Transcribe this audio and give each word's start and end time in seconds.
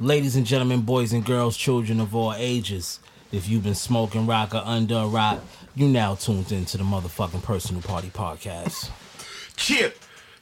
Ladies 0.00 0.36
and 0.36 0.44
gentlemen, 0.44 0.82
boys 0.82 1.12
and 1.12 1.24
girls, 1.24 1.56
children 1.56 2.00
of 2.00 2.14
all 2.14 2.34
ages, 2.36 2.98
if 3.32 3.48
you've 3.48 3.62
been 3.64 3.74
smoking 3.74 4.26
rock 4.26 4.54
or 4.54 4.62
under 4.64 4.96
a 4.96 5.06
rock, 5.06 5.40
you 5.76 5.88
now 5.88 6.14
tuned 6.14 6.50
into 6.52 6.76
the 6.76 6.84
motherfucking 6.84 7.42
Personal 7.42 7.80
Party 7.80 8.08
Podcast. 8.08 8.90
Chip, 9.56 9.96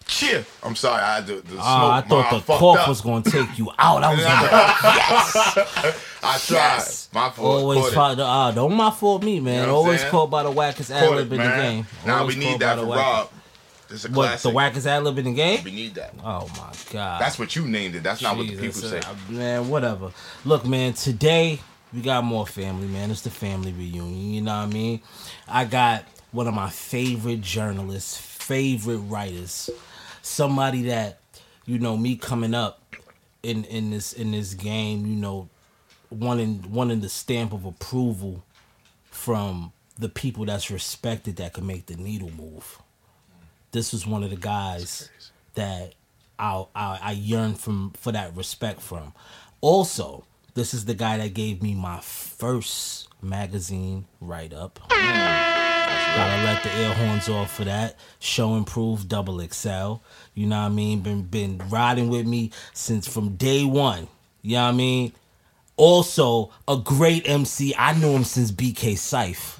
chip. 0.06 0.46
I'm 0.62 0.74
sorry, 0.74 1.02
I 1.02 1.20
to. 1.20 1.40
the 1.42 1.56
Ah, 1.60 1.96
I 1.96 2.00
smoke 2.00 2.08
thought 2.08 2.32
mine 2.32 2.40
the 2.40 2.46
fucked 2.46 2.60
cough 2.60 2.78
up. 2.78 2.88
was 2.88 3.00
going 3.02 3.22
to 3.24 3.30
take 3.30 3.58
you 3.58 3.70
out. 3.78 4.02
I 4.02 4.14
was 4.14 4.24
like, 4.24 5.96
I 6.22 6.38
tried. 6.38 6.56
yes. 6.56 7.08
My 7.12 7.28
fault. 7.30 7.60
Always 7.62 7.92
Caught 7.92 8.12
it. 8.12 8.16
the, 8.16 8.24
ah, 8.24 8.50
don't 8.52 8.74
my 8.74 8.90
fault 8.90 9.22
me, 9.22 9.38
man. 9.38 9.54
Know 9.54 9.60
what 9.60 9.68
I'm 9.68 9.74
Always 9.84 10.00
saying? 10.00 10.10
caught 10.10 10.30
by 10.30 10.42
the 10.44 10.50
wackest 10.50 10.90
ad 10.90 11.06
Caught 11.08 11.16
lib 11.16 11.26
it, 11.32 11.34
in 11.34 11.40
the 11.42 11.44
man. 11.48 11.74
game. 11.76 11.86
Now 12.06 12.26
we 12.26 12.36
need 12.36 12.58
that 12.60 12.78
for 12.78 12.84
the 12.86 12.90
Rob. 12.90 13.30
This 13.92 14.04
is 14.06 14.10
a 14.10 14.14
What, 14.14 14.26
classic. 14.28 14.50
the 14.52 14.58
wackest 14.58 14.86
ad 14.86 15.04
lib 15.04 15.18
in 15.18 15.26
the 15.26 15.34
game? 15.34 15.62
We 15.64 15.70
need 15.70 15.94
that. 15.96 16.14
Oh 16.24 16.48
my 16.56 16.72
god. 16.90 17.20
That's 17.20 17.38
what 17.38 17.54
you 17.54 17.66
named 17.66 17.94
it. 17.94 18.02
That's 18.02 18.22
not 18.22 18.36
what 18.36 18.46
the 18.46 18.52
people 18.52 18.66
Jesus, 18.68 18.90
say. 18.90 18.98
uh, 19.00 19.14
Man, 19.28 19.68
whatever. 19.68 20.12
Look, 20.46 20.64
man, 20.64 20.94
today 20.94 21.60
we 21.92 22.00
got 22.00 22.24
more 22.24 22.46
family, 22.46 22.86
man. 22.88 23.10
It's 23.10 23.20
the 23.20 23.30
family 23.30 23.72
reunion. 23.72 24.32
You 24.32 24.40
know 24.40 24.56
what 24.56 24.62
I 24.68 24.72
mean? 24.72 25.02
I 25.46 25.66
got 25.66 26.04
one 26.30 26.46
of 26.48 26.54
my 26.54 26.70
favorite 26.70 27.42
journalists, 27.42 28.16
favorite 28.16 28.96
writers, 28.96 29.68
somebody 30.22 30.84
that, 30.84 31.20
you 31.66 31.78
know, 31.78 31.96
me 31.98 32.16
coming 32.16 32.54
up 32.54 32.80
in 33.42 33.64
in 33.64 33.90
this 33.90 34.14
in 34.14 34.30
this 34.32 34.54
game, 34.54 35.04
you 35.06 35.16
know, 35.16 35.50
wanting 36.08 36.64
wanting 36.72 37.00
the 37.00 37.10
stamp 37.10 37.52
of 37.52 37.66
approval 37.66 38.42
from 39.10 39.72
the 39.98 40.08
people 40.08 40.46
that's 40.46 40.70
respected 40.70 41.36
that 41.36 41.52
can 41.52 41.66
make 41.66 41.84
the 41.86 41.96
needle 41.96 42.30
move. 42.30 42.78
This 43.72 43.92
was 43.92 44.06
one 44.06 44.22
of 44.22 44.30
the 44.30 44.36
guys 44.36 45.08
that 45.54 45.94
I, 46.38 46.64
I 46.74 46.98
I 47.02 47.12
yearn 47.12 47.54
from 47.54 47.92
for 47.98 48.12
that 48.12 48.36
respect 48.36 48.80
from. 48.80 49.12
Also, 49.60 50.24
this 50.54 50.74
is 50.74 50.84
the 50.84 50.94
guy 50.94 51.16
that 51.18 51.32
gave 51.34 51.62
me 51.62 51.74
my 51.74 52.00
first 52.00 53.08
magazine 53.22 54.04
write 54.20 54.52
up. 54.52 54.78
Gotta 54.90 56.44
let 56.44 56.62
the 56.62 56.70
air 56.74 56.92
horns 56.94 57.28
off 57.28 57.56
for 57.56 57.64
that. 57.64 57.96
Show 58.18 58.56
improved 58.56 59.08
double 59.08 59.40
XL. 59.40 59.94
You 60.34 60.46
know 60.46 60.60
what 60.60 60.66
I 60.66 60.68
mean? 60.68 61.00
Been 61.00 61.22
been 61.22 61.58
riding 61.70 62.08
with 62.10 62.26
me 62.26 62.50
since 62.74 63.08
from 63.08 63.36
day 63.36 63.64
one. 63.64 64.08
You 64.42 64.56
know 64.56 64.64
what 64.64 64.68
I 64.68 64.72
mean? 64.72 65.12
Also, 65.76 66.50
a 66.68 66.76
great 66.76 67.26
MC. 67.26 67.74
I 67.78 67.94
knew 67.94 68.10
him 68.10 68.24
since 68.24 68.52
BK 68.52 68.92
Syfe. 68.94 69.58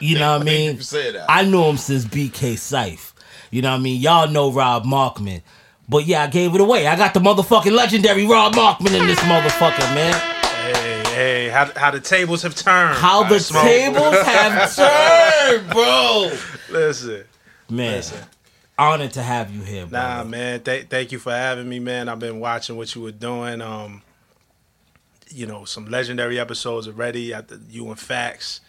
You 0.00 0.18
know 0.20 0.34
what 0.34 0.42
I 0.42 0.44
mean? 0.52 0.76
you 0.76 0.82
say 0.82 1.10
that. 1.10 1.26
I 1.28 1.42
knew 1.44 1.64
him 1.64 1.76
since 1.76 2.04
BK 2.04 2.52
Syfe. 2.54 3.12
You 3.50 3.62
know 3.62 3.70
what 3.72 3.78
I 3.78 3.80
mean? 3.80 4.00
Y'all 4.00 4.28
know 4.28 4.52
Rob 4.52 4.84
Markman. 4.84 5.42
But 5.88 6.06
yeah, 6.06 6.22
I 6.22 6.26
gave 6.28 6.54
it 6.54 6.60
away. 6.60 6.86
I 6.86 6.96
got 6.96 7.14
the 7.14 7.20
motherfucking 7.20 7.72
legendary 7.72 8.24
Rob 8.26 8.54
Markman 8.54 8.98
in 9.00 9.06
this 9.06 9.18
motherfucker, 9.20 9.92
man. 9.94 10.14
Hey, 10.72 11.02
hey, 11.14 11.48
how, 11.48 11.66
how 11.74 11.90
the 11.90 11.98
tables 12.00 12.42
have 12.42 12.54
turned. 12.54 12.96
How 12.96 13.24
the 13.24 13.40
tables 13.40 14.14
have 14.24 14.74
turned, 14.76 15.70
bro. 15.70 16.30
Listen, 16.70 17.24
Man, 17.68 17.96
Listen. 17.96 18.18
honored 18.78 19.12
to 19.14 19.22
have 19.22 19.52
you 19.52 19.62
here, 19.62 19.86
bro. 19.86 19.98
nah, 19.98 20.22
man. 20.24 20.60
Th- 20.62 20.86
thank 20.86 21.10
you 21.10 21.18
for 21.18 21.32
having 21.32 21.68
me, 21.68 21.80
man. 21.80 22.08
I've 22.08 22.20
been 22.20 22.38
watching 22.38 22.76
what 22.76 22.94
you 22.94 23.02
were 23.02 23.10
doing. 23.10 23.60
Um, 23.60 24.02
you 25.28 25.46
know, 25.46 25.64
some 25.64 25.86
legendary 25.90 26.38
episodes 26.38 26.86
already. 26.86 27.34
At 27.34 27.48
the 27.48 27.60
you 27.68 27.88
and 27.88 27.98
Facts. 27.98 28.60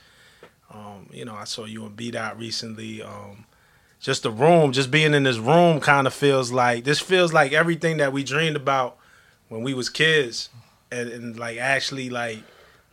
Um, 0.74 1.08
you 1.12 1.26
know, 1.26 1.36
I 1.36 1.44
saw 1.44 1.66
you 1.66 1.86
and 1.86 1.96
B 1.96 2.10
Dot 2.12 2.40
recently. 2.40 3.04
Um, 3.04 3.46
just 4.02 4.24
the 4.24 4.32
room, 4.32 4.72
just 4.72 4.92
being 4.92 5.14
in 5.14 5.24
this 5.24 5.38
room, 5.38 5.80
kind 5.80 6.08
of 6.08 6.14
feels 6.14 6.52
like 6.52 6.84
this 6.84 7.00
feels 7.00 7.32
like 7.32 7.54
everything 7.54 7.98
that 7.98 8.12
we 8.12 8.24
dreamed 8.24 8.56
about 8.56 8.98
when 9.48 9.62
we 9.62 9.74
was 9.74 9.90
kids, 9.90 10.50
and, 10.92 11.08
and 11.10 11.40
like 11.40 11.58
actually 11.58 12.10
like 12.10 12.40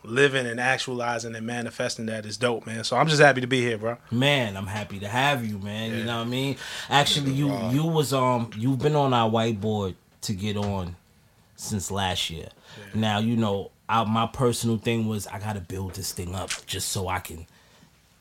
living 0.04 0.46
and 0.46 0.60
actualizing 0.60 1.34
and 1.34 1.46
manifesting 1.46 2.06
that 2.06 2.24
is 2.24 2.36
dope, 2.36 2.66
man. 2.66 2.84
So 2.84 2.96
I'm 2.96 3.08
just 3.08 3.20
happy 3.20 3.40
to 3.40 3.46
be 3.46 3.60
here, 3.60 3.78
bro. 3.78 3.96
Man, 4.10 4.56
I'm 4.56 4.66
happy 4.66 5.00
to 5.00 5.08
have 5.08 5.44
you, 5.44 5.58
man. 5.58 5.96
You 5.96 6.04
know 6.04 6.18
what 6.18 6.26
I 6.26 6.30
mean? 6.30 6.56
Actually, 6.90 7.32
you 7.32 7.56
you 7.70 7.84
was 7.84 8.12
um 8.12 8.50
you've 8.56 8.78
been 8.78 8.94
on 8.94 9.14
our 9.14 9.30
whiteboard 9.30 9.94
to 10.22 10.34
get 10.34 10.56
on 10.56 10.94
since 11.56 11.90
last 11.90 12.28
year. 12.28 12.48
Now 12.94 13.18
you 13.18 13.36
know 13.36 13.70
I, 13.88 14.04
my 14.04 14.26
personal 14.26 14.76
thing 14.76 15.08
was 15.08 15.26
I 15.26 15.38
gotta 15.38 15.60
build 15.60 15.94
this 15.94 16.12
thing 16.12 16.34
up 16.34 16.50
just 16.66 16.90
so 16.90 17.08
I 17.08 17.20
can 17.20 17.46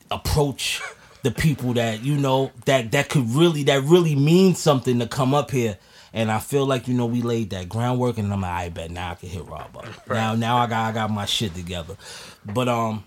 approach 0.09 0.81
the 1.27 1.33
people 1.33 1.73
that 1.73 2.03
you 2.03 2.15
know 2.15 2.51
that 2.63 2.91
that 2.91 3.09
could 3.09 3.29
really 3.31 3.63
that 3.63 3.83
really 3.83 4.15
means 4.15 4.59
something 4.59 4.99
to 4.99 5.07
come 5.07 5.33
up 5.33 5.51
here. 5.51 5.77
And 6.13 6.31
I 6.31 6.39
feel 6.39 6.65
like 6.65 6.87
you 6.87 6.93
know 6.93 7.05
we 7.05 7.21
laid 7.21 7.49
that 7.49 7.67
groundwork, 7.67 8.17
and 8.17 8.31
I'm 8.31 8.39
like, 8.41 8.51
I 8.51 8.69
bet 8.69 8.91
now 8.91 9.11
I 9.11 9.15
can 9.15 9.27
hit 9.27 9.45
Rob 9.45 9.75
up. 9.75 9.85
Now, 10.07 10.35
now 10.35 10.57
I 10.57 10.67
got 10.67 10.89
I 10.89 10.91
got 10.93 11.11
my 11.11 11.25
shit 11.25 11.53
together. 11.53 11.97
But 12.45 12.69
um, 12.69 13.03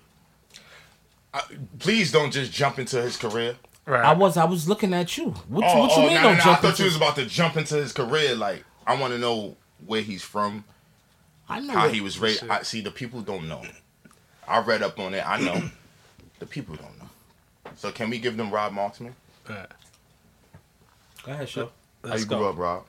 Please 1.79 2.13
don't 2.13 2.31
just 2.31 2.53
jump 2.53 2.79
into 2.79 3.01
his 3.01 3.17
career. 3.17 3.57
Right. 3.87 4.05
I 4.05 4.13
was 4.13 4.37
I 4.37 4.45
was 4.45 4.69
looking 4.69 4.93
at 4.93 5.17
you. 5.17 5.31
What, 5.49 5.65
Oh, 5.65 5.79
what 5.81 5.97
you 5.97 6.03
oh, 6.03 6.07
mean 6.07 6.15
nah, 6.17 6.23
don't 6.25 6.37
nah, 6.37 6.45
jump 6.45 6.59
I 6.59 6.61
thought 6.61 6.71
into- 6.73 6.83
you 6.83 6.89
was 6.89 6.97
about 6.97 7.17
to 7.17 7.25
jump 7.27 7.57
into 7.57 7.77
his 7.77 7.93
career. 7.95 8.35
Like, 8.35 8.65
I 8.87 8.97
want 9.01 9.15
to 9.15 9.19
know 9.19 9.57
where 9.87 10.03
he's 10.03 10.23
from, 10.23 10.65
I 11.49 11.61
know 11.61 11.73
how 11.73 11.89
he 11.89 12.03
was 12.03 12.19
raised. 12.19 12.47
I 12.51 12.63
see 12.65 12.83
the 12.83 12.91
people 12.91 13.23
don't 13.23 13.49
know. 13.49 13.63
I 14.47 14.61
read 14.61 14.83
up 14.83 14.99
on 14.99 15.15
it. 15.15 15.27
I 15.27 15.41
know. 15.41 15.71
the 16.39 16.45
people 16.47 16.77
don't 16.77 16.99
know. 16.99 17.00
So 17.77 17.91
can 17.91 18.11
we 18.11 18.19
give 18.19 18.37
them 18.37 18.51
Rob 18.51 18.73
Markman? 18.73 19.13
Right. 19.49 19.67
Go 21.25 21.33
ahead, 21.33 21.49
show. 21.49 21.71
How 22.07 22.17
you 22.17 22.25
go. 22.25 22.39
grew 22.39 22.49
up, 22.49 22.57
Rob? 22.59 22.85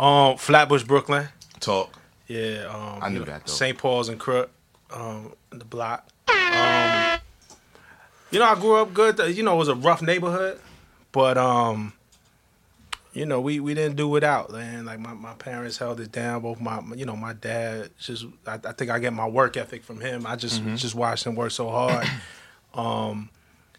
Um, 0.00 0.36
Flatbush, 0.38 0.84
Brooklyn. 0.84 1.28
Talk. 1.60 1.92
Yeah, 2.26 2.64
um, 2.72 3.02
I 3.02 3.08
knew 3.08 3.14
you 3.14 3.20
know, 3.20 3.26
that, 3.26 3.46
though. 3.46 3.52
St. 3.52 3.76
Paul's 3.76 4.08
and 4.08 4.18
Crook, 4.18 4.50
um, 4.90 5.34
the 5.50 5.64
block. 5.64 6.08
Um, 6.28 7.18
you 8.30 8.38
know, 8.38 8.46
I 8.46 8.54
grew 8.58 8.76
up 8.76 8.94
good. 8.94 9.18
You 9.36 9.42
know, 9.42 9.54
it 9.54 9.58
was 9.58 9.68
a 9.68 9.74
rough 9.74 10.00
neighborhood, 10.02 10.58
but 11.12 11.36
um, 11.36 11.92
you 13.12 13.26
know, 13.26 13.40
we, 13.40 13.60
we 13.60 13.74
didn't 13.74 13.96
do 13.96 14.08
without, 14.08 14.50
man. 14.50 14.86
Like 14.86 14.98
my, 14.98 15.12
my 15.12 15.34
parents 15.34 15.76
held 15.76 16.00
it 16.00 16.10
down. 16.10 16.40
Both 16.42 16.60
my, 16.60 16.80
you 16.96 17.04
know, 17.04 17.14
my 17.16 17.34
dad 17.34 17.90
just. 18.00 18.24
I, 18.46 18.54
I 18.64 18.72
think 18.72 18.90
I 18.90 18.98
get 18.98 19.12
my 19.12 19.28
work 19.28 19.56
ethic 19.58 19.84
from 19.84 20.00
him. 20.00 20.26
I 20.26 20.36
just 20.36 20.60
Mm-hmm. 20.62 20.76
just 20.76 20.94
watched 20.94 21.26
him 21.26 21.34
work 21.34 21.50
so 21.52 21.68
hard. 21.70 22.08
um, 22.74 23.28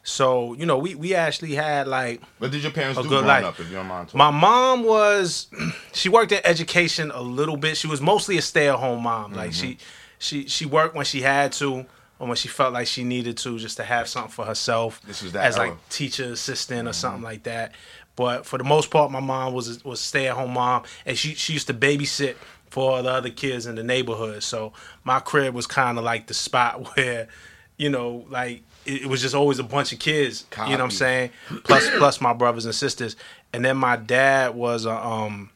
so 0.08 0.54
you 0.54 0.68
know, 0.68 0.78
we 0.78 0.94
we 0.94 1.16
actually 1.16 1.56
had 1.56 1.88
like 1.88 2.22
What 2.38 2.52
did 2.52 2.62
your 2.62 2.72
parents 2.72 3.00
A 3.00 3.02
do 3.02 3.10
good 3.10 3.24
growing 3.24 3.28
life. 3.28 3.44
up, 3.44 3.60
if 3.60 3.68
you 3.70 3.76
don't 3.76 3.88
mind 3.88 4.08
talking? 4.08 4.20
my 4.20 4.30
mom 4.30 4.84
was 4.84 5.48
she 5.94 6.10
worked 6.10 6.32
in 6.32 6.42
education 6.46 7.12
a 7.12 7.22
little 7.22 7.58
bit. 7.58 7.76
She 7.76 7.88
was 7.88 8.02
mostly 8.02 8.38
a 8.38 8.42
stay-at-home 8.44 9.02
mom. 9.02 9.34
Like 9.34 9.52
she 9.52 9.70
mm-hmm. 9.70 9.86
she 10.20 10.48
she 10.48 10.68
worked 10.68 10.96
when 10.96 11.06
she 11.06 11.22
had 11.22 11.54
to 11.54 11.88
or 12.20 12.28
when 12.28 12.36
she 12.36 12.48
felt 12.48 12.72
like 12.72 12.86
she 12.86 13.04
needed 13.04 13.36
to 13.38 13.58
just 13.58 13.78
to 13.78 13.84
have 13.84 14.08
something 14.08 14.32
for 14.32 14.46
herself. 14.46 15.02
This 15.08 15.24
was 15.24 15.32
that 15.32 15.44
as 15.44 15.58
era. 15.58 15.70
like 15.70 15.90
teacher 15.90 16.26
assistant 16.26 16.88
or 16.88 16.92
mm-hmm. 16.92 16.96
something 16.96 17.24
like 17.24 17.42
that. 17.44 17.74
But 18.16 18.46
for 18.46 18.60
the 18.60 18.64
most 18.64 18.92
part 18.92 19.10
my 19.10 19.20
mom 19.20 19.54
was 19.54 19.84
was 19.84 20.00
stay-at-home 20.00 20.54
mom 20.54 20.84
and 21.08 21.18
she 21.18 21.34
she 21.34 21.54
used 21.54 21.66
to 21.66 21.74
babysit 21.74 22.36
for 22.70 23.02
the 23.02 23.10
other 23.10 23.32
kids 23.32 23.66
in 23.66 23.74
the 23.74 23.84
neighborhood. 23.84 24.44
So 24.44 24.72
my 25.04 25.20
crib 25.20 25.56
was 25.56 25.66
kind 25.66 25.98
of 25.98 26.04
like 26.04 26.28
the 26.28 26.36
spot 26.36 26.92
where 26.96 27.28
you 27.76 27.90
know 27.90 28.28
like 28.30 28.62
it, 28.86 29.06
was 29.08 29.22
just 29.22 29.36
always 29.36 29.60
a 29.60 29.64
bunch 29.64 29.92
of 29.94 30.00
kids. 30.00 30.46
You 30.58 30.64
know 30.64 30.72
what 30.72 30.82
I'm 30.82 30.92
saying? 30.92 31.32
Plus 31.64 31.90
plus 31.98 32.22
my 32.22 32.34
brothers 32.34 32.66
and 32.66 32.76
sisters. 32.76 33.16
And 33.54 33.64
then 33.64 33.78
my 33.78 33.96
dad 33.96 34.56
was 34.56 34.86
a 34.86 34.96
um 34.96 35.50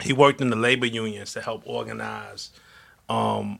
he 0.00 0.12
worked 0.12 0.40
in 0.40 0.50
the 0.50 0.56
labor 0.56 0.86
unions 0.86 1.32
to 1.34 1.40
help 1.40 1.62
organize 1.64 2.50
um, 3.08 3.58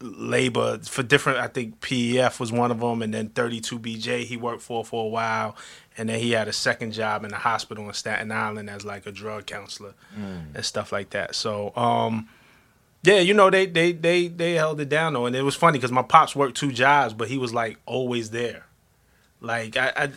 labor 0.00 0.78
for 0.78 1.02
different. 1.02 1.38
I 1.38 1.46
think 1.48 1.80
PEF 1.80 2.40
was 2.40 2.50
one 2.52 2.70
of 2.70 2.80
them, 2.80 3.02
and 3.02 3.12
then 3.12 3.28
32BJ 3.30 4.24
he 4.24 4.36
worked 4.36 4.62
for 4.62 4.84
for 4.84 5.04
a 5.04 5.08
while, 5.08 5.56
and 5.96 6.08
then 6.08 6.20
he 6.20 6.32
had 6.32 6.48
a 6.48 6.52
second 6.52 6.92
job 6.92 7.24
in 7.24 7.32
a 7.32 7.36
hospital 7.38 7.86
in 7.86 7.92
Staten 7.94 8.32
Island 8.32 8.70
as 8.70 8.84
like 8.84 9.06
a 9.06 9.12
drug 9.12 9.46
counselor 9.46 9.94
and 10.54 10.64
stuff 10.64 10.92
like 10.92 11.10
that. 11.10 11.34
So. 11.34 11.74
um 11.76 12.28
yeah, 13.02 13.18
you 13.18 13.34
know 13.34 13.50
they 13.50 13.66
they 13.66 13.92
they 13.92 14.28
they 14.28 14.54
held 14.54 14.80
it 14.80 14.88
down 14.88 15.14
though, 15.14 15.26
and 15.26 15.34
it 15.34 15.42
was 15.42 15.56
funny 15.56 15.78
because 15.78 15.92
my 15.92 16.02
pops 16.02 16.36
worked 16.36 16.56
two 16.56 16.72
jobs, 16.72 17.14
but 17.14 17.28
he 17.28 17.36
was 17.38 17.52
like 17.52 17.78
always 17.84 18.30
there. 18.30 18.66
Like 19.40 19.76
I, 19.76 19.92
I 19.96 20.10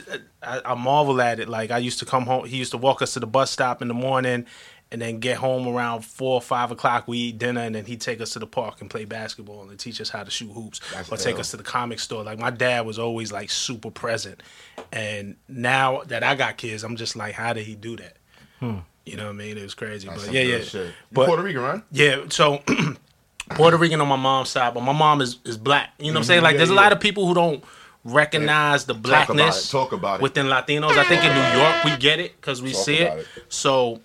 I 0.43 0.61
I 0.65 0.73
marvel 0.75 1.19
at 1.19 1.39
it. 1.39 1.49
Like 1.49 1.71
I 1.71 1.79
used 1.79 1.99
to 1.99 2.05
come 2.05 2.25
home. 2.25 2.45
He 2.45 2.57
used 2.57 2.71
to 2.71 2.77
walk 2.77 3.01
us 3.01 3.13
to 3.13 3.19
the 3.19 3.27
bus 3.27 3.49
stop 3.49 3.81
in 3.81 3.87
the 3.87 3.95
morning, 3.95 4.45
and 4.91 5.01
then 5.01 5.19
get 5.19 5.37
home 5.37 5.67
around 5.67 6.05
four 6.05 6.35
or 6.35 6.41
five 6.41 6.69
o'clock. 6.69 7.07
We 7.07 7.17
eat 7.17 7.39
dinner, 7.39 7.61
and 7.61 7.73
then 7.73 7.85
he'd 7.85 8.01
take 8.01 8.21
us 8.21 8.33
to 8.33 8.39
the 8.39 8.45
park 8.45 8.81
and 8.81 8.89
play 8.89 9.05
basketball 9.05 9.67
and 9.67 9.79
teach 9.79 9.99
us 9.99 10.09
how 10.09 10.23
to 10.23 10.29
shoot 10.29 10.51
hoops, 10.51 10.79
That's 10.93 11.11
or 11.11 11.17
take 11.17 11.39
us 11.39 11.49
to 11.51 11.57
the 11.57 11.63
comic 11.63 11.99
store. 11.99 12.23
Like 12.23 12.37
my 12.37 12.51
dad 12.51 12.85
was 12.85 12.99
always 12.99 13.31
like 13.31 13.49
super 13.49 13.89
present, 13.89 14.43
and 14.91 15.37
now 15.47 16.03
that 16.03 16.21
I 16.21 16.35
got 16.35 16.57
kids, 16.57 16.83
I'm 16.83 16.95
just 16.95 17.15
like, 17.15 17.33
how 17.33 17.53
did 17.53 17.65
he 17.65 17.73
do 17.73 17.97
that? 17.97 18.17
Hmm. 18.59 18.77
You 19.05 19.17
know 19.17 19.25
what 19.25 19.29
I 19.31 19.33
mean? 19.33 19.57
It 19.57 19.63
was 19.63 19.73
crazy, 19.75 20.07
That's 20.07 20.25
but 20.25 20.33
yeah, 20.33 20.41
yeah. 20.41 20.59
Shit. 20.61 20.93
But- 21.11 21.27
Puerto 21.27 21.43
Rican, 21.43 21.61
right? 21.61 21.83
Yeah, 21.91 22.23
so 22.29 22.63
Puerto 23.49 23.77
Rican 23.77 24.01
on 24.01 24.07
my 24.07 24.15
mom's 24.15 24.49
side, 24.49 24.73
but 24.73 24.81
my 24.81 24.93
mom 24.93 25.21
is 25.21 25.37
is 25.45 25.57
black. 25.57 25.93
You 25.99 26.05
know 26.07 26.13
what 26.13 26.17
I'm 26.17 26.23
saying? 26.23 26.37
Mm-hmm. 26.37 26.43
Like, 26.45 26.53
Yeah, 26.53 26.57
there's 26.57 26.69
a 26.71 26.73
lot 26.73 26.91
of 26.91 26.99
people 26.99 27.27
who 27.27 27.33
don't 27.35 27.63
recognize 28.03 28.85
the 28.85 28.93
Talk 28.93 29.05
about 29.05 29.27
blackness 29.27 29.67
it. 29.67 29.71
Talk 29.71 29.91
about 29.91 30.19
it. 30.19 30.23
within 30.23 30.47
Latinos. 30.47 30.97
I 30.97 31.03
think 31.03 31.23
in 31.23 31.33
New 31.33 31.59
York 31.61 31.83
we 31.85 31.97
get 31.97 32.19
it 32.19 32.35
because 32.39 32.61
we 32.61 32.71
Talk 32.71 32.85
see 32.85 32.97
it. 32.97 33.19
it. 33.19 33.27
So 33.49 34.01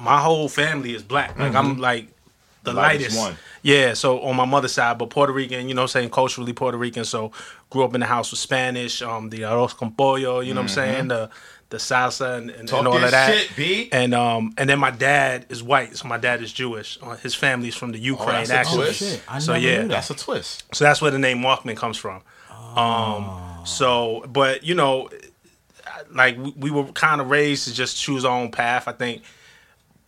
my 0.00 0.20
whole 0.20 0.48
family 0.48 0.94
is 0.94 1.02
black. 1.02 1.38
Like 1.38 1.54
I'm 1.54 1.72
mm-hmm. 1.72 1.80
like 1.80 2.08
the 2.64 2.72
Lightest 2.72 3.16
lightest. 3.16 3.18
one. 3.18 3.36
Yeah, 3.62 3.94
so 3.94 4.20
on 4.20 4.36
my 4.36 4.44
mother's 4.44 4.72
side, 4.72 4.98
but 4.98 5.10
Puerto 5.10 5.32
Rican, 5.32 5.68
you 5.68 5.74
know, 5.74 5.82
what 5.82 5.90
I'm 5.96 6.00
saying 6.00 6.10
culturally 6.10 6.52
Puerto 6.52 6.78
Rican. 6.78 7.04
So 7.04 7.32
grew 7.70 7.84
up 7.84 7.94
in 7.94 8.00
the 8.00 8.06
house 8.06 8.30
with 8.30 8.40
Spanish, 8.40 9.02
um, 9.02 9.30
the 9.30 9.40
arroz 9.40 9.76
con 9.76 9.92
pollo, 9.92 10.40
you 10.40 10.54
know 10.54 10.60
what 10.60 10.70
I'm 10.70 10.74
saying, 10.74 11.08
the 11.08 11.30
the 11.70 11.76
salsa 11.76 12.38
and, 12.38 12.50
and, 12.50 12.66
Talk 12.66 12.78
and 12.78 12.88
all 12.88 12.94
that 12.94 13.04
of 13.04 13.10
that. 13.10 13.34
shit, 13.34 13.56
B. 13.56 13.88
And 13.92 14.14
um, 14.14 14.54
and 14.56 14.68
then 14.68 14.78
my 14.78 14.90
dad 14.90 15.46
is 15.48 15.62
white, 15.62 15.96
so 15.96 16.08
my 16.08 16.16
dad 16.16 16.42
is 16.42 16.52
Jewish. 16.52 16.98
Uh, 17.02 17.16
his 17.16 17.34
family's 17.34 17.74
from 17.74 17.92
the 17.92 17.98
Ukraine, 17.98 18.46
that's 18.46 18.50
a 18.50 18.54
actually. 18.56 18.86
twist. 18.86 18.98
shit. 19.00 19.22
I 19.28 19.38
so 19.38 19.52
never 19.52 19.64
yeah, 19.64 19.72
knew 19.72 19.82
that. 19.82 19.88
That's 19.88 20.10
a 20.10 20.14
twist. 20.14 20.64
so 20.72 20.84
that's 20.84 21.02
where 21.02 21.10
the 21.10 21.18
name 21.18 21.38
Markman 21.38 21.76
comes 21.76 21.98
from. 21.98 22.22
Um, 22.76 23.64
so, 23.64 24.24
but 24.28 24.64
you 24.64 24.74
know, 24.74 25.10
like 26.12 26.38
we, 26.38 26.52
we 26.56 26.70
were 26.70 26.84
kind 26.92 27.20
of 27.20 27.30
raised 27.30 27.68
to 27.68 27.74
just 27.74 28.00
choose 28.00 28.24
our 28.24 28.38
own 28.38 28.50
path. 28.50 28.88
I 28.88 28.92
think 28.92 29.22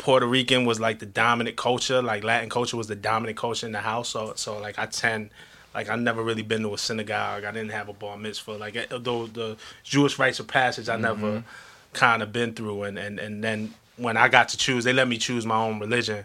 Puerto 0.00 0.26
Rican 0.26 0.64
was 0.64 0.80
like 0.80 0.98
the 0.98 1.04
dominant 1.04 1.56
culture, 1.56 2.00
like 2.00 2.24
Latin 2.24 2.48
culture 2.48 2.74
was 2.74 2.86
the 2.86 2.96
dominant 2.96 3.36
culture 3.36 3.66
in 3.66 3.72
the 3.72 3.80
house. 3.80 4.08
So, 4.08 4.32
so 4.34 4.58
like 4.58 4.78
I 4.78 4.86
tend, 4.86 5.28
like 5.74 5.90
I 5.90 5.96
never 5.96 6.22
really 6.22 6.42
been 6.42 6.62
to 6.62 6.72
a 6.72 6.78
synagogue. 6.78 7.44
I 7.44 7.52
didn't 7.52 7.72
have 7.72 7.90
a 7.90 7.92
bar 7.92 8.16
mitzvah. 8.16 8.52
Like 8.52 8.76
eh, 8.76 8.86
though 8.88 9.26
the 9.26 9.58
Jewish 9.84 10.18
rites 10.18 10.40
of 10.40 10.48
passage, 10.48 10.88
I 10.88 10.96
never 10.96 11.44
kind 11.92 12.22
of 12.22 12.32
been 12.32 12.54
through. 12.54 12.84
And 12.84 12.98
and 12.98 13.18
and 13.18 13.44
then 13.44 13.74
when 13.98 14.16
I 14.16 14.28
got 14.28 14.48
to 14.48 14.56
choose, 14.56 14.84
they 14.84 14.94
let 14.94 15.06
me 15.06 15.18
choose 15.18 15.44
my 15.44 15.56
own 15.56 15.78
religion 15.78 16.24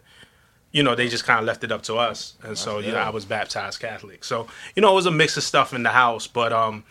you 0.72 0.83
know, 0.83 0.94
they 0.94 1.07
just 1.07 1.24
kind 1.24 1.39
of 1.39 1.45
left 1.45 1.63
it 1.63 1.72
up 1.72 1.83
to 1.83 1.95
us. 1.95 2.33
And 2.44 2.57
so, 2.57 2.80
you 2.80 2.92
know, 2.92 2.98
I 2.98 3.10
was 3.10 3.24
baptized 3.24 3.80
Catholic. 3.80 4.25
So, 4.25 4.45
you 4.75 4.81
know, 4.81 4.92
it 4.92 4.95
was 4.95 5.06
a 5.06 5.12
mix 5.12 5.38
of 5.38 5.44
stuff 5.44 5.74
in 5.74 5.83
the 5.83 5.89
house. 5.89 6.27
But, 6.27 6.51
um, 6.51 6.83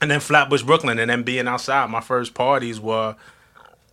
and 0.00 0.08
then 0.08 0.20
Flatbush, 0.20 0.62
Brooklyn, 0.62 0.96
and 1.00 1.10
then 1.10 1.24
being 1.24 1.48
outside, 1.48 1.90
my 1.90 2.00
first 2.00 2.34
parties 2.34 2.78
were 2.78 3.16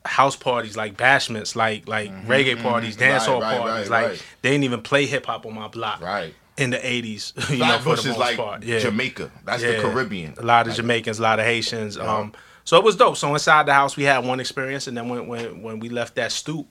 house 0.07 0.35
parties, 0.35 0.75
like 0.77 0.97
bashments, 0.97 1.55
like 1.55 1.87
like 1.87 2.11
reggae 2.25 2.61
parties, 2.61 2.95
dance 2.95 3.25
hall 3.25 3.41
Mm-hmm. 3.41 3.43
Right, 3.43 3.59
right, 3.59 3.67
parties. 3.67 3.89
right, 3.89 4.01
like 4.01 4.11
right. 4.11 4.23
they 4.41 4.49
didn't 4.51 4.63
even 4.63 4.81
play 4.81 5.05
hip 5.05 5.25
hop 5.27 5.45
on 5.45 5.53
my 5.53 5.67
block 5.67 6.01
Right. 6.01 6.33
in 6.57 6.71
the 6.71 6.77
80s, 6.77 7.49
you 7.51 7.57
know, 7.59 7.77
for 7.79 7.95
the 7.95 8.07
most 8.09 8.17
like 8.19 8.37
part. 8.37 8.63
Yeah. 8.63 8.79
Jamaica. 8.79 9.29
That's 9.45 9.61
the 9.61 9.79
Caribbean. 9.81 10.33
A 10.37 10.41
lot 10.41 10.61
of 10.67 10.71
Like, 10.71 10.77
Jamaicans, 10.77 11.19
a 11.19 11.21
lot 11.21 11.39
of 11.39 11.45
Haitians. 11.45 11.97
Um, 11.97 12.33
so 12.63 12.77
it 12.77 12.83
was 12.83 12.95
dope. 12.95 13.15
So 13.17 13.31
inside 13.33 13.65
the 13.67 13.73
house, 13.73 13.95
we 13.95 14.03
had 14.03 14.25
one 14.25 14.39
experience, 14.39 14.87
and 14.87 14.97
then 14.97 15.07
when 15.09 15.27
when 15.27 15.61
when 15.61 15.79
we 15.79 15.89
left 15.89 16.15
that 16.15 16.31
stoop, 16.31 16.67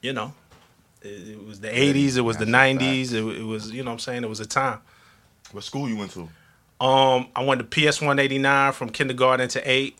you 0.00 0.12
know, 0.12 0.32
it, 1.02 1.28
it 1.28 1.44
was 1.46 1.60
the 1.60 1.68
'80s, 1.68 2.16
it 2.16 2.22
was 2.22 2.36
the 2.38 2.46
That's 2.46 2.78
'90s, 2.82 3.12
it, 3.12 3.40
it 3.40 3.42
was 3.44 3.70
you 3.70 3.82
know 3.82 3.90
what 3.90 3.94
I'm 3.94 3.98
saying 3.98 4.22
it 4.24 4.28
was 4.28 4.40
a 4.40 4.46
time. 4.46 4.78
What 5.52 5.62
school 5.64 5.88
you 5.88 5.96
went 5.96 6.12
to? 6.12 6.28
Um, 6.80 7.28
I 7.36 7.44
went 7.44 7.60
to 7.60 7.64
PS 7.64 8.00
189 8.00 8.72
from 8.72 8.88
kindergarten 8.90 9.48
to 9.50 9.70
eight, 9.70 9.98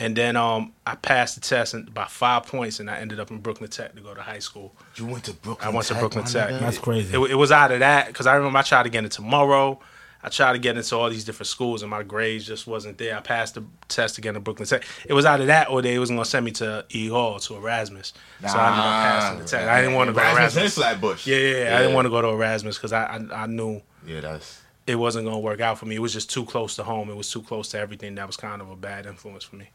and 0.00 0.16
then 0.16 0.34
um 0.34 0.72
I 0.86 0.96
passed 0.96 1.34
the 1.36 1.40
test 1.40 1.74
by 1.94 2.06
five 2.06 2.46
points, 2.46 2.80
and 2.80 2.90
I 2.90 2.98
ended 2.98 3.20
up 3.20 3.30
in 3.30 3.38
Brooklyn 3.38 3.70
Tech 3.70 3.94
to 3.94 4.00
go 4.00 4.14
to 4.14 4.22
high 4.22 4.40
school. 4.40 4.74
You 4.96 5.06
went 5.06 5.24
to 5.24 5.34
Brooklyn. 5.34 5.68
I 5.68 5.72
went 5.72 5.86
to 5.88 5.94
Brooklyn 5.94 6.24
Tech. 6.24 6.50
That's 6.58 6.78
crazy. 6.78 7.14
It, 7.14 7.30
it 7.30 7.34
was 7.36 7.52
out 7.52 7.70
of 7.70 7.78
that 7.80 8.08
because 8.08 8.26
I 8.26 8.34
remember 8.34 8.58
I 8.58 8.62
tried 8.62 8.84
to 8.84 8.88
get 8.90 9.04
into 9.04 9.22
Murrow. 9.22 9.78
I 10.22 10.28
tried 10.28 10.52
to 10.52 10.58
get 10.58 10.76
into 10.76 10.94
all 10.96 11.08
these 11.08 11.24
different 11.24 11.46
schools, 11.46 11.80
and 11.80 11.90
my 11.90 12.02
grades 12.02 12.46
just 12.46 12.66
wasn't 12.66 12.98
there. 12.98 13.16
I 13.16 13.20
passed 13.20 13.54
the 13.54 13.64
test 13.88 14.16
to 14.16 14.20
get 14.20 14.34
Brooklyn 14.44 14.68
Tech. 14.68 14.84
It 15.06 15.14
was 15.14 15.24
out 15.24 15.40
of 15.40 15.46
that, 15.46 15.70
or 15.70 15.80
they 15.80 15.98
wasn't 15.98 16.18
gonna 16.18 16.26
send 16.26 16.44
me 16.44 16.50
to 16.52 16.84
E 16.90 17.08
Hall 17.08 17.38
to 17.38 17.56
Erasmus. 17.56 18.12
So 18.46 18.58
I 18.58 18.66
ended 18.66 18.84
up 18.84 18.84
passing 18.84 19.38
the 19.38 19.44
test. 19.46 19.68
I 19.68 19.80
didn't 19.80 19.94
want 19.96 20.08
to 20.08 20.12
go 20.14 20.20
to 20.20 20.30
Erasmus 20.30 20.74
Flatbush. 20.74 21.26
Yeah, 21.26 21.36
yeah, 21.38 21.64
yeah. 21.64 21.76
I 21.76 21.80
didn't 21.80 21.94
want 21.94 22.04
to 22.04 22.10
go 22.10 22.20
to 22.20 22.28
Erasmus 22.28 22.76
because 22.76 22.92
I, 22.92 23.04
I 23.04 23.44
I 23.44 23.46
knew 23.46 23.80
Yeah, 24.06 24.20
that's. 24.20 24.60
it 24.86 24.96
wasn't 24.96 25.24
gonna 25.24 25.38
work 25.38 25.60
out 25.62 25.78
for 25.78 25.86
me. 25.86 25.96
It 25.96 26.00
was 26.02 26.12
just 26.12 26.30
too 26.30 26.44
close 26.44 26.76
to 26.76 26.82
home. 26.84 27.08
It 27.08 27.16
was 27.16 27.30
too 27.30 27.40
close 27.40 27.68
to 27.70 27.78
everything. 27.78 28.14
That 28.16 28.26
was 28.26 28.36
kind 28.36 28.60
of 28.60 28.68
a 28.70 28.76
bad 28.76 29.06
influence 29.06 29.44
for 29.44 29.56
me. 29.56 29.70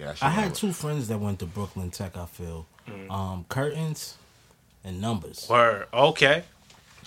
Yeah, 0.00 0.06
that 0.06 0.16
shit 0.16 0.24
I 0.24 0.30
had 0.30 0.54
two 0.54 0.72
friends 0.72 1.08
that 1.08 1.18
went 1.18 1.38
to 1.40 1.46
Brooklyn 1.46 1.90
Tech. 1.90 2.16
I 2.16 2.24
feel, 2.26 2.66
um, 3.10 3.44
curtains 3.48 4.16
and 4.82 5.00
numbers. 5.00 5.46
Word. 5.48 5.86
Okay. 5.92 6.42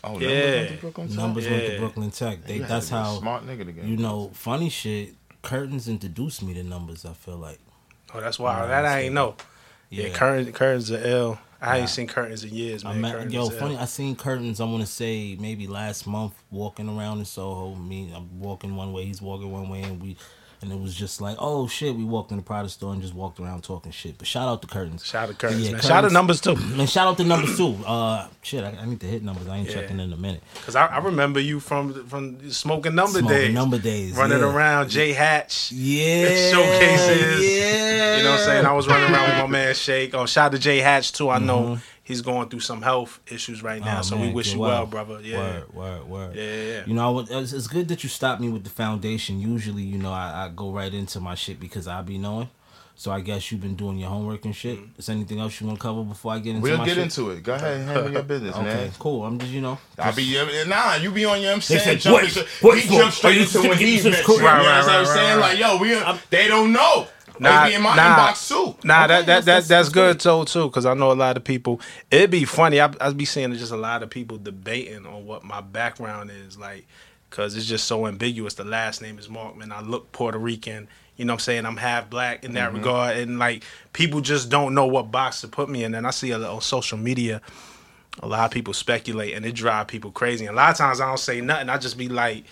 Oh, 0.04 0.19
Yeah. 0.19 0.30
Numbers 0.30 0.56
went 0.56 0.69
to 0.69 0.78
Brooklyn 0.81 1.07
Tech? 1.07 1.18
Numbers 1.18 1.48
went 1.50 1.66
to 1.66 1.80
Brooklyn 1.80 2.12
Tech. 2.12 2.44
They 2.45 2.56
You 2.57 2.66
that's 2.66 2.88
to 2.88 2.94
be 2.94 2.98
a 3.00 3.01
how 3.04 3.19
smart 3.19 3.48
nigga 3.48 3.66
to 3.66 3.72
get 3.72 3.86
you 3.86 3.98
know 3.98 4.30
funny 4.34 4.69
shit. 4.69 5.16
Curtains 5.42 5.88
introduced 5.90 6.44
me 6.44 6.54
to 6.54 6.63
numbers. 6.63 7.04
I 7.06 7.13
feel 7.13 7.38
like 7.38 7.60
Oh, 8.13 8.22
that's 8.22 8.38
wild. 8.38 8.69
Nah, 8.69 8.81
that 8.81 8.86
I 8.86 9.00
ain't 9.01 9.13
know. 9.16 9.36
Yeah, 9.90 10.10
curtains, 10.10 10.56
curtains 10.56 10.92
are 10.92 11.01
ill. 11.04 11.40
I 11.62 11.80
ain't 11.80 11.90
seen 11.90 12.07
curtains 12.07 12.44
in 12.44 12.54
years, 12.54 12.84
I 12.84 12.94
man. 12.94 13.01
met, 13.19 13.31
yo, 13.31 13.50
funny. 13.50 13.75
ill. 13.75 13.80
I 13.80 13.86
seen 13.86 14.16
curtains. 14.16 14.60
I 14.60 14.66
want 14.66 14.81
to 14.81 14.88
say 14.88 15.38
maybe 15.40 15.66
last 15.66 16.06
month 16.06 16.34
walking 16.51 16.90
around 16.90 17.19
in 17.19 17.25
Soho. 17.25 17.74
Me, 17.75 18.12
I'm 18.13 18.40
walking 18.40 18.75
one 18.75 18.92
way, 18.92 19.06
he's 19.06 19.22
walking 19.22 19.51
one 19.51 19.69
way, 19.69 19.81
and 19.84 20.01
we, 20.01 20.18
and 20.63 20.71
it 20.71 20.80
was 20.80 20.95
just 20.95 21.21
like, 21.21 21.36
oh 21.39 21.68
shit. 21.68 21.95
We 21.95 22.04
walked 22.04 22.31
in 22.31 22.38
the 22.38 22.44
product 22.44 22.71
store 22.74 22.94
and 22.94 23.01
just 23.01 23.13
walked 23.13 23.39
around 23.39 23.63
talking 23.63 23.92
shit. 23.92 24.18
But 24.18 24.25
shout 24.27 24.48
out 24.48 24.62
to 24.62 24.68
curtains. 24.68 25.06
Shout 25.06 25.24
out 25.24 25.30
to 25.31 25.36
curtains, 25.36 25.65
Yeah, 25.65 25.74
man. 25.74 25.81
Shout 25.81 26.06
out 26.06 26.12
numbers 26.12 26.42
too. 26.42 26.56
And 26.57 26.89
shout 26.89 27.07
out 27.07 27.18
to 27.18 27.24
numbers 27.24 27.56
too. 27.57 27.76
Uh, 27.85 28.28
shit, 28.42 28.64
I, 28.64 28.69
I 28.81 28.85
need 28.85 28.99
to 29.02 29.06
hit 29.07 29.21
numbers. 29.23 29.47
I 29.47 29.57
ain't 29.57 29.68
Yeah. 29.68 29.76
checking 29.81 29.99
in 29.99 30.11
a 30.14 30.18
minute. 30.18 30.42
Cause 30.66 30.76
I, 30.76 30.88
I 30.88 30.97
remember 30.99 31.40
you 31.40 31.59
from 31.59 32.07
from 32.07 32.49
smoking 32.52 32.95
number 32.95 33.19
Smoking 33.19 33.38
days, 33.38 33.54
Number 33.54 33.78
Days, 33.78 34.16
running 34.16 34.40
yeah. 34.40 34.52
around 34.52 34.90
J 34.90 35.14
Hatch. 35.14 35.71
Yeah, 35.71 36.28
Showcases. 36.52 37.42
Yeah, 37.57 38.18
You 38.18 38.23
know 38.23 38.31
what 38.31 38.40
I'm 38.40 38.45
saying? 38.45 38.66
I 38.66 38.71
was 38.73 38.88
running 38.88 39.14
around 39.14 39.30
with 39.30 39.38
my 39.40 39.47
man 39.47 39.76
Shake. 39.76 40.14
Oh, 40.16 40.26
shout 40.26 40.45
out 40.47 40.52
to 40.54 40.59
J 40.59 40.80
Hatch 40.80 41.11
too. 41.11 41.30
I 41.30 41.40
know 41.40 41.61
Mhm. 41.64 41.81
He's 42.04 42.22
going 42.22 42.50
through 42.50 42.60
some 42.60 42.81
health 42.81 43.19
issues 43.31 43.64
right 43.64 43.81
now, 43.83 44.00
Oh, 44.00 44.02
so 44.04 44.18
we 44.18 44.31
wish 44.31 44.54
you 44.54 44.60
well, 44.60 44.86
brother. 44.86 45.19
Yeah, 45.22 45.38
Word, 45.38 45.74
word, 45.74 46.04
word. 46.10 46.36
Yeah, 46.36 46.44
yeah, 46.44 46.64
yeah. 46.74 46.83
You 46.86 46.94
know, 46.94 47.12
would- 47.14 47.31
it's, 47.31 47.54
it's 47.54 47.68
good 47.68 47.88
that 47.88 48.04
you 48.04 48.10
stopped 48.10 48.42
me 48.42 48.50
with 48.50 48.64
the 48.64 48.69
foundation. 48.69 49.40
Usually, 49.40 49.83
you 49.83 49.98
know, 49.98 50.12
I, 50.12 50.45
I 50.45 50.52
go 50.56 50.72
right 50.72 50.94
into 50.94 51.19
my 51.19 51.36
shit 51.36 51.60
because 51.60 51.88
I 51.88 52.02
be 52.02 52.18
knowing. 52.18 52.50
So 52.95 53.12
I 53.12 53.22
guess 53.22 53.52
you've 53.52 53.60
been 53.62 53.76
doing 53.76 53.98
your 53.98 54.10
homework 54.10 54.45
and 54.45 54.56
shit. 54.56 54.78
Mm-hmm. 54.78 55.00
Is 55.00 55.10
anything 55.10 55.40
else 55.40 55.60
you 55.60 55.66
want 55.66 55.80
to 55.80 55.81
cover 55.81 56.04
before 56.04 56.33
I 56.33 56.38
get 56.38 56.52
into 56.52 56.62
We'll 56.62 56.78
my 56.78 56.86
get 56.86 56.94
shit? 56.94 57.04
into 57.06 57.31
it. 57.31 57.42
Go 57.42 57.56
ahead 57.56 57.78
and 57.78 57.90
handle 57.90 58.12
your 58.12 58.22
business, 58.22 58.56
man. 58.56 58.68
Okay, 58.68 58.76
man. 58.83 58.92
cool. 59.00 59.24
I'm 59.26 59.40
just, 59.40 59.52
you 59.52 59.62
know. 59.62 59.80
I 59.98 60.12
be 60.12 60.38
nah, 60.68 60.94
you 60.98 61.10
be 61.10 61.26
on 61.26 61.42
your 61.42 61.54
I'm 61.54 61.57
They 61.57 61.62
saying 61.80 61.81
said, 61.81 62.00
jump 62.02 62.18
wait, 62.18 62.38
into, 62.38 62.48
wait, 62.62 62.76
we 62.76 62.81
jump 62.81 63.04
wait, 63.06 63.14
straight 63.14 63.33
you 63.36 63.42
into 63.42 63.54
just 63.54 63.68
when 63.68 63.78
get 63.80 63.88
he 63.88 63.95
this 63.95 64.04
mentioned. 64.04 64.26
cool. 64.28 64.36
You 64.36 64.42
know 64.44 64.48
Right, 64.48 64.57
what 64.60 64.68
right, 64.68 64.88
I'm 64.95 65.06
right, 65.06 65.07
saying? 65.07 65.40
right, 65.40 65.60
Like, 65.60 65.60
yo, 65.60 65.78
we 66.12 66.18
they 66.30 66.48
don't 66.48 66.72
know. 66.72 67.07
Nah, 67.40 67.68
in 67.68 67.81
my 67.81 67.95
nah. 67.95 68.28
inbox 68.31 68.47
too. 68.47 68.75
Nah, 68.83 69.04
Okay, 69.06 69.07
that 69.07 69.07
that, 69.07 69.25
that's- 69.25 69.45
that 69.45 69.68
that's- 69.68 69.90
good 69.90 70.19
too 70.19 70.45
too, 70.45 70.68
because 70.68 70.85
I 70.85 70.94
know 70.94 71.11
a 71.11 71.13
lot 71.13 71.35
of 71.37 71.44
people. 71.44 71.81
It'd 72.11 72.30
be 72.31 72.45
funny. 72.45 72.80
I 72.80 72.92
I 73.02 73.11
be 73.11 73.25
seeing 73.25 73.54
just 73.56 73.71
a 73.71 73.78
lot 73.78 74.04
of 74.04 74.09
people 74.09 74.37
debating 74.37 75.06
on 75.06 75.25
what 75.25 75.44
my 75.44 75.61
background 75.61 76.31
is 76.31 76.57
like, 76.57 76.85
because 77.30 77.56
it's 77.57 77.66
just 77.66 77.85
so 77.85 78.06
ambiguous. 78.07 78.54
The 78.54 78.63
last 78.63 79.02
name 79.02 79.18
is 79.18 79.28
Markman. 79.28 79.71
I 79.71 79.81
look 79.81 80.11
Puerto 80.11 80.37
Rican. 80.37 80.87
You 81.16 81.25
know 81.25 81.33
what 81.33 81.35
I'm 81.35 81.40
saying? 81.42 81.66
I'm 81.68 81.78
half 81.78 82.09
black 82.09 82.44
in 82.44 82.54
that 82.54 82.69
Mm-hmm. 82.69 82.78
regard, 82.78 83.18
and 83.18 83.37
like 83.40 83.63
people 83.94 84.19
just 84.21 84.49
don't 84.49 84.73
know 84.73 84.85
what 84.87 85.11
box 85.11 85.42
to 85.42 85.47
put 85.47 85.69
me 85.69 85.83
in. 85.83 85.94
And 85.94 86.07
I 86.07 86.11
see 86.11 86.31
a 86.31 86.40
on 86.40 86.61
social 86.61 86.97
media. 86.97 87.42
A 88.21 88.28
lot 88.28 88.45
of 88.45 88.52
people 88.52 88.73
speculate, 88.73 89.33
and 89.33 89.44
it 89.45 89.54
drive 89.56 89.87
people 89.87 90.11
crazy. 90.11 90.45
And 90.45 90.54
a 90.54 90.57
lot 90.57 90.69
of 90.71 90.78
times 90.78 91.02
I 91.02 91.07
don't 91.07 91.18
say 91.19 91.42
nothing. 91.42 91.69
I 91.69 91.78
just 91.80 91.97
be 91.97 92.09
like, 92.09 92.45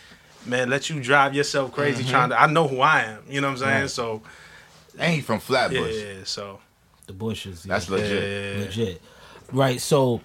"Man, 0.45 0.69
let 0.71 0.89
you 0.89 0.99
drive 1.01 1.35
yourself 1.35 1.71
crazy 1.71 2.03
trying 2.03 2.29
to." 2.29 2.39
I 2.41 2.47
know 2.47 2.67
who 2.67 2.81
I 2.81 3.01
am. 3.03 3.19
You 3.29 3.41
know 3.41 3.47
what 3.47 3.53
I'm 3.53 3.57
saying? 3.59 3.71
Mm-hmm. 3.73 3.81
Right. 3.81 3.89
So 3.89 4.21
And 4.97 5.13
he 5.15 5.21
from 5.21 5.39
Flatbush. 5.39 5.95
yeah, 5.95 6.13
so 6.23 6.59
The 7.07 7.13
bushes. 7.13 7.63
That's 7.63 7.89
yeah. 7.89 7.95
legit. 7.95 8.57
Yeah. 8.57 8.63
legit. 8.65 9.01
Right. 9.51 9.81
So, 9.81 10.21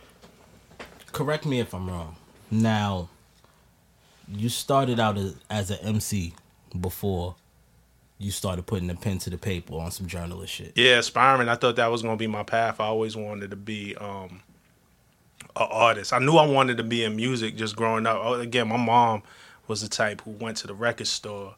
correct 1.13 1.47
me 1.47 1.61
if 1.61 1.75
I'm 1.75 1.89
wrong. 1.89 2.17
Now, 2.51 3.09
you 4.29 4.49
started 4.49 5.01
out 5.01 5.17
as, 5.19 5.37
as 5.51 5.71
an 5.71 5.79
MC 5.83 6.35
before 6.81 7.37
you 8.19 8.31
started 8.31 8.67
putting 8.67 8.89
the 8.89 8.95
pen 8.95 9.19
to 9.19 9.31
the 9.31 9.39
paper 9.39 9.75
on 9.75 9.91
some 9.91 10.07
journalist 10.07 10.53
shit. 10.53 10.73
Yeah, 10.75 10.99
aspiring. 10.99 11.49
I 11.49 11.55
thought 11.55 11.77
that 11.77 11.91
was 11.91 12.03
gonna 12.03 12.17
be 12.17 12.27
my 12.27 12.43
path. 12.43 12.81
I 12.81 12.87
always 12.87 13.17
wanted 13.17 13.51
to 13.51 13.57
be 13.57 13.95
um, 13.97 14.41
an 15.55 15.69
artist. 15.71 16.13
I 16.13 16.19
knew 16.19 16.37
I 16.37 16.47
wanted 16.47 16.79
to 16.79 16.83
be 16.83 17.05
in 17.05 17.15
music 17.15 17.57
just 17.57 17.77
growing 17.77 18.07
up. 18.07 18.19
Oh, 18.23 18.35
Again, 18.35 18.69
my 18.69 18.79
mom 18.79 19.23
was 19.69 19.83
the 19.83 19.89
type 19.89 20.23
who 20.23 20.31
went 20.31 20.57
to 20.59 20.67
the 20.67 20.75
record 20.75 21.07
store. 21.09 21.57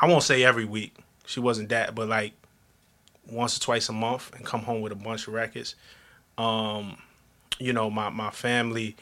I 0.00 0.06
won't 0.06 0.22
say 0.22 0.44
every 0.44 0.64
week. 0.64 0.96
She 1.32 1.40
wasn't 1.40 1.70
that, 1.70 1.94
but 1.94 2.08
like 2.08 2.34
once 3.30 3.56
or 3.56 3.60
twice 3.60 3.88
a 3.88 3.92
month, 3.92 4.30
and 4.34 4.44
come 4.44 4.60
home 4.60 4.82
with 4.82 4.92
a 4.92 4.96
bunch 4.96 5.26
of 5.26 5.34
records. 5.34 5.74
Um, 6.36 6.98
you 7.58 7.72
know, 7.72 7.90
my 7.90 8.10
my 8.10 8.30
family. 8.30 8.96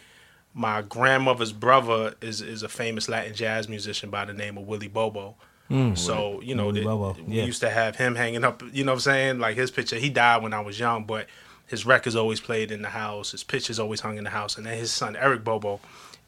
My 0.52 0.82
grandmother's 0.82 1.52
brother 1.52 2.14
is 2.20 2.42
is 2.42 2.64
a 2.64 2.68
famous 2.68 3.08
Latin 3.08 3.34
jazz 3.34 3.68
musician 3.68 4.10
by 4.10 4.24
the 4.24 4.32
name 4.32 4.58
of 4.58 4.66
Willie 4.66 4.88
Bobo. 4.88 5.36
So 5.94 6.40
you 6.42 6.56
know, 6.56 6.72
the- 6.72 6.82
Bobo, 6.82 7.16
we 7.24 7.36
yeah. 7.36 7.44
used 7.44 7.60
to 7.60 7.70
have 7.70 7.94
him 7.94 8.16
hanging 8.16 8.42
up. 8.42 8.60
You 8.72 8.82
know 8.82 8.90
what 8.90 8.96
I'm 8.96 9.00
saying? 9.00 9.38
Like 9.38 9.56
his 9.56 9.70
picture. 9.70 9.96
He 9.96 10.10
died 10.10 10.42
when 10.42 10.52
I 10.52 10.60
was 10.60 10.80
young, 10.80 11.04
but 11.04 11.28
his 11.68 11.86
records 11.86 12.16
always 12.16 12.40
played 12.40 12.72
in 12.72 12.82
the 12.82 12.88
house. 12.88 13.30
His 13.30 13.44
pictures 13.44 13.78
always 13.78 14.00
hung 14.00 14.18
in 14.18 14.24
the 14.24 14.30
house. 14.30 14.56
And 14.56 14.66
then 14.66 14.76
his 14.76 14.90
son 14.90 15.14
Eric 15.14 15.44
Bobo 15.44 15.78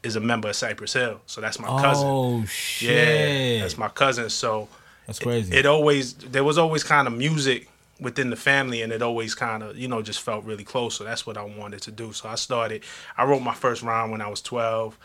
is 0.04 0.14
a 0.14 0.20
member 0.20 0.48
of 0.48 0.54
Cypress 0.54 0.92
Hill. 0.92 1.20
So 1.26 1.40
that's 1.40 1.58
my 1.58 1.66
cousin. 1.66 2.06
Oh 2.06 2.44
shit! 2.44 3.56
Yeah, 3.56 3.62
that's 3.62 3.76
my 3.76 3.88
cousin. 3.88 4.30
So 4.30 4.68
That's 5.06 5.18
crazy. 5.18 5.54
it 5.56 5.66
always 5.66 6.14
there 6.14 6.44
was 6.44 6.58
always 6.58 6.84
kind 6.84 7.06
of 7.08 7.14
music 7.14 7.68
within 8.00 8.30
the 8.30 8.36
family, 8.36 8.82
and 8.82 8.92
it 8.92 9.02
always 9.02 9.34
kind 9.34 9.62
of 9.62 9.76
you 9.76 9.88
know 9.88 10.02
just 10.02 10.20
felt 10.20 10.44
really 10.44 10.64
close. 10.64 10.94
So 10.96 11.04
that's 11.04 11.26
what 11.26 11.36
I 11.36 11.42
wanted 11.44 11.82
to 11.82 11.90
do. 11.90 12.12
So 12.12 12.28
I 12.28 12.34
started. 12.36 12.82
I 13.16 13.24
wrote 13.24 13.40
my 13.42 13.54
first 13.54 13.82
rhyme 13.82 14.10
when 14.10 14.20
I 14.20 14.28
was 14.28 14.40
12. 14.42 14.98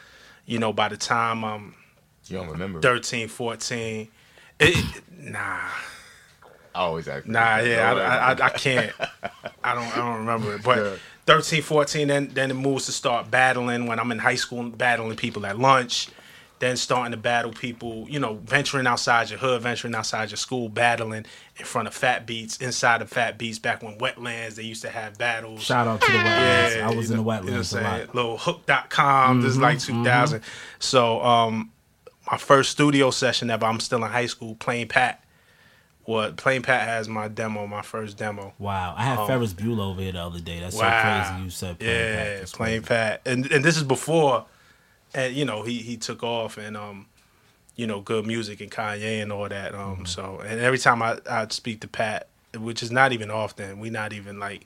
You 0.45 0.59
know, 0.59 0.71
by 0.71 0.87
the 0.87 0.97
time 0.97 1.43
I'm 1.43 1.75
You 2.27 2.37
don't 2.37 2.49
remember? 2.49 2.79
13, 2.81 3.27
14. 3.27 4.07
It, 4.59 4.67
it- 4.69 5.03
nah, 5.19 5.59
I 6.73 6.79
always 6.79 7.07
act. 7.07 7.27
nah, 7.27 7.57
yeah, 7.57 7.91
I, 7.91 7.99
I, 7.99 8.33
I, 8.33 8.45
I 8.45 8.49
can't. 8.49 8.93
I 9.63 9.73
don't, 9.75 9.91
I 9.93 9.95
don't 9.97 10.19
remember 10.19 10.55
it. 10.55 10.63
But 10.63 10.77
Yeah. 10.77 10.95
13, 11.25 11.61
14, 11.61 12.07
then 12.07 12.27
then 12.33 12.51
it 12.51 12.53
moves 12.53 12.85
to 12.85 12.91
start 12.93 13.29
battling 13.29 13.85
when 13.87 13.99
I'm 13.99 14.11
in 14.13 14.19
high 14.19 14.35
school, 14.35 14.69
battling 14.69 15.17
people 15.17 15.45
at 15.45 15.59
lunch. 15.59 16.07
Then 16.59 16.75
starting 16.75 17.11
to 17.11 17.17
battle 17.17 17.51
people, 17.51 18.07
you 18.09 18.19
know, 18.19 18.35
venturing 18.43 18.87
outside 18.87 19.29
your 19.29 19.37
hood, 19.37 19.61
venturing 19.61 19.93
outside 19.93 20.31
your 20.31 20.37
school, 20.37 20.69
battling 20.69 21.25
in 21.57 21.65
front 21.65 21.87
of 21.87 21.93
Fat 21.93 22.25
Beats, 22.25 22.57
inside 22.57 23.03
of 23.03 23.09
Fat 23.09 23.37
Beats. 23.37 23.59
Back 23.59 23.83
when 23.83 23.99
Wetlands, 23.99 24.55
they 24.55 24.63
used 24.63 24.81
to 24.81 24.89
have 24.89 25.19
battles. 25.19 25.61
Shout 25.61 25.85
out 25.87 26.01
to 26.01 26.11
the 26.11 26.17
wetlands. 26.17 26.75
Yeah, 26.77 26.89
I 26.89 26.95
was 26.95 27.11
in 27.11 27.17
the 27.17 27.21
know- 27.21 27.21
you 27.21 27.23
know 27.23 27.23
what 27.23 27.37
I'm 27.37 27.45
wetlands 27.45 27.79
a 27.79 27.83
lot. 27.83 28.01
Mm-hmm, 28.01 28.17
Little 28.17 28.37
hook.com, 28.37 29.41
this 29.41 29.51
is 29.51 29.57
like 29.59 29.79
2000. 29.79 30.41
So, 30.79 31.21
um, 31.21 31.71
my 32.31 32.37
first 32.37 32.71
studio 32.71 33.11
session 33.11 33.49
ever, 33.49 33.65
I'm 33.65 33.79
still 33.79 34.03
in 34.03 34.11
high 34.11 34.25
school, 34.25 34.55
Plain 34.55 34.87
Pat. 34.87 35.23
What 36.05 36.37
Plain 36.37 36.61
Pat 36.61 36.87
has 36.87 37.09
my 37.09 37.27
demo, 37.27 37.67
my 37.67 37.81
first 37.81 38.17
demo. 38.17 38.53
Wow, 38.59 38.95
I 38.97 39.03
had 39.03 39.27
Ferris 39.27 39.53
Bueller 39.53 39.91
over 39.91 40.01
here 40.01 40.13
the 40.13 40.21
other 40.21 40.39
day. 40.39 40.61
That's 40.61 40.77
so 40.77 40.89
crazy. 40.89 41.43
You 41.43 41.49
said 41.49 41.79
plain 41.79 41.91
yeah, 41.91 42.39
Pat. 42.39 42.51
Plain. 42.53 42.81
Pat, 42.81 43.21
and 43.25 43.51
and 43.51 43.63
this 43.63 43.75
is 43.75 43.83
before, 43.83 44.45
and 45.17 45.35
you 45.35 45.43
know 45.43 45.63
he 45.63 45.79
he 45.79 45.97
took 45.97 46.23
off 46.23 46.57
and 46.57 46.77
um, 46.77 47.07
you 47.75 47.87
know 47.87 48.01
G.O.O.D. 48.01 48.27
Music 48.27 48.61
and 48.61 48.71
Kanye 48.71 49.21
and 49.21 49.33
all 49.33 49.49
that. 49.49 49.75
Um, 49.75 50.05
so 50.05 50.41
and 50.45 50.61
every 50.61 50.77
time 50.77 51.01
I 51.01 51.17
I 51.29 51.47
speak 51.49 51.81
to 51.81 51.87
Pat, 51.87 52.27
which 52.57 52.81
is 52.83 52.91
not 52.91 53.11
even 53.11 53.29
often, 53.31 53.79
we 53.79 53.89
not 53.89 54.13
even 54.13 54.39
like. 54.39 54.65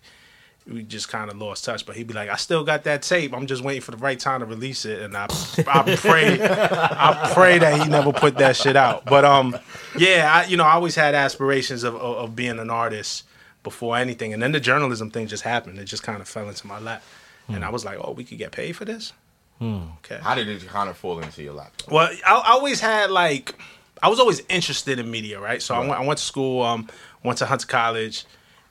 We 0.67 0.83
just 0.83 1.09
kind 1.09 1.31
of 1.31 1.37
lost 1.37 1.65
touch, 1.65 1.87
but 1.87 1.95
he'd 1.95 2.05
be 2.05 2.13
like, 2.13 2.29
"I 2.29 2.35
still 2.35 2.63
got 2.63 2.83
that 2.83 3.01
tape. 3.01 3.33
I'm 3.33 3.47
just 3.47 3.63
waiting 3.63 3.81
for 3.81 3.89
the 3.89 3.97
right 3.97 4.19
time 4.19 4.41
to 4.41 4.45
release 4.45 4.85
it." 4.85 5.01
And 5.01 5.17
I, 5.17 5.25
I 5.67 5.95
pray, 5.95 6.37
I 6.39 7.31
pray 7.33 7.57
that 7.57 7.81
he 7.81 7.89
never 7.89 8.13
put 8.13 8.37
that 8.37 8.55
shit 8.55 8.75
out. 8.75 9.03
But 9.05 9.25
um, 9.25 9.57
yeah, 9.97 10.31
I, 10.31 10.45
you 10.45 10.57
know, 10.57 10.63
I 10.63 10.73
always 10.73 10.93
had 10.93 11.15
aspirations 11.15 11.83
of, 11.83 11.95
of 11.95 12.15
of 12.17 12.35
being 12.35 12.59
an 12.59 12.69
artist 12.69 13.23
before 13.63 13.97
anything, 13.97 14.33
and 14.33 14.41
then 14.43 14.51
the 14.51 14.59
journalism 14.59 15.09
thing 15.09 15.25
just 15.25 15.41
happened. 15.43 15.79
It 15.79 15.85
just 15.85 16.03
kind 16.03 16.21
of 16.21 16.27
fell 16.27 16.47
into 16.47 16.67
my 16.67 16.77
lap, 16.79 17.01
and 17.47 17.65
I 17.65 17.69
was 17.69 17.83
like, 17.83 17.97
"Oh, 17.99 18.11
we 18.11 18.23
could 18.23 18.37
get 18.37 18.51
paid 18.51 18.73
for 18.75 18.85
this." 18.85 19.13
Okay. 19.61 20.19
How 20.21 20.35
did 20.35 20.47
it 20.47 20.67
kind 20.67 20.89
of 20.89 20.97
fall 20.97 21.19
into 21.19 21.43
your 21.43 21.53
lap? 21.53 21.71
Well, 21.89 22.09
I, 22.25 22.33
I 22.33 22.51
always 22.51 22.79
had 22.79 23.11
like, 23.11 23.53
I 24.01 24.09
was 24.09 24.19
always 24.19 24.41
interested 24.49 24.97
in 24.97 25.11
media, 25.11 25.39
right? 25.39 25.61
So 25.61 25.75
I, 25.75 25.79
went, 25.79 25.91
I 25.91 26.03
went 26.05 26.17
to 26.17 26.25
school, 26.25 26.63
um, 26.63 26.87
went 27.23 27.37
to 27.39 27.45
Hunter 27.45 27.67
College, 27.67 28.25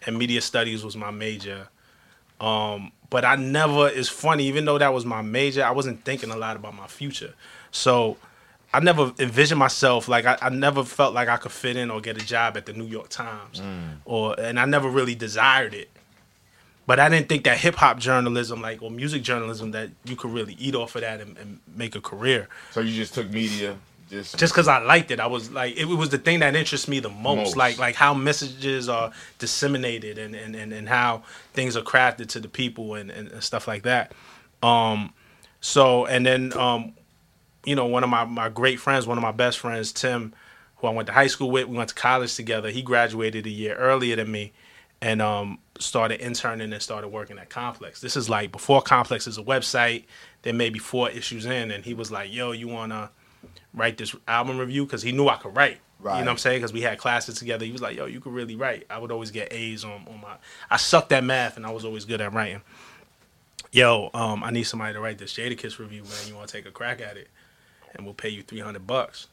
and 0.05 0.19
media 0.19 0.41
studies 0.41 0.85
was 0.85 0.97
my 0.97 1.11
major. 1.11 1.69
Um, 2.41 2.91
but 3.11 3.25
I 3.25 3.37
never, 3.37 3.89
it's 3.89 4.09
funny, 4.09 4.45
even 4.47 4.65
though 4.65 4.79
that 4.79 4.93
was 4.93 5.05
my 5.05 5.23
major, 5.23 5.65
I 5.65 5.71
wasn't 5.71 6.05
thinking 6.05 6.31
a 6.31 6.37
lot 6.37 6.57
about 6.57 6.75
my 6.75 6.87
future. 6.87 7.35
So 7.71 8.17
I 8.73 8.81
never 8.81 9.13
envisioned 9.19 9.59
myself 9.59 10.09
like 10.09 10.27
I, 10.27 10.39
I 10.41 10.49
never 10.49 10.85
felt 10.85 11.13
like 11.15 11.29
I 11.29 11.37
could 11.37 11.53
fit 11.53 11.77
in 11.77 11.91
or 11.91 12.01
get 12.01 12.21
a 12.21 12.25
job 12.25 12.57
at 12.57 12.67
the 12.67 12.73
New 12.73 12.87
York 12.87 13.09
Times, 13.09 13.61
or 14.05 14.39
and 14.41 14.59
I 14.59 14.65
never 14.65 14.89
really 14.89 15.15
desired 15.15 15.75
it. 15.75 15.91
But 16.91 16.99
I 16.99 17.09
didn't 17.09 17.29
think 17.29 17.45
that 17.45 17.57
hip 17.57 17.77
hop 17.77 18.01
journalism, 18.01 18.61
like 18.61 18.83
or 18.83 18.91
music 18.91 19.23
journalism, 19.23 19.71
that 19.71 19.91
you 20.05 20.17
could 20.17 20.33
really 20.33 20.55
eat 20.55 20.75
off 20.75 20.97
of 20.97 21.03
that 21.03 21.21
and, 21.21 21.39
and 21.39 21.61
make 21.77 21.95
a 21.95 22.01
career 22.01 22.49
So 22.73 22.81
you 22.81 22.93
just 22.93 23.15
took 23.15 23.31
media, 23.31 23.77
just 24.09 24.37
just 24.37 24.53
because 24.53 24.67
I 24.67 24.79
liked 24.79 25.13
it. 25.13 25.21
I 25.21 25.29
was 25.29 25.53
like, 25.53 25.77
it 25.77 25.85
was 25.85 26.09
the 26.09 26.19
thing 26.19 26.41
that 26.41 26.57
interests 26.57 26.89
me 26.89 26.99
the 26.99 27.09
most. 27.09 27.37
Most. 27.37 27.57
Like, 27.57 27.79
like 27.79 27.95
how 27.95 28.13
messages 28.13 28.89
are 28.89 29.13
disseminated 29.39 30.19
and, 30.19 30.35
and, 30.35 30.57
and, 30.57 30.73
and 30.73 30.89
how 30.89 31.23
things 31.53 31.77
are 31.77 31.83
crafted 31.83 32.27
to 32.31 32.41
the 32.41 32.49
people 32.49 32.95
and, 32.95 33.09
and, 33.09 33.29
and 33.29 33.41
stuff 33.41 33.69
like 33.69 33.85
that. 33.85 34.11
Um, 34.61 35.13
so 35.61 36.07
and 36.07 36.27
then 36.27 36.53
um, 36.59 36.95
you 37.65 37.77
know, 37.77 37.87
one 37.87 38.03
of 38.03 38.11
my, 38.11 38.25
my 38.25 38.49
great 38.49 38.81
friends, 38.81 39.07
one 39.07 39.17
of 39.17 39.23
my 39.23 39.31
best 39.31 39.61
friends, 39.61 39.93
Tim, 39.93 40.33
who 40.79 40.89
I 40.89 40.91
went 40.91 41.07
to 41.07 41.13
high 41.13 41.29
school 41.29 41.53
with, 41.53 41.69
we 41.69 41.77
went 41.77 41.91
to 41.91 41.95
college 41.95 42.35
together. 42.35 42.69
He 42.69 42.83
graduated 42.83 43.47
a 43.47 43.51
year 43.51 43.77
earlier 43.77 44.17
than 44.17 44.33
me 44.33 44.53
and 45.03 45.23
um, 45.23 45.59
started 45.79 46.21
interning 46.21 46.73
and 46.73 46.83
started 46.83 47.09
working 47.09 47.39
at 47.39 47.49
Complex. 47.49 48.01
This 48.01 48.17
is 48.17 48.29
like 48.29 48.53
before 48.53 48.83
Complex 48.83 49.27
is 49.27 49.39
a 49.39 49.43
website. 49.43 50.05
There 50.43 50.53
may 50.53 50.71
be 50.71 50.79
four 50.79 51.11
issues 51.11 51.47
in, 51.47 51.71
and 51.71 51.85
he 51.85 51.95
was 51.95 52.11
like, 52.11 52.33
"Yo, 52.33 52.53
you 52.53 52.69
wanna 52.69 53.11
write 53.75 53.97
this 53.97 54.15
album 54.29 54.59
review?" 54.59 54.85
Because 54.85 55.03
he 55.03 55.13
knew 55.13 55.29
I 55.29 55.37
could 55.37 55.57
write. 55.57 55.79
Right. 55.99 56.19
You 56.19 56.25
know 56.25 56.31
what 56.31 56.33
I'm 56.33 56.39
saying? 56.39 56.59
Because 56.61 56.73
we 56.73 56.81
had 56.81 56.99
classes 56.99 57.39
together. 57.39 57.65
He 57.65 57.73
was 57.73 57.83
like, 57.83 57.97
"Yo, 57.97 58.07
you 58.07 58.21
could 58.21 58.33
really 58.33 58.57
write." 58.57 58.87
I 58.91 58.99
would 58.99 59.11
always 59.11 59.31
get 59.31 59.53
A's 59.53 59.85
on, 59.85 60.07
on 60.09 60.21
my. 60.23 60.37
I 60.71 60.77
sucked 60.77 61.13
at 61.13 61.25
math, 61.25 61.57
and 61.57 61.67
I 61.67 61.71
was 61.71 61.85
always 61.85 62.05
good 62.05 62.21
at 62.21 62.33
writing. 62.33 62.63
Yo, 63.73 64.11
um, 64.15 64.43
I 64.43 64.51
need 64.51 64.65
somebody 64.65 64.95
to 64.95 65.01
write 65.01 65.19
this 65.19 65.35
Jadakiss 65.35 65.79
review, 65.79 66.03
man. 66.03 66.13
You 66.27 66.35
want 66.35 66.49
to 66.49 66.53
take 66.53 66.67
a 66.67 66.71
crack 66.71 67.01
at 67.01 67.17
it, 67.17 67.29
and 67.95 68.05
we'll 68.05 68.15
pay 68.15 68.29
you 68.29 68.43
three 68.43 68.61
hundred 68.61 68.87
bucks. 68.87 69.29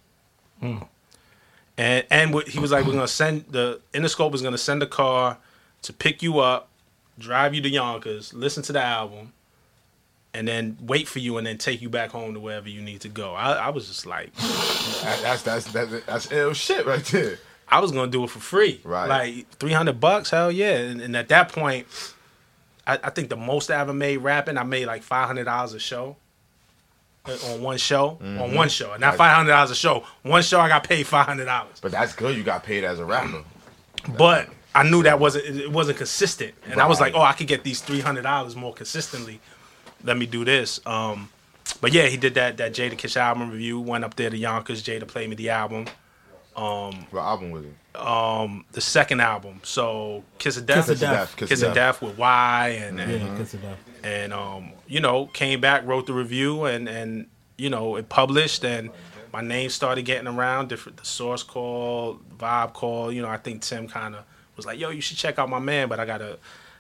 And 1.78 2.06
and 2.10 2.34
what, 2.34 2.48
he 2.48 2.60
was 2.60 2.72
like, 2.72 2.86
we're 2.86 2.94
gonna 2.94 3.08
send 3.08 3.46
the 3.50 3.82
Interscope 3.94 4.34
is 4.34 4.42
gonna 4.42 4.58
send 4.58 4.84
a 4.84 4.88
car 4.88 5.38
to 5.84 5.94
pick 5.94 6.22
you 6.22 6.40
up, 6.40 6.70
drive 7.20 7.54
you 7.54 7.62
to 7.62 7.70
Yonkers, 7.70 8.34
listen 8.34 8.64
to 8.64 8.74
the 8.74 8.82
album, 8.82 9.34
and 10.34 10.48
then 10.48 10.78
wait 10.82 11.08
for 11.08 11.20
you, 11.20 11.38
and 11.38 11.48
then 11.48 11.58
take 11.58 11.82
you 11.82 11.90
back 11.90 12.12
home 12.12 12.34
to 12.34 12.40
wherever 12.40 12.70
you 12.70 12.82
need 12.82 13.02
to 13.02 13.10
go. 13.10 13.34
I, 13.34 13.54
I 13.54 13.70
was 13.70 13.88
just 13.88 14.06
like, 14.06 14.34
that, 14.36 15.20
that's 15.22 15.42
that's 15.44 15.72
that's 15.72 16.06
that's 16.06 16.32
ill 16.32 16.54
shit 16.54 16.86
right 16.86 17.04
there. 17.06 17.40
I 17.70 17.80
was 17.80 17.92
gonna 17.92 18.12
do 18.12 18.24
it 18.24 18.30
for 18.30 18.40
free, 18.40 18.80
Right. 18.84 19.08
Like 19.10 19.50
three 19.58 19.74
hundred 19.74 20.00
bucks, 20.00 20.30
hell 20.30 20.52
yeah. 20.52 20.76
And, 20.78 21.02
and 21.02 21.16
at 21.18 21.28
that 21.30 21.52
point, 21.52 21.86
I, 22.86 22.94
I 23.04 23.10
think 23.10 23.30
the 23.30 23.36
most 23.36 23.70
I 23.70 23.80
ever 23.82 23.94
made 23.94 24.18
rapping, 24.18 24.58
I 24.58 24.64
made 24.64 24.86
like 24.86 25.04
five 25.04 25.28
hundred 25.28 25.46
dollars 25.46 25.74
a 25.74 25.80
show. 25.80 26.16
uh, 27.26 27.36
On 27.54 27.62
one 27.62 27.78
show, 27.78 28.18
on 28.22 28.54
one 28.56 28.70
show, 28.70 28.96
not 28.98 29.16
five 29.16 29.36
hundred 29.36 29.52
dollars 29.52 29.72
a 29.72 29.76
show. 29.76 30.06
One 30.24 30.44
show, 30.44 30.60
I 30.62 30.70
got 30.70 30.84
paid 30.86 31.06
five 31.08 31.26
hundred 31.26 31.46
dollars. 31.46 31.80
But 31.82 31.92
that's 31.92 32.14
good. 32.14 32.38
You 32.38 32.44
got 32.44 32.64
paid 32.64 32.84
as 32.86 33.00
a 33.00 33.06
rapper. 33.06 33.44
but 34.18 34.48
I 34.78 34.84
knew 34.90 35.02
that 35.04 35.20
wasn't 35.20 35.46
it 35.46 35.72
wasn't 35.72 35.98
consistent, 35.98 36.54
and 36.70 36.80
I 36.80 36.86
was 36.88 37.00
like, 37.00 37.14
oh, 37.16 37.22
I 37.22 37.34
could 37.34 37.48
get 37.48 37.64
these 37.64 37.82
three 37.82 38.00
hundred 38.02 38.24
dollars 38.24 38.56
more 38.56 38.74
consistently. 38.74 39.40
Let 40.04 40.18
me 40.18 40.26
do 40.28 40.46
this. 40.46 40.80
Um, 40.86 41.30
but 41.82 41.92
yeah, 41.94 42.06
he 42.08 42.18
did 42.18 42.36
that 42.36 42.58
that 42.58 42.74
Jadakiss 42.74 43.18
album 43.18 43.50
review. 43.50 43.80
Went 43.82 44.04
up 44.04 44.16
there 44.16 44.30
to 44.30 44.38
Yonkers. 44.38 44.84
Jada 44.84 45.08
played 45.08 45.30
me 45.30 45.36
the 45.36 45.50
album, 45.50 45.88
What 46.54 47.22
album 47.22 47.52
was 47.52 47.66
it? 47.66 47.74
the 48.72 48.82
second 48.82 49.20
album. 49.22 49.60
So 49.64 50.24
Kiss 50.38 50.58
of 50.58 50.66
Death, 50.66 50.86
Kiss 50.86 50.90
of 50.90 51.00
Death. 51.00 51.36
Kiss, 51.38 51.62
of 51.64 51.74
Death 51.74 52.02
with 52.02 52.18
Y, 52.18 52.70
and 52.84 53.00
and, 53.00 53.12
Yeah, 53.12 53.38
kiss 53.38 53.54
it 53.56 53.66
up. 53.66 53.78
and 54.04 54.32
um, 54.32 54.72
you 54.88 55.00
know, 55.00 55.26
came 55.28 55.60
back, 55.60 55.86
wrote 55.88 56.06
the 56.08 56.14
review, 56.14 56.66
and 56.66 56.88
and 56.88 57.28
you 57.58 57.70
know, 57.70 57.96
it 57.96 58.10
published, 58.10 58.64
and 58.64 58.92
my 59.34 59.42
name 59.42 59.70
started 59.70 60.04
getting 60.06 60.28
around. 60.28 60.70
Different, 60.70 60.98
the 60.98 61.06
source 61.06 61.42
call, 61.44 62.20
vibe 62.38 62.74
call. 62.74 63.12
You 63.12 63.24
know, 63.24 63.30
I 63.30 63.38
think 63.38 63.64
Tim 63.64 63.88
kind 63.88 64.16
of 64.16 64.24
was 64.58 64.66
like, 64.66 64.80
"Yo, 64.80 64.90
you 64.90 65.02
should 65.02 65.18
check 65.18 65.40
out 65.40 65.50
my 65.50 65.60
man." 65.60 65.88
But 65.88 66.00
I 66.00 66.06
got 66.06 66.22
a, 66.22 66.38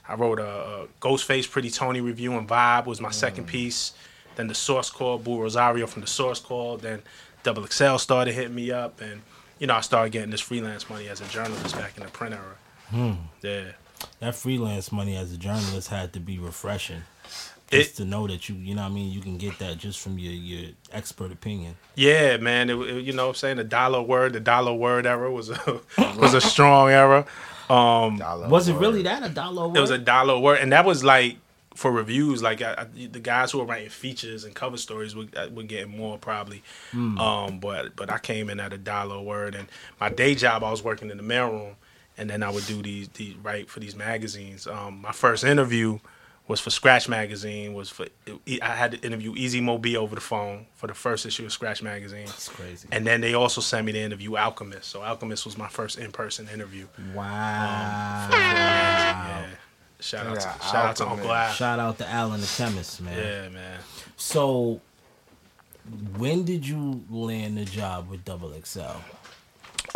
I 0.07 0.15
wrote 0.15 0.39
a, 0.39 0.47
a 0.83 0.87
Ghostface 1.01 1.49
Pretty 1.49 1.69
Tony 1.69 2.01
review, 2.01 2.33
and 2.37 2.47
Vibe 2.47 2.85
was 2.85 2.99
my 2.99 3.11
second 3.11 3.45
mm. 3.45 3.49
piece. 3.49 3.93
Then 4.35 4.47
the 4.47 4.55
source 4.55 4.89
call, 4.89 5.17
Boo 5.17 5.39
Rosario 5.41 5.87
from 5.87 6.01
the 6.01 6.07
source 6.07 6.39
call. 6.39 6.77
Then 6.77 7.01
Double 7.43 7.65
XL 7.65 7.95
started 7.97 8.33
hitting 8.33 8.55
me 8.55 8.71
up, 8.71 8.99
and 9.01 9.21
you 9.59 9.67
know, 9.67 9.75
I 9.75 9.81
started 9.81 10.11
getting 10.11 10.31
this 10.31 10.41
freelance 10.41 10.89
money 10.89 11.07
as 11.07 11.21
a 11.21 11.25
journalist 11.25 11.75
back 11.75 11.97
in 11.97 12.03
the 12.03 12.09
print 12.09 12.35
era. 12.35 12.55
Hmm. 12.89 13.13
Yeah. 13.41 13.71
That 14.19 14.35
freelance 14.35 14.91
money 14.91 15.15
as 15.15 15.31
a 15.33 15.37
journalist 15.37 15.89
had 15.89 16.13
to 16.13 16.19
be 16.19 16.37
refreshing. 16.37 17.03
just 17.71 17.91
It- 17.91 17.95
to 17.97 18.05
know 18.05 18.27
that 18.27 18.47
you, 18.47 18.55
you 18.55 18.75
know, 18.75 18.83
what 18.83 18.91
I 18.91 18.93
mean, 18.93 19.11
you 19.11 19.21
can 19.21 19.37
get 19.37 19.57
that 19.59 19.77
just 19.77 19.99
from 19.99 20.17
your 20.19 20.31
your 20.31 20.69
expert 20.91 21.31
opinion. 21.31 21.75
Yeah, 21.95 22.37
man. 22.37 22.69
It, 22.69 22.75
it- 22.75 23.03
you 23.03 23.13
know, 23.13 23.23
what 23.23 23.29
I'm 23.29 23.35
saying 23.35 23.57
the 23.57 23.63
dollar 23.63 24.01
word, 24.01 24.33
the 24.33 24.39
dollar 24.39 24.73
word 24.73 25.05
era 25.05 25.31
was 25.31 25.49
a 25.49 25.81
was 26.17 26.33
a 26.33 26.41
strong 26.53 26.89
era. 26.91 27.25
Um, 27.69 28.17
Dollar 28.17 28.47
Was 28.47 28.67
it 28.67 28.73
word. 28.73 28.81
really 28.81 29.01
that 29.03 29.23
a 29.23 29.29
dollar? 29.29 29.67
Word? 29.67 29.77
It 29.77 29.81
was 29.81 29.89
a 29.91 29.97
dollar 29.97 30.39
word, 30.39 30.59
and 30.59 30.71
that 30.71 30.85
was 30.85 31.03
like 31.03 31.37
for 31.75 31.91
reviews. 31.91 32.41
Like 32.41 32.61
I, 32.61 32.73
I, 32.73 33.07
the 33.07 33.19
guys 33.19 33.51
who 33.51 33.59
were 33.59 33.65
writing 33.65 33.89
features 33.89 34.43
and 34.45 34.55
cover 34.55 34.77
stories 34.77 35.15
were, 35.15 35.25
uh, 35.35 35.47
were 35.53 35.63
getting 35.63 35.95
more 35.95 36.17
probably. 36.17 36.63
Um, 36.93 37.59
but 37.59 37.95
but 37.95 38.11
I 38.11 38.19
came 38.19 38.49
in 38.49 38.59
at 38.59 38.73
a 38.73 38.77
dollar 38.77 39.19
word, 39.19 39.53
and 39.55 39.67
my 39.99 40.09
day 40.09 40.33
job 40.35 40.63
I 40.63 40.71
was 40.71 40.83
working 40.83 41.09
in 41.11 41.17
the 41.17 41.23
mailroom, 41.23 41.75
and 42.17 42.29
then 42.29 42.41
I 42.41 42.49
would 42.49 42.65
do 42.65 42.81
these, 42.81 43.09
these 43.09 43.35
write 43.35 43.69
for 43.69 43.79
these 43.79 43.95
magazines. 43.95 44.65
Um, 44.67 45.01
my 45.01 45.11
first 45.11 45.43
interview 45.43 45.99
was 46.47 46.59
for 46.59 46.69
Scratch 46.69 47.09
magazine. 47.09 47.73
Was 47.73 47.89
for 47.89 48.07
I 48.61 48.75
had 48.75 48.91
to 48.91 49.01
interview 49.05 49.33
Easy 49.35 49.59
Mo 49.61 49.77
Bee 49.77 49.97
over 49.97 50.15
the 50.15 50.21
phone 50.21 50.65
for 50.75 50.87
the 50.87 50.93
first 50.93 51.25
issue 51.25 51.45
of 51.45 51.51
Scratch 51.51 51.81
magazine. 51.83 52.25
That's 52.25 52.49
crazy. 52.49 52.87
And 52.91 53.05
then 53.05 53.21
they 53.21 53.33
also 53.33 53.61
sent 53.61 53.85
me 53.85 53.91
to 53.91 53.99
interview 53.99 54.37
Alchemist. 54.37 54.89
So 54.89 55.01
Alchemist 55.03 55.45
was 55.45 55.57
my 55.57 55.67
first 55.67 55.97
in 55.99 56.11
person 56.11 56.47
interview. 56.53 56.87
wow. 57.13 58.27
Yeah. 58.31 59.45
Shout 59.99 60.27
out 60.27 60.39
to 60.39 60.47
Yeah, 60.47 60.59
shout 60.59 60.85
out 60.85 60.95
to 60.97 61.03
Alchemist. 61.03 61.29
Uncle 61.29 61.33
Al. 61.35 61.53
Shout 61.53 61.79
out 61.79 61.97
to 61.97 62.07
Alan 62.09 62.39
the 62.41 62.47
chemist, 62.55 63.01
man. 63.01 63.17
Yeah, 63.17 63.49
man. 63.49 63.79
So, 64.15 64.79
when 66.17 66.45
did 66.45 66.67
you 66.67 67.03
land 67.09 67.57
the 67.57 67.65
job 67.65 68.09
with 68.09 68.23
Double 68.23 68.53
XL? 68.63 68.81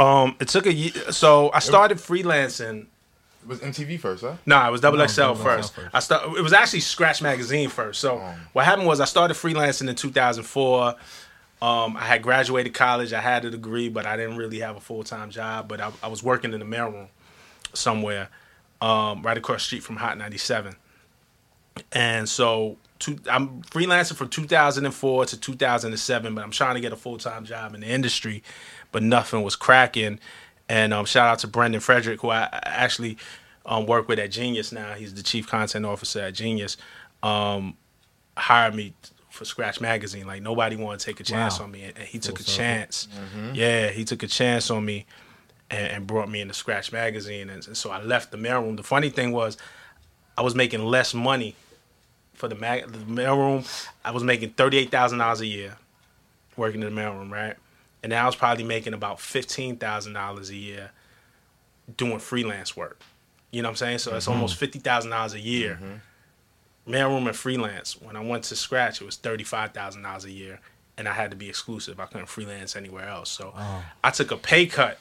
Um, 0.01 0.35
it 0.39 0.47
took 0.47 0.65
a 0.65 0.73
year. 0.73 1.11
So 1.11 1.51
I 1.53 1.59
started 1.59 1.97
freelancing. 1.99 2.87
It 3.43 3.47
was 3.47 3.59
MTV 3.59 3.99
first, 3.99 4.23
huh? 4.23 4.35
Nah, 4.45 4.67
it 4.67 4.71
was 4.71 4.81
Double 4.81 4.97
No, 4.97 5.07
XL 5.07 5.21
Double 5.21 5.35
XL 5.35 5.43
first. 5.43 5.73
first. 5.73 5.89
I 5.93 5.99
start. 5.99 6.37
It 6.37 6.41
was 6.41 6.53
actually 6.53 6.81
Scratch 6.81 7.21
Magazine 7.21 7.69
first. 7.69 7.99
So 7.99 8.17
what 8.53 8.65
happened 8.65 8.87
was 8.87 8.99
I 8.99 9.05
started 9.05 9.33
freelancing 9.35 9.89
in 9.89 9.95
2004. 9.95 10.95
Um, 11.61 11.95
I 11.95 12.05
had 12.05 12.23
graduated 12.23 12.73
college. 12.73 13.13
I 13.13 13.21
had 13.21 13.45
a 13.45 13.51
degree, 13.51 13.87
but 13.89 14.05
I 14.05 14.17
didn't 14.17 14.37
really 14.37 14.59
have 14.59 14.77
a 14.77 14.79
full 14.79 15.03
time 15.03 15.29
job. 15.29 15.67
But 15.67 15.81
I, 15.81 15.91
I 16.03 16.07
was 16.07 16.23
working 16.23 16.53
in 16.53 16.59
the 16.59 16.65
mailroom 16.65 17.07
somewhere, 17.73 18.29
um, 18.81 19.21
right 19.23 19.37
across 19.37 19.61
the 19.61 19.65
street 19.65 19.83
from 19.83 19.97
Hot 19.97 20.17
97. 20.17 20.75
And 21.93 22.27
so 22.27 22.77
two, 22.99 23.19
I'm 23.29 23.61
freelancing 23.63 24.15
from 24.15 24.29
2004 24.29 25.25
to 25.25 25.39
2007, 25.39 26.35
but 26.35 26.43
I'm 26.43 26.51
trying 26.51 26.75
to 26.75 26.81
get 26.81 26.93
a 26.93 26.95
full 26.95 27.17
time 27.17 27.45
job 27.45 27.73
in 27.75 27.81
the 27.81 27.87
industry, 27.87 28.43
but 28.91 29.03
nothing 29.03 29.43
was 29.43 29.55
cracking. 29.55 30.19
And 30.71 30.93
um, 30.93 31.03
shout 31.05 31.27
out 31.27 31.39
to 31.39 31.47
Brendan 31.47 31.81
Frederick, 31.81 32.21
who 32.21 32.29
I 32.29 32.47
actually 32.63 33.17
um, 33.65 33.85
work 33.87 34.07
with 34.07 34.19
at 34.19 34.31
Genius 34.31 34.71
now. 34.71 34.93
He's 34.93 35.13
the 35.13 35.21
chief 35.21 35.45
content 35.47 35.85
officer 35.85 36.21
at 36.21 36.33
Genius. 36.33 36.77
Um, 37.21 37.75
hired 38.37 38.73
me 38.73 38.93
for 39.29 39.43
Scratch 39.43 39.81
Magazine. 39.81 40.25
Like 40.25 40.41
nobody 40.41 40.77
wanted 40.77 41.01
to 41.01 41.05
take 41.07 41.19
a 41.19 41.23
chance 41.23 41.59
Wow. 41.59 41.65
on 41.65 41.71
me, 41.71 41.83
and 41.83 41.97
and 41.97 42.07
he 42.07 42.19
took 42.19 42.39
a 42.39 42.43
circle. 42.43 42.57
chance. 42.63 43.07
Yeah, 43.53 43.89
he 43.89 44.05
took 44.05 44.23
a 44.23 44.27
chance 44.27 44.71
on 44.71 44.85
me 44.85 45.05
and, 45.69 45.87
and 45.87 46.07
brought 46.07 46.29
me 46.29 46.39
into 46.39 46.53
Scratch 46.53 46.93
Magazine. 46.93 47.49
And, 47.49 47.67
and 47.67 47.75
so 47.75 47.91
I 47.91 48.01
left 48.01 48.31
the 48.31 48.37
mailroom. 48.37 48.77
The 48.77 48.83
funny 48.83 49.09
thing 49.09 49.33
was, 49.33 49.57
I 50.37 50.41
was 50.41 50.55
making 50.55 50.81
less 50.85 51.13
money 51.13 51.53
for 52.33 52.47
the 52.47 52.55
mag 52.55 52.89
the 52.89 52.97
mailroom. 52.99 53.67
I 54.05 54.11
was 54.11 54.23
making 54.23 54.51
thirty 54.51 54.77
eight 54.77 54.89
thousand 54.89 55.19
dollars 55.19 55.41
a 55.41 55.45
year 55.47 55.75
working 56.55 56.81
in 56.81 56.95
the 56.95 57.01
mailroom, 57.01 57.29
right? 57.29 57.57
And 58.03 58.13
I 58.13 58.25
was 58.25 58.35
probably 58.35 58.63
making 58.63 58.93
about 58.93 59.19
fifteen 59.19 59.77
thousand 59.77 60.13
dollars 60.13 60.49
a 60.49 60.55
year 60.55 60.91
doing 61.97 62.19
freelance 62.19 62.75
work. 62.75 62.99
You 63.51 63.61
know 63.61 63.67
what 63.67 63.73
I'm 63.73 63.77
saying? 63.77 63.97
So 63.99 64.15
it's 64.15 64.27
almost 64.27 64.55
fifty 64.55 64.79
thousand 64.79 65.11
dollars 65.11 65.33
a 65.33 65.39
year. 65.39 65.79
Mailroom 66.87 67.27
and 67.27 67.35
freelance. 67.35 68.01
When 68.01 68.15
I 68.15 68.21
went 68.23 68.43
to 68.45 68.55
Scratch, 68.55 69.01
it 69.01 69.05
was 69.05 69.17
thirty 69.17 69.43
five 69.43 69.71
thousand 69.73 70.01
dollars 70.01 70.25
a 70.25 70.31
year, 70.31 70.59
and 70.97 71.07
I 71.07 71.13
had 71.13 71.29
to 71.31 71.37
be 71.37 71.47
exclusive. 71.47 71.99
I 71.99 72.05
couldn't 72.05 72.27
freelance 72.27 72.75
anywhere 72.75 73.07
else. 73.07 73.29
So 73.29 73.53
I 74.03 74.09
took 74.09 74.31
a 74.31 74.37
pay 74.37 74.65
cut 74.65 74.97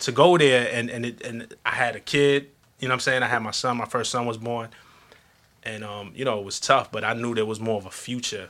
to 0.00 0.12
go 0.12 0.36
there, 0.38 0.68
and 0.72 0.90
and 0.90 1.06
it, 1.06 1.20
and 1.24 1.54
I 1.64 1.70
had 1.70 1.94
a 1.94 2.00
kid. 2.00 2.48
You 2.80 2.88
know 2.88 2.92
what 2.92 2.96
I'm 2.96 3.00
saying? 3.00 3.22
I 3.22 3.26
had 3.26 3.42
my 3.42 3.50
son. 3.52 3.76
My 3.76 3.84
first 3.84 4.10
son 4.10 4.26
was 4.26 4.38
born, 4.38 4.70
and 5.62 5.84
um, 5.84 6.12
you 6.16 6.24
know, 6.24 6.38
it 6.40 6.44
was 6.44 6.58
tough, 6.58 6.90
but 6.90 7.04
I 7.04 7.12
knew 7.12 7.34
there 7.34 7.46
was 7.46 7.60
more 7.60 7.76
of 7.76 7.86
a 7.86 7.90
future 7.90 8.48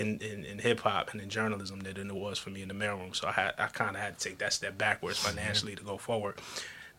in 0.00 0.18
in, 0.18 0.44
in 0.44 0.58
hip 0.58 0.80
hop 0.80 1.12
and 1.12 1.20
in 1.20 1.28
journalism 1.28 1.80
than 1.80 2.10
it 2.10 2.14
was 2.14 2.38
for 2.38 2.50
me 2.50 2.62
in 2.62 2.68
the 2.68 2.74
mailroom. 2.74 3.14
So 3.14 3.28
I 3.28 3.32
had 3.32 3.54
I 3.58 3.66
kind 3.66 3.96
of 3.96 4.02
had 4.02 4.18
to 4.18 4.28
take 4.28 4.38
that 4.38 4.52
step 4.52 4.78
backwards 4.78 5.18
mm-hmm. 5.18 5.36
financially 5.36 5.76
to 5.76 5.84
go 5.84 5.98
forward. 5.98 6.36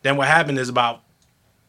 Then 0.02 0.16
what 0.16 0.28
happened 0.28 0.58
is 0.58 0.68
about 0.68 1.02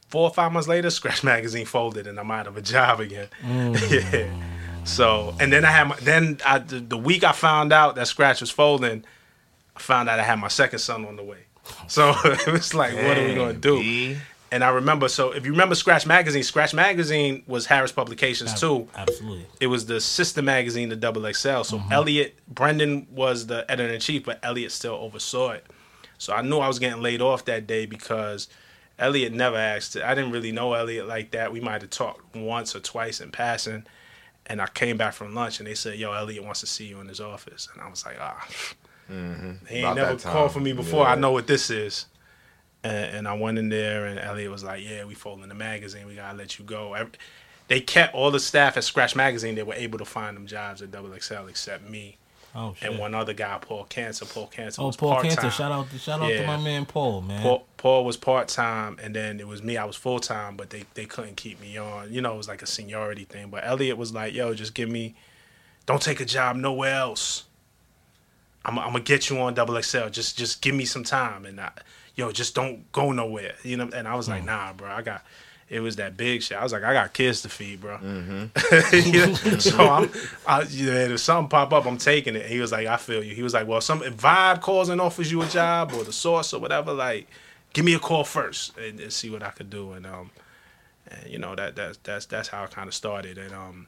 four 0.08 0.24
or 0.24 0.34
five 0.34 0.52
months 0.52 0.68
later, 0.68 0.90
Scratch 1.00 1.24
Magazine 1.24 1.66
folded, 1.66 2.08
and 2.08 2.20
I'm 2.20 2.32
out 2.32 2.48
of 2.48 2.58
a 2.58 2.62
job 2.62 3.00
again. 3.00 3.28
Mm. 3.42 4.14
yeah. 4.14 4.86
So 4.86 5.36
and 5.40 5.52
then 5.52 5.66
I 5.66 5.72
had 5.72 5.88
my 5.88 5.96
then 5.98 6.40
I 6.46 6.60
the, 6.60 6.80
the 6.80 6.98
week 6.98 7.24
I 7.24 7.32
found 7.32 7.74
out 7.74 7.96
that 7.96 8.08
Scratch 8.08 8.42
was 8.42 8.52
folding, 8.52 9.04
I 9.76 9.80
found 9.80 10.10
out 10.10 10.20
I 10.20 10.24
had 10.24 10.40
my 10.40 10.50
second 10.50 10.80
son 10.80 11.06
on 11.06 11.16
the 11.16 11.24
way. 11.24 11.46
So 11.88 12.14
it 12.26 12.52
was 12.52 12.74
like, 12.74 12.94
what 12.94 13.18
are 13.18 13.26
we 13.26 13.36
gonna 13.36 13.54
do? 13.54 13.80
B. 13.80 14.18
And 14.54 14.64
I 14.64 14.70
remember, 14.70 15.10
so 15.10 15.32
if 15.32 15.46
you 15.46 15.52
remember 15.52 15.74
Scratch 15.74 16.06
Magazine, 16.06 16.44
Scratch 16.44 16.76
Magazine 16.76 17.42
was 17.48 17.66
Harris 17.66 17.92
Publications 17.92 18.54
too. 18.60 18.88
Absolutely. 18.96 19.48
It 19.60 19.66
was 19.68 19.88
the 19.88 20.00
sister 20.00 20.44
magazine 20.44 20.90
to 20.92 20.96
Double 20.96 21.22
XL. 21.24 21.64
So 21.64 21.80
Mm-hmm. 21.80 21.92
Elliot, 21.92 22.36
Brendan 22.48 23.08
was 23.10 23.48
the 23.48 23.66
editor 23.68 23.92
in 23.92 24.00
chief, 24.00 24.26
but 24.26 24.40
Elliot 24.44 24.72
still 24.72 24.94
oversaw 24.94 25.50
it. 25.52 25.66
So 26.20 26.34
I 26.34 26.42
knew 26.44 26.60
I 26.60 26.68
was 26.68 26.78
getting 26.78 27.02
laid 27.02 27.20
off 27.20 27.46
that 27.46 27.66
day 27.66 27.88
because 27.88 28.48
Elliot 29.00 29.34
never 29.34 29.58
asked. 29.58 29.98
I 29.98 30.14
didn't 30.14 30.32
really 30.32 30.52
know 30.52 30.74
Elliot 30.74 31.08
like 31.08 31.32
that. 31.32 31.52
We 31.52 31.60
might 31.60 31.82
have 31.82 31.90
talked 31.90 32.36
once 32.36 32.76
or 32.76 32.80
twice 32.80 33.22
in 33.22 33.32
passing. 33.32 33.86
And 34.46 34.62
I 34.62 34.68
came 34.68 34.98
back 34.98 35.14
from 35.14 35.34
lunch 35.34 35.60
and 35.60 35.68
they 35.68 35.74
said, 35.74 35.98
"Yo, 35.98 36.12
Elliot 36.14 36.44
wants 36.44 36.60
to 36.60 36.68
see 36.68 36.86
you 36.86 37.00
in 37.00 37.08
his 37.08 37.20
office." 37.22 37.70
And 37.74 37.82
I 37.82 37.90
was 37.90 38.06
like, 38.06 38.18
"Ah, 38.20 38.48
Mm-hmm. 39.10 39.66
he 39.68 39.78
ain't 39.78 39.86
About 39.86 39.96
never 39.96 40.20
called 40.20 40.52
for 40.52 40.60
me 40.60 40.74
before. 40.74 41.08
I 41.08 41.16
know 41.16 41.32
what 41.32 41.48
this 41.48 41.70
is." 41.72 42.06
And, 42.84 43.16
and 43.18 43.28
I 43.28 43.34
went 43.34 43.58
in 43.58 43.70
there, 43.70 44.06
and 44.06 44.20
Elliot 44.20 44.52
was 44.52 44.64
like, 44.64 44.84
"Yeah, 44.84 45.06
we 45.06 45.14
folding 45.14 45.48
the 45.48 45.56
magazine. 45.56 46.06
We 46.08 46.16
gotta 46.16 46.38
let 46.38 46.60
you 46.60 46.66
go." 46.66 46.94
Ev- 46.94 47.12
They 47.68 47.80
kept 47.80 48.14
all 48.14 48.30
the 48.32 48.40
staff 48.40 48.76
at 48.78 48.84
Scratch 48.84 49.16
Magazine. 49.16 49.56
They 49.56 49.64
were 49.64 49.74
able 49.74 49.98
to 50.00 50.06
find 50.06 50.36
them 50.36 50.48
jobs 50.48 50.82
at 50.82 50.92
Double 50.92 51.14
XL, 51.18 51.48
except 51.48 51.90
me 51.90 52.18
Oh 52.56 52.76
shit. 52.78 52.90
and 52.92 53.00
one 53.00 53.16
other 53.16 53.34
guy, 53.34 53.58
Paul 53.60 53.86
Cantor. 53.86 54.26
Paul 54.26 54.48
Cantor 54.48 54.82
oh, 54.82 54.88
was 54.88 54.98
Paul 54.98 55.12
part 55.14 55.24
Cantor. 55.24 55.42
time. 55.42 55.52
Shout 55.52 55.72
out, 55.72 55.90
to, 55.90 55.98
shout 55.98 56.22
out 56.22 56.28
to 56.30 56.46
my 56.46 56.58
man 56.58 56.86
Paul, 56.86 57.22
man. 57.22 57.42
Paul, 57.42 57.66
Paul 57.78 58.06
was 58.06 58.16
part 58.18 58.48
time, 58.50 58.98
and 59.02 59.16
then 59.16 59.40
it 59.40 59.48
was 59.48 59.64
me. 59.64 59.76
I 59.78 59.86
was 59.86 59.96
full 59.96 60.20
time, 60.20 60.56
but 60.56 60.70
they, 60.70 60.84
they 60.94 61.06
couldn't 61.06 61.36
keep 61.38 61.60
me 61.62 61.78
on. 61.78 62.14
You 62.14 62.22
know, 62.22 62.34
it 62.34 62.38
was 62.38 62.48
like 62.48 62.62
a 62.62 62.68
seniority 62.68 63.24
thing. 63.24 63.50
But 63.50 63.64
Elliot 63.66 63.98
was 63.98 64.14
like, 64.14 64.34
"Yo, 64.34 64.54
just 64.54 64.74
give 64.76 64.90
me, 64.90 65.16
don't 65.88 66.02
take 66.02 66.20
a 66.20 66.26
job 66.26 66.56
nowhere 66.58 66.94
else. 66.94 67.46
I'm, 68.66 68.78
I'm 68.78 68.92
gonna 68.92 69.00
get 69.02 69.30
you 69.30 69.40
on 69.40 69.54
Double 69.56 69.82
XL. 69.82 70.10
Just 70.10 70.38
just 70.38 70.62
give 70.62 70.76
me 70.76 70.86
some 70.86 71.04
time, 71.04 71.46
and 71.46 71.60
I, 71.60 71.72
yo, 72.16 72.32
just 72.32 72.56
don't 72.56 72.92
go 72.92 73.12
nowhere. 73.12 73.56
You 73.64 73.78
know." 73.78 73.90
And 73.94 74.08
I 74.08 74.16
was 74.16 74.28
like, 74.30 74.44
"Nah, 74.44 74.74
bro, 74.74 74.90
I 74.90 75.02
got." 75.02 75.24
It 75.70 75.80
was 75.80 75.96
that 75.96 76.18
big 76.18 76.44
shit. 76.44 76.58
I 76.58 76.62
was 76.62 76.72
like, 76.72 76.84
I 76.84 76.94
got 76.94 77.14
kids 77.14 77.42
to 77.44 77.50
feed, 77.50 77.82
bro. 77.82 77.98
You 78.92 79.28
know? 79.28 79.34
so 79.34 79.90
I'm, 79.90 80.12
I, 80.46 80.62
you 80.70 80.86
know, 80.86 81.00
if 81.00 81.20
something 81.20 81.50
pop 81.50 81.74
up, 81.74 81.88
I'm 81.88 81.98
taking 81.98 82.36
it. 82.36 82.44
And 82.44 82.52
he 82.52 82.60
was 82.60 82.72
like, 82.72 82.86
I 82.86 82.98
feel 82.98 83.24
you. 83.24 83.34
He 83.34 83.42
was 83.42 83.56
like, 83.56 83.66
well, 83.66 83.82
some 83.82 84.04
if 84.04 84.16
Vibe 84.16 84.62
calls 84.62 84.90
and 84.90 85.02
offers 85.02 85.32
you 85.32 85.42
a 85.42 85.48
job 85.48 85.94
or 85.94 86.04
the 86.04 86.14
Source 86.14 86.54
or 86.54 86.60
whatever, 86.60 86.94
like, 86.94 87.28
give 87.72 87.86
me 87.86 87.96
a 87.96 88.00
call 88.00 88.24
first 88.24 88.78
and, 88.78 89.00
and 89.00 89.12
see 89.12 89.30
what 89.30 89.42
I 89.42 89.50
could 89.50 89.70
do. 89.70 89.94
And 89.94 90.06
um, 90.06 90.30
and 91.08 91.30
you 91.30 91.40
know 91.40 91.56
that 91.56 91.76
that's 91.76 91.98
that's 92.04 92.26
that's 92.28 92.48
how 92.48 92.64
it 92.64 92.72
kind 92.72 92.88
of 92.88 92.94
started. 92.94 93.38
And 93.38 93.54
um, 93.54 93.88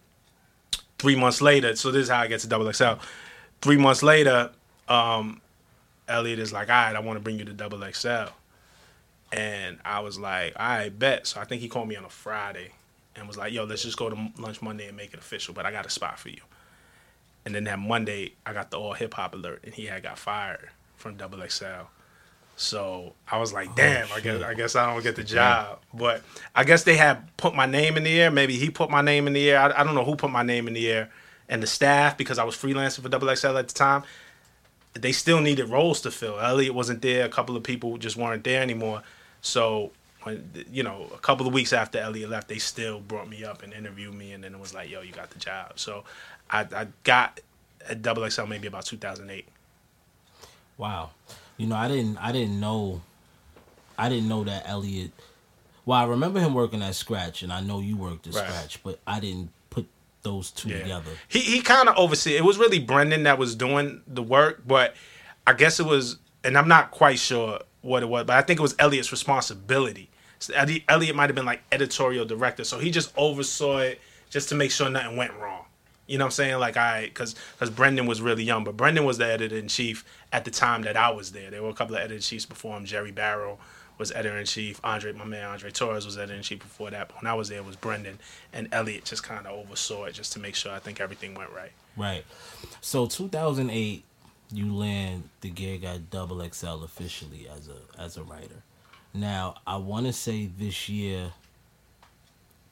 three 0.97 1.15
months 1.15 1.41
later, 1.41 1.75
so 1.75 1.91
this 1.91 2.03
is 2.03 2.09
how 2.09 2.21
I 2.21 2.27
get 2.27 2.41
to 2.41 2.47
Double 2.47 2.71
XL. 2.71 2.93
Three 3.61 3.77
months 3.77 4.03
later, 4.03 4.51
um, 4.87 5.41
Elliot 6.07 6.39
is 6.39 6.53
like, 6.53 6.69
all 6.69 6.75
right, 6.75 6.95
I 6.95 6.99
want 6.99 7.17
to 7.17 7.23
bring 7.23 7.39
you 7.39 7.45
to 7.45 7.53
Double 7.53 7.81
XL. 7.91 8.31
And 9.31 9.79
I 9.83 9.99
was 9.99 10.19
like, 10.19 10.53
all 10.57 10.67
right, 10.67 10.97
bet. 10.99 11.27
So 11.27 11.41
I 11.41 11.45
think 11.45 11.61
he 11.61 11.67
called 11.67 11.87
me 11.87 11.95
on 11.95 12.05
a 12.05 12.09
Friday 12.09 12.71
and 13.15 13.27
was 13.27 13.37
like, 13.37 13.53
yo, 13.53 13.63
let's 13.63 13.83
just 13.83 13.97
go 13.97 14.09
to 14.09 14.31
lunch 14.37 14.61
Monday 14.61 14.87
and 14.87 14.97
make 14.97 15.13
it 15.13 15.19
official, 15.19 15.53
but 15.53 15.65
I 15.65 15.71
got 15.71 15.85
a 15.85 15.89
spot 15.89 16.19
for 16.19 16.29
you. 16.29 16.41
And 17.45 17.53
then 17.53 17.65
that 17.65 17.79
Monday, 17.79 18.33
I 18.45 18.53
got 18.53 18.71
the 18.71 18.79
all 18.79 18.93
hip 18.93 19.13
hop 19.13 19.35
alert, 19.35 19.61
and 19.63 19.73
he 19.73 19.85
had 19.85 20.01
got 20.03 20.17
fired 20.17 20.69
from 20.97 21.15
Double 21.15 21.47
XL. 21.47 21.85
So 22.57 23.13
I 23.29 23.37
was 23.37 23.53
like, 23.53 23.69
oh, 23.71 23.73
damn, 23.75 24.07
I 24.13 24.19
guess 24.19 24.41
I 24.41 24.53
guess 24.53 24.75
I 24.75 24.91
don't 24.91 25.03
get 25.03 25.15
the 25.15 25.23
job. 25.23 25.79
But 25.93 26.23
I 26.55 26.63
guess 26.63 26.83
they 26.83 26.95
had 26.95 27.35
put 27.37 27.53
my 27.53 27.65
name 27.65 27.97
in 27.97 28.03
the 28.03 28.19
air. 28.19 28.31
Maybe 28.31 28.57
he 28.57 28.69
put 28.69 28.89
my 28.89 29.01
name 29.01 29.27
in 29.27 29.33
the 29.33 29.49
air. 29.49 29.59
I, 29.59 29.81
I 29.81 29.83
don't 29.83 29.93
know 29.93 30.05
who 30.05 30.15
put 30.15 30.31
my 30.31 30.43
name 30.43 30.67
in 30.67 30.73
the 30.73 30.89
air. 30.89 31.11
And 31.47 31.61
the 31.61 31.67
staff, 31.67 32.17
because 32.17 32.39
I 32.39 32.43
was 32.43 32.55
freelancing 32.55 33.01
for 33.01 33.09
Double 33.09 33.33
XL 33.35 33.57
at 33.57 33.67
the 33.67 33.73
time, 33.73 34.03
they 34.95 35.11
still 35.11 35.41
needed 35.41 35.69
roles 35.69 36.01
to 36.01 36.11
fill. 36.11 36.39
Elliot 36.39 36.73
wasn't 36.73 37.01
there. 37.01 37.25
A 37.25 37.29
couple 37.29 37.55
of 37.55 37.63
people 37.63 37.97
just 37.97 38.17
weren't 38.17 38.43
there 38.43 38.61
anymore. 38.61 39.03
So 39.41 39.91
when 40.23 40.49
you 40.71 40.83
know, 40.83 41.07
a 41.13 41.19
couple 41.19 41.47
of 41.47 41.53
weeks 41.53 41.73
after 41.73 41.99
Elliot 41.99 42.29
left, 42.29 42.47
they 42.47 42.57
still 42.57 42.99
brought 42.99 43.29
me 43.29 43.43
up 43.43 43.61
and 43.61 43.73
interviewed 43.73 44.13
me, 44.13 44.31
and 44.31 44.43
then 44.43 44.53
it 44.53 44.59
was 44.59 44.73
like, 44.73 44.89
"Yo, 44.89 45.01
you 45.01 45.11
got 45.11 45.29
the 45.29 45.39
job." 45.39 45.73
So 45.79 46.03
I, 46.49 46.61
I 46.61 46.87
got 47.03 47.39
at 47.87 48.01
Double 48.01 48.27
XL 48.29 48.45
maybe 48.45 48.67
about 48.67 48.85
2008. 48.85 49.47
Wow. 50.77 51.11
You 51.57 51.67
know, 51.67 51.75
I 51.75 51.87
didn't 51.87 52.17
I 52.17 52.31
didn't 52.31 52.59
know 52.59 53.01
I 53.97 54.09
didn't 54.09 54.27
know 54.27 54.43
that 54.43 54.63
Elliot 54.67 55.11
well, 55.85 55.99
I 55.99 56.05
remember 56.05 56.39
him 56.39 56.53
working 56.55 56.81
at 56.81 56.95
Scratch 56.95 57.43
and 57.43 57.53
I 57.53 57.61
know 57.61 57.79
you 57.79 57.95
worked 57.95 58.27
at 58.27 58.33
Right. 58.33 58.47
Scratch, 58.47 58.83
but 58.83 58.99
I 59.05 59.19
didn't 59.19 59.51
those 60.25 60.51
two 60.51 60.69
together. 60.69 61.11
He 61.29 61.39
he 61.39 61.61
kind 61.61 61.87
of 61.87 61.95
oversee. 61.95 62.35
It 62.35 62.43
was 62.43 62.57
really 62.57 62.79
Brendan 62.79 63.23
that 63.23 63.37
was 63.37 63.55
doing 63.55 64.01
the 64.05 64.23
work, 64.23 64.63
but 64.67 64.95
I 65.47 65.53
guess 65.53 65.79
it 65.79 65.85
was, 65.85 66.17
and 66.43 66.57
I'm 66.57 66.67
not 66.67 66.91
quite 66.91 67.19
sure 67.19 67.61
what 67.81 68.03
it 68.03 68.07
was, 68.07 68.25
but 68.25 68.35
I 68.35 68.41
think 68.41 68.59
it 68.59 68.63
was 68.63 68.75
Elliot's 68.79 69.11
responsibility. 69.11 70.09
So 70.39 70.53
Elliot, 70.55 70.83
Elliot 70.89 71.15
might 71.15 71.29
have 71.29 71.35
been 71.35 71.45
like 71.45 71.61
editorial 71.71 72.25
director, 72.25 72.65
so 72.65 72.79
he 72.79 72.91
just 72.91 73.13
oversaw 73.15 73.77
it 73.77 74.01
just 74.29 74.49
to 74.49 74.55
make 74.55 74.71
sure 74.71 74.89
nothing 74.89 75.15
went 75.15 75.33
wrong. 75.35 75.65
You 76.07 76.17
know 76.17 76.25
what 76.25 76.29
I'm 76.29 76.31
saying? 76.31 76.59
Like 76.59 76.75
I, 76.75 77.05
because 77.05 77.35
because 77.53 77.69
Brendan 77.69 78.07
was 78.07 78.21
really 78.21 78.43
young, 78.43 78.63
but 78.63 78.75
Brendan 78.75 79.05
was 79.05 79.19
the 79.19 79.25
editor 79.25 79.57
in 79.57 79.67
chief 79.67 80.03
at 80.33 80.43
the 80.43 80.51
time 80.51 80.81
that 80.81 80.97
I 80.97 81.11
was 81.11 81.31
there. 81.31 81.51
There 81.51 81.63
were 81.63 81.69
a 81.69 81.73
couple 81.73 81.95
of 81.95 82.01
editor 82.01 82.19
chiefs 82.19 82.45
before 82.45 82.75
him. 82.75 82.85
Jerry 82.85 83.11
Barrow 83.11 83.59
was 83.97 84.11
editor 84.11 84.37
in 84.37 84.45
chief. 84.45 84.79
Andre, 84.83 85.13
my 85.13 85.25
man 85.25 85.45
Andre 85.45 85.71
Torres 85.71 86.05
was 86.05 86.17
editor 86.17 86.35
in 86.35 86.43
chief 86.43 86.59
before 86.59 86.89
that. 86.91 87.07
But 87.07 87.23
when 87.23 87.31
I 87.31 87.33
was 87.33 87.49
there, 87.49 87.63
was 87.63 87.75
Brendan 87.75 88.19
and 88.53 88.67
Elliot 88.71 89.05
just 89.05 89.23
kind 89.23 89.45
of 89.45 89.53
oversaw 89.53 90.05
it 90.05 90.13
just 90.13 90.33
to 90.33 90.39
make 90.39 90.55
sure 90.55 90.71
I 90.71 90.79
think 90.79 90.99
everything 90.99 91.35
went 91.35 91.51
right. 91.51 91.71
Right. 91.97 92.25
So 92.81 93.05
2008, 93.05 94.03
you 94.51 94.73
land 94.73 95.29
the 95.41 95.49
gig 95.49 95.83
at 95.83 96.09
Double 96.09 96.47
XL 96.47 96.83
officially 96.83 97.47
as 97.49 97.67
a 97.67 98.01
as 98.01 98.17
a 98.17 98.23
writer. 98.23 98.63
Now 99.13 99.55
I 99.65 99.77
want 99.77 100.05
to 100.05 100.13
say 100.13 100.45
this 100.45 100.89
year 100.89 101.31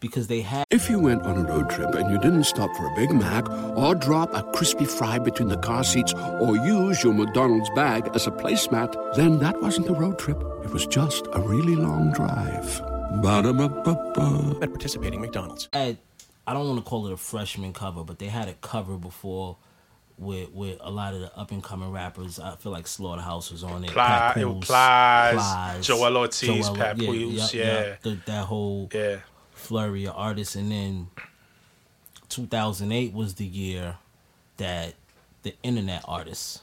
because 0.03 0.27
they 0.27 0.41
had 0.41 0.65
If 0.69 0.89
you 0.89 0.99
went 0.99 1.23
on 1.23 1.37
a 1.37 1.43
road 1.47 1.69
trip 1.69 1.95
and 1.95 2.11
you 2.11 2.19
didn't 2.19 2.43
stop 2.43 2.69
for 2.75 2.85
a 2.91 2.93
Big 2.93 3.09
Mac 3.11 3.49
or 3.77 3.95
drop 3.95 4.33
a 4.35 4.43
crispy 4.51 4.83
fry 4.83 5.17
between 5.17 5.47
the 5.47 5.57
car 5.57 5.83
seats 5.83 6.13
or 6.41 6.57
use 6.57 7.01
your 7.03 7.13
McDonald's 7.13 7.69
bag 7.69 8.09
as 8.13 8.27
a 8.27 8.31
placemat, 8.31 9.15
then 9.15 9.39
that 9.39 9.61
wasn't 9.61 9.87
a 9.89 9.93
road 9.93 10.19
trip. 10.19 10.37
It 10.65 10.71
was 10.71 10.85
just 10.85 11.25
a 11.31 11.39
really 11.39 11.75
long 11.77 12.11
drive. 12.11 12.81
Ba-da-ba-ba-ba. 13.21 14.57
At 14.61 14.69
participating 14.71 15.21
McDonald's. 15.21 15.69
had 15.71 15.97
I 16.45 16.53
don't 16.53 16.67
want 16.67 16.83
to 16.83 16.89
call 16.89 17.07
it 17.07 17.13
a 17.13 17.17
freshman 17.17 17.71
cover, 17.71 18.03
but 18.03 18.19
they 18.19 18.27
had 18.27 18.49
a 18.49 18.53
cover 18.55 18.97
before 18.97 19.55
with 20.17 20.51
with 20.51 20.77
a 20.81 20.91
lot 20.91 21.13
of 21.13 21.21
the 21.21 21.33
up 21.37 21.51
and 21.51 21.63
coming 21.63 21.91
rappers. 21.91 22.37
I 22.39 22.57
feel 22.57 22.73
like 22.73 22.87
Slaughterhouse 22.87 23.49
was 23.51 23.63
on 23.63 23.85
it. 23.85 23.91
Ply, 23.91 24.33
it 24.35 24.43
was 24.45 24.55
Papoose, 24.67 24.67
Plies, 24.67 25.87
Joel 25.87 26.17
Ortiz, 26.17 26.65
Joel- 26.67 26.75
Papoose, 26.75 27.53
yeah. 27.53 27.95
the- 28.01 28.19
that 28.25 28.43
whole 28.45 28.89
Yeah. 28.93 29.19
Flurry 29.63 30.05
of 30.05 30.13
artists, 30.15 30.55
and 30.55 30.71
then 30.71 31.07
2008 32.29 33.13
was 33.13 33.35
the 33.35 33.45
year 33.45 33.95
that 34.57 34.93
the 35.43 35.53
internet 35.63 36.03
artists. 36.07 36.61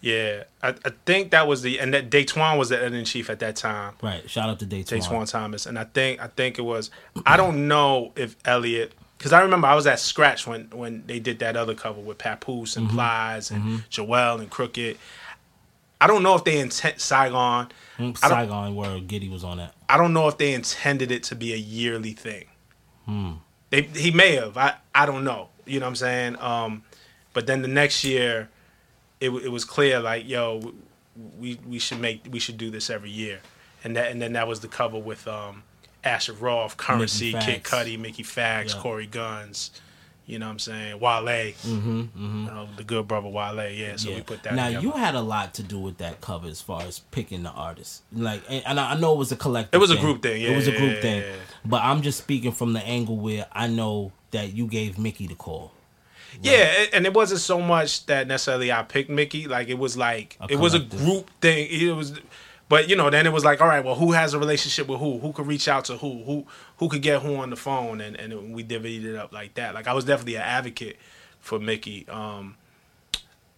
Yeah, 0.00 0.44
I, 0.62 0.68
I 0.70 0.92
think 1.04 1.30
that 1.32 1.46
was 1.46 1.60
the 1.62 1.78
and 1.78 1.92
that 1.92 2.08
Datwon 2.10 2.58
was 2.58 2.70
the 2.70 2.78
editor 2.78 2.96
in 2.96 3.04
chief 3.04 3.28
at 3.28 3.38
that 3.40 3.56
time. 3.56 3.94
Right. 4.02 4.28
Shout 4.30 4.48
out 4.48 4.58
to 4.60 4.66
Daytona. 4.66 5.02
Datwon 5.02 5.30
Thomas, 5.30 5.66
and 5.66 5.78
I 5.78 5.84
think 5.84 6.20
I 6.22 6.28
think 6.28 6.58
it 6.58 6.62
was. 6.62 6.90
I 7.26 7.36
don't 7.36 7.68
know 7.68 8.12
if 8.16 8.34
Elliot 8.46 8.94
because 9.18 9.34
I 9.34 9.42
remember 9.42 9.66
I 9.66 9.74
was 9.74 9.86
at 9.86 10.00
Scratch 10.00 10.46
when 10.46 10.70
when 10.72 11.04
they 11.06 11.18
did 11.20 11.38
that 11.40 11.54
other 11.56 11.74
cover 11.74 12.00
with 12.00 12.16
Papoose 12.16 12.72
Mm-hmm. 12.76 12.80
and 12.86 12.90
Plies 12.90 13.50
and 13.50 13.84
Joel 13.90 14.40
and 14.40 14.48
Crooked. 14.48 14.96
I 16.00 16.06
don't 16.06 16.22
know 16.22 16.34
if 16.34 16.44
they 16.44 16.58
intent 16.58 16.98
Saigon. 16.98 17.70
Mm, 18.00 18.16
Saigon, 18.18 18.74
where 18.74 18.98
Giddy 19.00 19.28
was 19.28 19.44
on 19.44 19.58
that. 19.58 19.74
I 19.88 19.96
don't 19.96 20.12
know 20.12 20.28
if 20.28 20.38
they 20.38 20.52
intended 20.54 21.10
it 21.10 21.22
to 21.24 21.34
be 21.34 21.52
a 21.52 21.56
yearly 21.56 22.12
thing. 22.12 22.44
Hmm. 23.06 23.32
They 23.70 23.82
he 23.82 24.10
may 24.10 24.36
have. 24.36 24.56
I 24.56 24.74
I 24.94 25.06
don't 25.06 25.24
know. 25.24 25.48
You 25.66 25.80
know 25.80 25.86
what 25.86 25.90
I'm 25.90 25.96
saying? 25.96 26.36
Um, 26.40 26.82
but 27.32 27.46
then 27.46 27.62
the 27.62 27.68
next 27.68 28.02
year, 28.04 28.48
it 29.20 29.30
it 29.30 29.50
was 29.50 29.64
clear 29.64 30.00
like 30.00 30.28
yo, 30.28 30.72
we 31.38 31.58
we 31.68 31.78
should 31.78 32.00
make 32.00 32.26
we 32.30 32.38
should 32.38 32.56
do 32.58 32.70
this 32.70 32.90
every 32.90 33.10
year, 33.10 33.40
and 33.84 33.96
that 33.96 34.10
and 34.10 34.20
then 34.20 34.32
that 34.32 34.48
was 34.48 34.60
the 34.60 34.68
cover 34.68 34.98
with 34.98 35.28
um, 35.28 35.62
Asher 36.02 36.32
Roth, 36.32 36.76
Currency, 36.76 37.32
Kid. 37.32 37.62
Cudi, 37.62 37.98
Mickey 37.98 38.22
Factz, 38.24 38.74
Yeah. 38.74 38.80
Cory 38.80 39.06
Gunz. 39.06 39.70
You 40.30 40.38
know 40.38 40.46
what 40.46 40.52
I'm 40.52 40.58
saying? 40.60 41.00
Wale, 41.00 41.20
Mm-hmm, 41.24 42.00
mm-hmm. 42.00 42.44
you 42.44 42.50
know, 42.50 42.68
the 42.76 42.84
good 42.84 43.08
brother 43.08 43.28
Wale. 43.28 43.68
Yeah, 43.70 43.96
so 43.96 44.14
we 44.14 44.20
put 44.20 44.42
that. 44.44 44.54
now 44.54 44.66
together. 44.66 44.86
you 44.86 44.92
had 44.92 45.14
a 45.14 45.20
lot 45.20 45.54
to 45.54 45.62
do 45.62 45.78
with 45.78 45.98
that 45.98 46.20
cover 46.20 46.46
as 46.46 46.60
far 46.60 46.82
as 46.82 47.00
picking 47.10 47.42
the 47.42 47.50
artist. 47.50 48.02
Like, 48.12 48.42
and, 48.48 48.78
I 48.78 48.94
know 48.94 49.14
it 49.14 49.18
was 49.18 49.32
a 49.32 49.36
collective. 49.36 49.76
It 49.76 49.80
was 49.80 49.90
a 49.90 49.96
group 49.96 50.22
thing, 50.22 50.40
yeah. 50.40 50.50
it 50.50 50.56
was 50.56 50.68
a 50.68 50.76
group 50.76 50.96
yeah, 50.96 51.00
thing. 51.00 51.22
yeah. 51.22 51.32
But 51.64 51.82
I'm 51.82 52.02
just 52.02 52.18
speaking 52.18 52.52
from 52.52 52.72
the 52.72 52.80
angle 52.80 53.16
where 53.16 53.46
I 53.52 53.66
know 53.66 54.12
that 54.30 54.52
you 54.52 54.66
gave 54.66 54.98
Mickey 54.98 55.26
the 55.26 55.34
call. 55.34 55.72
Yeah, 56.42 56.86
and 56.92 57.06
it 57.06 57.14
wasn't 57.14 57.40
so 57.40 57.60
much 57.60 58.06
that 58.06 58.28
necessarily 58.28 58.70
I 58.70 58.82
picked 58.82 59.10
Mickey. 59.10 59.48
Like 59.48 59.68
it 59.68 59.78
was 59.78 59.96
like 59.96 60.38
it 60.48 60.56
was 60.56 60.74
a 60.74 60.78
group 60.78 61.28
thing. 61.40 61.68
It 61.70 61.94
was, 61.94 62.18
but 62.70 62.88
you 62.88 62.94
know, 62.94 63.10
then 63.10 63.26
it 63.26 63.32
was 63.32 63.44
like, 63.44 63.60
all 63.60 63.66
right, 63.66 63.84
well, 63.84 63.96
who 63.96 64.12
has 64.12 64.32
a 64.32 64.38
relationship 64.38 64.86
with 64.86 65.00
who? 65.00 65.18
Who 65.18 65.32
could 65.32 65.48
reach 65.48 65.66
out 65.66 65.86
to 65.86 65.96
who? 65.96 66.22
Who 66.22 66.46
who 66.76 66.88
could 66.88 67.02
get 67.02 67.20
who 67.20 67.34
on 67.34 67.50
the 67.50 67.56
phone? 67.56 68.00
And 68.00 68.14
and 68.14 68.54
we 68.54 68.62
divvied 68.62 69.04
it 69.04 69.16
up 69.16 69.32
like 69.32 69.54
that. 69.54 69.74
Like 69.74 69.88
I 69.88 69.92
was 69.92 70.04
definitely 70.04 70.36
an 70.36 70.42
advocate 70.42 70.96
for 71.40 71.58
Mickey. 71.58 72.08
Um, 72.08 72.54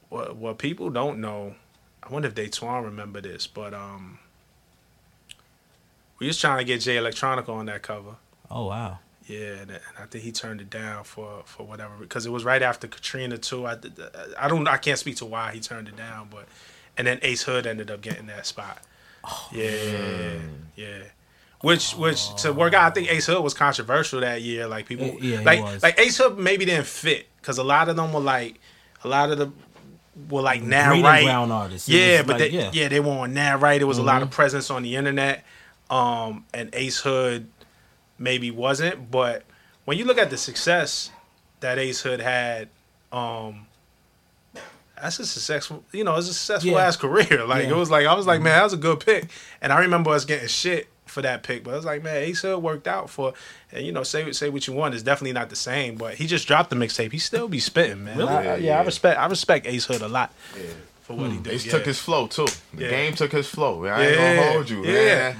what 0.08 0.34
what 0.36 0.56
people 0.56 0.88
don't 0.88 1.20
know, 1.20 1.56
I 2.02 2.10
wonder 2.10 2.26
if 2.26 2.34
they 2.34 2.48
Twan 2.48 2.84
remember 2.84 3.20
this, 3.20 3.46
but 3.46 3.74
um, 3.74 4.18
we 6.18 6.26
was 6.26 6.40
trying 6.40 6.58
to 6.60 6.64
get 6.64 6.80
Jay 6.80 6.96
Electronica 6.96 7.50
on 7.50 7.66
that 7.66 7.82
cover. 7.82 8.16
Oh 8.50 8.68
wow. 8.68 9.00
Yeah, 9.26 9.56
and, 9.60 9.70
and 9.72 9.80
I 9.98 10.06
think 10.06 10.24
he 10.24 10.32
turned 10.32 10.62
it 10.62 10.70
down 10.70 11.04
for 11.04 11.42
for 11.44 11.66
whatever 11.66 11.92
because 12.00 12.24
it 12.24 12.32
was 12.32 12.46
right 12.46 12.62
after 12.62 12.88
Katrina 12.88 13.36
too. 13.36 13.66
I 13.66 13.76
I 14.38 14.48
don't 14.48 14.66
I 14.66 14.78
can't 14.78 14.98
speak 14.98 15.16
to 15.16 15.26
why 15.26 15.52
he 15.52 15.60
turned 15.60 15.88
it 15.88 15.96
down, 15.96 16.28
but 16.30 16.48
and 16.96 17.06
then 17.06 17.18
Ace 17.20 17.42
Hood 17.42 17.66
ended 17.66 17.90
up 17.90 18.00
getting 18.00 18.24
that 18.28 18.46
spot. 18.46 18.78
Yeah, 19.52 20.38
yeah. 20.76 20.98
Which 21.60 21.92
which 21.92 22.34
to 22.42 22.52
work 22.52 22.74
out, 22.74 22.90
I 22.90 22.94
think 22.94 23.10
Ace 23.10 23.26
Hood 23.26 23.42
was 23.42 23.54
controversial 23.54 24.20
that 24.20 24.42
year. 24.42 24.66
Like 24.66 24.86
people, 24.86 25.10
Uh, 25.12 25.18
yeah, 25.20 25.40
like 25.42 25.82
like 25.82 25.98
Ace 26.00 26.18
Hood 26.18 26.36
maybe 26.38 26.64
didn't 26.64 26.86
fit 26.86 27.28
because 27.40 27.58
a 27.58 27.62
lot 27.64 27.88
of 27.88 27.96
them 27.96 28.12
were 28.12 28.20
like 28.20 28.58
a 29.04 29.08
lot 29.08 29.30
of 29.30 29.38
the 29.38 29.52
were 30.28 30.42
like 30.42 30.62
now 30.62 30.90
Green 30.90 31.04
right 31.04 31.24
brown 31.24 31.52
artists. 31.52 31.88
Yeah, 31.88 32.22
but 32.22 32.38
like, 32.40 32.50
they, 32.50 32.56
yeah. 32.56 32.70
yeah. 32.72 32.88
they 32.88 33.00
were 33.00 33.12
on 33.12 33.32
now 33.32 33.56
right. 33.58 33.78
There 33.78 33.86
was 33.86 33.98
a 33.98 34.02
lot 34.02 34.22
of 34.22 34.28
Mhm. 34.28 34.32
presence 34.32 34.70
on 34.70 34.82
the 34.82 34.96
internet, 34.96 35.44
um, 35.88 36.44
and 36.52 36.68
Ace 36.74 36.98
Hood 36.98 37.48
maybe 38.18 38.50
wasn't. 38.50 39.10
But 39.10 39.44
when 39.84 39.96
you 39.98 40.04
look 40.04 40.18
at 40.18 40.30
the 40.30 40.36
success 40.36 41.10
that 41.60 41.78
Ace 41.78 42.00
Hood 42.02 42.20
had, 42.20 42.68
um, 43.12 43.66
that's 45.02 45.18
a 45.18 45.26
successful, 45.26 45.84
you 45.92 46.04
know, 46.04 46.16
it's 46.16 46.28
a 46.28 46.34
successful 46.34 46.70
Yeah. 46.72 46.86
ass 46.86 46.96
career. 46.96 47.44
Like 47.46 47.64
Yeah. 47.64 47.70
it 47.72 47.76
was 47.76 47.90
like 47.90 48.06
I 48.06 48.14
was 48.14 48.26
like, 48.26 48.40
man, 48.40 48.56
that 48.56 48.64
was 48.64 48.72
a 48.72 48.76
good 48.78 49.00
pick. 49.00 49.28
And 49.60 49.72
I 49.72 49.80
remember 49.80 50.10
us 50.10 50.24
getting 50.24 50.48
shit 50.48 50.88
for 51.06 51.20
that 51.22 51.42
pick, 51.42 51.62
but 51.64 51.72
I 51.74 51.76
was 51.76 51.84
like, 51.84 52.02
man, 52.02 52.16
Ace 52.22 52.40
Hood 52.40 52.62
worked 52.62 52.88
out 52.88 53.10
for, 53.10 53.34
and 53.70 53.84
you 53.84 53.92
know, 53.92 54.02
say 54.02 54.30
say 54.32 54.48
what 54.48 54.66
you 54.66 54.72
want. 54.72 54.94
It's 54.94 55.02
definitely 55.02 55.32
not 55.34 55.50
the 55.50 55.56
same, 55.56 55.96
but 55.96 56.14
he 56.14 56.26
just 56.26 56.46
dropped 56.48 56.70
the 56.70 56.76
mixtape. 56.76 57.12
He 57.12 57.18
still 57.18 57.48
be 57.48 57.58
spitting, 57.58 58.04
man. 58.04 58.16
Really? 58.16 58.30
I- 58.30 58.36
I- 58.40 58.42
Yeah, 58.44 58.54
yeah, 58.56 58.64
yeah. 58.74 58.80
I 58.80 58.82
respect 58.84 59.18
I 59.20 59.26
respect 59.26 59.66
Ace 59.66 59.84
Hood 59.84 60.00
a 60.00 60.08
lot 60.08 60.32
for 61.02 61.14
what 61.14 61.30
he 61.30 61.36
Hmm. 61.36 61.42
did. 61.42 61.52
Ace 61.54 61.66
yeah. 61.66 61.72
took 61.72 61.84
his 61.84 61.98
flow 61.98 62.28
too. 62.28 62.46
The 62.72 62.84
Yeah. 62.84 62.90
game 62.90 63.14
took 63.14 63.32
his 63.32 63.48
flow. 63.48 63.84
I 63.84 64.02
ain't 64.06 64.16
Yeah. 64.18 64.36
gonna 64.36 64.52
hold 64.52 64.70
you, 64.70 64.84
Yeah. 64.86 64.92
man. 64.92 65.36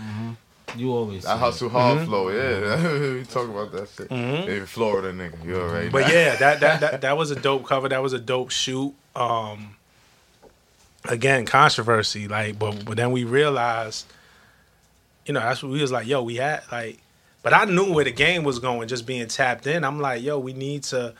You 0.77 0.93
always 0.93 1.25
I 1.27 1.35
say 1.35 1.39
hustle 1.41 1.67
it. 1.69 1.73
hard 1.73 1.99
Mm-hmm. 1.99 2.07
flow, 2.07 2.29
yeah. 2.31 3.13
we 3.19 3.25
talk 3.25 3.49
about 3.49 3.73
that 3.73 3.89
shit. 3.89 4.11
Maybe 4.11 4.61
Florida 4.67 5.13
nigga, 5.13 5.45
you 5.45 5.57
already 5.57 5.89
But 5.91 6.07
know. 6.09 6.13
yeah, 6.15 6.37
that, 6.37 6.61
that 6.61 6.81
that 6.81 7.01
that 7.03 7.17
was 7.17 7.31
a 7.31 7.37
dope 7.37 7.67
cover. 7.67 7.89
That 7.89 8.03
was 8.03 8.13
a 8.13 8.19
dope 8.19 8.51
shoot. 8.51 8.95
Um, 9.15 9.77
again, 11.05 11.45
controversy. 11.47 12.29
Like, 12.29 12.59
but 12.59 12.85
but 12.85 12.97
then 12.97 13.13
we 13.13 13.25
realized, 13.25 14.07
you 15.27 15.35
know, 15.35 15.41
that's 15.41 15.63
what 15.63 15.73
we 15.73 15.81
was 15.81 15.93
like, 15.93 16.07
yo, 16.07 16.23
we 16.23 16.37
had 16.37 16.63
like, 16.71 16.99
but 17.43 17.53
I 17.53 17.65
knew 17.65 17.93
where 17.93 18.05
the 18.05 18.13
game 18.13 18.45
was 18.45 18.59
going, 18.59 18.89
just 18.89 19.07
being 19.07 19.27
tapped 19.29 19.67
in. 19.67 19.85
I'm 19.85 20.01
like, 20.01 20.23
yo, 20.23 20.39
we 20.39 20.53
need 20.53 20.85
to. 20.85 21.15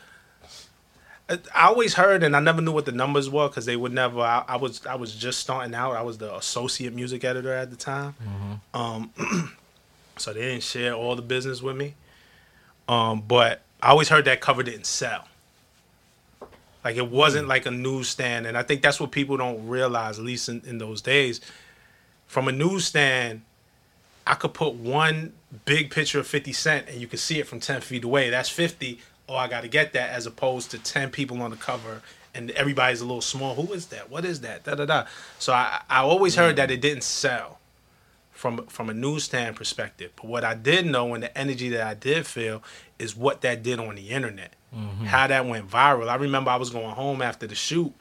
I 1.53 1.67
always 1.67 1.93
heard, 1.93 2.23
and 2.23 2.35
I 2.35 2.39
never 2.39 2.61
knew 2.61 2.71
what 2.71 2.85
the 2.85 2.91
numbers 2.91 3.29
were 3.29 3.47
because 3.47 3.65
they 3.65 3.75
would 3.75 3.93
never. 3.93 4.19
I, 4.19 4.43
I 4.47 4.55
was 4.57 4.85
I 4.85 4.95
was 4.95 5.15
just 5.15 5.39
starting 5.39 5.73
out. 5.73 5.95
I 5.95 6.01
was 6.01 6.17
the 6.17 6.35
associate 6.35 6.93
music 6.93 7.23
editor 7.23 7.53
at 7.53 7.69
the 7.69 7.75
time, 7.75 8.15
um, 8.73 9.11
so 10.17 10.33
they 10.33 10.41
didn't 10.41 10.63
share 10.63 10.93
all 10.93 11.15
the 11.15 11.21
business 11.21 11.61
with 11.61 11.75
me. 11.75 11.95
Um, 12.87 13.21
but 13.21 13.61
I 13.81 13.89
always 13.89 14.09
heard 14.09 14.25
that 14.25 14.41
cover 14.41 14.63
didn't 14.63 14.85
sell. 14.85 15.27
Like 16.83 16.97
it 16.97 17.09
wasn't 17.09 17.47
like 17.47 17.65
a 17.65 17.71
newsstand, 17.71 18.45
and 18.45 18.57
I 18.57 18.63
think 18.63 18.81
that's 18.81 18.99
what 18.99 19.11
people 19.11 19.37
don't 19.37 19.67
realize, 19.67 20.19
at 20.19 20.25
least 20.25 20.49
in, 20.49 20.61
in 20.65 20.77
those 20.77 21.01
days. 21.01 21.39
From 22.27 22.47
a 22.47 22.51
newsstand, 22.51 23.41
I 24.25 24.35
could 24.35 24.53
put 24.53 24.73
one 24.73 25.33
big 25.65 25.91
picture 25.91 26.19
of 26.19 26.27
50 26.27 26.53
Cent 26.53 26.87
and 26.89 26.99
you 26.99 27.07
could 27.07 27.19
see 27.19 27.39
it 27.39 27.47
from 27.47 27.59
10 27.59 27.81
feet 27.81 28.03
away. 28.03 28.29
That's 28.29 28.49
50. 28.49 28.99
Oh, 29.33 29.37
I 29.37 29.47
got 29.47 29.61
to 29.61 29.67
get 29.67 29.93
that 29.93 30.11
as 30.11 30.25
opposed 30.25 30.71
to 30.71 30.77
10 30.77 31.09
people 31.09 31.41
on 31.41 31.51
the 31.51 31.57
cover 31.57 32.01
and 32.35 32.51
everybody's 32.51 33.01
a 33.01 33.05
little 33.05 33.21
small. 33.21 33.55
Who 33.55 33.73
is 33.73 33.87
that? 33.87 34.09
What 34.09 34.25
is 34.25 34.41
that? 34.41 34.63
Da 34.63 34.75
da 34.75 34.85
da. 34.85 35.05
So 35.39 35.53
I, 35.53 35.81
I 35.89 35.99
always 36.01 36.35
heard 36.35 36.55
that 36.57 36.71
it 36.71 36.81
didn't 36.81 37.03
sell 37.03 37.59
from 38.31 38.65
from 38.67 38.89
a 38.89 38.93
newsstand 38.93 39.55
perspective. 39.55 40.11
But 40.15 40.25
what 40.25 40.43
I 40.43 40.53
did 40.53 40.85
know 40.85 41.13
and 41.13 41.23
the 41.23 41.37
energy 41.37 41.69
that 41.69 41.85
I 41.85 41.93
did 41.93 42.25
feel 42.25 42.63
is 42.99 43.15
what 43.15 43.41
that 43.41 43.63
did 43.63 43.79
on 43.79 43.95
the 43.95 44.09
internet. 44.09 44.53
How 45.05 45.27
that 45.27 45.45
went 45.45 45.69
viral. 45.69 46.09
I 46.09 46.15
remember 46.15 46.49
I 46.49 46.55
was 46.55 46.71
going 46.71 46.89
home 46.95 47.21
after 47.21 47.45
the 47.45 47.53
shoot 47.55 47.93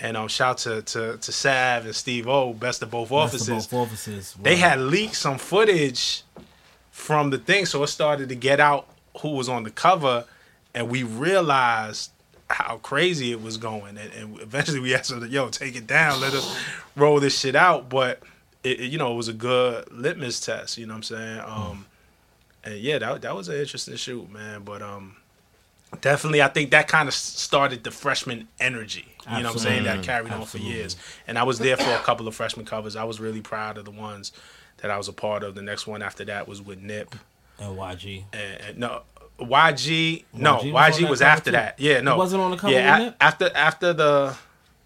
and 0.00 0.16
um 0.16 0.28
shout 0.28 0.58
to 0.58 0.80
to 0.82 1.18
to 1.18 1.32
Sav 1.32 1.84
and 1.84 1.94
Steve 1.94 2.26
O, 2.26 2.54
best 2.54 2.82
of 2.82 2.90
both 2.90 3.10
Best 3.10 3.12
offices 3.34 3.48
of 3.66 3.70
both 3.70 3.88
offices. 3.88 4.34
they 4.42 4.56
had 4.56 4.80
leaked 4.80 5.16
some 5.16 5.36
footage 5.36 6.22
from 6.90 7.28
the 7.30 7.38
thing, 7.38 7.66
so 7.66 7.82
it 7.82 7.88
started 7.88 8.28
to 8.30 8.34
get 8.34 8.58
out 8.60 8.88
who 9.20 9.30
was 9.30 9.48
on 9.48 9.64
the 9.64 9.70
cover, 9.70 10.24
and 10.74 10.88
we 10.88 11.02
realized 11.02 12.10
how 12.50 12.76
crazy 12.78 13.32
it 13.32 13.40
was 13.42 13.56
going, 13.56 13.96
and, 13.96 14.12
and 14.12 14.40
eventually 14.40 14.80
we 14.80 14.94
asked 14.94 15.10
them, 15.10 15.26
"Yo, 15.30 15.48
take 15.48 15.76
it 15.76 15.86
down, 15.86 16.20
let 16.20 16.34
us 16.34 16.56
roll 16.96 17.20
this 17.20 17.38
shit 17.38 17.54
out." 17.56 17.88
But 17.88 18.22
it, 18.62 18.80
it- 18.80 18.90
you 18.92 18.98
know, 18.98 19.12
it 19.12 19.16
was 19.16 19.28
a 19.28 19.32
good 19.32 19.90
litmus 19.92 20.40
test. 20.40 20.76
You 20.78 20.86
know 20.86 20.92
what 20.94 20.98
I'm 20.98 21.02
saying? 21.04 21.40
Um, 21.46 21.86
and 22.64 22.74
yeah, 22.78 22.98
that 22.98 23.22
that 23.22 23.34
was 23.34 23.48
an 23.48 23.56
interesting 23.56 23.96
shoot, 23.96 24.30
man. 24.30 24.62
But 24.62 24.82
um, 24.82 25.16
definitely, 26.00 26.42
I 26.42 26.48
think 26.48 26.70
that 26.72 26.88
kind 26.88 27.08
of 27.08 27.14
started 27.14 27.84
the 27.84 27.90
freshman 27.90 28.48
energy. 28.60 29.06
You 29.26 29.38
know 29.38 29.44
what 29.44 29.52
I'm 29.52 29.58
saying? 29.58 29.84
That 29.84 29.98
Absolutely. 29.98 30.06
carried 30.28 30.32
on 30.32 30.46
for 30.46 30.58
years. 30.58 30.96
And 31.26 31.38
I 31.38 31.44
was 31.44 31.58
there 31.58 31.78
for 31.78 31.90
a 31.90 31.98
couple 32.00 32.28
of 32.28 32.34
freshman 32.34 32.66
covers. 32.66 32.94
I 32.94 33.04
was 33.04 33.20
really 33.20 33.40
proud 33.40 33.78
of 33.78 33.86
the 33.86 33.90
ones 33.90 34.32
that 34.78 34.90
I 34.90 34.98
was 34.98 35.08
a 35.08 35.14
part 35.14 35.42
of. 35.42 35.54
The 35.54 35.62
next 35.62 35.86
one 35.86 36.02
after 36.02 36.26
that 36.26 36.46
was 36.46 36.60
with 36.60 36.82
Nip. 36.82 37.14
And 37.58 37.74
YG. 37.78 38.24
And, 38.34 38.60
and 38.60 38.78
no, 38.78 39.02
YG, 39.40 40.24
no, 40.32 40.58
YG 40.58 40.72
YG 40.72 41.00
was 41.02 41.10
was, 41.10 41.18
that 41.20 41.24
cover 41.26 41.32
after 41.36 41.50
too? 41.50 41.52
that. 41.52 41.80
Yeah, 41.80 42.00
no, 42.00 42.12
He 42.12 42.18
wasn't 42.18 42.42
on 42.42 42.50
the 42.52 42.56
cover 42.56 42.72
Yeah, 42.72 43.10
a- 43.10 43.22
after 43.22 43.50
after 43.54 43.92
the 43.92 44.36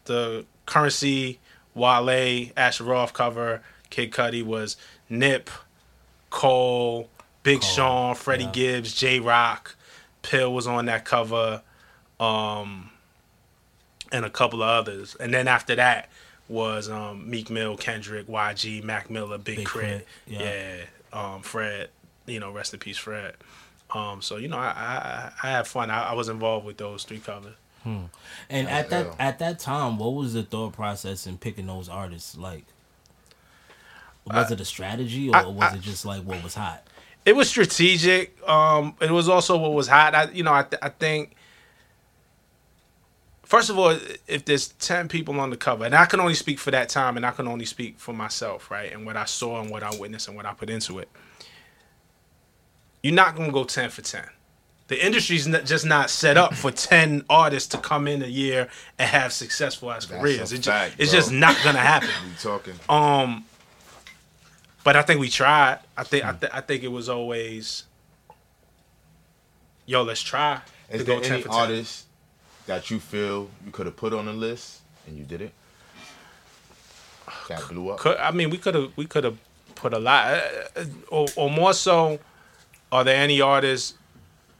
the 0.06 0.44
currency 0.66 1.38
Wale 1.74 2.50
Asher 2.56 2.84
Roth 2.84 3.12
cover, 3.12 3.62
Kid 3.90 4.10
Cudi 4.10 4.42
was 4.42 4.76
Nip, 5.10 5.50
Cole, 6.30 7.08
Big 7.42 7.62
Sean, 7.62 8.14
Freddie 8.14 8.44
yeah. 8.44 8.50
Gibbs, 8.52 8.94
Jay 8.94 9.20
Rock, 9.20 9.76
Pill 10.22 10.52
was 10.52 10.66
on 10.66 10.86
that 10.86 11.04
cover, 11.04 11.62
um, 12.18 12.90
and 14.10 14.24
a 14.24 14.30
couple 14.30 14.62
of 14.62 14.68
others. 14.68 15.14
And 15.20 15.32
then 15.32 15.46
after 15.48 15.74
that 15.76 16.08
was 16.48 16.88
um, 16.88 17.28
Meek 17.28 17.50
Mill, 17.50 17.76
Kendrick, 17.76 18.26
YG, 18.26 18.82
Mac 18.82 19.10
Miller, 19.10 19.38
Big, 19.38 19.56
Big 19.58 19.68
K.R.I.T., 19.68 20.04
Crit, 20.04 20.08
yeah, 20.26 20.76
um, 21.12 21.42
Fred. 21.42 21.90
You 22.26 22.40
know, 22.40 22.50
rest 22.50 22.74
in 22.74 22.80
peace, 22.80 22.98
Fred. 22.98 23.34
Um, 23.90 24.20
so 24.22 24.36
you 24.36 24.48
know, 24.48 24.58
I 24.58 24.68
I, 24.68 25.32
I 25.42 25.50
had 25.50 25.66
fun. 25.66 25.90
I, 25.90 26.10
I 26.10 26.12
was 26.14 26.28
involved 26.28 26.66
with 26.66 26.76
those 26.76 27.04
three 27.04 27.18
covers. 27.20 27.54
And 28.50 28.68
at 28.68 28.90
that 28.90 29.06
hell. 29.06 29.16
at 29.18 29.38
that 29.38 29.58
time, 29.60 29.96
what 29.98 30.10
was 30.14 30.34
the 30.34 30.42
thought 30.42 30.74
process 30.74 31.26
in 31.26 31.38
picking 31.38 31.66
those 31.66 31.88
artists? 31.88 32.36
Like, 32.36 32.64
was 34.26 34.50
it 34.50 34.60
a 34.60 34.64
strategy, 34.66 35.30
or 35.30 35.36
I- 35.36 35.46
was 35.46 35.72
I- 35.72 35.76
it 35.76 35.80
just 35.80 36.04
like 36.04 36.22
what 36.22 36.42
was 36.44 36.54
hot? 36.54 36.86
it 37.24 37.34
was 37.34 37.48
strategic. 37.48 38.36
Um, 38.46 38.94
it 39.00 39.10
was 39.10 39.28
also 39.28 39.56
what 39.56 39.72
was 39.72 39.88
hot. 39.88 40.14
I, 40.14 40.24
you 40.32 40.42
know, 40.42 40.52
I, 40.52 40.64
th- 40.64 40.80
I 40.82 40.90
think. 40.90 41.34
First 43.44 43.70
of 43.70 43.78
all, 43.78 43.96
if 44.26 44.44
there's 44.44 44.68
ten 44.68 45.08
people 45.08 45.40
on 45.40 45.48
the 45.48 45.56
cover, 45.56 45.86
and 45.86 45.94
I 45.94 46.04
can 46.04 46.20
only 46.20 46.34
speak 46.34 46.58
for 46.58 46.70
that 46.70 46.90
time, 46.90 47.16
and 47.16 47.24
I 47.24 47.30
can 47.30 47.48
only 47.48 47.64
speak 47.64 47.98
for 47.98 48.12
myself, 48.12 48.70
right, 48.70 48.92
and 48.92 49.06
what 49.06 49.16
I 49.16 49.24
saw 49.24 49.62
and 49.62 49.70
what 49.70 49.82
I 49.82 49.96
witnessed 49.96 50.28
and 50.28 50.36
what 50.36 50.44
I 50.44 50.52
put 50.52 50.68
into 50.68 50.98
it. 50.98 51.08
You're 53.02 53.14
not 53.14 53.36
gonna 53.36 53.52
go 53.52 53.64
ten 53.64 53.90
for 53.90 54.02
ten. 54.02 54.24
The 54.88 55.04
industry's 55.04 55.46
not, 55.46 55.66
just 55.66 55.84
not 55.84 56.08
set 56.08 56.36
up 56.36 56.54
for 56.54 56.70
ten 56.90 57.22
artists 57.28 57.68
to 57.70 57.78
come 57.78 58.08
in 58.08 58.22
a 58.22 58.26
year 58.26 58.68
and 58.98 59.08
have 59.08 59.32
successful 59.32 59.92
as 59.92 60.06
careers. 60.06 60.52
It 60.52 60.64
fact, 60.64 60.96
it's 60.98 61.12
just 61.12 61.30
not 61.30 61.56
gonna 61.62 61.78
happen. 61.92 62.08
We 62.26 62.34
talking. 62.40 62.74
Um, 62.88 63.44
but 64.84 64.96
I 64.96 65.02
think 65.02 65.20
we 65.20 65.28
tried. 65.28 65.80
I 65.96 66.04
think 66.04 66.24
I, 66.24 66.32
th- 66.32 66.52
I 66.54 66.60
think 66.62 66.82
it 66.82 66.88
was 66.88 67.08
always, 67.08 67.84
yo, 69.86 70.02
let's 70.02 70.22
try 70.22 70.60
Is 70.90 71.00
to 71.00 71.04
there 71.04 71.22
any 71.22 71.44
artist 71.44 72.06
that 72.66 72.90
you 72.90 72.98
feel 72.98 73.50
you 73.64 73.70
could 73.70 73.86
have 73.86 73.96
put 73.96 74.14
on 74.14 74.26
the 74.26 74.32
list 74.32 74.80
and 75.06 75.18
you 75.18 75.24
did 75.24 75.42
it? 75.42 75.52
That 77.48 77.68
blew 77.68 77.90
up. 77.90 77.98
Could, 77.98 78.16
I 78.16 78.30
mean, 78.30 78.50
we 78.50 78.58
could 78.58 78.74
have 78.74 78.92
we 78.96 79.06
could 79.06 79.24
have 79.24 79.36
put 79.74 79.92
a 79.92 79.98
lot, 79.98 80.26
uh, 80.28 80.40
uh, 80.76 80.84
or, 81.08 81.26
or 81.36 81.50
more 81.50 81.72
so. 81.74 82.18
Are 82.90 83.04
there 83.04 83.16
any 83.22 83.40
artists? 83.40 83.94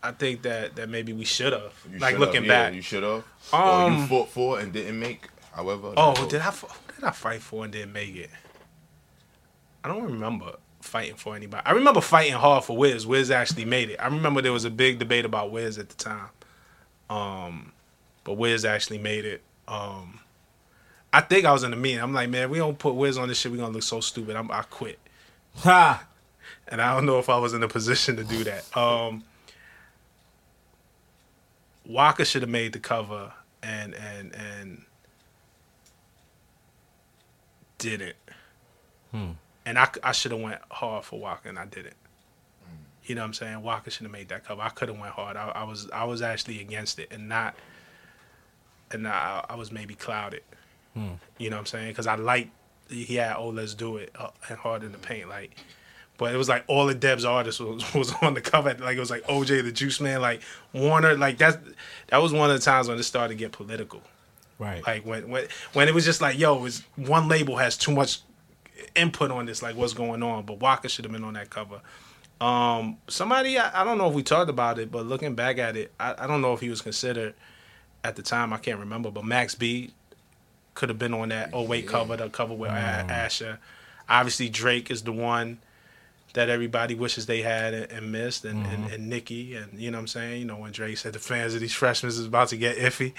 I 0.02 0.12
think 0.12 0.42
that 0.42 0.76
that 0.76 0.88
maybe 0.88 1.12
we 1.12 1.24
should 1.24 1.52
have. 1.52 1.72
Like 1.98 2.10
should've, 2.12 2.20
looking 2.20 2.44
yeah, 2.44 2.48
back. 2.66 2.74
you 2.74 2.82
should 2.82 3.02
have. 3.02 3.24
Oh. 3.52 3.86
Or 3.86 3.90
you 3.90 3.96
Um, 3.96 4.08
fought 4.08 4.28
for 4.28 4.60
and 4.60 4.72
didn't 4.72 4.98
make. 5.00 5.28
However. 5.52 5.92
Oh, 5.96 6.14
that 6.14 6.28
did 6.30 6.40
I 6.40 6.44
goes. 6.50 6.64
f- 6.64 6.82
who 6.86 7.00
did 7.00 7.04
I 7.04 7.10
fight 7.10 7.42
for 7.42 7.64
and 7.64 7.72
didn't 7.72 7.92
make 7.92 8.14
it? 8.14 8.30
I 9.82 9.88
don't 9.88 10.04
remember 10.04 10.52
fighting 10.80 11.16
for 11.16 11.34
anybody. 11.34 11.62
I 11.66 11.72
remember 11.72 12.00
fighting 12.00 12.34
hard 12.34 12.64
for 12.64 12.76
Wiz. 12.76 13.06
Wiz 13.06 13.30
actually 13.30 13.64
made 13.64 13.90
it. 13.90 13.96
I 14.00 14.06
remember 14.06 14.40
there 14.42 14.52
was 14.52 14.64
a 14.64 14.70
big 14.70 14.98
debate 14.98 15.24
about 15.24 15.50
Wiz 15.50 15.78
at 15.78 15.88
the 15.88 15.94
time. 15.96 16.28
Um, 17.10 17.72
but 18.24 18.34
Wiz 18.34 18.64
actually 18.64 18.98
made 18.98 19.24
it. 19.24 19.42
Um, 19.66 20.20
I 21.12 21.22
think 21.22 21.44
I 21.44 21.52
was 21.52 21.64
in 21.64 21.70
the 21.70 21.76
meeting. 21.76 22.00
I'm 22.00 22.12
like, 22.12 22.28
man, 22.28 22.50
we 22.50 22.58
don't 22.58 22.78
put 22.78 22.94
Wiz 22.94 23.16
on 23.18 23.28
this 23.28 23.38
shit. 23.40 23.50
We 23.50 23.58
gonna 23.58 23.72
look 23.72 23.82
so 23.82 24.00
stupid. 24.00 24.36
I'm, 24.36 24.50
I 24.50 24.62
quit. 24.62 24.98
Ha! 25.58 26.06
And 26.68 26.82
I 26.82 26.94
don't 26.94 27.06
know 27.06 27.18
if 27.18 27.28
I 27.28 27.38
was 27.38 27.54
in 27.54 27.62
a 27.62 27.68
position 27.68 28.16
to 28.16 28.24
do 28.24 28.44
that. 28.44 28.76
Um, 28.76 29.24
Waka 31.86 32.24
should 32.24 32.42
have 32.42 32.50
made 32.50 32.72
the 32.74 32.78
cover 32.78 33.32
and 33.62 33.94
and 33.94 34.34
and 34.34 34.84
didn't. 37.78 38.16
And 39.64 39.78
I, 39.78 39.88
I 40.02 40.12
should 40.12 40.32
have 40.32 40.40
went 40.40 40.60
hard 40.70 41.04
for 41.04 41.18
Waka 41.18 41.48
and 41.48 41.58
I 41.58 41.64
didn't. 41.66 41.94
You 43.04 43.14
know 43.14 43.22
what 43.22 43.28
I'm 43.28 43.34
saying? 43.34 43.62
Waka 43.62 43.90
should 43.90 44.02
have 44.02 44.12
made 44.12 44.28
that 44.28 44.44
cover. 44.44 44.60
I 44.60 44.68
could 44.68 44.88
have 44.90 44.98
went 44.98 45.12
hard. 45.14 45.36
I, 45.36 45.48
I 45.54 45.64
was 45.64 45.88
I 45.90 46.04
was 46.04 46.20
actually 46.20 46.60
against 46.60 46.98
it 46.98 47.08
and 47.10 47.28
not 47.28 47.54
and 48.90 49.08
I, 49.08 49.44
I 49.48 49.54
was 49.54 49.72
maybe 49.72 49.94
clouded. 49.94 50.42
You 51.38 51.48
know 51.48 51.56
what 51.56 51.60
I'm 51.60 51.66
saying? 51.66 51.88
Because 51.88 52.06
I 52.06 52.16
like 52.16 52.50
he 52.90 53.14
had 53.16 53.36
oh 53.36 53.48
let's 53.48 53.72
do 53.74 53.96
it 53.98 54.10
uh, 54.18 54.30
and 54.50 54.58
hard 54.58 54.82
in 54.82 54.92
the 54.92 54.98
paint 54.98 55.28
like. 55.30 55.56
But 56.18 56.34
it 56.34 56.36
was 56.36 56.48
like 56.48 56.64
all 56.66 56.90
of 56.90 57.00
Deb's 57.00 57.24
artists 57.24 57.60
was, 57.60 57.94
was 57.94 58.12
on 58.20 58.34
the 58.34 58.40
cover. 58.40 58.74
Like 58.74 58.96
it 58.96 59.00
was 59.00 59.10
like 59.10 59.24
OJ 59.26 59.62
the 59.62 59.72
Juice 59.72 60.00
Man, 60.00 60.20
like 60.20 60.42
Warner. 60.74 61.16
Like 61.16 61.38
that 61.38 61.60
that 62.08 62.18
was 62.18 62.32
one 62.32 62.50
of 62.50 62.58
the 62.58 62.62
times 62.62 62.88
when 62.88 62.98
it 62.98 63.04
started 63.04 63.34
to 63.34 63.38
get 63.38 63.52
political. 63.52 64.02
Right. 64.58 64.84
Like 64.86 65.06
when 65.06 65.30
when 65.30 65.46
when 65.72 65.88
it 65.88 65.94
was 65.94 66.04
just 66.04 66.20
like, 66.20 66.38
yo, 66.38 66.64
it's 66.64 66.82
one 66.96 67.28
label 67.28 67.56
has 67.56 67.76
too 67.78 67.92
much 67.92 68.20
input 68.94 69.30
on 69.30 69.46
this, 69.46 69.62
like 69.62 69.76
what's 69.76 69.94
going 69.94 70.22
on. 70.22 70.44
But 70.44 70.58
Waka 70.60 70.88
should 70.88 71.04
have 71.04 71.12
been 71.12 71.24
on 71.24 71.34
that 71.34 71.50
cover. 71.50 71.80
Um, 72.40 72.98
somebody 73.08 73.58
I, 73.58 73.82
I 73.82 73.84
don't 73.84 73.98
know 73.98 74.08
if 74.08 74.14
we 74.14 74.22
talked 74.22 74.50
about 74.50 74.78
it, 74.78 74.90
but 74.90 75.06
looking 75.06 75.34
back 75.34 75.58
at 75.58 75.76
it, 75.76 75.92
I, 75.98 76.14
I 76.18 76.26
don't 76.26 76.40
know 76.40 76.52
if 76.52 76.60
he 76.60 76.68
was 76.68 76.82
considered 76.82 77.34
at 78.02 78.16
the 78.16 78.22
time. 78.22 78.52
I 78.52 78.58
can't 78.58 78.80
remember, 78.80 79.10
but 79.10 79.24
Max 79.24 79.54
B 79.54 79.92
could 80.74 80.88
have 80.88 80.98
been 80.98 81.14
on 81.14 81.28
that. 81.28 81.50
Oh 81.52 81.62
wait, 81.62 81.86
cover 81.86 82.16
the 82.16 82.28
cover 82.28 82.54
with 82.54 82.70
A- 82.70 82.74
Asher. 82.74 83.58
Obviously, 84.08 84.48
Drake 84.48 84.90
is 84.90 85.02
the 85.02 85.12
one 85.12 85.58
that 86.34 86.48
everybody 86.48 86.94
wishes 86.94 87.26
they 87.26 87.42
had 87.42 87.74
and, 87.74 87.90
and 87.90 88.12
missed, 88.12 88.44
and, 88.44 88.66
and, 88.66 88.90
and 88.90 89.08
Nicki, 89.08 89.54
and 89.56 89.78
you 89.78 89.90
know 89.90 89.98
what 89.98 90.02
I'm 90.02 90.08
saying. 90.08 90.40
You 90.40 90.46
know 90.46 90.56
when 90.56 90.72
Drake 90.72 90.98
said 90.98 91.12
the 91.14 91.18
fans 91.18 91.54
of 91.54 91.60
these 91.60 91.72
freshmen 91.72 92.10
is 92.10 92.24
about 92.24 92.48
to 92.48 92.56
get 92.56 92.76
iffy. 92.76 93.14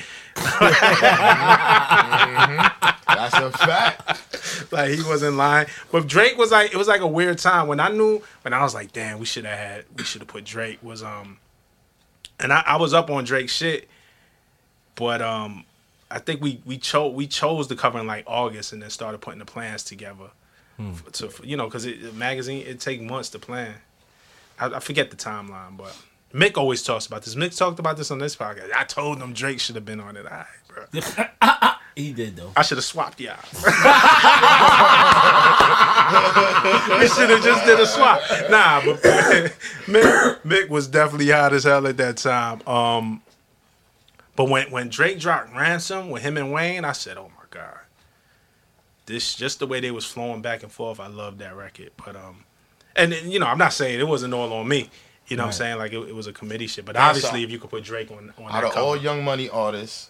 That's 3.08 3.36
a 3.36 3.52
fact. 3.52 4.72
like 4.72 4.92
he 4.92 5.04
wasn't 5.04 5.36
lying. 5.36 5.68
But 5.92 6.08
Drake 6.08 6.38
was 6.38 6.52
like 6.52 6.72
it 6.72 6.78
was 6.78 6.88
like 6.88 7.02
a 7.02 7.08
weird 7.08 7.38
time 7.38 7.68
when 7.68 7.80
I 7.80 7.90
knew 7.90 8.22
when 8.44 8.54
I 8.54 8.62
was 8.62 8.74
like, 8.74 8.94
damn, 8.94 9.20
we 9.20 9.26
should 9.26 9.46
have 9.46 9.58
had 9.58 9.86
we 9.98 10.04
should 10.04 10.22
have 10.22 10.28
put 10.28 10.46
Drake 10.46 10.80
was 10.82 11.04
um 11.04 11.40
and 12.40 12.54
I, 12.54 12.64
I 12.66 12.78
was 12.78 12.94
up 12.94 13.10
on 13.10 13.24
Drake's 13.24 13.54
shit, 13.54 13.90
but 14.96 15.22
um 15.22 15.66
I 16.12 16.20
think 16.20 16.42
we 16.42 16.62
we 16.66 16.78
chose 16.78 17.14
we 17.14 17.28
chose 17.28 17.68
the 17.68 17.76
cover 17.76 18.00
in 18.00 18.08
like 18.08 18.24
August 18.28 18.74
and 18.74 18.82
then 18.82 18.90
started 18.90 19.20
putting 19.22 19.40
the 19.40 19.46
plans 19.46 19.84
together. 19.84 20.32
To 21.14 21.30
you 21.44 21.58
know, 21.58 21.66
because 21.66 21.86
it 21.86 22.16
magazine 22.16 22.66
it 22.66 22.80
take 22.80 23.02
months 23.02 23.30
to 23.30 23.40
plan. 23.40 23.76
I, 24.58 24.68
I 24.68 24.80
forget 24.80 25.12
the 25.12 25.18
timeline, 25.18 25.76
but 25.76 25.98
Mick 26.34 26.58
always 26.58 26.82
talks 26.84 27.06
about 27.06 27.24
this. 27.24 27.36
Mick 27.36 27.58
talked 27.58 27.80
about 27.80 27.98
this 27.98 28.12
on 28.12 28.20
this 28.20 28.36
podcast. 28.36 28.72
I 28.74 28.86
told 28.86 29.18
him 29.18 29.34
Drake 29.34 29.60
should 29.60 29.76
have 29.76 29.86
been 29.86 30.00
on 30.00 30.16
it. 30.16 30.26
All 30.26 30.32
right, 30.32 30.46
bro. 30.68 30.86
he 31.96 32.14
did 32.14 32.38
though. 32.38 32.52
I 32.56 32.62
should 32.62 32.78
have 32.78 32.86
swapped 32.86 33.20
y'all. 33.20 33.36
we 37.00 37.08
should 37.08 37.30
have 37.30 37.44
just 37.44 37.66
did 37.66 37.80
a 37.80 37.86
swap. 37.86 38.22
Nah, 38.50 38.82
but 38.86 39.02
Mick, 39.88 40.42
Mick 40.44 40.70
was 40.70 40.88
definitely 40.88 41.30
hot 41.30 41.52
as 41.52 41.66
hell 41.66 41.86
at 41.88 41.98
that 41.98 42.18
time. 42.18 42.66
Um, 42.68 43.22
but 44.36 44.50
when 44.50 44.72
when 44.72 44.88
Drake 44.90 45.20
dropped 45.20 45.54
Ransom 45.54 46.10
with 46.10 46.22
him 46.22 46.38
and 46.38 46.54
Wayne, 46.54 46.86
I 46.86 46.94
said, 46.94 47.18
"Oh 47.18 47.32
my 47.38 47.44
god, 47.50 47.79
this 49.10 49.36
just 49.36 49.60
the 49.60 49.68
way 49.68 49.82
they 49.82 49.92
was 49.92 50.06
flowing 50.06 50.42
back 50.42 50.64
and 50.64 50.72
forth. 50.72 51.00
I 51.02 51.08
loved 51.08 51.40
that 51.40 51.56
record." 51.58 51.92
But 52.06 52.16
um, 52.16 52.46
and 52.96 53.14
you 53.14 53.40
know, 53.40 53.48
I'm 53.48 53.58
not 53.58 53.74
saying 53.74 54.00
it 54.00 54.08
wasn't 54.08 54.34
all 54.34 54.54
on 54.54 54.68
me. 54.68 54.90
You 55.28 55.36
know 55.38 55.44
what 55.44 55.48
I'm 55.48 55.54
saying? 55.54 55.78
Like 55.78 55.92
it, 55.94 56.00
it 56.08 56.16
was 56.16 56.28
a 56.28 56.34
committee 56.34 56.68
shit. 56.68 56.86
But 56.86 56.96
Yeah, 56.96 57.08
obviously, 57.10 57.42
so- 57.42 57.44
if 57.46 57.52
you 57.52 57.60
could 57.60 57.70
put 57.70 57.84
Drake 57.84 58.10
on 58.12 58.34
on 58.38 58.46
Out 58.46 58.52
that 58.54 58.64
of 58.64 58.72
cover, 58.74 58.86
all 58.86 58.96
Young 58.98 59.24
Money 59.24 59.50
artists, 59.50 60.10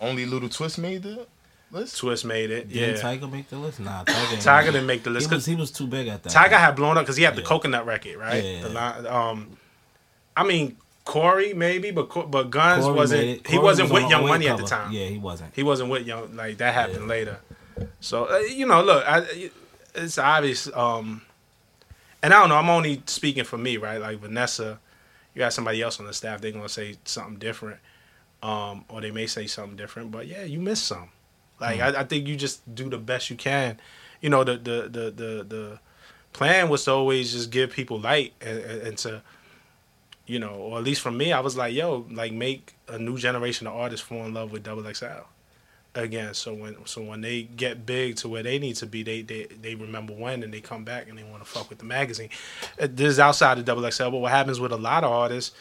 only 0.00 0.26
Little 0.26 0.48
Twist 0.48 0.78
made 0.78 1.02
the 1.02 1.26
list. 1.70 1.98
Twist 1.98 2.24
made 2.24 2.50
it. 2.50 2.68
Did 2.68 2.96
yeah. 2.98 3.02
Tyga 3.02 3.30
make 3.30 3.48
the 3.48 3.56
list? 3.56 3.80
Nah, 3.80 4.04
Tyga. 4.04 4.30
didn't 4.30 4.44
Tyga 4.44 4.56
make 4.64 4.66
didn't 4.72 4.86
make 4.86 5.02
the 5.04 5.10
list 5.10 5.26
He 5.26 5.30
'cause 5.30 5.36
was, 5.38 5.46
he 5.46 5.54
was 5.56 5.70
too 5.70 5.86
big 5.86 6.06
at 6.08 6.22
that. 6.22 6.32
Tyga 6.32 6.58
had 6.58 6.76
blown 6.76 6.96
up 6.98 7.04
because 7.04 7.16
he 7.16 7.22
had 7.24 7.34
the 7.36 7.42
Yeah. 7.42 7.46
coconut 7.48 7.86
record, 7.86 8.16
right? 8.18 8.42
Yeah. 8.44 8.62
The 8.62 8.68
line, 8.68 9.06
um, 9.06 9.56
I 10.36 10.44
mean 10.44 10.76
Corey 11.04 11.52
maybe, 11.52 11.90
but 11.90 12.08
but 12.30 12.50
Gunz 12.50 12.82
Corey 12.82 12.94
wasn't. 12.94 13.46
He 13.48 13.58
wasn't 13.58 13.90
was 13.90 14.02
with 14.02 14.10
Young 14.10 14.22
Wayne 14.22 14.28
Money 14.34 14.48
at 14.48 14.58
the 14.58 14.64
time. 14.64 14.92
Yeah, 14.92 15.06
he 15.06 15.18
wasn't. 15.18 15.52
He 15.54 15.62
wasn't 15.64 15.90
with 15.90 16.06
Young. 16.06 16.36
Like 16.36 16.58
that 16.58 16.72
happened 16.74 17.08
later. 17.08 17.40
So 18.00 18.30
uh, 18.30 18.38
you 18.38 18.66
know, 18.66 18.82
look, 18.82 19.04
I, 19.06 19.50
it's 19.94 20.18
obvious. 20.18 20.68
Um, 20.74 21.22
and 22.22 22.32
I 22.32 22.40
don't 22.40 22.48
know. 22.48 22.56
I'm 22.56 22.70
only 22.70 23.02
speaking 23.06 23.44
for 23.44 23.58
me, 23.58 23.76
right? 23.76 24.00
Like 24.00 24.18
Vanessa, 24.18 24.78
you 25.34 25.40
got 25.40 25.52
somebody 25.52 25.82
else 25.82 25.98
on 25.98 26.06
the 26.06 26.12
staff, 26.12 26.40
they're 26.40 26.52
gonna 26.52 26.68
say 26.68 26.96
something 27.04 27.38
different, 27.38 27.80
um, 28.42 28.84
or 28.88 29.00
they 29.00 29.10
may 29.10 29.26
say 29.26 29.46
something 29.46 29.76
different. 29.76 30.10
But 30.10 30.26
yeah, 30.26 30.44
you 30.44 30.60
miss 30.60 30.82
some. 30.82 31.08
Like 31.60 31.80
I, 31.80 32.00
I 32.00 32.04
think 32.04 32.26
you 32.26 32.36
just 32.36 32.74
do 32.74 32.88
the 32.88 32.98
best 32.98 33.30
you 33.30 33.36
can. 33.36 33.78
You 34.20 34.30
know, 34.30 34.44
the 34.44 34.56
the 34.56 34.82
the 34.88 35.10
the, 35.10 35.44
the 35.44 35.78
plan 36.32 36.68
was 36.68 36.84
to 36.84 36.92
always 36.92 37.32
just 37.32 37.50
give 37.50 37.70
people 37.72 37.98
light 37.98 38.32
and, 38.40 38.58
and, 38.58 38.82
and 38.82 38.98
to 38.98 39.22
you 40.26 40.38
know, 40.38 40.50
or 40.54 40.78
at 40.78 40.84
least 40.84 41.00
for 41.00 41.10
me, 41.10 41.32
I 41.32 41.40
was 41.40 41.56
like, 41.56 41.74
yo, 41.74 42.06
like 42.10 42.32
make 42.32 42.74
a 42.88 42.98
new 42.98 43.18
generation 43.18 43.66
of 43.66 43.74
artists 43.74 44.06
fall 44.06 44.24
in 44.24 44.32
love 44.32 44.52
with 44.52 44.62
Double 44.62 44.82
XL 44.92 45.26
again. 45.94 46.34
So 46.34 46.54
when 46.54 46.76
so 46.86 47.02
when 47.02 47.20
they 47.20 47.42
get 47.42 47.84
big 47.86 48.16
to 48.16 48.28
where 48.28 48.42
they 48.42 48.58
need 48.58 48.76
to 48.76 48.86
be, 48.86 49.02
they 49.02 49.22
they, 49.22 49.44
they 49.60 49.74
remember 49.74 50.12
when 50.12 50.42
and 50.42 50.52
they 50.52 50.60
come 50.60 50.84
back 50.84 51.08
and 51.08 51.18
they 51.18 51.24
want 51.24 51.44
to 51.44 51.48
fuck 51.48 51.68
with 51.68 51.78
the 51.78 51.84
magazine. 51.84 52.30
Uh, 52.80 52.88
This 52.90 53.10
is 53.12 53.18
outside 53.20 53.58
of 53.58 53.64
Double 53.64 53.88
XL, 53.90 54.04
but 54.10 54.18
what 54.18 54.30
happens 54.32 54.58
with 54.60 54.72
a 54.72 54.76
lot 54.76 55.04
of 55.04 55.10
artists 55.12 55.54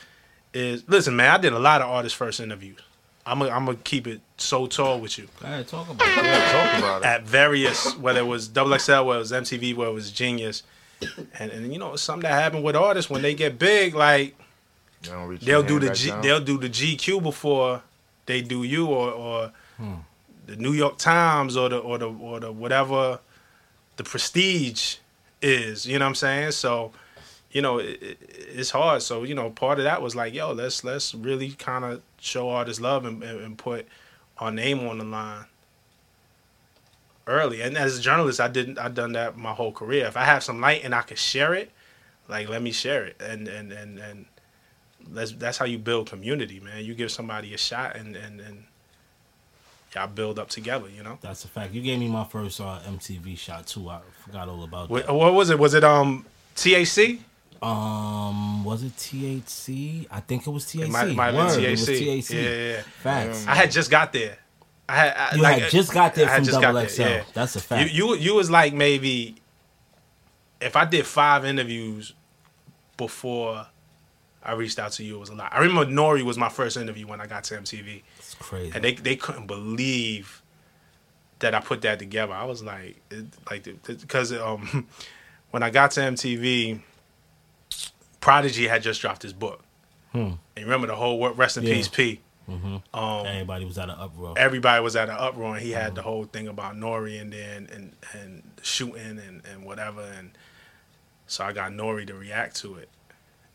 is 0.54 0.84
listen, 0.88 1.16
man, 1.16 1.32
I 1.32 1.38
did 1.38 1.54
a 1.54 1.60
lot 1.60 1.82
of 1.82 1.90
artist 1.90 2.16
first 2.16 2.40
interviews. 2.40 2.80
I'm 3.26 3.40
gonna 3.40 3.52
I'm 3.52 3.66
gonna 3.66 3.78
keep 3.84 4.08
it 4.08 4.20
so 4.38 4.66
tall 4.68 5.00
with 5.00 5.18
you. 5.20 5.28
Go 5.40 5.46
ahead, 5.46 5.68
talk 5.68 5.90
about 5.90 6.08
it. 6.08 6.16
Yeah, 6.26 6.52
talk 6.52 6.80
about 6.80 7.02
it. 7.04 7.06
At 7.06 7.24
various, 7.24 7.96
whether 7.98 8.22
it 8.22 8.28
was 8.28 8.48
Double 8.48 8.78
XL, 8.78 9.04
whether 9.04 9.18
it 9.18 9.20
was 9.20 9.32
MTV, 9.32 9.76
whether 9.76 9.92
it 9.92 9.94
was 9.94 10.12
Genius, 10.12 10.64
and 11.40 11.52
and 11.52 11.72
you 11.72 11.78
know 11.78 11.96
something 11.96 12.24
that 12.30 12.34
happened 12.42 12.64
with 12.64 12.76
artists 12.76 13.12
when 13.12 13.22
they 13.22 13.34
get 13.36 13.60
big, 13.60 13.94
like 13.94 14.36
You 15.04 15.12
don't 15.12 15.28
reach 15.28 15.42
they'll 15.42 15.62
do 15.64 15.78
the 15.80 15.92
G, 15.92 16.10
down. 16.10 16.22
they'll 16.22 16.40
do 16.42 16.58
the 16.58 16.70
GQ 16.70 17.22
before 17.22 17.84
they 18.26 18.42
do 18.42 18.64
you 18.64 18.88
or 18.88 19.12
or 19.12 19.52
the 20.46 20.56
New 20.56 20.74
York 20.74 20.98
Times 20.98 21.56
or 21.56 21.70
the 21.70 21.78
or 21.78 21.98
the 21.98 22.10
or 22.10 22.40
the 22.40 22.52
whatever 22.52 23.20
the 23.98 24.04
prestige 24.04 24.98
is. 25.42 25.86
You 25.86 26.00
know 26.00 26.06
what 26.06 26.10
I'm 26.10 26.16
saying? 26.16 26.52
So 26.52 26.92
you 27.52 27.62
know 27.62 27.80
it, 27.80 28.02
it, 28.02 28.18
it's 28.54 28.72
hard. 28.72 29.02
So 29.02 29.24
you 29.24 29.36
know 29.36 29.50
part 29.50 29.80
of 29.80 29.86
that 29.86 30.02
was 30.02 30.16
like 30.16 30.34
yo 30.34 30.52
let's 30.52 30.84
let's 30.84 31.14
really 31.14 31.52
kind 31.52 31.86
of 31.86 32.02
show 32.20 32.50
artists 32.50 32.82
love 32.82 33.06
and, 33.06 33.24
and, 33.24 33.40
and 33.42 33.58
put 33.58 33.88
our 34.38 34.52
name 34.52 34.88
on 34.88 34.98
the 34.98 35.06
line 35.06 35.46
early. 37.28 37.62
And 37.62 37.78
as 37.78 37.98
a 37.98 38.02
journalist, 38.02 38.40
I 38.40 38.48
didn't 38.48 38.80
I've 38.80 38.96
done 38.96 39.14
that 39.14 39.38
my 39.38 39.54
whole 39.54 39.72
career. 39.72 40.06
If 40.06 40.18
I 40.18 40.26
have 40.26 40.44
some 40.44 40.60
light 40.60 40.84
and 40.84 40.96
I 40.96 41.02
can 41.02 41.18
share 41.18 41.54
it, 41.54 41.72
like 42.28 42.50
let 42.50 42.62
me 42.62 42.72
share 42.72 43.06
it 43.06 43.18
and 43.20 43.48
and 43.48 43.72
and 43.72 44.00
and 44.00 44.26
that's 45.10 45.32
that's 45.34 45.58
how 45.58 45.66
you 45.66 45.78
build 45.78 46.10
community, 46.10 46.60
man. 46.60 46.86
You 46.86 46.96
give 46.96 47.12
somebody 47.12 47.54
a 47.54 47.58
shot 47.58 47.96
and 47.96 48.16
and 48.16 48.40
and 48.40 48.66
y'all 49.96 50.08
build 50.08 50.40
up 50.40 50.50
together, 50.50 50.88
you 50.90 51.04
know. 51.04 51.18
That's 51.22 51.44
a 51.46 51.48
fact. 51.48 51.74
You 51.74 51.82
gave 51.82 52.00
me 52.00 52.08
my 52.08 52.24
first 52.24 52.60
uh, 52.62 52.80
MTV 52.88 53.38
shot 53.38 53.68
too. 53.68 53.90
I 53.90 54.00
forgot 54.26 54.48
all 54.50 54.64
about 54.64 54.90
What, 54.90 55.06
that. 55.08 55.14
what 55.14 55.34
was 55.34 55.50
it? 55.50 55.60
Was 55.60 55.74
it 55.74 55.84
um 55.84 56.26
TAC? 56.56 57.20
Um, 57.62 58.64
was 58.64 58.84
it 58.84 58.96
THC? 58.96 60.08
I 60.10 60.20
think 60.22 60.48
it 60.48 60.50
was 60.50 60.66
THC. 60.66 60.82
It 60.86 60.90
might, 60.90 61.16
might 61.16 61.34
Word, 61.36 61.56
been 61.58 61.66
it 61.66 61.72
was 61.72 61.86
TAC. 61.86 61.96
THC. 61.96 62.34
Yeah, 62.34 62.42
yeah, 62.42 62.72
yeah. 62.78 62.82
Facts. 63.04 63.46
I 63.48 63.54
had 63.56 63.70
just 63.72 63.92
got 63.92 64.12
there. 64.12 64.38
I 64.90 64.96
had 64.96 65.14
I, 65.16 65.36
You 65.36 65.42
like, 65.44 65.62
had 65.62 65.72
just 65.72 65.94
got 65.94 66.16
there 66.16 66.28
I 66.30 66.36
from 66.38 66.46
Double 66.46 66.86
XL. 66.88 67.04
That's 67.34 67.56
a 67.56 67.60
You, 67.60 67.62
fact. 67.62 67.92
you 67.94 68.16
you 68.16 68.34
was 68.36 68.50
like 68.50 68.74
maybe 68.74 69.36
if 70.60 70.76
I 70.76 70.86
did 70.86 71.06
five 71.06 71.46
interviews 71.46 72.14
before 72.98 73.68
I 74.44 74.54
reached 74.54 74.80
out 74.80 74.92
to 74.94 75.04
you, 75.04 75.16
it 75.16 75.20
was 75.20 75.30
a 75.30 75.36
lot. 75.36 75.54
I 75.54 75.60
remember 75.60 75.86
Nori 75.86 76.24
was 76.24 76.38
my 76.38 76.50
first 76.50 76.78
interview 76.78 77.08
when 77.08 77.22
I 77.22 77.28
got 77.28 77.44
to 77.46 77.56
MTV. 77.56 78.02
It's 78.18 78.34
crazy. 78.36 78.72
and 78.74 78.84
they 78.84 78.94
they 78.94 79.16
couldn't 79.16 79.48
believe 79.48 80.42
that 81.40 81.54
I 81.54 81.60
put 81.60 81.82
that 81.82 82.00
together. 82.00 82.34
I 82.34 82.46
was 82.46 82.64
like, 82.64 83.02
it, 83.12 83.26
like 83.50 83.68
because 83.86 84.32
um, 84.34 84.88
when 85.52 85.64
I 85.64 85.70
got 85.70 85.92
to 85.92 86.02
MTV, 86.02 86.82
Prodigy 88.20 88.68
had 88.68 88.84
just 88.84 89.02
dropped 89.02 89.24
his 89.24 89.34
book. 89.34 89.64
Hmm. 90.12 90.18
And 90.20 90.38
you 90.58 90.64
remember 90.66 90.88
the 90.88 90.96
whole 90.96 91.30
rest 91.34 91.58
in 91.58 91.64
Yeah. 91.64 91.74
peace, 91.74 91.88
P. 91.88 92.22
Mm-hmm. 92.50 92.98
Um, 92.98 93.26
everybody 93.28 93.66
was 93.66 93.78
at 93.78 93.90
an 93.90 93.96
uproar. 93.98 94.34
Everybody 94.38 94.84
was 94.84 94.96
at 94.96 95.10
an 95.10 95.16
uproar, 95.18 95.56
and 95.56 95.64
he 95.64 95.72
had 95.72 95.88
mm-hmm. 95.88 95.96
the 95.96 96.02
whole 96.02 96.26
thing 96.26 96.48
about 96.48 96.76
Nori 96.76 97.22
and 97.22 97.32
then 97.32 97.70
and 97.72 97.96
and 98.14 98.44
shooting 98.62 99.20
and 99.20 99.42
and 99.46 99.64
whatever, 99.64 100.02
and 100.02 100.32
so 101.28 101.46
I 101.46 101.54
got 101.54 101.72
Nori 101.72 102.06
to 102.08 102.14
react 102.14 102.58
to 102.58 102.76
it. 102.76 102.90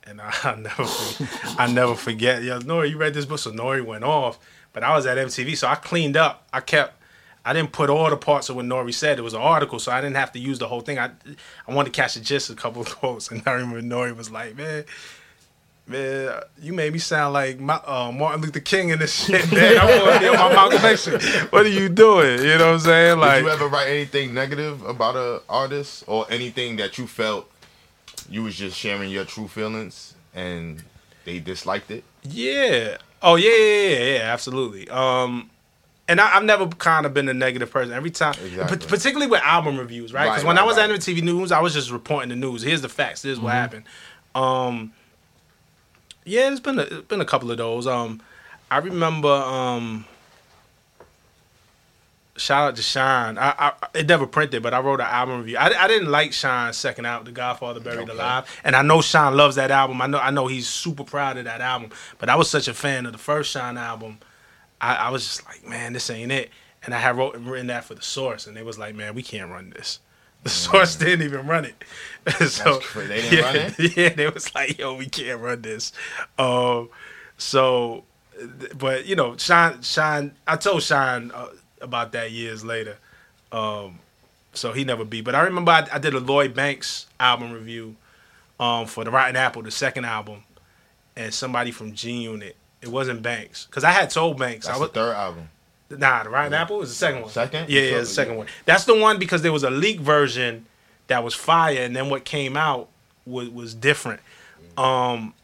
And 0.07 0.21
I, 0.21 0.33
I 0.45 0.55
never, 0.55 0.85
forget, 0.85 1.55
I 1.59 1.73
never 1.73 1.95
forget. 1.95 2.43
Yo, 2.43 2.61
Nori, 2.61 2.91
you 2.91 2.97
read 2.97 3.15
this 3.15 3.25
book, 3.25 3.39
so 3.39 3.51
Nori 3.51 3.85
went 3.85 4.05
off. 4.05 4.39
But 4.73 4.83
I 4.83 4.95
was 4.95 5.07
at 5.07 5.17
MTV, 5.19 5.57
so 5.57 5.67
I 5.69 5.75
cleaned 5.75 6.17
up. 6.17 6.47
I 6.53 6.61
kept, 6.61 6.95
I 7.45 7.53
didn't 7.53 7.73
put 7.73 7.89
all 7.91 8.11
the 8.11 8.17
parts 8.17 8.49
of 8.49 8.57
what 8.57 8.67
Nori 8.67 8.93
said. 8.93 9.19
It 9.19 9.23
was 9.23 9.35
an 9.35 9.41
article, 9.41 9.79
so 9.79 9.91
I 9.91 10.01
didn't 10.01 10.17
have 10.17 10.33
to 10.33 10.39
use 10.39 10.59
the 10.59 10.69
whole 10.69 10.81
thing. 10.83 10.99
I, 10.99 11.11
I 11.67 11.73
wanted 11.75 11.93
to 11.93 12.01
catch 12.01 12.15
the 12.15 12.21
gist 12.21 12.51
of 12.51 12.59
a 12.59 12.61
couple 12.61 12.83
of 12.83 12.89
quotes, 12.97 13.31
and 13.31 13.43
I 13.47 13.53
remember 13.53 13.81
Nori 13.81 14.15
was 14.15 14.31
like, 14.31 14.55
"Man, 14.57 14.85
man, 15.87 16.41
you 16.61 16.73
made 16.73 16.93
me 16.93 16.99
sound 16.99 17.33
like 17.33 17.59
my, 17.59 17.81
uh, 17.87 18.13
Martin 18.13 18.43
Luther 18.43 18.61
King 18.61 18.91
in 18.91 18.99
this 18.99 19.15
shit, 19.25 19.51
man. 19.53 19.79
I 19.79 19.85
want 20.03 20.15
to 20.15 20.31
be 20.31 20.37
my 20.37 20.53
Malcolm 20.53 20.85
X. 20.85 21.07
What 21.51 21.65
are 21.65 21.69
you 21.71 21.89
doing? 21.89 22.41
You 22.41 22.59
know 22.59 22.67
what 22.67 22.75
I'm 22.75 22.79
saying? 22.81 23.17
Did 23.17 23.21
Like, 23.21 23.43
you 23.45 23.51
ever 23.51 23.69
write 23.69 23.89
anything 23.89 24.35
negative 24.35 24.83
about 24.85 25.17
a 25.17 25.43
artist 25.49 26.05
or 26.07 26.27
anything 26.31 26.77
that 26.77 26.99
you 26.99 27.07
felt 27.07 27.51
you 28.31 28.43
was 28.43 28.57
just 28.57 28.77
sharing 28.77 29.11
your 29.11 29.25
true 29.25 29.49
feelings 29.49 30.15
and 30.35 30.83
they 31.25 31.39
disliked 31.39 31.91
it? 31.91 32.05
Yeah. 32.23 32.99
Oh 33.23 33.37
yeah, 33.37 33.51
yeah, 33.51 33.89
yeah, 33.99 34.15
yeah, 34.19 34.33
absolutely. 34.33 34.89
Um, 34.91 35.51
and 36.09 36.21
I, 36.21 36.37
I've 36.37 36.45
never 36.45 36.67
kind 36.69 37.07
of 37.07 37.15
been 37.15 37.29
a 37.29 37.35
negative 37.35 37.71
person. 37.71 37.93
Every 37.93 38.11
time, 38.11 38.35
Exactly. 38.45 38.77
but 38.79 38.87
particularly 38.89 39.31
with 39.31 39.41
album 39.43 39.79
reviews, 39.79 40.13
right? 40.13 40.25
Because 40.25 40.43
Right, 40.45 40.49
when 40.49 40.59
I 40.59 40.63
was 40.63 40.77
right. 40.77 40.89
at 40.91 41.01
MTV 41.01 41.23
News, 41.23 41.51
I 41.51 41.61
was 41.61 41.75
just 41.75 41.91
reporting 41.91 42.29
the 42.29 42.37
news. 42.37 42.63
Here's 42.63 42.83
the 42.83 42.89
facts. 42.89 43.23
This 43.23 43.33
is 43.33 43.41
what 43.41 43.55
happened. 43.55 43.85
Um, 44.35 44.93
yeah, 46.25 46.51
it's 46.51 46.61
been 46.61 46.79
a, 46.79 46.83
it's 46.83 47.09
been 47.09 47.21
a 47.21 47.25
couple 47.25 47.51
of 47.51 47.59
those. 47.59 47.87
Um, 47.87 48.21
I 48.71 48.79
remember. 48.79 49.29
Um, 49.29 50.05
shout 52.37 52.69
out 52.69 52.77
to 52.77 52.83
Shyne. 52.83 53.39
I, 53.39 53.55
I 53.59 53.73
it 53.95 54.07
never 54.07 54.27
printed, 54.27 54.63
but 54.63 54.75
I 54.75 54.81
wrote 54.81 55.01
an 55.01 55.07
album 55.07 55.39
review. 55.39 55.57
I, 55.59 55.85
I 55.85 55.89
didn't 55.89 56.11
like 56.11 56.33
Shyne's 56.33 56.77
second 56.77 57.07
album, 57.07 57.27
The 57.27 57.33
Godfather 57.33 57.81
Buried 57.81 58.09
Okay. 58.09 58.13
Alive, 58.13 58.61
and 58.65 58.77
I 58.77 58.83
know 58.83 59.01
Shyne 59.01 59.37
loves 59.37 59.57
that 59.57 59.71
album. 59.71 60.01
I 60.01 60.07
know 60.07 60.19
I 60.19 60.31
know 60.31 60.47
he's 60.47 60.69
super 60.69 61.05
proud 61.05 61.37
of 61.37 61.45
that 61.45 61.61
album. 61.61 61.91
But 62.19 62.29
I 62.29 62.37
was 62.37 62.51
such 62.51 62.69
a 62.69 62.75
fan 62.75 63.07
of 63.07 63.13
the 63.13 63.19
first 63.19 63.51
Shyne 63.51 63.77
album. 63.77 64.19
I, 64.81 64.95
I 64.95 65.11
was 65.11 65.25
just 65.25 65.47
like, 65.47 65.67
man, 65.67 65.93
this 65.93 66.11
ain't 66.11 66.33
it. 66.33 66.51
And 66.85 66.95
I 66.95 66.99
had 66.99 67.17
wrote 67.17 67.37
written 67.37 67.69
that 67.69 67.85
for 67.85 67.95
the 67.95 68.03
source, 68.03 68.47
and 68.47 68.57
they 68.57 68.63
was 68.63 68.79
like, 68.79 68.95
man, 68.95 69.15
we 69.15 69.23
can't 69.23 69.51
run 69.51 69.71
this. 69.71 70.01
The 70.43 70.51
source 70.51 70.95
didn't 70.95 71.25
even 71.25 71.47
run 71.47 71.65
it. 71.65 71.83
so. 72.49 72.81
They 72.95 73.21
didn't 73.23 73.33
yeah, 73.33 73.41
run 73.41 73.57
it? 73.57 73.97
Yeah, 73.97 74.09
they 74.11 74.29
was 74.29 74.55
like, 74.55 74.79
yo, 74.79 74.95
we 74.95 75.07
can't 75.07 75.41
run 75.41 75.63
this. 75.63 75.93
Um, 76.39 76.91
so, 77.37 78.05
but 78.77 79.07
you 79.07 79.17
know, 79.17 79.37
Shyne, 79.37 79.83
Shyne. 79.83 80.37
I 80.47 80.57
told 80.57 80.83
Shyne 80.83 81.33
uh, 81.35 81.49
about 81.81 82.13
that 82.13 82.31
years 82.33 82.65
later. 82.65 82.97
Um, 83.53 83.99
so 84.53 84.73
he 84.73 84.85
never 84.85 85.05
beat. 85.05 85.23
But 85.23 85.35
I 85.35 85.43
remember 85.43 85.71
I, 85.71 85.87
I 85.93 85.99
did 85.99 86.15
a 86.15 86.21
Lloyd 86.21 86.55
Banks 86.55 87.07
album 87.21 87.53
review 87.53 87.97
um, 88.59 88.87
for 88.87 89.05
the 89.05 89.11
Rotten 89.11 89.37
Apple, 89.37 89.63
the 89.63 89.71
second 89.71 90.05
album, 90.05 90.43
and 91.15 91.33
somebody 91.33 91.71
from 91.71 91.93
G 91.93 92.23
Unit. 92.23 92.57
It 92.83 92.89
wasn't 92.89 93.23
Banks 93.23 93.67
because 93.67 93.85
I 93.85 93.91
had 93.91 94.11
told 94.11 94.39
Banks. 94.39 94.67
That's 94.67 94.79
I 94.79 94.81
was 94.81 94.91
the 94.91 94.95
third 94.95 95.15
album. 95.15 95.49
Nah, 95.91 96.25
the 96.25 96.31
Rotten 96.31 96.53
Apple 96.53 96.83
is 96.83 96.91
the 96.91 96.95
second 96.95 97.23
one. 97.23 97.31
Second? 97.31 97.69
Yeah, 97.69 97.83
yeah, 97.83 98.01
the 98.01 98.07
second 98.07 98.37
one. 98.37 98.47
That's 98.65 98.85
the 98.85 98.99
one 98.99 99.19
because 99.19 99.43
there 99.43 99.53
was 99.53 99.63
a 99.63 99.71
leak 99.71 100.01
version 100.01 100.67
that 101.07 101.23
was 101.23 101.35
fire, 101.35 101.79
and 101.79 101.95
then 101.95 102.11
what 102.11 102.25
came 102.25 102.57
out 102.57 102.89
was 103.25 103.49
was 103.51 103.75
different. 103.75 104.21
Um, 104.77 105.35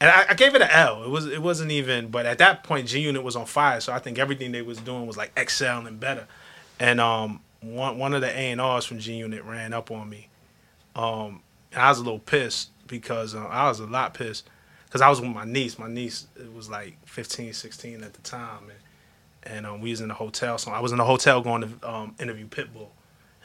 and 0.00 0.10
I, 0.10 0.26
I 0.30 0.34
gave 0.34 0.54
it 0.54 0.62
an 0.62 0.70
L. 0.70 1.02
It 1.02 1.10
was 1.10 1.26
it 1.26 1.42
wasn't 1.42 1.70
even, 1.72 2.08
but 2.08 2.26
at 2.26 2.38
that 2.38 2.64
point, 2.64 2.88
G 2.88 3.00
Unit 3.00 3.22
was 3.22 3.36
on 3.36 3.46
fire, 3.46 3.80
so 3.80 3.92
I 3.92 3.98
think 3.98 4.18
everything 4.18 4.52
they 4.52 4.62
was 4.62 4.78
doing 4.78 5.06
was 5.06 5.16
like 5.16 5.38
XL 5.50 5.86
and 5.86 5.98
better. 5.98 6.26
And 6.78 7.00
um, 7.00 7.40
one 7.60 7.98
one 7.98 8.14
of 8.14 8.20
the 8.20 8.28
A 8.28 8.50
and 8.50 8.60
R's 8.60 8.84
from 8.84 8.98
G 8.98 9.14
Unit 9.14 9.42
ran 9.44 9.72
up 9.72 9.90
on 9.90 10.08
me, 10.08 10.28
um, 10.94 11.42
and 11.72 11.82
I 11.82 11.88
was 11.88 11.98
a 11.98 12.04
little 12.04 12.20
pissed 12.20 12.70
because 12.86 13.34
uh, 13.34 13.44
I 13.46 13.68
was 13.68 13.80
a 13.80 13.86
lot 13.86 14.14
pissed 14.14 14.48
because 14.86 15.00
I 15.00 15.08
was 15.08 15.20
with 15.20 15.30
my 15.30 15.44
niece. 15.44 15.78
My 15.78 15.88
niece 15.88 16.26
was 16.54 16.70
like 16.70 16.96
15, 17.06 17.52
16 17.52 18.02
at 18.02 18.14
the 18.14 18.22
time, 18.22 18.70
and 18.70 18.78
and 19.42 19.66
um, 19.66 19.80
we 19.80 19.90
was 19.90 20.00
in 20.00 20.08
the 20.08 20.14
hotel. 20.14 20.58
So 20.58 20.70
I 20.70 20.80
was 20.80 20.92
in 20.92 20.98
the 20.98 21.04
hotel 21.04 21.40
going 21.40 21.62
to 21.62 21.90
um, 21.90 22.14
interview 22.20 22.46
Pitbull. 22.46 22.88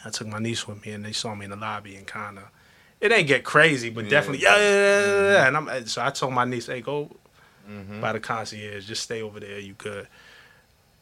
I 0.06 0.10
took 0.10 0.28
my 0.28 0.40
niece 0.40 0.68
with 0.68 0.86
me, 0.86 0.92
and 0.92 1.04
they 1.04 1.14
saw 1.14 1.34
me 1.34 1.46
in 1.46 1.52
the 1.52 1.58
lobby 1.58 1.96
and 1.96 2.06
kind 2.06 2.38
of. 2.38 2.44
It 3.04 3.12
ain't 3.12 3.28
get 3.28 3.44
crazy, 3.44 3.90
but 3.90 4.08
definitely 4.08 4.44
yeah, 4.44 4.56
yeah, 4.56 4.62
yeah, 4.62 4.70
yeah, 4.70 5.06
yeah. 5.06 5.46
Mm-hmm. 5.46 5.48
And 5.48 5.58
I'm 5.58 5.70
eh, 5.70 5.82
so 5.88 6.02
I 6.02 6.10
told 6.10 6.32
my 6.32 6.46
niece, 6.46 6.68
"Hey, 6.68 6.80
go 6.80 7.12
mm-hmm. 7.70 8.00
by 8.00 8.14
the 8.14 8.22
concierge, 8.22 8.88
just 8.88 9.04
stay 9.04 9.22
over 9.22 9.42
there. 9.42 9.60
You 9.60 9.74
could." 9.74 10.08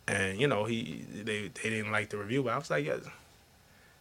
And 0.07 0.41
you 0.41 0.47
know 0.47 0.65
he 0.65 1.05
they 1.13 1.49
they 1.49 1.69
didn't 1.69 1.91
like 1.91 2.09
the 2.09 2.17
review, 2.17 2.41
but 2.41 2.53
I 2.53 2.57
was 2.57 2.71
like, 2.71 2.87
yeah. 2.87 2.95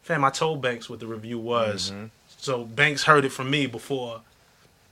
"Fam, 0.01 0.25
I 0.25 0.31
told 0.31 0.63
Banks 0.63 0.89
what 0.89 0.99
the 0.99 1.07
review 1.07 1.39
was, 1.39 1.91
mm-hmm. 1.91 2.07
so 2.39 2.65
Banks 2.65 3.03
heard 3.03 3.27
it 3.27 3.33
from 3.33 3.51
me 3.51 3.67
before, 3.67 4.23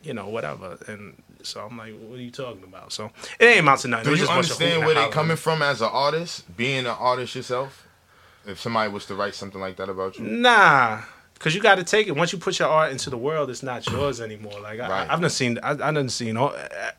you 0.03 0.13
know, 0.13 0.29
whatever." 0.29 0.77
And 0.87 1.23
so 1.43 1.63
I'm 1.65 1.79
like, 1.79 1.95
"What 1.99 2.19
are 2.19 2.23
you 2.23 2.31
talking 2.31 2.65
about?" 2.65 2.93
So 2.93 3.11
it 3.41 3.47
ain't 3.47 3.61
amount 3.61 3.81
to 3.81 3.89
nothing. 3.89 4.05
Do 4.05 4.11
you 4.11 4.17
just 4.19 4.31
a 4.31 4.35
bunch 4.35 4.51
of 4.51 4.53
understand 4.53 4.81
where 4.85 4.91
they 4.91 5.01
hollering. 5.01 5.13
coming 5.15 5.37
from 5.39 5.63
as 5.63 5.81
an 5.81 5.89
artist, 5.91 6.55
being 6.59 6.81
an 6.81 6.89
artist 6.89 7.35
yourself? 7.35 7.89
If 8.47 8.61
somebody 8.61 8.93
was 8.93 9.07
to 9.07 9.15
write 9.15 9.35
something 9.35 9.61
like 9.61 9.77
that 9.77 9.89
about 9.89 10.19
you, 10.19 10.25
Nah, 10.27 11.01
Cause 11.39 11.55
you 11.55 11.61
got 11.61 11.77
to 11.77 11.85
take 11.85 12.09
it. 12.09 12.17
Once 12.17 12.33
you 12.33 12.39
put 12.39 12.59
your 12.59 12.69
art 12.69 12.91
into 12.91 13.11
the 13.11 13.17
world, 13.17 13.49
it's 13.49 13.63
not 13.63 13.89
yours 13.89 14.21
anymore. 14.21 14.59
Like 14.61 14.81
I, 14.81 14.89
Right. 14.89 15.09
I've 15.11 15.21
done 15.21 15.31
seen, 15.31 15.59
I, 15.63 15.71
I've 15.71 15.79
done 15.79 16.09
seen 16.09 16.37
all, 16.37 16.53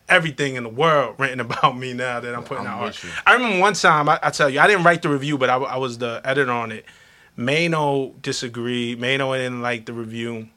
everything 0.08 0.56
in 0.56 0.64
the 0.64 0.70
world 0.70 1.16
written 1.20 1.42
about 1.42 1.78
me 1.78 1.92
now 1.94 2.22
that 2.22 2.34
I'm 2.34 2.44
putting 2.44 2.66
I'm 2.66 2.74
out 2.74 2.82
art. 2.84 3.04
you. 3.04 3.10
I 3.26 3.34
remember 3.34 3.60
one 3.60 3.74
time, 3.74 4.08
I, 4.08 4.18
I 4.24 4.30
tell 4.30 4.50
you, 4.50 4.60
I 4.62 4.68
didn't 4.68 4.84
write 4.86 5.02
the 5.02 5.10
review, 5.10 5.38
but 5.38 5.50
I, 5.50 5.58
I 5.58 5.76
was 5.78 5.98
the 5.98 6.22
editor 6.24 6.52
on 6.52 6.72
it. 6.72 6.86
Maino 7.38 8.14
disagreed. 8.22 9.00
Maino 9.00 9.36
didn't 9.36 9.62
like 9.62 9.86
the 9.86 9.94
review 9.94 10.48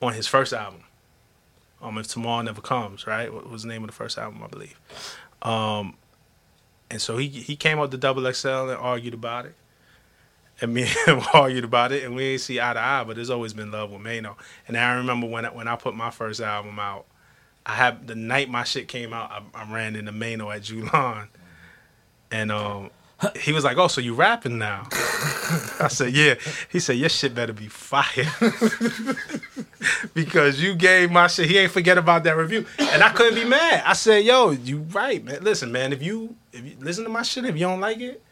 on 0.00 0.14
his 0.14 0.26
first 0.26 0.52
album. 0.52 0.80
Um, 1.82 1.98
if 1.98 2.08
tomorrow 2.08 2.42
never 2.42 2.60
comes, 2.62 3.06
right? 3.06 3.32
What 3.32 3.50
was 3.50 3.62
the 3.62 3.68
name 3.68 3.82
of 3.82 3.88
the 3.88 3.94
first 3.94 4.16
album? 4.18 4.42
I 4.42 4.46
believe. 4.48 4.80
Um, 5.42 5.94
and 6.90 7.00
so 7.02 7.16
he 7.18 7.28
he 7.28 7.54
came 7.54 7.78
up 7.78 7.90
to 7.90 7.96
Double 7.98 8.30
XL 8.32 8.48
and 8.48 8.70
argued 8.72 9.14
about 9.14 9.44
it. 9.46 9.54
And 10.60 10.72
me 10.72 10.86
and 11.06 11.22
argued 11.34 11.64
about 11.64 11.92
it, 11.92 12.04
and 12.04 12.14
we 12.14 12.24
ain't 12.24 12.40
see 12.40 12.60
eye 12.60 12.72
to 12.72 12.80
eye. 12.80 13.04
But 13.04 13.16
there's 13.16 13.30
always 13.30 13.52
been 13.52 13.70
love 13.70 13.90
with 13.90 14.00
Maino. 14.00 14.36
And 14.66 14.76
I 14.76 14.94
remember 14.94 15.26
when 15.26 15.44
I, 15.44 15.50
when 15.50 15.68
I 15.68 15.76
put 15.76 15.94
my 15.94 16.10
first 16.10 16.40
album 16.40 16.78
out, 16.78 17.06
I 17.66 17.74
had 17.74 18.06
the 18.06 18.14
night 18.14 18.48
my 18.48 18.64
shit 18.64 18.88
came 18.88 19.12
out, 19.12 19.30
I, 19.30 19.42
I 19.62 19.72
ran 19.72 19.96
into 19.96 20.12
Maino 20.12 20.54
at 20.54 20.62
Julon, 20.62 21.28
and 22.30 22.52
um, 22.52 22.90
he 23.40 23.52
was 23.52 23.64
like, 23.64 23.78
"Oh, 23.78 23.88
so 23.88 24.00
you 24.00 24.14
rapping 24.14 24.58
now?" 24.58 24.86
I 24.92 25.88
said, 25.88 26.12
"Yeah." 26.12 26.34
He 26.70 26.80
said, 26.80 26.96
"Your 26.96 27.08
shit 27.08 27.34
better 27.34 27.52
be 27.52 27.66
fire." 27.66 28.26
because 30.14 30.60
you 30.60 30.74
gave 30.74 31.10
my 31.10 31.26
shit. 31.26 31.48
He 31.48 31.56
ain't 31.56 31.72
forget 31.72 31.96
about 31.96 32.24
that 32.24 32.36
review, 32.36 32.66
and 32.78 33.02
I 33.02 33.10
couldn't 33.10 33.34
be 33.34 33.44
mad. 33.44 33.82
I 33.86 33.94
said, 33.94 34.24
"Yo, 34.24 34.50
you 34.50 34.80
right, 34.92 35.24
man. 35.24 35.42
Listen, 35.42 35.72
man. 35.72 35.92
If 35.92 36.02
you 36.02 36.36
if 36.52 36.64
you 36.64 36.76
listen 36.78 37.04
to 37.04 37.10
my 37.10 37.22
shit, 37.22 37.46
if 37.46 37.54
you 37.54 37.66
don't 37.66 37.80
like 37.80 38.00
it, 38.00 38.22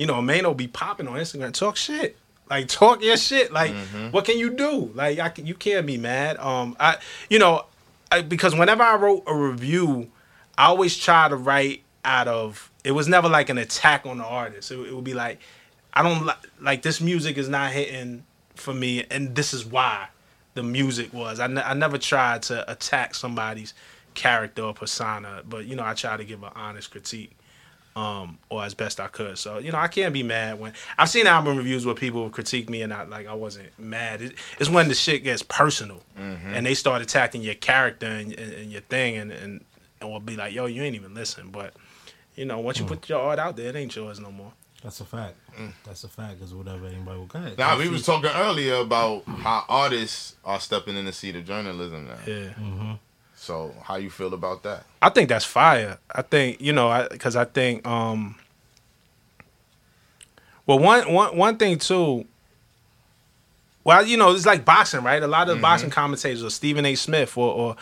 you 0.00 0.06
know, 0.06 0.14
Maino 0.14 0.56
be 0.56 0.66
popping 0.66 1.06
on 1.06 1.16
Instagram, 1.18 1.52
talk 1.52 1.76
shit, 1.76 2.16
like 2.48 2.68
talk 2.68 3.02
your 3.04 3.18
shit. 3.18 3.52
Like, 3.52 3.74
what 4.12 4.24
can 4.24 4.38
you 4.38 4.48
do? 4.48 4.90
Like, 4.94 5.18
I 5.18 5.28
can, 5.28 5.44
you 5.44 5.54
can't 5.54 5.86
be 5.86 5.98
mad. 5.98 6.38
Um, 6.38 6.74
I, 6.80 6.96
you 7.28 7.38
know, 7.38 7.66
I, 8.10 8.22
because 8.22 8.56
whenever 8.56 8.82
I 8.82 8.96
wrote 8.96 9.24
a 9.26 9.34
review, 9.36 10.10
I 10.56 10.64
always 10.68 10.96
try 10.96 11.28
to 11.28 11.36
write 11.36 11.82
out 12.02 12.28
of. 12.28 12.70
It 12.82 12.92
was 12.92 13.08
never 13.08 13.28
like 13.28 13.50
an 13.50 13.58
attack 13.58 14.06
on 14.06 14.16
the 14.16 14.24
artist. 14.24 14.70
It, 14.70 14.78
it 14.78 14.94
would 14.94 15.04
be 15.04 15.12
like, 15.12 15.38
I 15.92 16.02
don't 16.02 16.24
like 16.24 16.38
like 16.62 16.80
this 16.80 17.02
music 17.02 17.36
is 17.36 17.50
not 17.50 17.70
hitting 17.72 18.24
for 18.54 18.72
me, 18.72 19.04
and 19.10 19.34
this 19.34 19.52
is 19.52 19.66
why 19.66 20.08
the 20.54 20.62
music 20.62 21.12
was. 21.12 21.40
I, 21.40 21.46
ne- 21.46 21.60
I 21.62 21.74
never 21.74 21.98
tried 21.98 22.40
to 22.44 22.68
attack 22.72 23.14
somebody's 23.14 23.74
character 24.14 24.62
or 24.62 24.72
persona, 24.72 25.42
but 25.46 25.66
you 25.66 25.76
know, 25.76 25.84
I 25.84 25.92
try 25.92 26.16
to 26.16 26.24
give 26.24 26.42
an 26.42 26.52
honest 26.56 26.90
critique, 26.90 27.32
um, 28.00 28.38
or 28.48 28.64
as 28.64 28.72
best 28.72 28.98
I 28.98 29.08
could. 29.08 29.36
So 29.36 29.58
you 29.58 29.72
know, 29.72 29.78
I 29.78 29.88
can't 29.88 30.14
be 30.14 30.22
mad 30.22 30.58
when 30.58 30.72
I've 30.98 31.10
seen 31.10 31.26
album 31.26 31.56
reviews 31.56 31.84
where 31.84 31.94
people 31.94 32.30
critique 32.30 32.70
me 32.70 32.82
and 32.82 32.94
I 32.94 33.04
like 33.04 33.26
I 33.26 33.34
wasn't 33.34 33.78
mad. 33.78 34.22
It, 34.22 34.34
it's 34.58 34.70
when 34.70 34.88
the 34.88 34.94
shit 34.94 35.22
gets 35.22 35.42
personal 35.42 36.02
mm-hmm. 36.18 36.54
and 36.54 36.64
they 36.64 36.74
start 36.74 37.02
attacking 37.02 37.42
your 37.42 37.54
character 37.54 38.06
and, 38.06 38.32
and, 38.32 38.52
and 38.52 38.72
your 38.72 38.80
thing, 38.82 39.16
and 39.16 39.30
and 39.30 39.64
and 40.00 40.10
will 40.10 40.20
be 40.20 40.36
like, 40.36 40.54
yo, 40.54 40.66
you 40.66 40.82
ain't 40.82 40.96
even 40.96 41.14
listen. 41.14 41.50
But 41.50 41.74
you 42.36 42.46
know, 42.46 42.58
once 42.60 42.78
you 42.78 42.86
mm. 42.86 42.88
put 42.88 43.08
your 43.08 43.20
art 43.20 43.38
out 43.38 43.56
there, 43.56 43.68
it 43.68 43.76
ain't 43.76 43.94
yours 43.94 44.18
no 44.18 44.32
more. 44.32 44.52
That's 44.82 45.00
a 45.00 45.04
fact. 45.04 45.36
Mm. 45.58 45.72
That's 45.84 46.04
a 46.04 46.08
fact. 46.08 46.38
Because 46.38 46.54
whatever 46.54 46.86
anybody 46.86 47.18
will 47.18 47.26
go 47.26 47.38
ahead. 47.38 47.58
Now 47.58 47.78
we 47.78 47.90
was 47.90 48.06
talking 48.06 48.30
earlier 48.34 48.76
about 48.76 49.24
how 49.26 49.64
artists 49.68 50.36
are 50.42 50.58
stepping 50.58 50.96
in 50.96 51.04
the 51.04 51.12
seat 51.12 51.36
of 51.36 51.44
journalism 51.44 52.06
now. 52.06 52.18
Yeah. 52.26 52.54
Mm-hmm. 52.58 52.92
So 53.50 53.74
how 53.82 53.96
you 53.96 54.10
feel 54.10 54.32
about 54.32 54.62
that? 54.62 54.84
I 55.02 55.08
think 55.08 55.28
that's 55.28 55.44
fire. 55.44 55.98
I 56.14 56.22
think 56.22 56.60
you 56.60 56.72
know, 56.72 57.08
because 57.10 57.34
I, 57.34 57.44
think, 57.44 57.84
um, 57.84 58.36
well, 60.66 60.78
one 60.78 61.12
one 61.12 61.36
one 61.36 61.56
thing 61.56 61.76
too. 61.80 62.26
Well, 63.82 64.06
you 64.06 64.16
know, 64.16 64.32
it's 64.32 64.46
like 64.46 64.64
boxing, 64.64 65.02
right? 65.02 65.20
A 65.20 65.26
lot 65.26 65.48
of 65.48 65.60
boxing 65.60 65.90
commentators, 65.90 66.44
or 66.44 66.50
Stephen 66.50 66.86
A. 66.86 66.94
Smith, 66.94 67.36
or, 67.36 67.52
or 67.52 67.76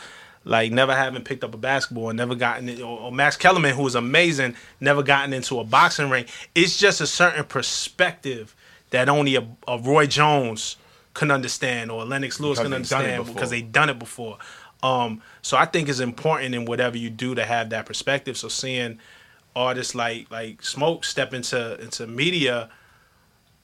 like 0.47 0.73
never 0.73 0.97
having 0.97 1.23
picked 1.23 1.45
up 1.45 1.53
a 1.53 1.59
basketball, 1.59 2.15
never 2.15 2.35
gotten 2.35 2.71
it, 2.71 2.81
or, 2.81 3.01
or 3.01 3.13
Max 3.13 3.37
Kellerman, 3.37 3.75
who 3.75 3.83
was 3.83 3.95
amazing, 3.95 4.55
never 4.81 5.03
gotten 5.03 5.35
into 5.35 5.61
a 5.61 5.65
boxing 5.65 6.09
ring. 6.09 6.25
It's 6.55 6.79
just 6.79 7.03
a 7.03 7.07
certain 7.07 7.45
perspective 7.45 8.57
that 8.89 9.11
only 9.11 9.37
a, 9.37 9.47
a 9.67 9.77
Roy 9.79 10.07
Jones 10.07 10.77
can 11.13 11.31
understand, 11.31 11.91
or 11.91 12.07
Lennox 12.07 12.41
Lewis 12.41 12.59
Because 12.59 12.73
can 12.73 12.81
they've 12.81 12.89
done 12.89 13.05
it 13.05 13.09
understand 13.11 13.35
because 13.35 13.51
they've 13.51 13.71
done 13.71 13.91
it 13.91 13.99
before. 13.99 14.39
Um, 14.83 15.23
so 15.43 15.57
I 15.57 15.65
think 15.65 15.89
it's 15.89 16.01
important 16.01 16.55
in 16.55 16.65
whatever 16.65 16.97
you 16.97 17.11
do 17.11 17.35
to 17.35 17.45
have 17.45 17.71
that 17.71 17.87
perspective. 17.87 18.37
So 18.37 18.49
seeing 18.49 18.99
artists 19.57 19.95
like 19.95 20.31
like 20.31 20.63
Smoke 20.63 21.05
step 21.05 21.35
into 21.35 21.81
into 21.81 22.07
media, 22.07 22.69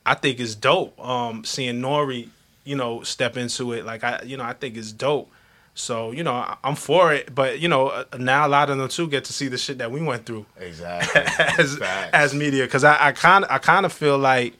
I 0.04 0.14
think 0.14 0.40
is 0.40 0.54
dope. 0.54 0.98
Um, 1.04 1.44
seeing 1.44 1.80
Nori, 1.80 2.28
you 2.64 2.76
know, 2.76 3.02
step 3.02 3.36
into 3.36 3.72
it, 3.72 3.84
like 3.86 4.02
I, 4.04 4.22
you 4.24 4.36
know, 4.36 4.44
I 4.44 4.54
think 4.54 4.76
is 4.76 4.92
dope. 4.92 5.30
So 5.76 6.10
you 6.12 6.22
know, 6.24 6.32
I- 6.34 6.56
I'm 6.64 6.74
for 6.76 7.12
it. 7.12 7.34
But 7.34 7.60
you 7.60 7.68
know, 7.68 7.88
uh, 7.88 8.04
now 8.18 8.46
a 8.46 8.48
lot 8.48 8.70
of 8.70 8.78
them 8.78 8.88
too 8.88 9.08
get 9.08 9.24
to 9.26 9.32
see 9.32 9.48
the 9.48 9.58
shit 9.58 9.78
that 9.78 9.90
we 9.90 10.02
went 10.02 10.26
through 10.26 10.46
Exactly. 10.58 11.20
as 11.64 11.76
Facts. 11.78 12.10
as 12.12 12.34
media 12.34 12.64
because 12.64 12.84
I 12.84 13.12
kind 13.12 13.44
of 13.44 13.50
I 13.50 13.58
kind 13.58 13.86
of 13.86 13.92
feel 13.92 14.18
like 14.18 14.54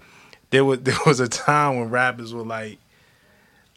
there 0.50 0.64
was 0.64 0.80
there 0.82 0.98
was 1.06 1.18
a 1.20 1.28
time 1.28 1.76
when 1.80 1.90
rappers 1.90 2.32
were 2.32 2.44
like 2.44 2.78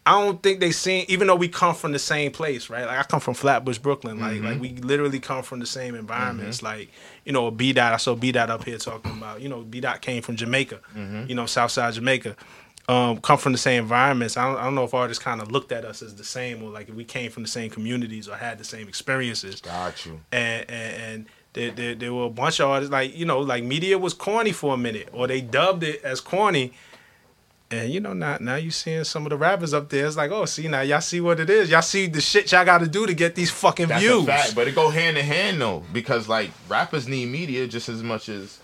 I 0.07 0.11
don't 0.11 0.41
think 0.41 0.61
they 0.61 0.71
seen 0.71 1.03
even 1.09 1.27
though 1.27 1.35
we 1.35 1.49
come 1.49 1.75
from 1.75 1.91
the 1.91 1.99
same 1.99 2.31
place 2.31 2.69
right? 2.69 2.85
Like 2.85 2.97
I 2.97 3.03
come 3.03 3.19
from 3.19 3.33
Flatbush 3.33 3.77
Brooklyn. 3.77 4.21
Like 4.21 4.41
like 4.41 4.53
mm-hmm. 4.53 4.59
we 4.61 4.69
literally 4.77 5.19
come 5.19 5.43
from 5.43 5.59
the 5.59 5.65
same 5.65 5.95
environments. 5.95 6.57
Mm-hmm. 6.57 6.65
Like 6.65 6.91
you 7.25 7.33
know 7.33 7.51
B 7.51 7.73
dot 7.73 7.91
I 7.93 7.97
saw 7.97 8.15
B 8.15 8.31
dot 8.31 8.49
up 8.49 8.63
here 8.63 8.77
talking 8.77 9.11
about 9.11 9.41
you 9.41 9.49
know 9.49 9.63
B 9.63 9.81
dot 9.81 10.01
came 10.01 10.21
from 10.21 10.37
Jamaica 10.37 10.79
mm-hmm. 10.95 11.25
you 11.27 11.35
know 11.35 11.45
Southside 11.45 11.93
Jamaica. 11.93 12.37
Um, 12.89 13.17
come 13.17 13.37
from 13.37 13.51
the 13.51 13.57
same 13.57 13.83
environments. 13.83 14.37
I 14.37 14.47
don't, 14.47 14.57
I 14.57 14.63
don't 14.63 14.75
know 14.75 14.85
if 14.85 14.93
artists 14.93 15.21
kind 15.21 15.41
of 15.41 15.51
looked 15.51 15.73
at 15.73 15.83
us 15.83 16.01
as 16.01 16.15
the 16.15 16.23
same, 16.23 16.63
or 16.63 16.69
like 16.69 16.87
if 16.87 16.95
we 16.95 17.03
came 17.03 17.29
from 17.29 17.43
the 17.43 17.49
same 17.49 17.69
communities 17.69 18.29
or 18.29 18.37
had 18.37 18.57
the 18.57 18.63
same 18.63 18.87
experiences. 18.87 19.59
Got 19.59 20.05
you. 20.05 20.21
and 20.31 20.69
and, 20.69 21.01
and 21.03 21.25
there, 21.51 21.71
there, 21.71 21.95
there 21.95 22.13
were 22.13 22.27
a 22.27 22.29
bunch 22.29 22.61
of 22.61 22.69
artists 22.69 22.91
like 22.91 23.13
you 23.13 23.25
know 23.25 23.39
like 23.39 23.63
media 23.65 23.97
was 23.97 24.13
corny 24.13 24.53
for 24.53 24.73
a 24.73 24.77
minute 24.77 25.09
or 25.11 25.27
they 25.27 25.41
dubbed 25.41 25.83
it 25.83 26.01
as 26.03 26.21
corny 26.21 26.71
and 27.69 27.89
you 27.91 27.99
know 27.99 28.13
now 28.13 28.37
now 28.39 28.55
you 28.55 28.71
seeing 28.71 29.03
some 29.03 29.25
of 29.25 29.29
the 29.29 29.35
rappers 29.37 29.73
up 29.73 29.89
there 29.89 30.05
it's 30.07 30.15
like 30.15 30.31
oh 30.31 30.45
see 30.45 30.67
now 30.67 30.81
y'all 30.81 31.01
see 31.01 31.19
what 31.19 31.39
it 31.39 31.49
is 31.49 31.69
y'all 31.69 31.81
see 31.81 32.07
the 32.07 32.21
shit 32.21 32.51
y'all 32.51 32.63
got 32.63 32.77
to 32.77 32.87
do 32.87 33.05
to 33.05 33.13
get 33.13 33.35
these 33.35 33.51
fucking 33.51 33.87
That's 33.89 34.01
views 34.01 34.23
a 34.23 34.27
fact, 34.27 34.55
but 34.55 34.67
it 34.67 34.75
go 34.75 34.89
hand 34.89 35.17
in 35.17 35.25
hand 35.25 35.59
though, 35.59 35.83
because 35.91 36.29
like 36.29 36.49
rappers 36.69 37.07
need 37.07 37.27
media 37.27 37.67
just 37.67 37.89
as 37.89 38.01
much 38.01 38.29
as 38.29 38.59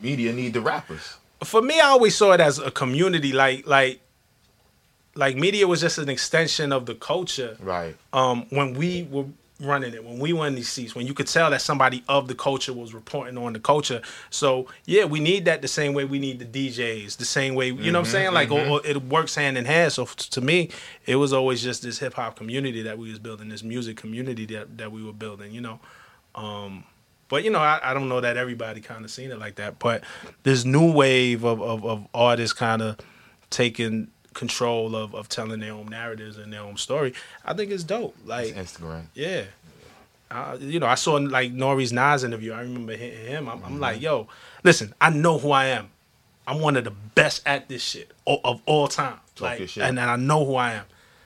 media 0.00 0.32
need 0.32 0.52
the 0.52 0.60
rappers. 0.60 1.16
for 1.44 1.62
me 1.62 1.80
I 1.80 1.86
always 1.88 2.16
saw 2.16 2.32
it 2.32 2.40
as 2.40 2.58
a 2.58 2.70
community 2.70 3.32
like 3.32 3.66
like 3.66 4.00
like 5.14 5.36
media 5.36 5.66
was 5.66 5.80
just 5.80 5.98
an 5.98 6.08
extension 6.08 6.72
of 6.72 6.86
the 6.86 6.94
culture 6.94 7.56
Right. 7.60 7.96
um, 8.12 8.46
when 8.50 8.74
we 8.74 9.02
were 9.10 9.26
running 9.62 9.94
it, 9.94 10.04
when 10.04 10.18
we 10.18 10.32
were 10.32 10.46
in 10.46 10.54
these 10.54 10.68
seats, 10.68 10.94
when 10.94 11.06
you 11.06 11.14
could 11.14 11.26
tell 11.26 11.50
that 11.50 11.62
somebody 11.62 12.02
of 12.08 12.28
the 12.28 12.34
culture 12.34 12.72
was 12.72 12.92
reporting 12.94 13.38
on 13.38 13.52
the 13.52 13.60
culture. 13.60 14.02
So 14.30 14.66
yeah, 14.84 15.04
we 15.04 15.20
need 15.20 15.44
that 15.46 15.62
the 15.62 15.68
same 15.68 15.94
way 15.94 16.04
we 16.04 16.18
need 16.18 16.38
the 16.38 16.68
DJs, 16.68 17.16
the 17.16 17.24
same 17.24 17.54
way 17.54 17.68
you 17.68 17.92
know 17.92 18.00
what 18.00 18.08
I'm 18.08 18.12
saying. 18.12 18.32
Like 18.32 18.50
or, 18.50 18.60
or 18.66 18.86
it 18.86 19.02
works 19.04 19.34
hand 19.34 19.56
in 19.56 19.64
hand. 19.64 19.92
So 19.92 20.02
f- 20.02 20.16
to 20.16 20.40
me, 20.40 20.70
it 21.06 21.16
was 21.16 21.32
always 21.32 21.62
just 21.62 21.82
this 21.82 21.98
hip 21.98 22.14
hop 22.14 22.36
community 22.36 22.82
that 22.82 22.98
we 22.98 23.10
was 23.10 23.18
building, 23.18 23.48
this 23.48 23.62
music 23.62 23.96
community 23.96 24.46
that 24.46 24.78
that 24.78 24.92
we 24.92 25.02
were 25.04 25.12
building. 25.12 25.52
You 25.52 25.60
know. 25.60 25.80
Um, 26.34 26.84
but 27.28 27.44
you 27.44 27.50
know, 27.50 27.60
I, 27.60 27.80
I 27.82 27.94
don't 27.94 28.08
know 28.08 28.20
that 28.20 28.36
everybody 28.36 28.80
kind 28.80 29.04
of 29.04 29.10
seen 29.10 29.30
it 29.30 29.38
like 29.38 29.54
that. 29.54 29.78
But 29.78 30.04
this 30.42 30.64
new 30.64 30.92
wave 30.92 31.44
of 31.44 31.62
of, 31.62 31.84
of 31.84 32.06
artists 32.12 32.52
kind 32.52 32.82
of 32.82 32.98
taking 33.50 34.08
control 34.34 34.96
of, 34.96 35.14
of 35.14 35.28
telling 35.28 35.60
their 35.60 35.72
own 35.72 35.86
narratives 35.86 36.38
and 36.38 36.52
their 36.52 36.60
own 36.60 36.76
story. 36.76 37.14
I 37.44 37.54
think 37.54 37.70
it's 37.70 37.84
dope. 37.84 38.16
Like 38.24 38.56
It's 38.56 38.72
Instagram. 38.72 39.04
yeah. 39.14 39.44
You 40.60 40.80
know, 40.80 40.86
I 40.86 40.94
saw 40.94 41.14
like 41.16 41.52
Nori's 41.52 41.92
Nas 41.92 42.24
interview. 42.24 42.52
I 42.52 42.62
remember 42.62 42.96
hitting 42.96 43.26
him. 43.26 43.48
I'm, 43.48 43.62
I'm 43.64 43.78
like, 43.78 43.96
mm-hmm. 43.96 44.04
yo, 44.04 44.28
listen, 44.64 44.94
I 45.00 45.10
know 45.10 45.36
who 45.38 45.50
I 45.50 45.66
am. 45.66 45.90
I'm 46.46 46.60
one 46.60 46.76
of 46.76 46.84
the 46.84 46.90
best 46.90 47.42
at 47.46 47.68
this 47.68 47.82
shit 47.82 48.10
of 48.26 48.62
all 48.66 48.88
time. 48.88 49.20
Talk 49.34 49.42
like, 49.42 49.58
your 49.58 49.68
shit. 49.68 49.84
And, 49.84 49.98
and 49.98 50.10
I 50.10 50.16
know 50.16 50.44
who 50.44 50.56
I 50.56 50.72
am. 50.72 50.84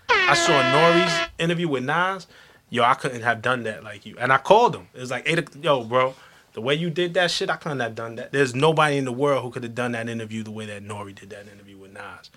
I 0.08 0.34
saw 0.34 0.52
Nori's 0.52 1.28
interview 1.38 1.68
with 1.68 1.84
Nas. 1.84 2.26
Yo, 2.68 2.82
I 2.82 2.94
couldn't 2.94 3.22
have 3.22 3.42
done 3.42 3.62
that 3.62 3.84
like 3.84 4.04
you. 4.06 4.16
And 4.18 4.32
I 4.32 4.38
called 4.38 4.74
him. 4.74 4.88
It 4.92 5.00
was 5.00 5.10
like, 5.10 5.22
eight, 5.26 5.48
yo, 5.62 5.84
bro, 5.84 6.14
the 6.52 6.60
way 6.60 6.74
you 6.74 6.90
did 6.90 7.14
that 7.14 7.30
shit, 7.30 7.48
I 7.48 7.56
couldn't 7.56 7.80
have 7.80 7.94
done 7.94 8.16
that. 8.16 8.32
There's 8.32 8.54
nobody 8.54 8.96
in 8.96 9.04
the 9.04 9.12
world 9.12 9.44
who 9.44 9.50
could 9.50 9.62
have 9.62 9.74
done 9.74 9.92
that 9.92 10.08
interview 10.08 10.42
the 10.42 10.50
way 10.50 10.66
that 10.66 10.82
Nori 10.82 11.14
did 11.14 11.30
that 11.30 11.46
interview 11.46 11.78
with 11.78 11.92
Nas. 11.92 12.30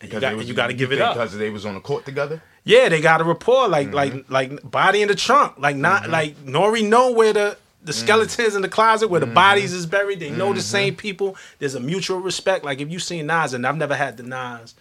And 0.00 0.08
you 0.12 0.18
Because 0.18 0.20
got, 0.20 0.30
they 0.30 0.34
was- 0.36 0.48
you 0.48 0.54
got 0.54 0.66
to 0.68 0.74
give 0.74 0.92
it 0.92 1.00
up. 1.00 1.14
because 1.14 1.36
they 1.36 1.50
was 1.50 1.64
on 1.66 1.74
the 1.74 1.80
court 1.80 2.04
together. 2.04 2.42
Yeah, 2.64 2.88
they 2.88 3.00
got 3.00 3.20
a 3.20 3.24
rapport 3.24 3.68
like 3.68 3.92
like 3.92 4.12
mm-hmm. 4.12 4.32
like 4.32 4.68
body 4.68 5.00
in 5.00 5.08
the 5.08 5.14
trunk, 5.14 5.54
like 5.58 5.76
not 5.76 6.02
mm-hmm. 6.02 6.12
like 6.12 6.36
Nori 6.44 6.86
know 6.86 7.12
where 7.12 7.32
the 7.32 7.56
the 7.84 7.92
mm-hmm. 7.92 8.04
skeletons 8.04 8.56
in 8.56 8.62
the 8.62 8.68
closet 8.68 9.08
where 9.08 9.20
the 9.20 9.26
bodies 9.26 9.72
is 9.72 9.86
buried. 9.86 10.18
They 10.18 10.30
know 10.30 10.52
the 10.52 10.60
same 10.60 10.96
people. 10.96 11.36
There's 11.60 11.76
a 11.76 11.80
mutual 11.80 12.18
respect. 12.18 12.64
Like 12.64 12.80
if 12.80 12.90
you 12.90 12.98
seen 12.98 13.26
Nas, 13.26 13.54
and 13.54 13.64
I've 13.64 13.76
never 13.76 13.94
had 13.94 14.16
the 14.16 14.24
Nas. 14.24 14.74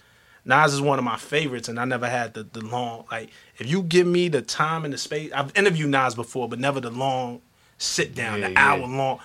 Nas 0.48 0.74
is 0.74 0.82
one 0.82 1.00
of 1.00 1.06
my 1.06 1.18
favorites, 1.18 1.70
and 1.70 1.80
I 1.80 1.86
never 1.86 2.10
had 2.10 2.34
the 2.34 2.44
the 2.44 2.62
long 2.66 3.06
like. 3.12 3.30
If 3.60 3.70
you 3.70 3.84
give 3.84 4.08
me 4.08 4.30
the 4.30 4.42
time 4.42 4.84
and 4.84 4.94
the 4.94 4.98
space, 4.98 5.32
I've 5.32 5.56
interviewed 5.56 5.92
Nas 5.92 6.16
before, 6.16 6.50
but 6.50 6.60
never 6.60 6.80
the 6.82 6.90
long 6.90 7.42
sit 7.78 8.16
down, 8.16 8.40
Yeah, 8.40 8.48
the 8.48 8.54
yeah. 8.54 8.72
hour 8.72 8.80
long. 8.88 9.20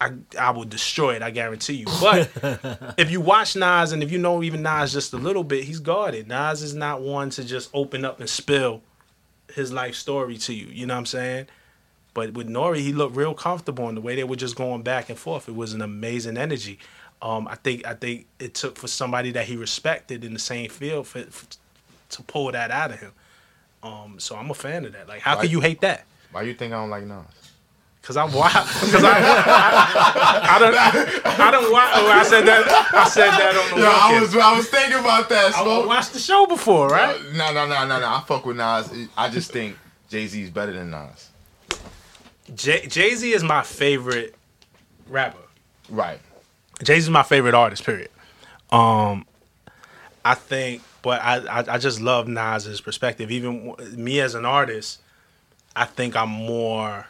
I 0.00 0.12
I 0.38 0.50
will 0.50 0.64
destroy 0.64 1.14
it. 1.16 1.22
I 1.22 1.30
guarantee 1.30 1.74
you. 1.74 1.86
But 2.00 2.30
if 2.98 3.10
you 3.10 3.20
watch 3.20 3.56
Nas 3.56 3.92
and 3.92 4.02
if 4.02 4.12
you 4.12 4.18
know 4.18 4.42
even 4.42 4.62
Nas 4.62 4.92
just 4.92 5.12
a 5.12 5.16
little 5.16 5.44
bit, 5.44 5.64
he's 5.64 5.80
guarded. 5.80 6.28
Nas 6.28 6.62
is 6.62 6.74
not 6.74 7.00
one 7.00 7.30
to 7.30 7.44
just 7.44 7.70
open 7.72 8.04
up 8.04 8.20
and 8.20 8.28
spill 8.28 8.82
his 9.54 9.72
life 9.72 9.94
story 9.94 10.36
to 10.38 10.52
you. 10.52 10.66
You 10.66 10.86
know 10.86 10.94
what 10.94 10.98
I'm 11.00 11.06
saying? 11.06 11.46
But 12.12 12.32
with 12.34 12.48
Nori, 12.48 12.78
he 12.78 12.92
looked 12.92 13.14
real 13.16 13.34
comfortable, 13.34 13.88
in 13.88 13.94
the 13.94 14.00
way 14.00 14.16
they 14.16 14.24
were 14.24 14.36
just 14.36 14.56
going 14.56 14.82
back 14.82 15.08
and 15.10 15.18
forth, 15.18 15.48
it 15.48 15.54
was 15.54 15.72
an 15.74 15.82
amazing 15.82 16.36
energy. 16.38 16.78
Um, 17.22 17.46
I 17.48 17.54
think 17.56 17.86
I 17.86 17.94
think 17.94 18.26
it 18.38 18.54
took 18.54 18.76
for 18.76 18.88
somebody 18.88 19.30
that 19.32 19.46
he 19.46 19.56
respected 19.56 20.24
in 20.24 20.32
the 20.34 20.38
same 20.38 20.68
field 20.70 21.06
for, 21.06 21.22
for 21.24 21.46
to 22.10 22.22
pull 22.22 22.52
that 22.52 22.70
out 22.70 22.90
of 22.90 23.00
him. 23.00 23.12
Um, 23.82 24.16
so 24.18 24.36
I'm 24.36 24.50
a 24.50 24.54
fan 24.54 24.84
of 24.84 24.92
that. 24.92 25.08
Like, 25.08 25.20
how 25.20 25.34
Right. 25.36 25.42
can 25.42 25.50
you 25.50 25.60
hate 25.60 25.80
that? 25.80 26.04
Why 26.32 26.42
you 26.42 26.54
think 26.54 26.72
I 26.74 26.76
don't 26.76 26.90
like 26.90 27.04
Nas? 27.04 27.24
Cause 28.06 28.16
I'm 28.16 28.32
wild. 28.32 28.52
Cause 28.52 29.02
I, 29.02 29.18
I, 29.18 30.48
I, 30.48 30.58
don't, 30.60 30.74
I 31.40 31.50
don't 31.50 31.72
watch. 31.72 31.90
Oh, 31.94 32.06
I 32.06 32.22
said 32.22 32.46
that. 32.46 32.92
I 32.94 33.08
said 33.08 33.30
that 33.30 33.56
on 33.56 33.80
the 33.80 33.84
Yo, 33.84 33.90
I 33.90 34.20
was 34.20 34.36
I 34.36 34.56
was 34.56 34.68
thinking 34.68 35.00
about 35.00 35.28
that. 35.28 35.56
I 35.56 35.84
watched 35.84 36.12
the 36.12 36.20
show 36.20 36.46
before, 36.46 36.86
right? 36.86 37.20
No, 37.34 37.52
no, 37.52 37.66
no, 37.66 37.84
no, 37.84 37.98
no. 37.98 38.06
I 38.06 38.22
fuck 38.24 38.46
with 38.46 38.58
Nas. 38.58 39.08
I 39.16 39.28
just 39.28 39.50
think 39.50 39.76
Jay 40.08 40.28
Z 40.28 40.40
is 40.40 40.50
better 40.50 40.72
than 40.72 40.92
Nas. 40.92 41.30
Jay 42.54 42.86
Z 43.16 43.32
is 43.32 43.42
my 43.42 43.64
favorite 43.64 44.36
rapper. 45.08 45.38
Right. 45.88 46.20
Jay 46.84 47.00
Z 47.00 47.06
is 47.06 47.10
my 47.10 47.24
favorite 47.24 47.54
artist. 47.54 47.82
Period. 47.82 48.10
Um, 48.70 49.26
I 50.24 50.34
think, 50.34 50.80
but 51.02 51.20
I, 51.22 51.38
I 51.38 51.74
I 51.74 51.78
just 51.78 52.00
love 52.00 52.28
Nas's 52.28 52.80
perspective. 52.80 53.32
Even 53.32 53.74
me 53.96 54.20
as 54.20 54.36
an 54.36 54.44
artist, 54.44 55.00
I 55.74 55.86
think 55.86 56.14
I'm 56.14 56.28
more, 56.30 57.06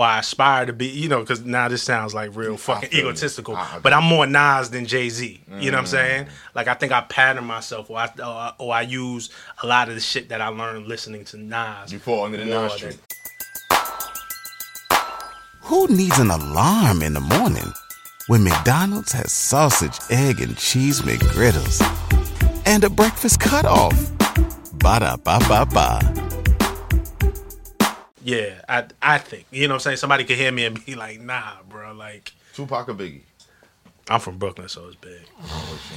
or 0.00 0.06
I 0.06 0.18
aspire 0.20 0.66
to 0.66 0.72
be. 0.72 0.86
You 0.86 1.08
know, 1.08 1.20
because 1.20 1.42
now 1.44 1.68
this 1.68 1.82
sounds 1.82 2.14
like 2.14 2.34
real 2.34 2.56
fucking 2.56 2.90
egotistical. 2.92 3.54
I- 3.56 3.76
I- 3.76 3.78
but 3.80 3.92
I'm 3.92 4.04
more 4.04 4.26
Nas 4.26 4.70
than 4.70 4.86
Jay 4.86 5.08
Z. 5.10 5.40
You 5.58 5.70
know 5.70 5.76
what 5.76 5.80
I'm 5.80 5.84
Mm. 5.84 5.88
saying? 5.88 6.26
Like 6.54 6.68
I 6.68 6.74
think 6.74 6.92
I 6.92 7.02
pattern 7.02 7.44
myself, 7.44 7.90
or 7.90 7.98
I 7.98 8.10
or, 8.24 8.52
or 8.58 8.74
I 8.74 8.80
use 8.82 9.30
a 9.62 9.66
lot 9.66 9.88
of 9.88 9.94
the 9.94 10.00
shit 10.00 10.30
that 10.30 10.40
I 10.40 10.48
learned 10.48 10.86
listening 10.88 11.24
to 11.26 11.36
Nas. 11.36 11.92
You 11.92 11.98
fall 11.98 12.24
under 12.24 12.38
the 12.38 12.46
more 12.46 12.62
Nas 12.64 12.80
than- 12.80 12.90
tree. 12.92 12.98
Who 15.62 15.86
needs 15.88 16.18
an 16.18 16.30
alarm 16.30 17.02
in 17.02 17.12
the 17.14 17.20
morning 17.20 17.72
when 18.26 18.42
McDonald's 18.42 19.12
has 19.12 19.32
sausage, 19.32 19.98
egg, 20.10 20.40
and 20.40 20.56
cheese 20.56 21.02
McGriddles 21.02 21.78
and 22.66 22.82
a 22.82 22.90
breakfast 22.90 23.38
cutoff? 23.40 23.94
Ba 24.82 24.98
da 25.00 25.16
ba 25.16 25.38
ba 25.48 25.66
ba. 25.66 26.39
Yeah, 28.22 28.60
I 28.68 28.84
I 29.00 29.18
think 29.18 29.46
you 29.50 29.66
know 29.68 29.74
what 29.74 29.76
I'm 29.76 29.80
saying. 29.80 29.96
Somebody 29.98 30.24
could 30.24 30.36
hear 30.36 30.52
me 30.52 30.64
and 30.66 30.84
be 30.84 30.94
like, 30.94 31.20
"Nah, 31.20 31.62
bro." 31.68 31.92
Like 31.92 32.32
Tupac 32.54 32.88
or 32.88 32.94
Biggie? 32.94 33.20
I'm 34.08 34.18
from 34.18 34.38
Brooklyn, 34.38 34.68
so 34.68 34.86
it's 34.88 34.96
big. 34.96 35.20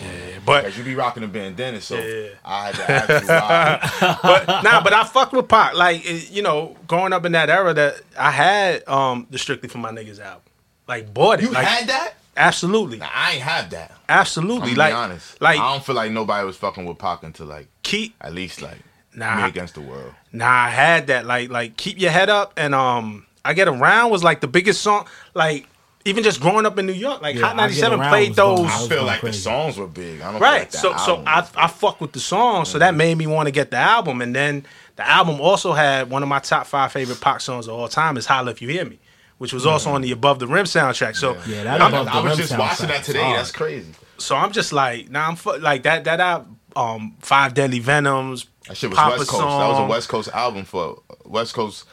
Yeah, 0.04 0.40
but 0.46 0.78
you 0.78 0.84
be 0.84 0.94
rocking 0.94 1.24
a 1.24 1.28
bandana, 1.28 1.82
so 1.82 1.96
Yeah. 1.96 2.30
I 2.46 2.66
had 2.68 2.76
to 2.76 2.92
ask 2.92 3.24
you 3.24 3.28
why. 3.28 4.20
but 4.24 4.64
nah, 4.64 4.84
but 4.84 4.94
I 4.94 5.04
fucked 5.04 5.34
with 5.34 5.48
Pac. 5.48 5.74
Like 5.74 6.06
it- 6.06 6.30
you 6.30 6.44
know, 6.44 6.78
growing 6.88 7.12
up 7.12 7.26
in 7.26 7.32
that 7.32 7.50
era, 7.50 7.74
that 7.74 8.02
I 8.18 8.30
had 8.32 8.88
um 8.88 9.26
the 9.32 9.38
Strictly 9.40 9.68
for 9.70 9.80
My 9.80 9.90
Niggas 9.92 10.20
album. 10.20 10.44
Like 10.88 11.12
bought 11.14 11.40
it. 11.40 11.44
You 11.46 11.52
like, 11.52 11.66
had 11.66 11.88
that? 11.90 12.14
absolutely, 12.38 13.00
Nah, 13.00 13.10
I 13.14 13.34
ain't 13.34 13.42
have 13.42 13.70
that. 13.72 13.92
Absolutely. 14.08 14.76
like 14.76 14.92
be 14.92 14.96
honest. 14.96 15.42
like 15.42 15.60
I 15.60 15.72
don't 15.74 15.84
feel 15.84 15.96
like 15.96 16.12
nobody 16.12 16.46
was 16.46 16.56
fucking 16.58 16.86
with 16.86 17.00
Pac 17.00 17.24
until 17.24 17.48
like 17.48 17.68
keep 17.84 18.16
at 18.22 18.34
least 18.34 18.62
like 18.62 18.78
Nah. 19.16 19.38
me 19.38 19.44
against 19.50 19.76
the 19.76 19.82
world. 19.82 20.14
Nah, 20.32 20.48
I 20.48 20.70
had 20.70 21.08
that. 21.08 21.26
Like, 21.26 21.50
like 21.50 21.78
keep 21.78 22.00
your 22.00 22.12
head 22.12 22.30
up, 22.30 22.54
and 22.58 22.74
um, 22.74 23.26
I 23.46 23.54
get 23.54 23.68
around 23.68 24.12
was 24.12 24.24
like 24.24 24.42
the 24.42 24.48
biggest 24.48 24.82
song. 24.82 25.06
Like, 25.34 25.68
even 26.06 26.24
just 26.24 26.42
growing 26.42 26.66
up 26.66 26.78
in 26.80 26.86
New 26.86 26.94
York, 26.94 27.22
like 27.22 27.36
Yeah, 27.36 27.48
Hot 27.48 27.56
ninety 27.56 27.76
seven 27.76 28.00
played 28.00 28.30
was 28.30 28.38
going- 28.38 28.64
those. 28.64 28.72
I 28.72 28.84
I 28.86 28.88
feel 28.90 29.04
like 29.04 29.20
crazy. 29.22 29.38
the 29.38 29.42
songs 29.44 29.78
were 29.78 29.88
big. 29.88 30.20
I 30.22 30.26
don't 30.26 30.34
feel 30.34 30.42
Right. 30.42 30.60
like 30.62 30.72
the 30.72 30.78
so 30.80 30.98
so 30.98 31.24
I 31.26 31.48
I 31.56 31.68
fuck 31.68 32.02
with 32.02 32.12
the 32.12 32.20
song, 32.20 32.66
so 32.66 32.80
that 32.80 32.96
made 32.96 33.18
me 33.18 33.28
want 33.28 33.48
to 33.48 33.52
get 33.52 33.72
the 33.72 33.78
album, 33.78 34.22
and 34.22 34.36
then 34.36 34.66
the 34.96 35.08
album 35.08 35.40
also 35.42 35.74
had 35.74 36.10
one 36.10 36.22
of 36.24 36.30
my 36.30 36.40
top 36.40 36.68
five 36.68 36.92
favorite 36.92 37.22
pop 37.22 37.42
songs 37.42 37.68
of 37.68 37.74
all 37.76 37.88
time 37.88 38.18
is 38.18 38.26
"Holla 38.26 38.52
If 38.52 38.62
You 38.62 38.68
Hear 38.70 38.86
Me," 38.86 39.00
which 39.38 39.54
was 39.54 39.66
also 39.66 39.92
on 39.92 40.02
the 40.02 40.12
Above 40.12 40.40
the 40.40 40.48
Rim 40.48 40.66
soundtrack. 40.66 41.16
So 41.16 41.38
Yeah, 41.48 41.64
that 41.64 41.82
I'm- 41.82 41.94
Above 41.94 42.08
I 42.10 42.12
the 42.18 42.22
was 42.30 42.38
Rim 42.40 42.48
just 42.48 42.58
watching 42.60 42.86
soundtrack 42.88 42.90
that 42.90 43.00
is 43.02 43.06
today. 43.06 43.24
hard. 43.24 43.38
That's 43.40 43.52
crazy. 43.52 43.94
so 44.18 44.36
I'm 44.36 44.52
just 44.52 44.74
like, 44.74 45.10
nah, 45.10 45.28
I'm 45.28 45.36
fu- 45.36 45.58
like 45.58 45.84
that 45.84 46.04
that 46.04 46.20
album, 46.20 46.58
um 46.76 47.16
Five 47.20 47.54
Deadly 47.54 47.80
Venoms. 47.80 48.46
That 48.68 48.78
shit 48.78 48.90
was 48.90 48.98
Papa 48.98 49.18
West 49.18 49.30
Coast. 49.30 49.42
That 49.42 49.68
was 49.68 49.80
a. 49.80 49.86
West 49.86 50.10
Coast 50.10 50.30
album 50.34 50.66
for 50.66 51.02
West 51.26 51.54
Coast 51.54 51.86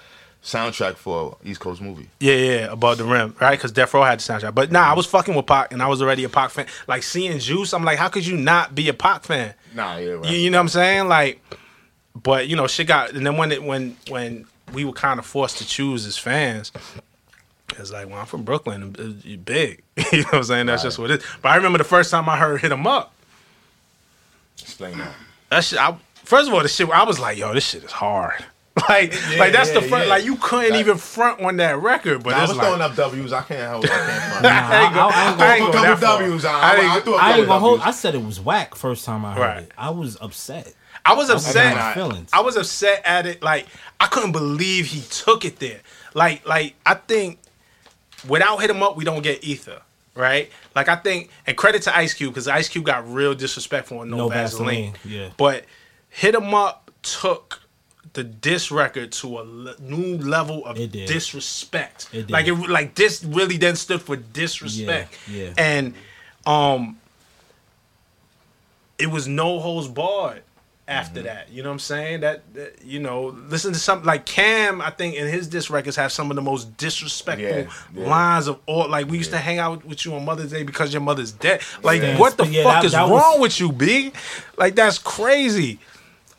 soundtrack 0.42 0.96
for 0.96 1.36
East 1.44 1.60
Coast 1.60 1.80
movie. 1.80 2.08
Yeah, 2.18 2.34
yeah, 2.34 2.72
above 2.72 2.98
the 2.98 3.04
rim, 3.04 3.34
right? 3.40 3.56
Because 3.56 3.72
Death 3.72 3.92
Row 3.92 4.02
had 4.02 4.20
the 4.20 4.22
soundtrack. 4.22 4.54
But 4.54 4.72
nah, 4.72 4.90
I 4.90 4.94
was 4.94 5.06
fucking 5.06 5.34
with 5.34 5.46
Pac, 5.46 5.72
and 5.72 5.82
I 5.82 5.88
was 5.88 6.00
already 6.00 6.24
a 6.24 6.28
Pac 6.28 6.50
fan. 6.50 6.66
Like 6.86 7.02
seeing 7.02 7.38
Juice, 7.38 7.72
I'm 7.72 7.84
like, 7.84 7.98
how 7.98 8.08
could 8.08 8.26
you 8.26 8.36
not 8.36 8.74
be 8.74 8.88
a 8.88 8.94
Pac 8.94 9.24
fan? 9.24 9.54
Nah, 9.74 9.96
yeah, 9.96 10.12
right. 10.12 10.26
You, 10.26 10.38
you 10.38 10.50
know 10.50 10.58
what 10.58 10.62
I'm 10.62 10.68
saying? 10.68 11.08
Like, 11.08 11.40
but 12.14 12.48
you 12.48 12.56
know, 12.56 12.66
shit 12.66 12.86
got. 12.86 13.12
And 13.12 13.26
then 13.26 13.36
when 13.36 13.52
it 13.52 13.62
when 13.62 13.96
when 14.08 14.46
we 14.72 14.84
were 14.84 14.92
kind 14.92 15.18
of 15.18 15.26
forced 15.26 15.58
to 15.58 15.66
choose 15.66 16.06
as 16.06 16.16
fans, 16.16 16.72
it's 17.78 17.92
like, 17.92 18.08
well, 18.08 18.18
I'm 18.18 18.26
from 18.26 18.42
Brooklyn, 18.42 18.94
uh, 18.98 19.36
big. 19.44 19.82
you 20.12 20.18
know 20.18 20.24
what 20.24 20.34
I'm 20.34 20.44
saying? 20.44 20.66
That's 20.66 20.82
just 20.82 20.98
what 20.98 21.10
it 21.10 21.20
is. 21.20 21.26
But 21.42 21.50
I 21.50 21.56
remember 21.56 21.78
the 21.78 21.84
first 21.84 22.10
time 22.10 22.28
I 22.28 22.36
heard 22.36 22.60
"Hit 22.60 22.72
'Em 22.72 22.86
Up." 22.86 23.12
Explain 24.80 24.98
that. 24.98 25.14
That 25.50 25.64
shit. 25.64 25.78
I, 25.78 25.96
first 26.24 26.48
of 26.48 26.54
all, 26.54 26.62
the 26.62 26.68
shit. 26.68 26.88
I 26.90 27.04
was 27.04 27.18
like, 27.18 27.36
yo, 27.38 27.52
this 27.54 27.66
shit 27.68 27.84
is 27.84 27.92
hard. 27.92 28.44
Like, 28.88 29.12
like 29.36 29.52
that's 29.52 29.72
the 29.72 29.82
front. 29.82 30.04
yeah. 30.04 30.10
Like 30.10 30.24
you 30.24 30.36
couldn't 30.36 30.70
Like- 30.70 30.80
even 30.80 30.96
front 30.96 31.40
on 31.42 31.56
that 31.58 31.78
record. 31.82 32.22
But 32.22 32.30
Nah, 32.30 32.38
I 32.38 32.40
was 32.42 32.56
like, 32.56 32.66
throwing 32.66 32.80
up 32.80 32.96
W's. 32.96 33.32
I 33.32 33.42
can't 33.42 33.60
help. 33.60 33.84
I 33.84 33.88
can't 33.88 34.22
front. 34.32 34.46
I 34.46 34.84
ain't 34.84 34.94
go- 34.94 35.00
I- 35.00 35.10
I 35.12 35.30
ain't 35.32 35.40
I 35.40 35.54
ain't 35.56 35.62
a 35.62 35.66
go 35.66 35.72
couple 35.72 35.82
that 35.82 35.98
far. 35.98 36.18
W's. 36.22 36.44
I, 36.46 36.50
I 36.52 36.60
I, 36.60 36.76
ain't- 36.76 36.90
I 36.92 37.00
threw 37.00 37.14
a 37.14 37.16
I 37.18 37.36
ain't 37.36 37.46
gonna 37.46 37.60
hold. 37.60 37.80
W's. 37.80 37.88
I 37.88 37.90
said 37.98 38.14
it 38.14 38.24
was 38.24 38.40
whack 38.40 38.74
first 38.74 39.04
time 39.04 39.24
I 39.26 39.34
heard 39.34 39.40
Right. 39.40 39.62
it. 39.64 39.72
I 39.76 39.90
was 39.90 40.16
upset. 40.20 40.72
I 41.04 41.14
was 41.14 41.28
got 41.28 41.36
upset. 41.36 41.76
my 41.76 41.92
feelings. 41.94 42.30
I 42.32 42.40
was 42.40 42.56
upset 42.56 43.02
at 43.04 43.26
it. 43.26 43.42
Like 43.42 43.66
I 43.98 44.06
couldn't 44.06 44.32
believe 44.32 44.86
he 44.86 45.02
took 45.10 45.44
it 45.44 45.58
there. 45.58 45.80
Like 46.14 46.46
like 46.46 46.74
I 46.86 46.94
think 46.94 47.38
without 48.28 48.58
hit 48.58 48.70
him 48.70 48.82
up, 48.82 48.96
we 48.96 49.04
don't 49.04 49.22
get 49.22 49.44
ether. 49.44 49.82
Right? 50.14 50.50
Like 50.74 50.88
I 50.88 50.96
think, 50.96 51.30
and 51.46 51.56
credit 51.56 51.82
to 51.82 51.96
Ice 51.96 52.14
Cube 52.14 52.32
because 52.32 52.46
Ice 52.48 52.68
Cube 52.68 52.84
got 52.84 53.10
real 53.10 53.34
disrespectful 53.34 53.98
on 54.00 54.10
No, 54.10 54.16
No 54.16 54.28
Vaseline. 54.28 54.92
Vaseline, 54.92 54.96
yeah. 55.04 55.28
But 55.36 55.64
hit 56.08 56.34
him 56.34 56.54
up 56.54 56.90
took 57.02 57.60
the 58.12 58.24
diss 58.24 58.70
record 58.70 59.12
to 59.12 59.38
a 59.38 59.42
le- 59.42 59.76
new 59.80 60.18
level 60.18 60.64
of 60.66 60.78
It 60.78 60.92
disrespect. 60.92 62.08
It 62.12 62.26
did. 62.26 62.30
Like 62.30 62.46
it 62.46 62.54
like 62.54 62.94
this 62.94 63.24
really 63.24 63.56
then 63.56 63.76
stood 63.76 64.02
for 64.02 64.16
disrespect. 64.16 65.16
Yeah, 65.28 65.44
yeah. 65.44 65.54
And 65.56 65.94
um 66.46 66.98
it 68.98 69.06
was 69.10 69.26
no 69.26 69.60
holds 69.60 69.88
barred 69.88 70.42
after 70.90 71.22
that. 71.22 71.48
You 71.50 71.62
know 71.62 71.68
what 71.70 71.74
I'm 71.74 71.78
saying? 71.78 72.20
That, 72.20 72.42
that 72.54 72.84
you 72.84 72.98
know, 72.98 73.26
listen 73.48 73.72
to 73.72 73.78
something 73.78 74.06
like 74.06 74.26
Cam. 74.26 74.80
I 74.82 74.90
think 74.90 75.14
in 75.14 75.26
his 75.28 75.46
disc 75.48 75.70
records 75.70 75.96
have 75.96 76.10
some 76.12 76.30
of 76.30 76.34
the 76.36 76.42
most 76.42 76.76
disrespectful 76.76 77.46
Yeah, 77.48 77.70
yeah. 77.94 78.08
lines 78.08 78.48
of 78.48 78.58
all. 78.66 78.88
Like 78.88 79.08
we 79.08 79.16
used 79.18 79.30
to 79.30 79.38
hang 79.38 79.58
out 79.58 79.84
with 79.84 80.04
you 80.04 80.14
on 80.14 80.24
Mother's 80.24 80.50
Day 80.50 80.64
because 80.64 80.92
your 80.92 81.00
mother's 81.02 81.32
dead. 81.32 81.60
Like 81.82 82.02
Yeah. 82.02 82.18
what 82.18 82.36
the 82.36 82.46
Yeah, 82.46 82.64
fuck 82.64 82.72
that- 82.74 82.84
is 82.84 82.92
that 82.92 83.08
wrong 83.08 83.40
with 83.40 83.60
you, 83.60 83.70
B? 83.72 84.12
Like 84.56 84.74
that's 84.74 84.98
crazy. 84.98 85.78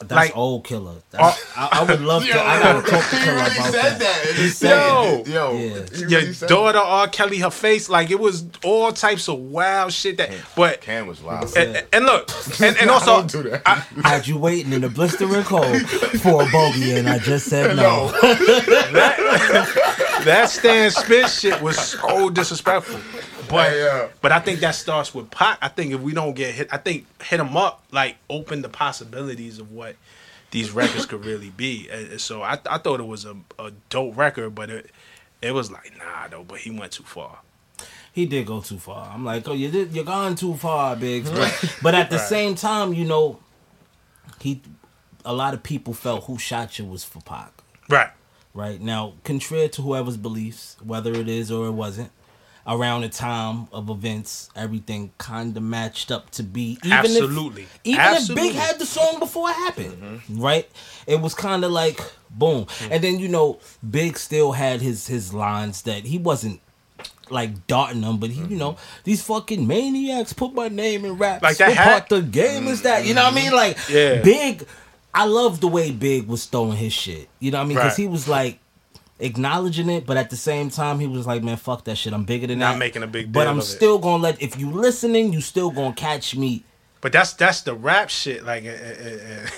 That's 0.01 0.11
Like- 0.29 0.35
old 0.37 0.63
killer. 0.63 0.95
That's, 1.11 1.39
uh, 1.57 1.67
I, 1.71 1.79
I 1.79 1.83
would 1.83 2.01
love 2.01 2.23
to. 2.25 2.31
I 2.31 2.59
gotta 2.61 2.81
talk 2.89 3.07
to 3.09 3.15
he 3.15 3.23
Killer 3.23 3.35
really 3.37 3.55
about 3.57 3.71
said 3.71 3.73
that. 3.73 3.99
that. 3.99 4.33
He 4.35 4.41
He 4.43 4.47
said 4.49 4.69
said 4.69 5.19
it. 5.19 5.27
Yo, 5.27 5.53
Yeah. 5.53 6.07
Your 6.07 6.21
really 6.21 6.33
daughter 6.47 6.77
R. 6.79 7.07
Kelly, 7.07 7.37
her 7.39 7.49
face, 7.51 7.87
like 7.89 8.09
it 8.11 8.19
was 8.19 8.45
all 8.63 8.91
types 8.91 9.27
of 9.29 9.37
wild 9.39 9.93
shit 9.93 10.17
that. 10.17 10.31
But 10.55 10.81
Cam 10.81 11.07
was 11.07 11.21
wild. 11.21 11.55
and, 11.57 11.83
and 11.93 12.05
look, 12.05 12.29
and, 12.61 12.75
and 12.77 12.87
Nah, 12.87 12.93
also, 12.93 13.05
don't 13.17 13.31
do 13.31 13.43
that. 13.49 13.61
I- 13.65 13.85
Had 14.09 14.27
you 14.27 14.37
waiting 14.37 14.73
in 14.73 14.81
the 14.81 14.89
blistering 14.89 15.43
cold 15.43 15.81
for 16.21 16.43
a 16.43 16.49
bogey, 16.51 16.93
and 16.97 17.07
I 17.07 17.19
just 17.19 17.47
said 17.47 17.75
no. 17.75 18.09
that 18.91 20.21
that 20.25 20.49
Stan 20.49 20.91
spit 20.91 21.29
shit 21.29 21.61
was 21.61 21.77
so 21.77 22.29
disrespectful. 22.29 22.99
But 23.51 23.69
Hey, 23.71 23.87
uh, 23.87 24.07
but 24.21 24.31
I 24.31 24.39
think 24.39 24.59
that 24.61 24.75
starts 24.75 25.13
with 25.13 25.29
Pac. 25.29 25.57
I 25.61 25.67
think 25.67 25.93
if 25.93 26.01
we 26.01 26.13
don't 26.13 26.33
get 26.33 26.53
hit, 26.55 26.67
I 26.71 26.77
think 26.77 27.05
hit 27.21 27.37
them 27.37 27.55
up 27.57 27.83
like 27.91 28.15
open 28.29 28.61
the 28.61 28.69
possibilities 28.69 29.59
of 29.59 29.71
what 29.71 29.95
these 30.51 30.71
records 30.71 31.05
could 31.05 31.25
really 31.25 31.49
be. 31.49 31.87
And- 31.89 32.11
and 32.13 32.21
so 32.21 32.41
I 32.43 32.57
I 32.69 32.77
thought 32.77 32.99
it 32.99 33.07
was 33.07 33.25
a, 33.25 33.35
a 33.59 33.71
dope 33.89 34.17
record, 34.17 34.55
but 34.55 34.69
it 34.69 34.89
it 35.41 35.53
was 35.53 35.71
like 35.71 35.91
nah 35.97 36.27
though. 36.29 36.43
But 36.43 36.59
he 36.59 36.71
went 36.71 36.91
too 36.93 37.03
far. 37.03 37.39
he 38.13 38.25
did 38.25 38.45
go 38.45 38.59
too 38.61 38.77
far. 38.77 39.09
I'm 39.13 39.23
like, 39.25 39.47
oh, 39.47 39.53
you 39.53 39.69
did, 39.71 39.93
you're 39.93 40.03
gone 40.05 40.35
too 40.35 40.55
far, 40.55 40.95
Biggs. 40.97 41.29
But, 41.31 41.75
but 41.81 41.95
at 41.95 42.09
the 42.09 42.17
Right. 42.17 42.27
same 42.27 42.55
time, 42.55 42.93
you 42.93 43.05
know, 43.05 43.39
he, 44.41 44.61
a 45.23 45.33
lot 45.33 45.53
of 45.53 45.63
people 45.63 45.93
felt 45.93 46.25
who 46.25 46.37
shot 46.37 46.77
you 46.77 46.85
was 46.85 47.03
for 47.05 47.21
Pac. 47.21 47.51
Right. 47.89 48.09
Right 48.53 48.81
now, 48.81 49.13
contrary 49.23 49.69
to 49.69 49.81
whoever's 49.81 50.17
beliefs, 50.17 50.75
whether 50.83 51.13
it 51.13 51.29
is 51.29 51.49
or 51.51 51.67
it 51.67 51.71
wasn't, 51.71 52.11
around 52.67 53.01
the 53.01 53.09
time 53.09 53.67
of 53.71 53.89
events, 53.89 54.49
everything 54.55 55.11
kind 55.17 55.55
of 55.55 55.63
matched 55.63 56.11
up 56.11 56.29
to 56.31 56.43
be. 56.43 56.77
Even 56.83 56.91
Absolutely. 56.91 57.63
If, 57.63 57.79
even 57.83 58.01
Absolutely. 58.01 58.47
if 58.47 58.53
Big 58.53 58.61
had 58.61 58.79
the 58.79 58.85
song 58.85 59.19
before 59.19 59.49
it 59.49 59.55
happened, 59.55 60.01
mm-hmm. 60.01 60.41
right? 60.41 60.69
It 61.07 61.21
was 61.21 61.33
kind 61.33 61.63
of 61.63 61.71
like 61.71 61.99
boom, 62.29 62.65
mm-hmm. 62.65 62.93
and 62.93 63.03
then 63.03 63.19
you 63.19 63.27
know, 63.27 63.59
Big 63.87 64.17
still 64.17 64.51
had 64.51 64.81
his 64.81 65.07
his 65.07 65.33
lines 65.33 65.81
that 65.83 66.05
he 66.05 66.17
wasn't 66.17 66.61
like 67.31 67.65
darting 67.67 68.01
them, 68.01 68.17
but 68.17 68.29
he, 68.29 68.39
you 68.39 68.45
mm-hmm. 68.45 68.57
know, 68.57 68.77
these 69.03 69.23
fucking 69.23 69.65
maniacs 69.65 70.33
put 70.33 70.53
my 70.53 70.67
name 70.67 71.05
in 71.05 71.17
rap. 71.17 71.41
Like 71.41 71.57
that 71.57 71.69
What 71.69 71.77
part 71.77 72.09
the 72.09 72.21
game 72.21 72.67
is 72.67 72.81
that? 72.83 73.05
You 73.05 73.13
know 73.13 73.23
what 73.23 73.33
I 73.33 73.35
mean? 73.35 73.51
Like, 73.51 73.77
Yeah. 73.89 74.21
Big. 74.21 74.65
I 75.13 75.25
love 75.25 75.59
the 75.59 75.67
way 75.67 75.91
Big 75.91 76.27
was 76.27 76.45
throwing 76.45 76.77
his 76.77 76.93
shit. 76.93 77.27
You 77.39 77.51
know 77.51 77.57
what 77.57 77.65
I 77.65 77.67
mean? 77.67 77.77
Because 77.77 77.97
Right. 77.97 78.03
he 78.03 78.07
was 78.07 78.27
like 78.27 78.59
acknowledging 79.21 79.89
it, 79.89 80.05
but 80.05 80.17
at 80.17 80.29
the 80.29 80.35
same 80.35 80.69
time, 80.69 80.99
he 80.99 81.07
was 81.07 81.25
like, 81.27 81.43
"Man, 81.43 81.57
fuck 81.57 81.83
that 81.85 81.97
shit. 81.97 82.13
I'm 82.13 82.25
bigger 82.25 82.47
than 82.47 82.59
that. 82.59 82.65
Not 82.65 82.71
that." 82.73 82.79
making 82.79 83.03
a 83.03 83.07
big 83.07 83.31
But 83.31 83.47
I'm 83.47 83.57
of 83.59 83.63
it. 83.63 83.67
still 83.67 83.99
gonna 83.99 84.21
let. 84.21 84.41
If 84.41 84.59
you 84.59 84.71
listening, 84.71 85.31
you 85.33 85.41
still 85.41 85.71
gonna 85.71 85.93
catch 85.93 86.35
me. 86.35 86.63
But 87.01 87.11
that's 87.13 87.33
that's 87.33 87.61
the 87.61 87.73
rap 87.73 88.09
shit. 88.09 88.43
Like, 88.45 88.65
uh, 88.65 88.69
uh, 88.69 88.73
uh, 89.45 89.49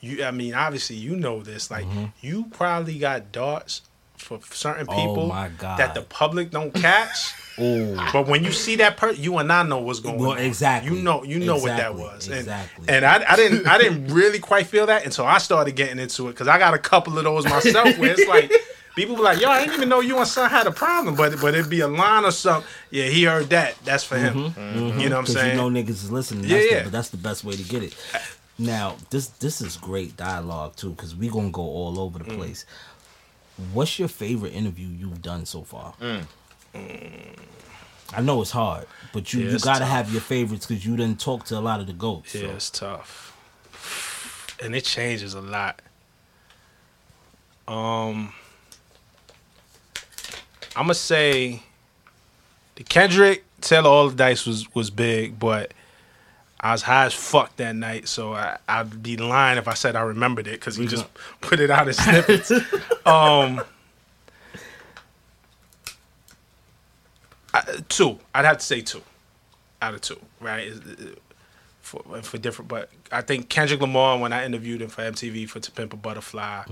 you. 0.00 0.24
I 0.24 0.30
mean, 0.30 0.54
obviously, 0.54 0.96
you 0.96 1.16
know 1.16 1.42
this. 1.42 1.70
Like, 1.70 1.86
you 2.20 2.46
probably 2.50 2.98
got 2.98 3.32
darts 3.32 3.82
for 4.20 4.38
certain 4.52 4.86
Mm-hmm. 4.86 4.98
Oh 4.98 5.06
people 5.08 5.26
my 5.28 5.48
God. 5.48 5.78
that 5.78 5.94
the 5.94 6.02
public 6.02 6.50
don't 6.50 6.72
catch. 6.74 7.34
Oh, 7.62 8.08
But 8.10 8.26
when 8.26 8.42
you 8.42 8.52
see 8.52 8.76
that 8.76 8.96
person, 8.96 9.22
you 9.22 9.36
and 9.36 9.52
I 9.52 9.62
know 9.64 9.80
what's 9.80 10.00
going 10.00 10.18
Well, 10.18 10.30
on. 10.30 10.38
exactly. 10.38 10.96
You 10.96 11.02
know, 11.02 11.24
you 11.24 11.40
know 11.40 11.56
what 11.56 11.76
that 11.76 11.94
was. 11.94 12.26
And, 12.28 12.36
Exactly. 12.38 12.86
And 12.88 13.04
I, 13.04 13.22
I 13.28 13.36
didn't, 13.36 13.66
I 13.66 13.76
didn't 13.76 14.06
really 14.14 14.38
quite 14.38 14.66
feel 14.66 14.86
that 14.86 15.04
until 15.04 15.26
I 15.26 15.36
started 15.36 15.76
getting 15.76 15.98
into 15.98 16.28
it 16.28 16.32
because 16.32 16.48
I 16.48 16.58
got 16.58 16.72
a 16.72 16.78
couple 16.78 17.18
of 17.18 17.24
those 17.24 17.44
myself 17.44 17.98
where 17.98 18.12
it's 18.16 18.26
like. 18.28 18.50
People 18.96 19.14
be 19.14 19.22
like, 19.22 19.40
"Yo, 19.40 19.48
I 19.48 19.60
didn't 19.60 19.74
even 19.76 19.88
know 19.88 20.00
you 20.00 20.18
and 20.18 20.26
son 20.26 20.50
had 20.50 20.66
a 20.66 20.72
problem," 20.72 21.14
but 21.14 21.40
but 21.40 21.54
it'd 21.54 21.70
be 21.70 21.78
a 21.80 21.86
line 21.86 22.24
or 22.24 22.32
something. 22.32 22.68
Yeah, 22.90 23.04
he 23.04 23.22
heard 23.22 23.48
that. 23.50 23.76
That's 23.84 24.02
for 24.02 24.18
him. 24.18 24.36
You 24.36 24.42
know 24.42 24.50
what 24.50 24.58
I'm 24.58 24.98
because 25.22 25.32
saying? 25.34 25.56
Mm-hmm. 25.56 25.64
you 25.64 25.70
know 25.70 25.82
niggas 25.84 25.88
is 25.90 26.10
listening. 26.10 26.44
Yeah, 26.44 26.56
That's 26.58 26.70
yeah. 26.72 26.78
The, 26.78 26.84
but 26.84 26.92
that's 26.92 27.08
the 27.10 27.16
best 27.16 27.44
way 27.44 27.54
to 27.54 27.62
get 27.62 27.84
it. 27.84 27.94
Now, 28.58 28.96
this 29.10 29.28
this 29.28 29.60
is 29.60 29.76
great 29.76 30.16
dialogue 30.16 30.74
too, 30.74 30.90
because 30.90 31.14
we 31.14 31.28
gonna 31.28 31.50
go 31.50 31.62
all 31.62 32.00
over 32.00 32.18
the 32.18 32.24
Mm. 32.24 32.38
What's 33.72 33.98
your 33.98 34.08
favorite 34.08 34.52
interview 34.54 34.86
you've 34.88 35.22
done 35.22 35.44
so 35.46 35.62
far? 35.62 35.94
I 36.74 38.20
know 38.22 38.42
it's 38.42 38.50
hard, 38.50 38.86
but 39.12 39.32
you, 39.32 39.40
Yeah, 39.44 39.52
you 39.52 39.58
gotta 39.58 39.80
tough. 39.80 39.88
have 39.88 40.12
your 40.12 40.20
favorites 40.20 40.66
because 40.66 40.84
you 40.84 40.96
didn't 40.96 41.20
talk 41.20 41.44
to 41.46 41.58
a 41.58 41.60
lot 41.60 41.80
of 41.80 41.86
the 41.86 41.92
goats. 41.92 42.34
Yeah, 42.34 42.42
so. 42.42 42.48
it's 42.54 42.70
tough, 42.70 44.56
and 44.62 44.74
it 44.74 44.84
changes 44.84 45.34
a 45.34 45.40
lot. 45.40 45.80
Um, 47.68 48.32
I'm 50.74 50.84
gonna 50.84 50.94
say 50.94 51.62
the 52.76 52.82
Kendrick 52.84 53.44
Taylor 53.60 53.88
All 53.90 54.08
the 54.08 54.16
Dice 54.16 54.44
was 54.46 54.72
was 54.74 54.90
big, 54.90 55.38
but 55.38 55.72
I 56.62 56.72
was 56.72 56.82
high 56.82 57.06
as 57.06 57.14
fuck 57.14 57.56
that 57.56 57.74
night, 57.74 58.06
so 58.06 58.34
I, 58.34 58.58
I'd 58.68 59.02
be 59.02 59.16
lying 59.16 59.56
if 59.56 59.66
I 59.66 59.72
said 59.74 59.96
I 59.96 60.02
remembered 60.02 60.46
it 60.46 60.52
because 60.60 60.76
he 60.76 60.86
just 60.86 61.06
put 61.40 61.58
it 61.58 61.70
out 61.70 61.88
in 61.88 61.94
snippets. 61.94 62.50
um, 63.06 63.62
I, 67.54 67.62
two, 67.88 68.18
I'd 68.34 68.44
have 68.44 68.58
to 68.58 68.64
say 68.64 68.80
two 68.82 69.02
out 69.82 69.94
of 69.94 70.00
two, 70.02 70.20
right? 70.40 70.70
Uh, 70.72 71.04
For, 71.82 72.02
for 72.22 72.38
different, 72.38 72.68
but 72.68 72.90
I 73.10 73.22
think 73.22 73.48
Kendrick 73.48 73.80
Lamar 73.80 74.18
when 74.18 74.32
I 74.32 74.44
interviewed 74.44 74.82
him 74.82 74.90
for 74.90 75.02
MTV 75.02 75.48
for 75.48 75.58
To 75.60 75.70
Pimp 75.72 75.92
a 75.92 75.96
Butterfly, 75.96 76.64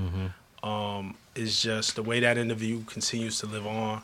um, 0.63 1.17
is 1.35 1.61
just 1.63 1.97
the 1.97 2.03
way 2.03 2.21
that 2.21 2.37
interview 2.39 2.85
continues 2.85 3.39
to 3.41 3.47
live 3.47 3.67
on, 3.67 4.03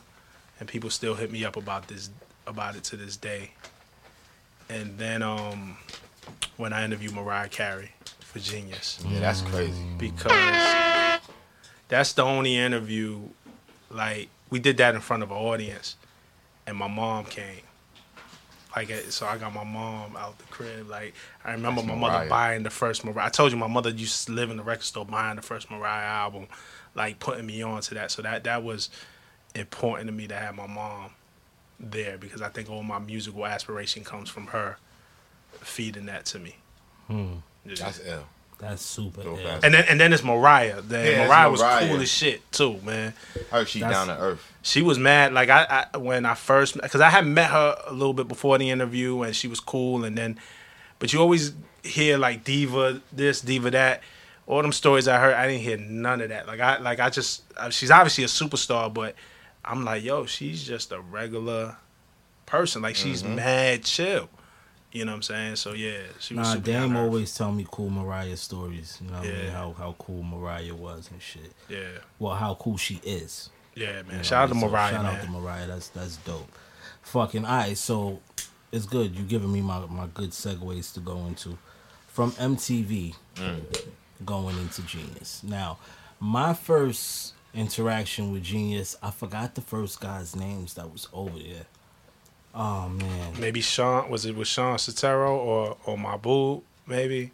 and 0.59 0.67
people 0.67 0.89
still 0.89 1.13
hit 1.15 1.31
me 1.31 1.45
up 1.45 1.55
about 1.55 1.87
this 1.87 2.09
about 2.47 2.75
it 2.75 2.83
to 2.85 2.97
this 2.97 3.15
day. 3.15 3.51
And 4.69 4.97
then 4.97 5.21
um, 5.21 5.77
when 6.57 6.73
I 6.73 6.83
interviewed 6.85 7.13
Mariah 7.13 7.49
Carey 7.49 7.91
for 8.19 8.39
Genius, 8.39 9.03
Yeah, 9.07 9.19
that's 9.19 9.41
crazy. 9.41 9.83
because 9.97 11.19
that's 11.87 12.13
the 12.13 12.23
only 12.23 12.57
interview 12.57 13.19
like 13.91 14.29
we 14.49 14.59
did 14.59 14.77
that 14.77 14.95
in 14.95 15.01
front 15.01 15.23
of 15.23 15.31
an 15.31 15.37
audience 15.37 15.95
and 16.67 16.75
my 16.75 16.87
mom 16.87 17.25
came. 17.25 17.61
Like 18.75 18.89
eh, 18.89 19.03
so 19.07 19.25
i 19.25 19.37
got 19.37 19.53
my 19.53 19.63
mom 19.63 20.17
out 20.17 20.37
the 20.37 20.43
crib 20.45 20.89
like 20.89 21.13
i 21.45 21.53
remember 21.53 21.79
That's 21.81 21.93
my 21.93 21.95
mother 21.95 22.27
buying 22.27 22.63
the 22.63 22.69
first 22.69 23.05
mariah 23.05 23.27
i 23.27 23.29
told 23.29 23.53
you 23.53 23.57
my 23.57 23.67
mother 23.67 23.89
used 23.89 24.25
to 24.25 24.33
live 24.33 24.51
in 24.51 24.57
the 24.57 24.63
record 24.63 24.83
store 24.83 25.05
buying 25.05 25.37
the 25.37 25.41
first 25.41 25.71
mariah 25.71 26.03
album 26.05 26.47
like 26.93 27.19
putting 27.19 27.45
me 27.45 27.61
on 27.61 27.79
to 27.83 27.93
that. 27.93 28.11
So 28.11 28.21
that 28.23 28.43
that 28.43 28.63
was 28.63 28.89
important 29.53 30.07
to 30.07 30.11
me 30.13 30.27
to 30.27 30.35
have 30.35 30.55
my 30.55 30.67
mom 30.67 31.11
there 31.79 32.17
because 32.17 32.41
i 32.41 32.47
think 32.49 32.69
all 32.69 32.83
my 32.83 32.99
musical 32.99 33.45
aspiration 33.45 34.03
comes 34.03 34.29
from 34.29 34.47
her 34.47 34.77
feeding 35.61 36.05
that 36.05 36.25
to 36.25 36.39
me 36.39 36.55
Yeah. 37.09 37.25
That's 37.65 37.99
ill. 38.05 38.23
That's 38.57 38.85
super. 38.85 39.21
Dope 39.23 39.39
yeah. 39.41 39.55
ass. 39.55 39.63
And 39.63 39.73
then 39.73 39.85
and 39.89 39.99
then 39.99 40.13
it's 40.13 40.23
Mariah. 40.23 40.81
Then 40.81 41.05
Yeah, 41.05 41.21
it's 41.23 41.29
Mariah 41.29 41.49
was 41.51 41.61
Mariah. 41.61 41.87
cool 41.89 41.99
as 41.99 42.09
shit 42.11 42.51
too, 42.53 42.79
man. 42.85 43.13
Her, 43.51 43.65
she 43.65 43.79
That's- 43.81 44.07
down 44.07 44.15
to 44.15 44.21
earth. 44.23 44.53
She 44.61 44.81
was 44.81 44.97
mad. 44.97 45.33
Like 45.33 45.49
I, 45.49 45.87
I 45.93 45.97
when 45.97 46.25
I 46.25 46.35
first 46.35 46.75
because 46.81 47.01
I 47.01 47.09
had 47.09 47.25
met 47.25 47.49
her 47.51 47.75
a 47.87 47.91
little 47.93 48.13
bit 48.13 48.27
before 48.27 48.57
the 48.57 48.69
interview 48.69 49.21
and 49.23 49.35
she 49.35 49.47
was 49.47 49.59
cool. 49.59 50.05
And 50.05 50.17
then, 50.17 50.39
but 50.99 51.11
you 51.11 51.19
always 51.19 51.53
hear 51.83 52.17
like 52.17 52.43
diva 52.45 53.01
this, 53.11 53.41
diva 53.41 53.71
that. 53.71 54.01
All 54.47 54.61
them 54.61 54.71
stories 54.71 55.07
I 55.07 55.17
heard, 55.19 55.33
I 55.33 55.47
didn't 55.47 55.61
hear 55.63 55.77
none 55.77 56.21
of 56.21 56.29
that. 56.29 56.47
Like 56.47 56.59
I 56.61 56.77
like 56.79 56.99
I 56.99 57.09
just 57.09 57.43
uh, 57.57 57.69
she's 57.71 57.91
obviously 57.91 58.23
a 58.23 58.27
superstar, 58.27 58.93
but 58.93 59.15
I'm 59.65 59.83
like 59.83 60.03
yo, 60.03 60.25
she's 60.25 60.63
just 60.63 60.91
a 60.91 60.99
regular 61.01 61.77
person. 62.45 62.81
Like 62.81 62.95
she's 62.95 63.23
mm-hmm. 63.23 63.35
mad 63.35 63.83
chill. 63.83 64.29
You 64.91 65.03
know 65.03 65.11
what 65.11 65.15
I'm 65.17 65.21
saying? 65.23 65.55
So 65.57 65.73
yeah, 65.73 65.97
she 66.19 66.35
was 66.35 66.47
Nah, 66.47 66.53
super 66.53 66.71
down 66.71 66.89
Dame 66.89 66.97
always 66.97 67.35
tell 67.35 67.51
me 67.51 67.67
cool 67.69 67.89
Mariah 67.89 68.37
stories. 68.37 68.97
You 69.01 69.11
know 69.11 69.17
what 69.17 69.27
I 69.27 69.31
mean? 69.31 69.51
How 69.51 69.75
how 69.77 69.95
cool 69.99 70.23
Mariah 70.23 70.73
was 70.73 71.09
and 71.11 71.21
shit. 71.21 71.51
Yeah, 71.67 71.99
Well, 72.17 72.35
how 72.35 72.55
cool 72.55 72.77
she 72.77 73.01
is. 73.03 73.49
yeah, 73.75 74.03
man. 74.03 74.05
You 74.09 74.17
know 74.17 74.23
Shout 74.23 74.43
out 74.43 74.53
to 74.53 74.55
what 74.55 74.57
I 74.57 74.61
mean? 74.61 74.61
So 74.61 74.71
Mariah, 74.71 74.91
Shout 74.93 75.03
man. 75.03 75.15
out 75.15 75.23
to 75.23 75.29
Mariah. 75.31 75.67
That's 75.67 75.89
that's 75.89 76.17
dope. 76.17 76.51
Fucking 77.01 77.45
alright. 77.45 77.77
So 77.77 78.21
it's 78.71 78.85
good. 78.85 79.15
You 79.15 79.25
giving 79.25 79.51
me 79.51 79.61
my 79.61 79.85
my 79.87 80.07
good 80.13 80.31
segues 80.31 80.93
to 80.93 81.01
go 81.01 81.17
into 81.25 81.57
from 82.07 82.31
MTV 82.31 83.15
mm. 83.35 83.61
going 84.25 84.57
into 84.59 84.81
Genius. 84.83 85.43
Now, 85.43 85.77
my 86.21 86.53
first 86.53 87.34
interaction 87.55 88.31
with 88.31 88.43
Genius, 88.43 88.97
I 89.01 89.11
forgot 89.11 89.55
the 89.55 89.61
first 89.61 89.99
guy's 89.99 90.35
names 90.35 90.73
that 90.75 90.91
was 90.91 91.07
over 91.13 91.37
there. 91.39 91.65
Oh 92.53 92.89
man. 92.89 93.33
Maybe 93.39 93.61
Sean 93.61 94.09
was 94.09 94.25
it 94.25 94.35
with 94.35 94.47
Sean 94.47 94.77
Sotero 94.77 95.31
or 95.31 95.77
or 95.85 95.97
Mahbod, 95.97 96.61
maybe 96.87 97.31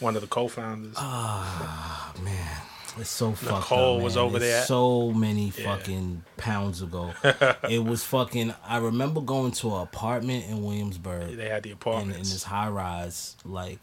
one 0.00 0.16
of 0.16 0.22
the 0.22 0.28
co-founders. 0.28 0.94
Ah 0.96 2.12
man, 2.22 2.62
it's 2.98 3.10
so 3.10 3.32
fucked 3.32 3.70
Nicole 3.70 3.98
up, 3.98 4.02
was 4.02 4.16
over 4.16 4.36
It's 4.38 4.44
there. 4.46 4.62
So 4.64 5.12
many 5.12 5.52
Yeah. 5.56 5.76
fucking 5.76 6.24
pounds 6.36 6.82
ago. 6.82 7.14
it 7.70 7.84
was 7.84 8.02
fucking. 8.04 8.54
I 8.66 8.78
remember 8.78 9.20
going 9.20 9.52
to 9.52 9.76
an 9.76 9.82
apartment 9.82 10.46
in 10.48 10.64
Williamsburg. 10.64 11.36
they 11.36 11.48
had 11.48 11.62
the 11.62 11.70
in, 11.70 12.10
in 12.10 12.18
this 12.18 12.42
high 12.44 12.68
rise, 12.68 13.36
like 13.44 13.78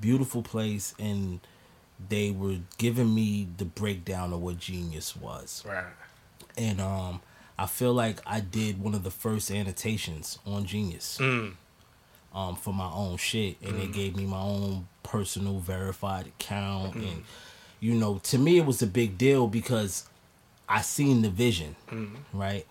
beautiful 0.00 0.42
place, 0.42 0.92
and 0.98 1.38
they 2.08 2.30
were 2.30 2.56
giving 2.78 3.14
me 3.14 3.46
the 3.56 3.64
breakdown 3.64 4.32
of 4.32 4.40
what 4.40 4.58
genius 4.58 5.16
was. 5.16 5.62
right. 5.66 5.84
And 6.56 6.80
um, 6.80 7.20
I 7.58 7.66
feel 7.66 7.92
like 7.92 8.20
I 8.26 8.40
did 8.40 8.80
one 8.80 8.94
of 8.94 9.02
the 9.02 9.10
first 9.10 9.50
annotations 9.50 10.38
on 10.46 10.64
Genius. 10.66 11.18
Mm. 11.20 11.54
Um, 12.32 12.56
for 12.56 12.74
my 12.74 12.90
own 12.90 13.16
shit, 13.16 13.56
and 13.62 13.80
they 13.80 13.86
gave 13.86 14.16
me 14.16 14.24
my 14.26 14.40
own 14.40 14.88
personal 15.04 15.60
verified 15.60 16.26
account, 16.26 16.94
Mm. 16.94 17.08
and 17.12 17.24
you 17.78 17.94
know, 17.94 18.18
to 18.24 18.38
me 18.38 18.58
it 18.58 18.66
was 18.66 18.82
a 18.82 18.88
big 18.88 19.16
deal 19.18 19.46
because 19.46 20.04
I 20.68 20.80
seen 20.82 21.22
the 21.22 21.30
vision, 21.30 21.76
Mm. 21.88 22.16
right? 22.32 22.66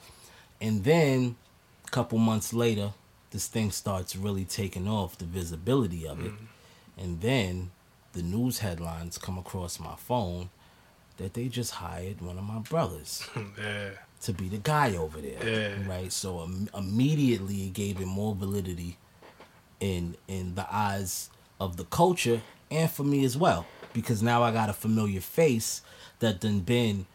And 0.59 0.83
then 0.83 1.37
a 1.87 1.91
couple 1.91 2.17
months 2.17 2.51
later, 2.53 2.91
this 3.31 3.47
thing 3.47 3.71
starts 3.71 4.15
really 4.17 4.43
taking 4.43 4.85
off 4.87 5.17
the 5.17 5.25
visibility 5.25 6.05
of 6.05 6.19
it, 6.25 6.31
Mm. 6.33 6.47
and 6.97 7.21
then 7.21 7.71
the 8.13 8.21
news 8.23 8.59
headlines 8.59 9.17
come 9.17 9.37
across 9.37 9.79
my 9.79 9.95
phone 9.95 10.49
that 11.17 11.33
they 11.33 11.47
just 11.47 11.71
hired 11.71 12.21
one 12.21 12.37
of 12.37 12.43
my 12.43 12.59
brothers 12.59 13.27
Yeah. 13.59 13.89
to 14.21 14.33
be 14.33 14.49
the 14.49 14.57
guy 14.57 14.95
over 14.95 15.19
there. 15.19 15.45
Yeah. 15.47 15.87
Right. 15.89 16.11
So 16.11 16.39
um, 16.39 16.69
immediately 16.75 17.67
it 17.67 17.73
gave 17.73 17.99
it 18.01 18.07
more 18.07 18.33
validity 18.35 18.97
in 19.79 20.15
in 20.27 20.55
the 20.55 20.65
eyes 20.73 21.29
of 21.59 21.77
the 21.77 21.83
culture 21.85 22.41
and 22.71 22.89
for 22.89 23.03
me 23.03 23.23
as 23.25 23.35
well 23.37 23.65
because 23.91 24.23
now 24.23 24.41
I 24.41 24.51
got 24.51 24.69
a 24.69 24.73
familiar 24.73 25.19
face 25.21 25.81
that 26.19 26.41
then 26.41 26.59
been 26.61 27.05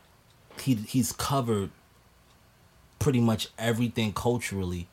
he 0.60 0.74
he's 0.74 1.12
covered 1.12 1.70
pretty 2.98 3.20
much 3.20 3.48
everything 3.58 4.12
culturally 4.12 4.88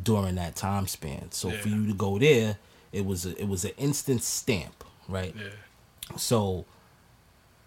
during 0.00 0.36
that 0.36 0.54
time 0.56 0.86
span. 0.86 1.30
So 1.32 1.50
for 1.50 1.68
you 1.68 1.86
to 1.86 1.94
go 1.94 2.18
there, 2.18 2.58
it 2.92 3.04
was 3.04 3.26
a, 3.26 3.38
it 3.40 3.48
was 3.48 3.64
an 3.64 3.72
instant 3.76 4.22
stamp, 4.22 4.84
right? 5.10 5.34
Yeah. 5.36 6.16
So 6.16 6.64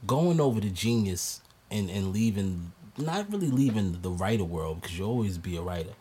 going 0.06 0.40
over 0.40 0.60
to 0.60 0.70
Genius 0.70 1.42
and, 1.72 1.90
and 1.90 2.12
leaving 2.12 2.72
not 2.98 3.32
really 3.32 3.50
leaving 3.50 4.00
the 4.02 4.12
writer 4.12 4.44
world 4.44 4.82
because 4.82 4.98
you'll 4.98 5.10
always 5.10 5.38
be 5.38 5.58
a 5.58 5.62
writer, 5.62 5.94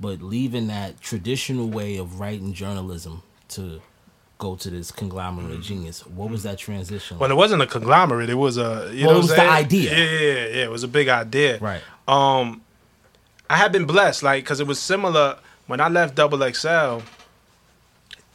but 0.00 0.20
leaving 0.20 0.66
that 0.68 1.00
traditional 1.00 1.68
way 1.68 1.96
of 1.96 2.18
writing 2.18 2.52
journalism 2.52 3.22
to 3.48 3.80
go 4.38 4.56
to 4.56 4.70
this 4.70 4.90
conglomerate 4.90 5.52
of 5.52 5.62
genius. 5.62 6.04
What 6.04 6.30
was 6.30 6.42
that 6.42 6.58
transition? 6.58 7.18
Well, 7.18 7.30
it 7.30 7.36
wasn't 7.36 7.62
a 7.62 7.66
conglomerate. 7.66 8.28
It 8.28 8.34
was 8.34 8.58
a 8.58 8.90
you 8.92 9.06
Well, 9.06 9.14
know 9.14 9.18
it 9.18 9.22
was 9.22 9.28
the 9.28 9.48
idea. 9.48 9.96
Yeah, 9.96 10.18
yeah, 10.20 10.46
yeah. 10.56 10.64
It 10.64 10.70
was 10.70 10.82
a 10.82 10.88
big 10.88 11.08
idea. 11.08 11.58
Right. 11.58 11.80
Um, 12.08 12.62
I 13.48 13.56
had 13.56 13.70
been 13.70 13.84
blessed, 13.84 14.22
like, 14.24 14.42
because 14.42 14.58
it 14.58 14.66
was 14.66 14.80
similar 14.80 15.38
when 15.68 15.80
I 15.80 15.88
left 15.88 16.16
Double 16.16 16.38
XL. 16.52 17.00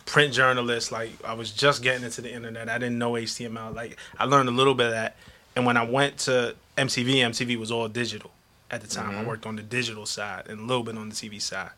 Print 0.08 0.34
journalist, 0.34 0.92
like 0.92 1.12
I 1.24 1.34
was 1.34 1.52
just 1.52 1.84
getting 1.84 2.04
into 2.04 2.22
the 2.22 2.34
internet. 2.34 2.70
I 2.70 2.78
didn't 2.80 2.98
know 2.98 3.12
HTML. 3.12 3.76
Like 3.76 3.98
I 4.18 4.24
learned 4.24 4.50
a 4.50 4.54
little 4.54 4.74
bit 4.74 4.88
of 4.88 4.92
that, 4.94 5.18
and 5.56 5.66
when 5.66 5.78
I 5.78 5.84
went 5.84 6.18
to 6.20 6.56
MTV, 6.78 7.18
MTV 7.18 7.58
was 7.60 7.72
all 7.72 7.88
digital 7.88 8.32
at 8.72 8.82
the 8.82 8.88
time. 8.88 9.10
I 9.10 9.14
mm-hmm. 9.16 9.28
worked 9.28 9.46
on 9.46 9.58
the 9.58 9.62
digital 9.62 10.06
side 10.06 10.48
and 10.48 10.62
a 10.62 10.64
little 10.64 10.84
bit 10.84 10.98
on 10.98 11.10
the 11.10 11.16
TV 11.16 11.42
side, 11.42 11.72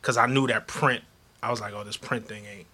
because 0.00 0.16
I 0.16 0.26
knew 0.26 0.46
that 0.46 0.66
print. 0.66 1.02
I 1.42 1.50
was 1.50 1.60
like, 1.60 1.74
oh, 1.74 1.82
this 1.82 1.96
print 1.96 2.28
thing 2.28 2.44
ain't. 2.46 2.66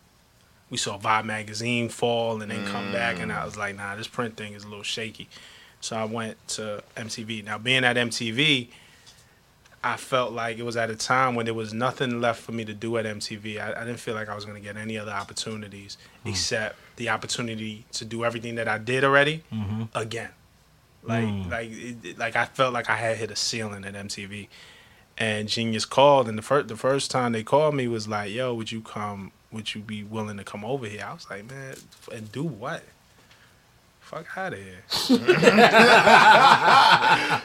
We 0.70 0.76
saw 0.76 0.98
Vibe 0.98 1.24
magazine 1.24 1.88
fall 1.88 2.42
and 2.42 2.50
then 2.50 2.66
come 2.66 2.92
back, 2.92 3.18
and 3.18 3.32
I 3.32 3.36
mm. 3.36 3.44
was 3.46 3.56
like, 3.56 3.76
nah, 3.76 3.96
this 3.96 4.06
print 4.06 4.36
thing 4.36 4.52
is 4.52 4.64
a 4.64 4.68
little 4.68 4.84
shaky. 4.84 5.28
So 5.80 5.96
I 5.96 6.04
went 6.04 6.36
to 6.48 6.82
MTV. 6.96 7.44
Now 7.44 7.56
being 7.56 7.84
at 7.84 7.96
MTV, 7.96 8.68
I 9.82 9.96
felt 9.96 10.32
like 10.32 10.58
it 10.58 10.64
was 10.64 10.76
at 10.76 10.90
a 10.90 10.96
time 10.96 11.34
when 11.34 11.44
there 11.44 11.54
was 11.54 11.72
nothing 11.72 12.20
left 12.20 12.40
for 12.40 12.52
me 12.52 12.64
to 12.64 12.74
do 12.74 12.96
at 12.98 13.04
MTV. 13.04 13.60
I, 13.60 13.80
I 13.80 13.84
didn't 13.84 14.00
feel 14.00 14.14
like 14.14 14.28
I 14.28 14.34
was 14.34 14.44
going 14.44 14.56
to 14.56 14.62
get 14.62 14.76
any 14.76 14.98
other 14.98 15.12
opportunities 15.12 15.96
mm-hmm. 16.20 16.30
except 16.30 16.76
the 16.96 17.08
opportunity 17.10 17.84
to 17.92 18.04
do 18.04 18.24
everything 18.24 18.56
that 18.56 18.66
I 18.66 18.78
did 18.78 19.04
already 19.04 19.44
mm-hmm. 19.52 19.84
again. 19.94 20.30
Like, 21.04 21.24
mm. 21.24 21.50
like, 21.50 21.70
it, 21.70 21.96
it- 22.04 22.18
like 22.18 22.34
I 22.34 22.46
felt 22.46 22.74
like 22.74 22.90
I 22.90 22.96
had 22.96 23.16
hit 23.18 23.30
a 23.30 23.36
ceiling 23.36 23.84
at 23.84 23.94
MTV. 23.94 24.48
And 25.16 25.48
Genius 25.48 25.84
called, 25.84 26.28
and 26.28 26.38
the 26.38 26.42
first 26.42 26.68
the 26.68 26.76
first 26.76 27.10
time 27.10 27.32
they 27.32 27.42
called 27.42 27.74
me 27.74 27.88
was 27.88 28.06
like, 28.06 28.30
"Yo, 28.30 28.54
would 28.54 28.70
you 28.70 28.80
come? 28.80 29.32
Would 29.50 29.74
you 29.74 29.80
be 29.80 30.04
willing 30.04 30.36
to 30.36 30.44
come 30.44 30.64
over 30.64 30.86
here?" 30.86 31.04
I 31.04 31.12
was 31.12 31.28
like, 31.28 31.50
"Man, 31.50 31.74
and 32.14 32.30
do 32.30 32.44
what? 32.44 32.84
Fuck 34.08 34.38
out 34.38 34.54
of 34.54 34.58
here." 34.58 34.82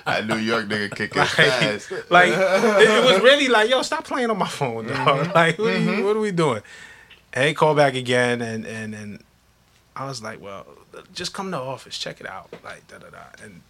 That 0.06 0.28
New 0.28 0.38
York 0.38 0.68
nigga 0.68 0.96
kicking 0.96 1.26
fast. 1.26 1.92
like 2.10 2.30
it, 2.30 2.90
it 2.90 3.04
was 3.04 3.22
really 3.22 3.50
like, 3.50 3.70
yo, 3.70 3.82
stop 3.82 4.06
playing 4.06 4.30
on 4.30 4.38
my 4.38 4.48
phone, 4.48 4.88
dog. 4.88 5.28
Mm-hmm. 5.28 5.32
Like, 5.36 5.60
what, 5.60 5.68
are 5.68 5.78
you, 5.78 5.90
mm-hmm. 5.90 6.04
what 6.06 6.16
are 6.16 6.22
we 6.22 6.32
doing? 6.32 6.62
And 7.34 7.48
he 7.50 7.54
called 7.54 7.76
back 7.76 7.96
again, 7.96 8.42
and 8.42 8.66
and 8.66 8.96
and 8.96 9.24
I 9.94 10.06
was 10.06 10.24
like, 10.24 10.42
well, 10.42 10.66
just 11.14 11.34
come 11.34 11.48
to 11.48 11.58
the 11.58 11.64
office, 11.64 11.98
check 11.98 12.22
it 12.22 12.30
out, 12.30 12.50
like 12.64 12.88
da 12.88 13.00
da 13.00 13.10
da. 13.10 13.44
And 13.44 13.62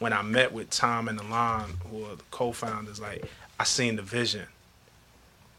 when 0.00 0.12
I 0.12 0.22
met 0.22 0.52
with 0.52 0.70
Tom 0.70 1.06
and 1.06 1.20
Ilan, 1.20 1.76
who 1.88 2.04
are 2.06 2.16
the 2.16 2.24
co-founders, 2.32 3.00
like 3.00 3.30
I 3.60 3.64
seen 3.64 3.94
the 3.94 4.02
vision. 4.02 4.46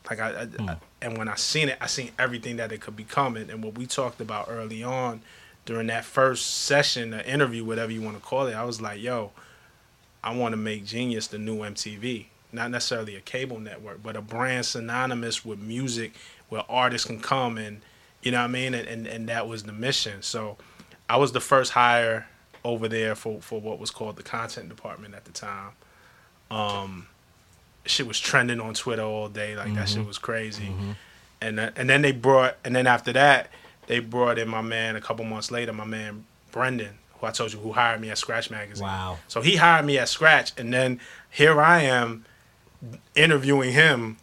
Like 0.10 0.20
I, 0.20 0.30
I, 0.30 0.42
I- 0.42 0.46
hmm. 0.46 0.70
and 1.02 1.18
when 1.18 1.30
I 1.30 1.36
seen 1.36 1.70
it, 1.70 1.78
I 1.80 1.88
seen 1.88 2.12
everything 2.20 2.58
that 2.58 2.74
it 2.74 2.82
could 2.82 2.98
become, 2.98 3.38
and, 3.38 3.50
and 3.50 3.64
what 3.64 3.78
we 3.78 3.86
talked 3.86 4.20
about 4.20 4.48
early 4.50 4.84
on 4.84 5.22
during 5.66 5.88
that 5.88 6.05
first 6.05 6.66
session, 6.66 7.12
the 7.12 7.28
interview, 7.30 7.64
whatever 7.64 7.91
you 7.91 8.01
want 8.01 8.18
to 8.18 8.24
call 8.24 8.47
it. 8.47 8.53
I 8.53 8.64
was 8.64 8.82
like, 8.82 9.01
yo, 9.01 9.32
I 10.24 10.36
want 10.36 10.53
to 10.53 10.57
make 10.57 10.86
Genius 10.86 11.28
the 11.28 11.38
new 11.38 11.59
MTV. 11.59 12.26
Not 12.51 12.72
necessarily 12.72 13.16
a 13.16 13.22
cable 13.22 13.59
network, 13.59 14.03
but 14.03 14.16
a 14.16 14.22
brand 14.22 14.66
synonymous 14.66 15.45
with 15.45 15.59
music 15.59 16.14
where 16.49 16.64
artists 16.70 17.07
can 17.07 17.20
come 17.20 17.57
and, 17.57 17.82
you 18.22 18.32
know 18.32 18.39
what 18.39 18.45
I 18.45 18.47
mean? 18.47 18.74
And, 18.74 18.88
and, 18.88 19.07
and 19.07 19.30
that 19.30 19.47
was 19.47 19.64
the 19.64 19.72
mission. 19.72 20.22
So 20.22 20.57
I 21.09 21.18
was 21.18 21.32
the 21.32 21.39
first 21.39 21.72
hire 21.72 22.28
over 22.64 22.88
there 22.88 23.16
for, 23.16 23.41
for 23.41 23.62
what 23.62 23.80
was 23.80 23.89
called 23.89 24.18
the 24.18 24.24
content 24.24 24.70
department 24.70 25.16
at 25.16 25.26
the 25.26 25.32
time. 25.32 25.72
Um, 26.49 27.07
shit 27.86 28.05
was 28.05 28.20
trending 28.20 28.59
on 28.59 28.74
Twitter 28.74 29.03
all 29.03 29.30
day. 29.30 29.55
Like 29.55 29.74
that 29.76 29.88
shit 29.88 29.99
mm-hmm. 29.99 30.07
was 30.07 30.18
crazy. 30.18 30.66
Mm-hmm. 30.66 30.91
And, 31.41 31.57
th- 31.57 31.74
and 31.76 31.89
then 31.89 32.01
they 32.01 32.12
brought, 32.12 32.57
and 32.64 32.76
then 32.76 32.86
after 32.86 33.14
that, 33.14 33.49
they 33.92 34.00
brought 34.00 34.39
in 34.39 34.48
my 34.48 34.62
man 34.62 34.96
a 34.96 35.02
couple 35.02 35.26
months 35.26 35.52
later, 35.52 35.74
my 35.74 35.84
man 35.84 36.24
Brendan, 36.54 36.94
who 37.20 37.28
I 37.28 37.32
told 37.32 37.52
you 37.52 37.60
who 37.60 37.74
hired 37.74 38.00
me 38.00 38.10
at 38.10 38.18
Scratch 38.18 38.50
Magazine. 38.50 38.88
Wow. 38.88 39.18
So 39.28 39.42
he 39.42 39.58
hired 39.58 39.86
me 39.86 39.98
at 39.98 40.08
Scratch, 40.08 40.54
and 40.58 40.74
then 40.74 41.02
here 41.30 41.60
I 41.60 41.82
am 41.82 42.24
interviewing 43.16 43.74
him 43.74 44.16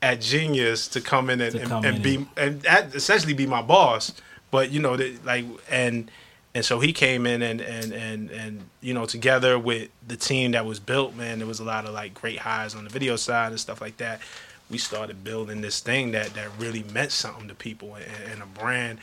at 0.00 0.22
Genius 0.22 0.88
to 0.88 1.02
come 1.02 1.28
in 1.28 1.42
and, 1.42 1.60
come 1.60 1.84
and 1.84 1.96
in 1.96 2.02
be 2.02 2.26
and- 2.38 2.64
essentially 2.94 3.34
be 3.34 3.44
my 3.44 3.60
boss. 3.60 4.14
But 4.50 4.70
you 4.70 4.80
know, 4.80 4.96
that 4.96 5.26
like 5.26 5.44
and 5.70 6.10
and 6.54 6.64
so 6.64 6.80
he 6.80 6.94
came 6.94 7.26
in 7.26 7.42
and 7.42 7.60
and 7.60 7.92
and 7.92 8.30
and 8.30 8.62
you 8.80 8.94
know 8.94 9.04
together 9.04 9.58
with 9.58 9.90
the 10.06 10.16
team 10.16 10.52
that 10.52 10.64
was 10.64 10.80
built, 10.80 11.14
man, 11.14 11.36
there 11.36 11.46
was 11.46 11.60
a 11.60 11.64
lot 11.64 11.84
of 11.84 11.92
like 11.92 12.14
great 12.14 12.38
hires 12.38 12.74
on 12.74 12.84
the 12.84 12.90
video 12.90 13.16
side 13.16 13.50
and 13.50 13.60
stuff 13.60 13.82
like 13.82 13.98
that. 13.98 14.22
We 14.70 14.78
started 14.78 15.24
building 15.24 15.60
this 15.60 15.80
thing 15.80 16.12
that 16.12 16.34
that 16.34 16.50
really 16.58 16.84
meant 16.92 17.12
something 17.12 17.48
to 17.48 17.54
people 17.54 17.94
and, 17.94 18.32
and 18.32 18.42
a 18.42 18.46
brand 18.46 18.98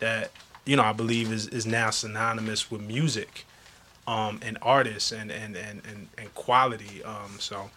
that 0.00 0.32
you 0.64 0.76
know 0.76 0.82
I 0.82 0.92
believe 0.92 1.32
is 1.32 1.46
is 1.48 1.66
now 1.66 1.90
synonymous 1.90 2.70
with 2.70 2.80
music 2.80 3.46
um, 4.06 4.40
and 4.42 4.58
artists 4.62 5.12
and 5.12 5.30
and 5.30 5.56
and 5.56 5.82
and, 5.86 6.08
and 6.18 6.34
quality. 6.34 7.02
Um, 7.04 7.36
so 7.38 7.70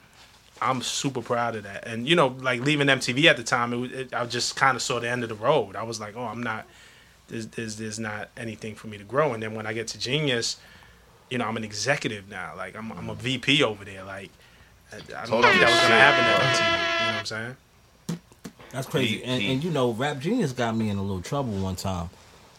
I'm 0.61 0.81
super 0.81 1.21
proud 1.21 1.55
of 1.55 1.63
that. 1.63 1.87
And 1.87 2.07
you 2.07 2.15
know, 2.15 2.35
like 2.39 2.61
leaving 2.61 2.87
MTV 2.87 3.25
at 3.25 3.37
the 3.37 3.43
time, 3.43 3.73
it, 3.73 3.91
it, 3.91 4.13
I 4.13 4.25
just 4.25 4.55
kind 4.55 4.75
of 4.75 4.81
saw 4.81 4.99
the 4.99 5.09
end 5.09 5.23
of 5.23 5.29
the 5.29 5.35
road. 5.35 5.75
I 5.75 5.83
was 5.83 5.99
like, 5.99 6.15
oh, 6.15 6.25
I'm 6.25 6.41
not. 6.41 6.65
There's, 7.27 7.47
there's 7.47 7.75
there's 7.75 7.99
not 7.99 8.29
anything 8.37 8.75
for 8.75 8.87
me 8.87 8.97
to 8.97 9.03
grow. 9.03 9.33
And 9.33 9.43
then 9.43 9.53
when 9.53 9.67
I 9.67 9.73
get 9.73 9.87
to 9.89 9.99
Genius, 9.99 10.57
you 11.29 11.37
know, 11.37 11.45
I'm 11.45 11.57
an 11.57 11.63
executive 11.63 12.29
now. 12.29 12.53
Like 12.55 12.75
I'm 12.75 12.91
I'm 12.93 13.09
a 13.09 13.15
VP 13.15 13.63
over 13.63 13.83
there. 13.83 14.03
Like 14.03 14.31
I, 14.91 14.95
I 14.95 14.99
don't 14.99 15.27
Totally 15.27 15.43
think 15.53 15.61
that 15.61 15.69
was 15.69 15.81
gonna 15.81 15.99
happen 15.99 16.25
at 16.25 16.37
bro. 16.37 16.47
MTV. 16.47 16.99
You 16.99 17.05
know 17.05 17.11
what 17.11 17.19
I'm 17.19 17.25
saying? 17.25 17.55
That's 18.71 18.87
crazy. 18.87 19.17
He- 19.17 19.23
and, 19.23 19.41
he- 19.41 19.53
and 19.53 19.63
you 19.63 19.71
know, 19.71 19.91
Rap 19.91 20.19
Genius 20.19 20.51
got 20.51 20.75
me 20.75 20.89
in 20.89 20.97
a 20.97 21.01
little 21.01 21.21
trouble 21.21 21.53
one 21.53 21.75
time. 21.75 22.09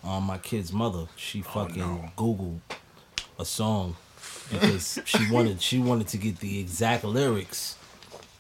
Um, 0.05 0.25
my 0.25 0.39
kid's 0.39 0.73
mother, 0.73 1.07
she 1.17 1.43
fucking 1.43 2.13
Googled 2.17 2.61
a 3.39 3.45
song 3.45 3.97
because 4.51 4.99
she 5.05 5.31
wanted 5.31 5.61
she 5.61 5.79
wanted 5.79 6.09
to 6.09 6.17
get 6.19 6.39
the 6.39 6.61
exact 6.61 7.05
lyrics 7.05 7.77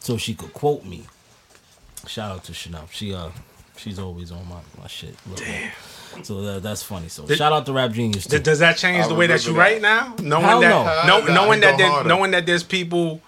so 0.01 0.16
she 0.16 0.34
could 0.34 0.53
quote 0.53 0.84
me. 0.84 1.05
Shout 2.07 2.30
out 2.30 2.45
to 2.45 2.55
Chanel. 2.55 2.89
She 2.93 3.12
uh 3.12 3.30
she's 3.76 3.99
always 3.99 4.30
on 4.32 4.49
my, 4.49 4.61
my 4.80 4.86
shit. 4.86 5.14
Damn. 5.36 5.72
So 6.22 6.41
that, 6.43 6.62
that's 6.62 6.82
funny. 6.82 7.09
So 7.09 7.26
shout 7.26 7.53
out 7.53 7.66
to 7.66 7.72
Rap 7.72 7.91
Genius 7.91 8.24
too. 8.24 8.30
Th- 8.30 8.43
Does 8.43 8.61
that 8.61 8.76
change 8.76 9.05
I 9.05 9.09
the 9.09 9.14
way 9.14 9.26
that 9.26 9.45
you 9.45 9.53
remember 9.53 9.72
write 9.72 9.82
now? 9.82 10.14
Knowing 10.20 10.45
Hell 10.45 10.61
that, 10.61 11.07
no. 11.07 11.18
no, 11.20 11.26
Nah, 11.26 11.34
knowing 11.34 11.61
that, 11.61 11.76
there, 11.76 12.05
knowing 12.05 12.30
that 12.30 12.47
there's 12.47 12.62
people 12.62 13.20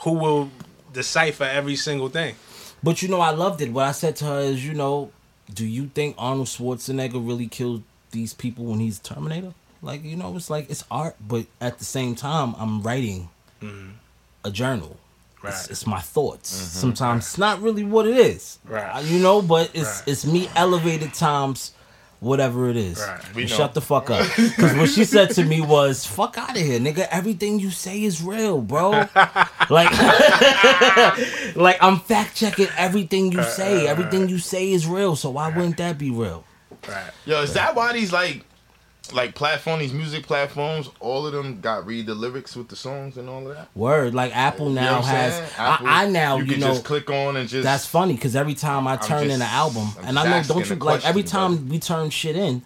who 0.00 0.12
will 0.12 0.50
decipher 0.92 1.44
every 1.44 1.76
single 1.76 2.08
thing. 2.08 2.34
But 2.82 3.02
you 3.02 3.08
know, 3.08 3.20
I 3.20 3.30
loved 3.30 3.60
it. 3.60 3.72
What 3.72 3.86
I 3.86 3.92
said 3.92 4.16
to 4.16 4.24
her 4.26 4.38
is, 4.40 4.64
you 4.66 4.74
know, 4.74 5.10
do 5.52 5.66
you 5.66 5.90
think 5.94 6.14
Arnold 6.18 6.46
Schwarzenegger 6.48 7.14
really 7.26 7.46
killed 7.48 7.82
these 8.10 8.32
people 8.34 8.64
when 8.66 8.80
he's 8.80 8.98
Terminator? 8.98 9.54
Like, 9.82 10.04
you 10.04 10.16
know, 10.16 10.34
it's 10.36 10.50
like 10.50 10.70
it's 10.70 10.84
art, 10.90 11.16
but 11.26 11.46
at 11.60 11.78
the 11.78 11.84
same 11.84 12.14
time, 12.14 12.54
I'm 12.58 12.82
writing 12.82 13.28
a 14.44 14.50
journal. 14.50 14.96
It's, 14.96 14.98
Mm-hmm. 15.40 15.46
Right. 15.46 15.54
Mm-hmm. 15.54 15.72
it's 15.72 15.86
my 15.86 16.00
thoughts. 16.00 16.48
Sometimes 16.50 17.24
it's 17.24 17.38
not 17.38 17.62
really 17.62 17.84
what 17.84 18.06
it 18.08 18.16
is. 18.16 18.58
Right. 18.64 19.04
You 19.04 19.20
know, 19.20 19.40
but 19.40 19.70
it's 19.72 20.00
Right. 20.00 20.08
it's 20.08 20.26
me 20.26 20.48
elevated 20.56 21.14
times 21.14 21.72
whatever 22.20 22.68
it 22.68 22.76
is. 22.76 22.98
Right. 22.98 23.34
We 23.34 23.46
Shut 23.46 23.74
the 23.74 23.80
fuck 23.80 24.10
up. 24.10 24.26
Because 24.36 24.74
what 24.76 24.88
she 24.90 25.04
said 25.04 25.30
to 25.30 25.44
me 25.44 25.60
was, 25.60 26.06
"Fuck 26.06 26.38
out 26.38 26.50
of 26.50 26.56
here, 26.56 26.78
nigga. 26.78 27.06
Everything 27.10 27.58
you 27.58 27.70
say 27.70 28.02
is 28.02 28.22
real, 28.22 28.60
bro. 28.60 28.90
like, 29.70 29.90
like 31.56 31.78
I'm 31.80 32.00
fact 32.00 32.36
checking 32.36 32.68
everything 32.76 33.32
you 33.32 33.40
uh, 33.40 33.44
say. 33.44 33.86
Uh, 33.86 33.88
uh, 33.88 33.92
everything 33.92 34.28
you 34.28 34.38
say 34.38 34.72
is 34.72 34.86
real. 34.86 35.16
So 35.16 35.30
why 35.30 35.48
wouldn't 35.48 35.76
that 35.78 35.98
be 35.98 36.10
real? 36.10 36.44
Right. 36.88 37.10
Yo, 37.26 37.42
is 37.42 37.54
that 37.54 37.74
why 37.74 37.92
these 37.92 38.12
like 38.12 38.44
like 39.12 39.34
platform, 39.34 39.80
these 39.80 39.92
music 39.92 40.24
platforms, 40.26 40.88
all 41.00 41.26
of 41.26 41.32
them 41.32 41.60
got 41.60 41.86
read 41.86 42.06
the 42.06 42.14
lyrics 42.14 42.54
with 42.56 42.68
the 42.68 42.76
songs 42.76 43.16
and 43.16 43.28
all 43.28 43.48
of 43.48 43.54
that? 43.56 43.68
Word. 43.74 44.14
Like 44.14 44.34
Apple 44.36 44.68
You 44.68 44.74
know 44.76 44.80
now 44.80 45.02
has. 45.02 45.52
Apple, 45.58 45.86
I, 45.86 46.04
I 46.04 46.08
now 46.10 46.36
you, 46.36 46.44
you, 46.44 46.50
can 46.52 46.60
know. 46.60 46.66
just 46.68 46.84
click 46.84 47.10
on 47.10 47.36
and 47.36 47.48
just 47.48 47.64
That's 47.64 47.86
funny 47.86 48.14
because 48.14 48.36
every 48.36 48.54
time 48.54 48.86
I 48.86 48.96
turn 48.96 49.24
in 49.24 49.30
an 49.30 49.42
album, 49.42 49.88
I'm 49.98 50.04
and 50.06 50.18
I 50.18 50.24
know, 50.24 50.42
don't 50.46 50.56
you 50.58 50.62
asking 50.62 50.78
like 50.80 51.04
every 51.06 51.22
question, 51.22 51.40
time 51.56 51.68
we 51.68 51.78
turn 51.78 52.10
shit 52.10 52.36
in, 52.36 52.62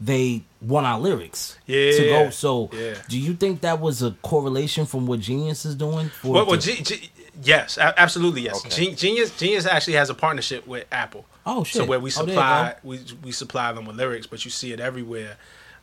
they 0.00 0.42
want 0.60 0.86
our 0.86 0.98
lyrics 0.98 1.56
yeah, 1.66 1.92
to 1.92 2.04
Yeah, 2.04 2.24
go. 2.24 2.30
So, 2.30 2.70
yeah. 2.72 2.94
do 3.08 3.18
you 3.18 3.34
think 3.34 3.60
that 3.60 3.80
was 3.80 4.02
a 4.02 4.10
correlation 4.22 4.84
from 4.86 5.06
what 5.06 5.20
Genius 5.20 5.64
is 5.64 5.74
doing? 5.76 6.08
For 6.08 6.32
Well, 6.32 6.46
well 6.46 6.56
the- 6.56 6.62
G- 6.62 6.82
G- 6.82 7.10
yes, 7.42 7.78
absolutely 7.78 8.42
yes. 8.42 8.64
Okay. 8.66 8.86
Gen- 8.86 8.96
Genius 8.96 9.36
Genius 9.36 9.66
actually 9.66 9.94
has 9.94 10.10
a 10.10 10.14
partnership 10.14 10.66
with 10.66 10.86
Apple. 10.90 11.24
Oh, 11.44 11.64
shit! 11.64 11.76
So 11.76 11.84
where 11.84 11.98
we 11.98 12.08
Oh, 12.10 12.10
supply 12.10 12.74
we 12.84 13.00
we 13.22 13.32
supply 13.32 13.72
them 13.72 13.84
with 13.86 13.96
lyrics, 13.96 14.26
but 14.28 14.44
you 14.44 14.50
see 14.50 14.72
it 14.72 14.78
everywhere. 14.80 15.36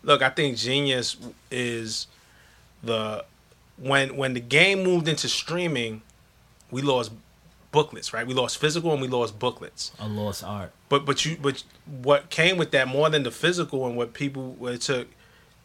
Look, 0.04 0.22
I 0.22 0.30
think 0.30 0.58
Genius 0.58 1.18
is 1.52 2.08
the 2.84 3.26
when 3.78 4.16
when 4.18 4.34
the 4.34 4.40
game 4.40 4.84
moved 4.84 5.08
into 5.08 5.28
streaming, 5.28 6.02
we 6.72 6.82
lost 6.82 7.12
booklets, 7.72 8.14
right? 8.14 8.26
We 8.26 8.34
lost 8.34 8.58
physical 8.58 8.92
and 8.92 9.02
we 9.02 9.08
lost 9.08 9.40
booklets. 9.40 9.92
a 10.00 10.08
lost 10.08 10.44
art. 10.44 10.72
But 10.90 11.06
but 11.06 11.26
you 11.26 11.38
but 11.42 11.64
what 11.86 12.30
came 12.30 12.58
with 12.58 12.72
that 12.72 12.88
more 12.88 13.10
than 13.10 13.24
the 13.24 13.32
physical 13.32 13.86
and 13.86 13.96
what 13.96 14.14
people 14.14 14.56
what 14.58 14.74
it 14.74 14.82
took 14.82 15.08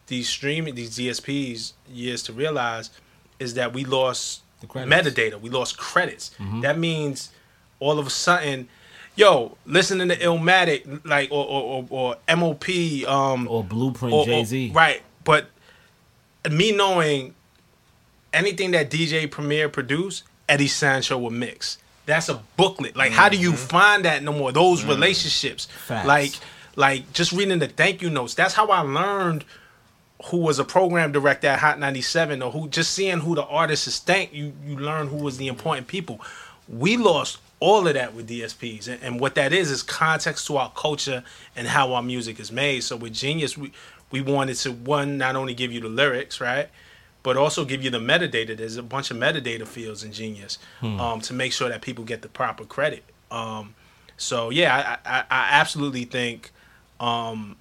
these 0.07 0.29
streaming 0.29 0.75
these 0.75 0.97
DSPs 0.97 1.73
years 1.89 2.21
to 2.23 2.33
realize 2.33 2.91
is 3.39 3.55
that 3.55 3.73
we 3.73 3.83
lost 3.85 4.41
The. 4.63 4.87
Mm-hmm. 4.89 5.07
metadata. 5.07 5.41
We 5.41 5.49
lost 5.49 5.77
credits. 5.77 6.31
That 6.61 6.77
means 6.77 7.31
all 7.79 7.99
of 7.99 8.07
a 8.07 8.09
sudden, 8.09 8.67
yo, 9.15 9.57
listening 9.65 10.09
to 10.09 10.17
Illmatic 10.17 11.05
like 11.05 11.31
or 11.31 11.45
or, 11.45 11.85
or, 11.89 12.15
or 12.27 12.35
MOP 12.37 12.69
um 13.07 13.47
Or 13.47 13.63
Blueprint 13.63 14.25
Jay 14.25 14.43
Z. 14.43 14.71
right? 14.73 15.01
But 15.23 15.47
me 16.49 16.71
knowing 16.71 17.33
anything 18.33 18.71
that 18.71 18.89
DJ 18.89 19.29
Premier 19.29 19.69
produced, 19.69 20.23
Eddie 20.47 20.67
Sancho 20.67 21.17
would 21.17 21.33
mix. 21.33 21.77
That's 22.05 22.29
a 22.29 22.39
booklet. 22.55 22.95
Like, 22.95 23.11
how 23.11 23.29
do 23.29 23.37
you 23.37 23.53
find 23.53 24.05
that 24.05 24.21
no 24.21 24.31
more? 24.31 24.51
Those 24.51 24.83
relationships, 24.83 25.65
Facts. 25.65 26.07
like, 26.07 26.33
like 26.75 27.11
just 27.13 27.31
reading 27.31 27.57
the 27.57 27.67
thank 27.67 28.01
you 28.03 28.11
notes. 28.11 28.35
That's 28.35 28.53
how 28.53 28.67
I 28.67 28.81
learned 28.81 29.43
who 30.25 30.37
was 30.37 30.59
a 30.59 30.63
program 30.63 31.11
director 31.11 31.47
at 31.47 31.59
Hot 31.59 31.79
97 31.79 32.41
or 32.43 32.51
who 32.51 32.67
just 32.69 32.91
seeing 32.91 33.19
who 33.19 33.33
the 33.35 33.43
artists 33.45 33.87
is 33.87 33.99
thank 33.99 34.33
you 34.33 34.53
you 34.65 34.77
learn 34.77 35.07
who 35.07 35.17
was 35.17 35.37
the 35.37 35.47
important 35.47 35.87
people. 35.87 36.21
We 36.67 36.95
lost 36.97 37.39
all 37.59 37.87
of 37.87 37.93
that 37.93 38.13
with 38.13 38.29
DSPs 38.29 38.87
and, 38.87 39.01
and 39.01 39.19
what 39.19 39.35
that 39.35 39.53
is 39.53 39.71
is 39.71 39.81
context 39.81 40.47
to 40.47 40.57
our 40.57 40.71
culture 40.71 41.23
and 41.55 41.67
how 41.67 41.93
our 41.93 42.03
music 42.03 42.39
is 42.39 42.51
made. 42.51 42.83
So 42.83 42.95
with 42.95 43.13
Genius 43.13 43.57
we 43.57 43.71
we 44.11 44.21
wanted 44.21 44.55
to 44.57 44.71
one 44.71 45.17
not 45.17 45.35
only 45.35 45.53
give 45.53 45.71
you 45.71 45.81
the 45.81 45.89
lyrics, 45.89 46.39
right? 46.39 46.69
But 47.23 47.37
also 47.37 47.65
give 47.65 47.83
you 47.83 47.89
the 47.89 47.99
metadata. 47.99 48.55
There's 48.55 48.77
a 48.77 48.83
bunch 48.83 49.09
of 49.09 49.17
metadata 49.17 49.67
fields 49.67 50.03
in 50.03 50.11
Genius 50.11 50.59
um, 50.99 51.21
to 51.21 51.33
make 51.33 51.53
sure 51.53 51.69
that 51.69 51.81
people 51.81 52.03
get 52.03 52.21
the 52.21 52.29
proper 52.29 52.65
credit. 52.65 53.03
Um, 53.31 53.73
so 54.15 54.51
yeah, 54.51 54.99
I, 55.05 55.09
I, 55.09 55.19
I 55.21 55.47
absolutely 55.59 56.05
think 56.05 56.51
um, 56.99 57.55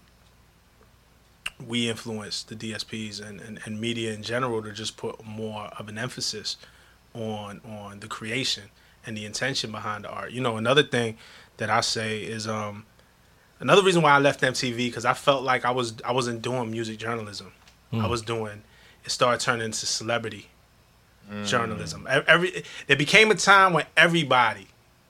we 1.67 1.89
influence 1.89 2.43
the 2.43 2.55
DSPs 2.55 3.27
and, 3.27 3.41
and, 3.41 3.59
and 3.65 3.81
media 3.81 4.13
in 4.13 4.23
general 4.23 4.63
to 4.63 4.71
just 4.71 4.97
put 4.97 5.25
more 5.25 5.71
of 5.79 5.89
an 5.89 5.99
emphasis 5.99 6.57
on 7.15 7.61
on 7.65 8.01
the 8.01 8.09
creation 8.09 8.65
and 9.07 9.17
the 9.17 9.25
intention 9.25 9.71
behind 9.71 10.05
the 10.05 10.11
art. 10.11 10.33
You 10.33 10.41
know, 10.41 10.57
another 10.57 10.83
thing 10.83 11.17
that 11.57 11.71
I 11.71 11.81
say 11.81 12.21
is 12.21 12.47
um, 12.47 12.87
another 13.61 13.83
reason 13.83 14.03
why 14.03 14.13
I 14.13 14.19
left 14.19 14.41
MTV 14.41 14.77
because 14.77 15.05
I 15.05 15.15
felt 15.15 15.43
like 15.43 15.65
I 15.65 15.71
was 15.71 15.95
I 16.05 16.13
wasn't 16.13 16.43
doing 16.43 16.71
music 16.71 16.99
journalism. 16.99 17.53
Hmm. 17.91 18.01
I 18.01 18.09
was 18.09 18.23
doing 18.23 18.63
it 19.05 19.11
started 19.11 19.41
turning 19.41 19.67
into 19.67 19.87
celebrity 19.87 20.49
mm. 21.31 21.47
journalism. 21.47 22.07
E- 22.11 22.23
Every 22.27 22.65
there 22.87 22.97
became 22.97 23.31
a 23.31 23.35
time 23.35 23.73
when 23.73 23.85
everybody, 23.97 24.67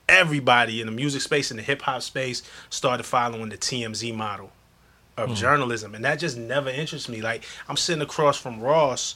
everybody 0.09 0.81
in 0.81 0.87
the 0.87 0.91
music 0.91 1.21
space 1.21 1.51
in 1.51 1.57
the 1.57 1.63
hip 1.63 1.81
hop 1.81 2.01
space 2.01 2.43
started 2.69 3.03
following 3.03 3.49
the 3.49 3.57
TMZ 3.57 4.13
model 4.13 4.51
of 5.17 5.29
hmm. 5.29 5.35
journalism, 5.35 5.95
and 5.95 6.03
that 6.03 6.19
just 6.19 6.37
never 6.37 6.69
interests 6.69 7.07
me. 7.07 7.21
Like 7.21 7.43
I'm 7.69 7.77
sitting 7.77 8.01
across 8.01 8.37
from 8.37 8.59
Ross. 8.59 9.15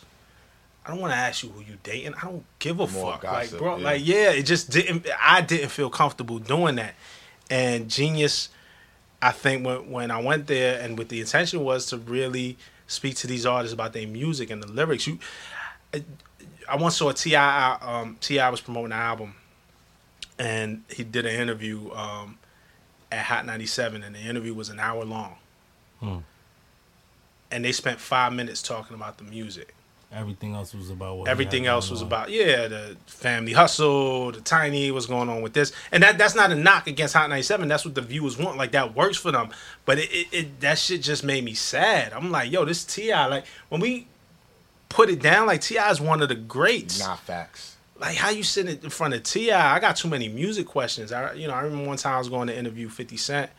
I 0.86 0.91
don't 0.91 1.01
want 1.01 1.13
to 1.13 1.17
ask 1.17 1.43
you 1.43 1.49
who 1.49 1.61
you 1.61 1.77
dating. 1.84 2.15
I 2.15 2.21
don't 2.25 2.45
give 2.57 2.80
a 2.80 2.88
More 2.88 3.11
fuck. 3.13 3.21
gossip, 3.21 3.51
like, 3.53 3.59
bro, 3.59 3.77
yeah. 3.77 3.84
like, 3.84 4.01
yeah, 4.05 4.32
it 4.32 4.43
just 4.43 4.69
didn't. 4.71 5.05
I 5.21 5.41
didn't 5.41 5.69
feel 5.69 5.89
comfortable 5.89 6.39
doing 6.39 6.75
that. 6.75 6.95
And 7.49 7.89
Genius, 7.89 8.49
I 9.21 9.32
think 9.32 9.65
when 9.65 9.91
when 9.91 10.11
I 10.11 10.21
went 10.21 10.47
there, 10.47 10.80
and 10.82 10.97
with 10.97 11.09
the 11.09 11.19
intention 11.19 11.63
was 11.63 11.86
to 11.88 11.97
really 11.97 12.57
speak 12.88 13.15
to 13.17 13.27
these 13.27 13.45
artists 13.45 13.73
about 13.73 13.93
their 13.93 14.07
music 14.07 14.49
and 14.49 14.63
the 14.63 14.67
lyrics. 14.71 15.05
You, 15.05 15.19
I, 15.93 16.03
I 16.67 16.75
once 16.77 16.97
saw 16.97 17.11
Ti. 17.11 17.36
Um, 17.36 18.17
T.I. 18.21 18.49
was 18.49 18.61
promoting 18.61 18.91
an 18.93 18.99
album, 18.99 19.36
and 20.39 20.84
he 20.89 21.03
did 21.03 21.25
an 21.27 21.39
interview 21.39 21.91
um, 21.93 22.38
at 23.11 23.25
Hot 23.25 23.45
97, 23.45 24.01
and 24.03 24.15
the 24.15 24.19
interview 24.19 24.53
was 24.55 24.69
an 24.69 24.80
hour 24.80 25.03
long. 25.05 25.36
And 27.51 27.65
they 27.65 27.71
spent 27.71 27.99
five 27.99 28.32
minutes 28.34 28.61
talking 28.61 28.95
about 28.95 29.17
the 29.17 29.23
music. 29.23 29.73
Everything 30.12 30.55
else 30.55 30.74
was 30.74 30.89
about 30.89 31.18
what. 31.18 31.28
Everything 31.28 31.66
had 31.66 31.72
else 31.72 31.91
was 31.91 32.01
on. 32.01 32.07
about 32.07 32.32
yeah, 32.32 32.68
the 32.68 32.97
family 33.05 33.53
hustle, 33.53 34.32
the 34.32 34.41
tiny, 34.41 34.89
what's 34.89 35.05
going 35.05 35.30
on 35.30 35.43
with 35.43 35.53
this, 35.53 35.72
and 35.91 36.01
that 36.01 36.18
that's 36.18 36.34
not 36.34 36.51
a 36.51 36.55
knock 36.55 36.88
against 36.88 37.14
Hot 37.14 37.30
97. 37.30 37.68
That's 37.68 37.86
what 37.86 37.93
the 37.93 38.01
viewers 38.01 38.36
want. 38.36 38.57
Like 38.57 38.72
that 38.72 38.95
works 38.95 39.18
for 39.18 39.32
them. 39.32 39.51
But 39.86 39.99
it, 39.99 40.12
it, 40.12 40.28
it 40.32 40.60
that 40.62 40.80
shit 40.80 41.03
just 41.03 41.24
made 41.24 41.43
me 41.43 41.53
sad. 41.53 42.12
I'm 42.12 42.32
like, 42.32 42.51
yo, 42.51 42.66
this 42.66 42.84
Ti. 42.86 43.14
Like 43.14 43.45
when 43.70 43.82
we 43.82 44.07
put 44.89 45.12
it 45.12 45.22
down, 45.22 45.45
like 45.45 45.62
T.I. 45.62 45.91
is 45.91 46.01
one 46.01 46.24
of 46.24 46.30
the 46.30 46.36
greats. 46.36 46.99
Not 46.99 47.20
facts. 47.20 47.78
Like 47.99 48.16
how 48.16 48.32
you 48.32 48.41
sitting 48.41 48.80
in 48.82 48.89
front 48.89 49.14
of 49.14 49.22
T.I.? 49.22 49.76
I 49.76 49.80
got 49.80 49.95
too 49.95 50.07
many 50.07 50.28
music 50.28 50.66
questions. 50.66 51.12
I 51.12 51.34
you 51.34 51.47
know 51.47 51.53
I 51.53 51.62
remember 51.62 51.86
one 51.86 51.97
time 51.97 52.16
I 52.16 52.18
was 52.18 52.30
going 52.30 52.47
to 52.47 52.57
interview 52.57 52.89
50 52.89 53.16
Cent. 53.18 53.51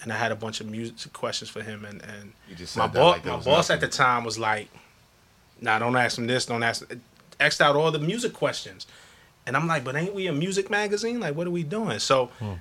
And 0.00 0.12
I 0.12 0.16
had 0.16 0.30
a 0.30 0.36
bunch 0.36 0.60
of 0.60 0.68
music 0.68 1.12
questions 1.12 1.50
for 1.50 1.60
him, 1.60 1.84
and, 1.84 2.00
and 2.02 2.32
You 2.48 2.54
just 2.54 2.76
my 2.76 2.84
said 2.84 2.92
that 2.92 3.00
boss, 3.00 3.12
like 3.14 3.22
there 3.24 3.32
my 3.32 3.36
was 3.38 3.44
boss 3.44 3.68
at 3.70 3.80
the 3.80 3.88
time 3.88 4.22
was 4.22 4.38
like, 4.38 4.68
nah, 5.60 5.78
don't 5.78 5.96
ask 5.96 6.18
him 6.18 6.26
this, 6.26 6.46
don't 6.46 6.62
ask. 6.62 6.84
X'd 7.40 7.62
out 7.62 7.76
all 7.76 7.90
the 7.90 7.98
music 7.98 8.32
questions. 8.32 8.86
And 9.46 9.56
I'm 9.56 9.66
like, 9.66 9.84
but 9.84 9.96
ain't 9.96 10.14
we 10.14 10.26
a 10.26 10.32
music 10.32 10.70
magazine? 10.70 11.20
Like, 11.20 11.34
what 11.34 11.46
are 11.46 11.50
we 11.50 11.62
doing? 11.62 11.98
So 12.00 12.26
hmm. 12.38 12.54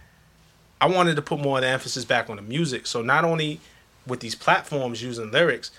I 0.79 0.87
wanted 0.87 1.15
to 1.15 1.21
put 1.21 1.39
more 1.39 1.57
of 1.57 1.63
the 1.63 1.67
emphasis 1.67 2.05
back 2.05 2.29
on 2.29 2.37
the 2.37 2.41
music. 2.41 2.87
So 2.87 3.01
not 3.01 3.25
only 3.25 3.59
with 4.05 4.21
these 4.21 4.35
platforms 4.35 5.01
using 5.03 5.31
lyrics, 5.31 5.71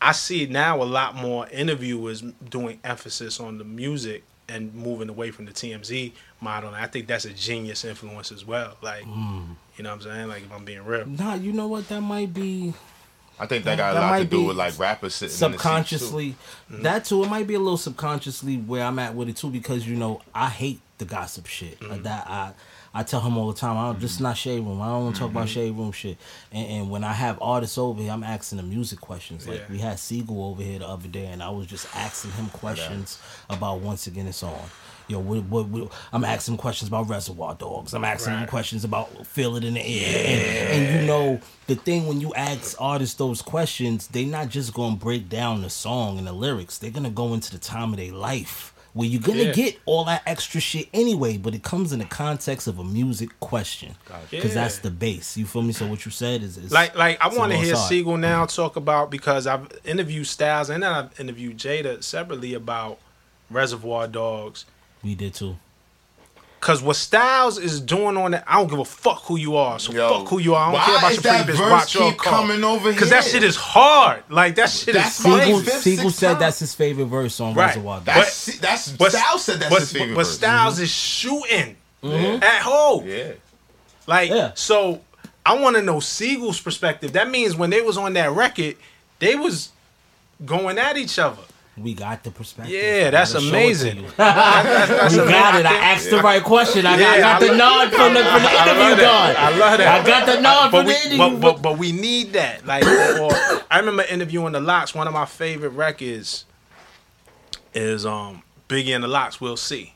I 0.00 0.12
see 0.12 0.46
now 0.46 0.82
a 0.82 0.84
lot 0.84 1.16
more 1.16 1.48
interviewers 1.48 2.22
doing 2.48 2.80
emphasis 2.84 3.40
on 3.40 3.58
the 3.58 3.64
music 3.64 4.24
and 4.48 4.74
moving 4.74 5.08
away 5.08 5.30
from 5.30 5.44
the 5.44 5.52
TMZ 5.52 6.12
model. 6.40 6.72
And 6.72 6.82
I 6.82 6.86
think 6.86 7.08
that's 7.08 7.24
a 7.24 7.32
genius 7.34 7.84
influence 7.84 8.32
as 8.32 8.44
well. 8.46 8.76
Like, 8.80 9.04
hmm. 9.04 9.52
you 9.76 9.84
know 9.84 9.90
what 9.90 9.96
I'm 9.96 10.02
saying? 10.02 10.28
Like, 10.28 10.44
if 10.44 10.52
I'm 10.52 10.64
being 10.64 10.84
real. 10.84 11.04
Nah, 11.06 11.34
you 11.34 11.52
know 11.52 11.66
what? 11.66 11.88
That 11.88 12.00
might 12.00 12.32
be 12.32 12.72
I 13.40 13.46
think 13.46 13.64
that 13.64 13.76
That- 13.76 13.94
got 13.94 13.96
a 13.96 14.00
lot 14.00 14.18
to 14.18 14.24
do 14.24 14.44
with 14.44 14.56
like 14.56 14.78
rappers 14.78 15.14
sitting 15.14 15.34
in 15.46 15.52
the 15.52 15.58
seats, 15.58 15.62
too. 15.62 15.98
subconsciously. 15.98 16.36
Mm-hmm. 16.70 16.82
That 16.82 17.04
too, 17.04 17.22
it 17.22 17.28
might 17.28 17.46
be 17.46 17.54
a 17.54 17.58
little 17.60 17.76
subconsciously 17.76 18.56
where 18.56 18.84
I'm 18.84 18.98
at 18.98 19.14
with 19.14 19.28
it 19.28 19.36
too, 19.36 19.50
because 19.50 19.86
you 19.86 19.96
know 19.96 20.22
I 20.34 20.48
hate 20.48 20.80
the 20.98 21.04
gossip 21.04 21.46
shit. 21.46 21.80
Like 21.80 21.90
mm-hmm. 21.90 22.02
that, 22.04 22.26
I 22.28 22.52
I 22.94 23.02
tell 23.02 23.20
him 23.20 23.36
all 23.36 23.52
the 23.52 23.58
time. 23.58 23.76
I 23.76 23.86
don't, 23.86 24.00
this 24.00 24.12
is 24.12 24.16
mm-hmm. 24.16 24.24
not 24.24 24.36
shade 24.36 24.60
room. 24.60 24.80
I 24.80 24.86
don't 24.86 25.04
want 25.04 25.14
to 25.16 25.20
talk 25.20 25.30
about 25.30 25.48
shade 25.48 25.74
room 25.76 25.92
shit. 25.92 26.16
And, 26.50 26.66
and 26.68 26.90
when 26.90 27.04
I 27.04 27.12
have 27.12 27.38
artists 27.40 27.78
over 27.78 28.02
here, 28.02 28.10
I'm 28.10 28.24
asking 28.24 28.56
them 28.56 28.70
music 28.70 29.00
questions. 29.00 29.46
Like 29.46 29.58
Yeah. 29.60 29.64
we 29.70 29.78
had 29.78 29.98
Sigel 29.98 30.42
over 30.44 30.62
here 30.62 30.78
the 30.80 30.88
other 30.88 31.06
day, 31.08 31.26
and 31.26 31.42
I 31.42 31.50
was 31.50 31.66
just 31.66 31.86
asking 31.94 32.32
him 32.32 32.46
questions 32.48 33.18
about 33.50 33.80
once 33.80 34.06
again 34.06 34.26
it's 34.26 34.42
on. 34.42 34.58
Yo, 35.08 35.18
what, 35.18 35.42
what, 35.44 35.66
what, 35.68 35.90
I'm 36.12 36.22
asking 36.22 36.54
him 36.54 36.58
questions 36.58 36.88
about 36.88 37.08
Reservoir 37.08 37.54
Dogs. 37.54 37.94
I'm 37.94 38.04
asking 38.04 38.34
him 38.34 38.40
Right. 38.40 38.48
questions 38.48 38.84
about 38.84 39.26
Feel 39.26 39.56
It 39.56 39.64
in 39.64 39.74
the 39.74 39.80
Air. 39.80 40.24
And, 40.26 40.84
and 40.84 41.00
you 41.00 41.06
know, 41.06 41.40
the 41.66 41.76
thing 41.76 42.06
when 42.06 42.20
you 42.20 42.34
ask 42.34 42.76
artists 42.78 43.14
those 43.14 43.40
questions, 43.40 44.06
they're 44.08 44.26
not 44.26 44.50
just 44.50 44.74
gonna 44.74 44.96
break 44.96 45.30
down 45.30 45.62
the 45.62 45.70
song 45.70 46.18
and 46.18 46.26
the 46.26 46.32
lyrics. 46.32 46.76
They're 46.76 46.90
gonna 46.90 47.08
go 47.10 47.32
into 47.32 47.50
the 47.52 47.58
time 47.58 47.92
of 47.92 47.96
their 47.98 48.12
life 48.12 48.74
where 48.92 49.06
you're 49.08 49.22
gonna 49.22 49.44
Yeah. 49.44 49.52
get 49.52 49.78
all 49.86 50.04
that 50.04 50.22
extra 50.26 50.60
shit 50.60 50.88
anyway, 50.92 51.38
but 51.38 51.54
it 51.54 51.62
comes 51.62 51.92
in 51.92 52.00
the 52.00 52.04
context 52.04 52.66
of 52.66 52.78
a 52.78 52.84
music 52.84 53.30
question 53.40 53.94
because 54.30 54.54
Yeah. 54.54 54.62
that's 54.62 54.78
the 54.80 54.90
base. 54.90 55.38
You 55.38 55.46
feel 55.46 55.62
me? 55.62 55.72
So 55.72 55.86
what 55.86 56.04
you 56.04 56.10
said 56.10 56.42
is, 56.42 56.58
is 56.58 56.70
Like, 56.70 56.94
like 56.96 57.18
I 57.24 57.28
want 57.28 57.52
to 57.52 57.58
hear. 57.58 57.76
Sigel 57.76 58.18
now 58.18 58.44
mm-hmm. 58.44 58.54
talk 58.54 58.76
about 58.76 59.10
because 59.10 59.46
I've 59.46 59.68
interviewed 59.84 60.26
Styles 60.26 60.68
and 60.68 60.82
then 60.82 60.92
I've 60.92 61.18
interviewed 61.18 61.56
Jada 61.56 62.02
separately 62.04 62.52
about 62.52 62.98
Reservoir 63.50 64.06
Dogs. 64.06 64.66
We 65.02 65.14
did 65.14 65.34
too. 65.34 65.56
Cause 66.60 66.82
what 66.82 66.96
Styles 66.96 67.56
is 67.56 67.80
doing 67.80 68.16
on 68.16 68.34
it, 68.34 68.42
I 68.44 68.56
don't 68.58 68.68
give 68.68 68.80
a 68.80 68.84
fuck 68.84 69.22
who 69.26 69.36
you 69.38 69.54
are. 69.56 69.78
So 69.78 69.92
Yo, 69.92 70.18
fuck 70.18 70.28
who 70.28 70.40
you 70.40 70.56
are. 70.56 70.70
I 70.70 70.72
don't 70.72 70.84
care 70.84 70.96
about 70.98 71.12
your 71.12 71.22
that 71.22 71.44
previous 71.44 71.58
verse 71.58 71.70
watch 71.70 71.96
or 71.96 72.10
keep 72.10 72.18
car. 72.18 72.32
coming 72.40 72.64
over 72.64 72.90
here? 72.90 72.98
Cause 72.98 73.10
that 73.10 73.22
shit 73.22 73.44
is 73.44 73.54
hard. 73.54 74.24
Like 74.28 74.56
that 74.56 74.68
shit 74.68 74.94
That's 74.94 75.20
is 75.20 75.26
my 75.26 75.38
crazy. 75.38 75.64
fifth, 75.64 75.80
Sigel 75.82 76.10
said 76.10 76.32
time. 76.32 76.40
that's 76.40 76.58
his 76.58 76.74
favorite 76.74 77.04
verse 77.06 77.38
on 77.38 77.54
Right. 77.54 77.66
Reservoir 77.68 78.00
Dogs. 78.00 78.06
That's 78.06 78.58
that's 78.58 78.92
But 78.92 79.12
Styles 79.12 79.44
said 79.44 79.60
that's 79.60 79.70
but, 79.70 79.80
his 79.82 79.92
favorite 79.92 80.16
but 80.16 80.26
verse. 80.26 80.34
Styles 80.34 80.74
mm-hmm. 80.74 80.82
is 80.82 80.90
shooting 80.90 81.76
mm-hmm. 82.02 82.42
at 82.42 82.62
home. 82.62 83.06
Yeah. 83.06 83.32
Like 84.08 84.30
Yeah. 84.30 84.50
so, 84.54 85.00
I 85.46 85.58
want 85.60 85.76
to 85.76 85.82
know 85.82 86.00
Sigel's 86.00 86.60
perspective. 86.60 87.12
That 87.12 87.30
means 87.30 87.54
when 87.56 87.70
they 87.70 87.82
was 87.82 87.96
on 87.96 88.14
that 88.14 88.32
record, 88.32 88.74
they 89.20 89.36
was 89.36 89.70
going 90.44 90.76
at 90.76 90.96
each 90.96 91.18
other. 91.20 91.40
We 91.80 91.94
got 91.94 92.24
the 92.24 92.30
perspective. 92.30 92.74
Yeah, 92.74 93.10
that's 93.10 93.32
Gotta 93.34 93.44
show 93.44 93.48
it 93.48 93.52
to 93.52 93.56
amazing. 93.58 93.96
you. 93.98 94.08
That's 94.16 95.14
We 95.14 95.20
amazing. 95.20 95.28
got 95.28 95.60
it. 95.60 95.66
I 95.66 95.74
asked 95.76 96.10
the 96.10 96.18
right 96.20 96.42
question. 96.42 96.86
I 96.86 96.98
got, 96.98 97.16
I 97.16 97.20
got 97.20 97.40
the 97.40 97.56
nod 97.56 97.92
from 97.92 98.14
the 98.14 98.24
from 98.24 98.42
the 98.42 98.50
interview 98.50 98.96
done. 98.96 99.36
I 99.38 99.56
love 99.56 99.78
that. 99.78 100.00
I 100.00 100.06
got 100.06 100.26
the 100.26 100.40
nod 100.40 100.72
but 100.72 100.78
from 100.78 100.86
we, 100.86 100.92
the 100.94 100.98
interview. 101.14 101.38
but, 101.38 101.40
but, 101.54 101.62
but 101.62 101.78
we 101.78 101.92
need 101.92 102.32
that. 102.32 102.66
Like, 102.66 102.84
or, 102.84 103.30
I 103.70 103.78
remember 103.78 104.02
interviewing 104.04 104.52
the 104.52 104.60
Lox. 104.60 104.94
One 104.94 105.06
of 105.06 105.12
my 105.14 105.24
favorite 105.26 105.70
records 105.70 106.44
is 107.74 108.04
um 108.06 108.42
Biggie 108.68 108.94
and 108.94 109.04
the 109.04 109.08
Lox. 109.08 109.40
We'll 109.40 109.56
see. 109.56 109.94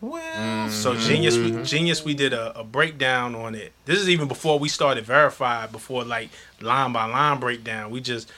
well, 0.00 0.68
So 0.68 0.94
genius, 0.96 1.36
we, 1.36 1.62
genius. 1.62 2.04
We 2.04 2.14
did 2.14 2.32
a, 2.32 2.58
a 2.58 2.64
breakdown 2.64 3.34
on 3.34 3.54
it. 3.54 3.72
This 3.84 3.98
is 3.98 4.08
even 4.08 4.28
before 4.28 4.58
we 4.58 4.68
started 4.68 5.04
verified. 5.04 5.72
Before 5.72 6.04
like 6.04 6.30
line 6.60 6.92
by 6.92 7.06
line 7.06 7.40
breakdown. 7.40 7.90
We 7.90 8.00
just, 8.00 8.30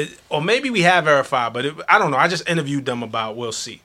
it, 0.00 0.18
or 0.28 0.42
maybe 0.42 0.70
we 0.70 0.82
have 0.82 1.04
verified, 1.04 1.52
but 1.52 1.64
it, 1.64 1.74
I 1.88 1.98
don't 1.98 2.10
know. 2.10 2.16
I 2.16 2.28
just 2.28 2.48
interviewed 2.48 2.86
them 2.86 3.02
about 3.02 3.36
we'll 3.36 3.52
see. 3.52 3.82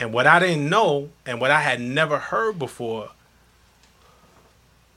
And 0.00 0.12
what 0.12 0.26
I 0.26 0.38
didn't 0.38 0.68
know, 0.68 1.10
and 1.26 1.40
what 1.40 1.50
I 1.50 1.60
had 1.60 1.80
never 1.80 2.18
heard 2.18 2.58
before, 2.58 3.10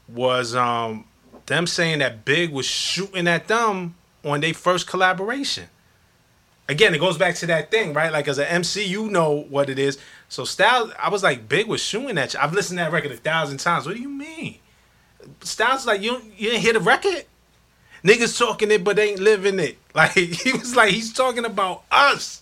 was 0.07 0.55
um 0.55 1.05
them 1.45 1.67
saying 1.67 1.99
that 1.99 2.25
Big 2.25 2.51
was 2.51 2.65
shooting 2.65 3.27
at 3.27 3.47
them 3.47 3.95
on 4.23 4.41
their 4.41 4.53
first 4.53 4.87
collaboration 4.87 5.67
again, 6.71 6.95
it 6.95 6.99
goes 6.99 7.17
back 7.17 7.35
to 7.35 7.45
that 7.47 7.69
thing, 7.69 7.93
right? 7.93 8.11
Like 8.11 8.27
as 8.27 8.39
an 8.39 8.47
MC, 8.47 8.85
you 8.85 9.09
know 9.09 9.45
what 9.49 9.69
it 9.69 9.77
is. 9.77 9.99
So 10.29 10.45
Styles, 10.45 10.91
I 10.97 11.09
was 11.09 11.21
like, 11.21 11.47
Big 11.47 11.67
was 11.67 11.81
shooting 11.81 12.17
at 12.17 12.33
you. 12.33 12.39
I've 12.39 12.53
listened 12.53 12.79
to 12.79 12.85
that 12.85 12.91
record 12.91 13.11
a 13.11 13.17
thousand 13.17 13.59
times. 13.59 13.85
What 13.85 13.95
do 13.95 14.01
you 14.01 14.09
mean? 14.09 14.57
Styles 15.41 15.85
like, 15.85 16.01
you 16.01 16.19
you 16.35 16.49
didn't 16.49 16.61
hear 16.61 16.73
the 16.73 16.79
record? 16.79 17.25
Niggas 18.03 18.37
talking 18.37 18.71
it, 18.71 18.83
but 18.83 18.95
they 18.95 19.11
ain't 19.11 19.19
living 19.19 19.59
it. 19.59 19.77
Like 19.93 20.11
he 20.11 20.53
was 20.53 20.73
like, 20.73 20.91
he's 20.91 21.11
talking 21.11 21.43
about 21.43 21.83
us. 21.91 22.41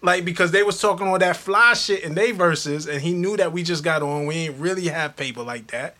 Like 0.00 0.24
because 0.24 0.52
they 0.52 0.62
was 0.62 0.80
talking 0.80 1.06
all 1.06 1.18
that 1.18 1.36
fly 1.36 1.74
shit 1.74 2.02
in 2.02 2.14
they 2.14 2.32
verses, 2.32 2.86
and 2.86 3.02
he 3.02 3.12
knew 3.12 3.36
that 3.36 3.52
we 3.52 3.62
just 3.62 3.84
got 3.84 4.02
on. 4.02 4.24
We 4.24 4.34
ain't 4.36 4.56
really 4.58 4.88
have 4.88 5.14
paper 5.14 5.42
like 5.42 5.66
that, 5.70 5.96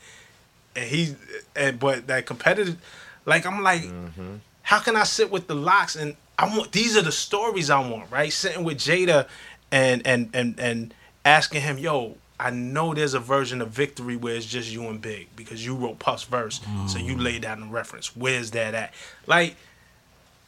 and 0.74 0.86
he 0.86 1.14
and 1.54 1.78
but 1.78 2.06
that 2.06 2.24
competitive, 2.24 2.78
like 3.26 3.44
I'm 3.44 3.62
like, 3.62 3.82
mm-hmm. 3.82 4.36
how 4.62 4.80
can 4.80 4.96
I 4.96 5.04
sit 5.04 5.30
with 5.30 5.46
the 5.46 5.54
Lox 5.54 5.94
and 5.94 6.16
I 6.38 6.46
want 6.56 6.72
these 6.72 6.96
are 6.96 7.02
the 7.02 7.12
stories 7.12 7.70
I 7.70 7.86
want, 7.86 8.10
right? 8.10 8.32
Sitting 8.32 8.64
with 8.64 8.78
Jada, 8.78 9.28
and 9.70 10.04
and 10.06 10.30
and 10.34 10.58
and 10.58 10.94
asking 11.24 11.60
him, 11.60 11.78
yo. 11.78 12.16
I 12.42 12.50
know 12.50 12.92
there's 12.92 13.14
a 13.14 13.20
version 13.20 13.62
of 13.62 13.68
Victory 13.68 14.16
where 14.16 14.34
it's 14.34 14.44
just 14.44 14.70
you 14.72 14.88
and 14.88 15.00
Big 15.00 15.28
because 15.36 15.64
you 15.64 15.76
wrote 15.76 16.00
Puff's 16.00 16.24
verse, 16.24 16.60
so 16.88 16.98
you 16.98 17.14
mm. 17.14 17.22
laid 17.22 17.42
down 17.42 17.60
the 17.60 17.66
reference. 17.66 18.16
Where's 18.16 18.50
that 18.50 18.74
at? 18.74 18.92
Like, 19.28 19.54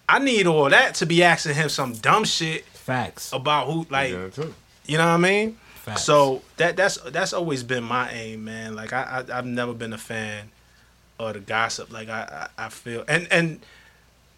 I 0.08 0.18
need 0.18 0.48
all 0.48 0.68
that 0.68 0.96
to 0.96 1.06
be 1.06 1.22
asking 1.22 1.54
him 1.54 1.68
some 1.68 1.92
dumb 1.92 2.24
shit 2.24 2.64
Facts. 2.64 3.32
about 3.32 3.68
who, 3.68 3.86
like, 3.90 4.10
Yeah, 4.10 4.28
you 4.86 4.98
know 4.98 5.06
what 5.06 5.12
I 5.12 5.16
mean? 5.18 5.56
Facts. 5.76 6.04
So 6.04 6.42
that 6.56 6.76
that's 6.76 6.96
that's 6.96 7.32
always 7.32 7.62
been 7.62 7.84
my 7.84 8.10
aim, 8.10 8.44
man. 8.44 8.74
Like 8.74 8.92
I, 8.92 9.24
I 9.28 9.38
I've 9.38 9.46
never 9.46 9.72
been 9.72 9.92
a 9.92 9.98
fan 9.98 10.50
of 11.18 11.34
the 11.34 11.40
gossip. 11.40 11.92
Like 11.92 12.08
I 12.08 12.48
I, 12.58 12.66
I 12.66 12.68
feel 12.70 13.04
and 13.06 13.28
and 13.30 13.60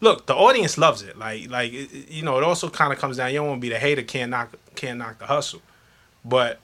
look, 0.01 0.27
the 0.27 0.35
audience 0.35 0.77
loves 0.77 1.03
it. 1.03 1.17
Like 1.17 1.49
like 1.49 1.73
it, 1.73 1.93
it- 1.93 2.11
you 2.11 2.23
know, 2.23 2.37
it 2.37 2.43
also 2.45 2.69
kind 2.69 2.93
of 2.93 2.99
comes 2.99 3.17
down. 3.17 3.31
You 3.31 3.39
don't 3.39 3.49
want 3.49 3.59
to 3.59 3.63
be 3.63 3.69
the 3.69 3.79
hater, 3.79 4.03
can't 4.03 4.31
knock 4.31 4.57
can't 4.75 4.99
knock 4.99 5.19
the 5.19 5.27
hustle, 5.27 5.63
but. 6.25 6.61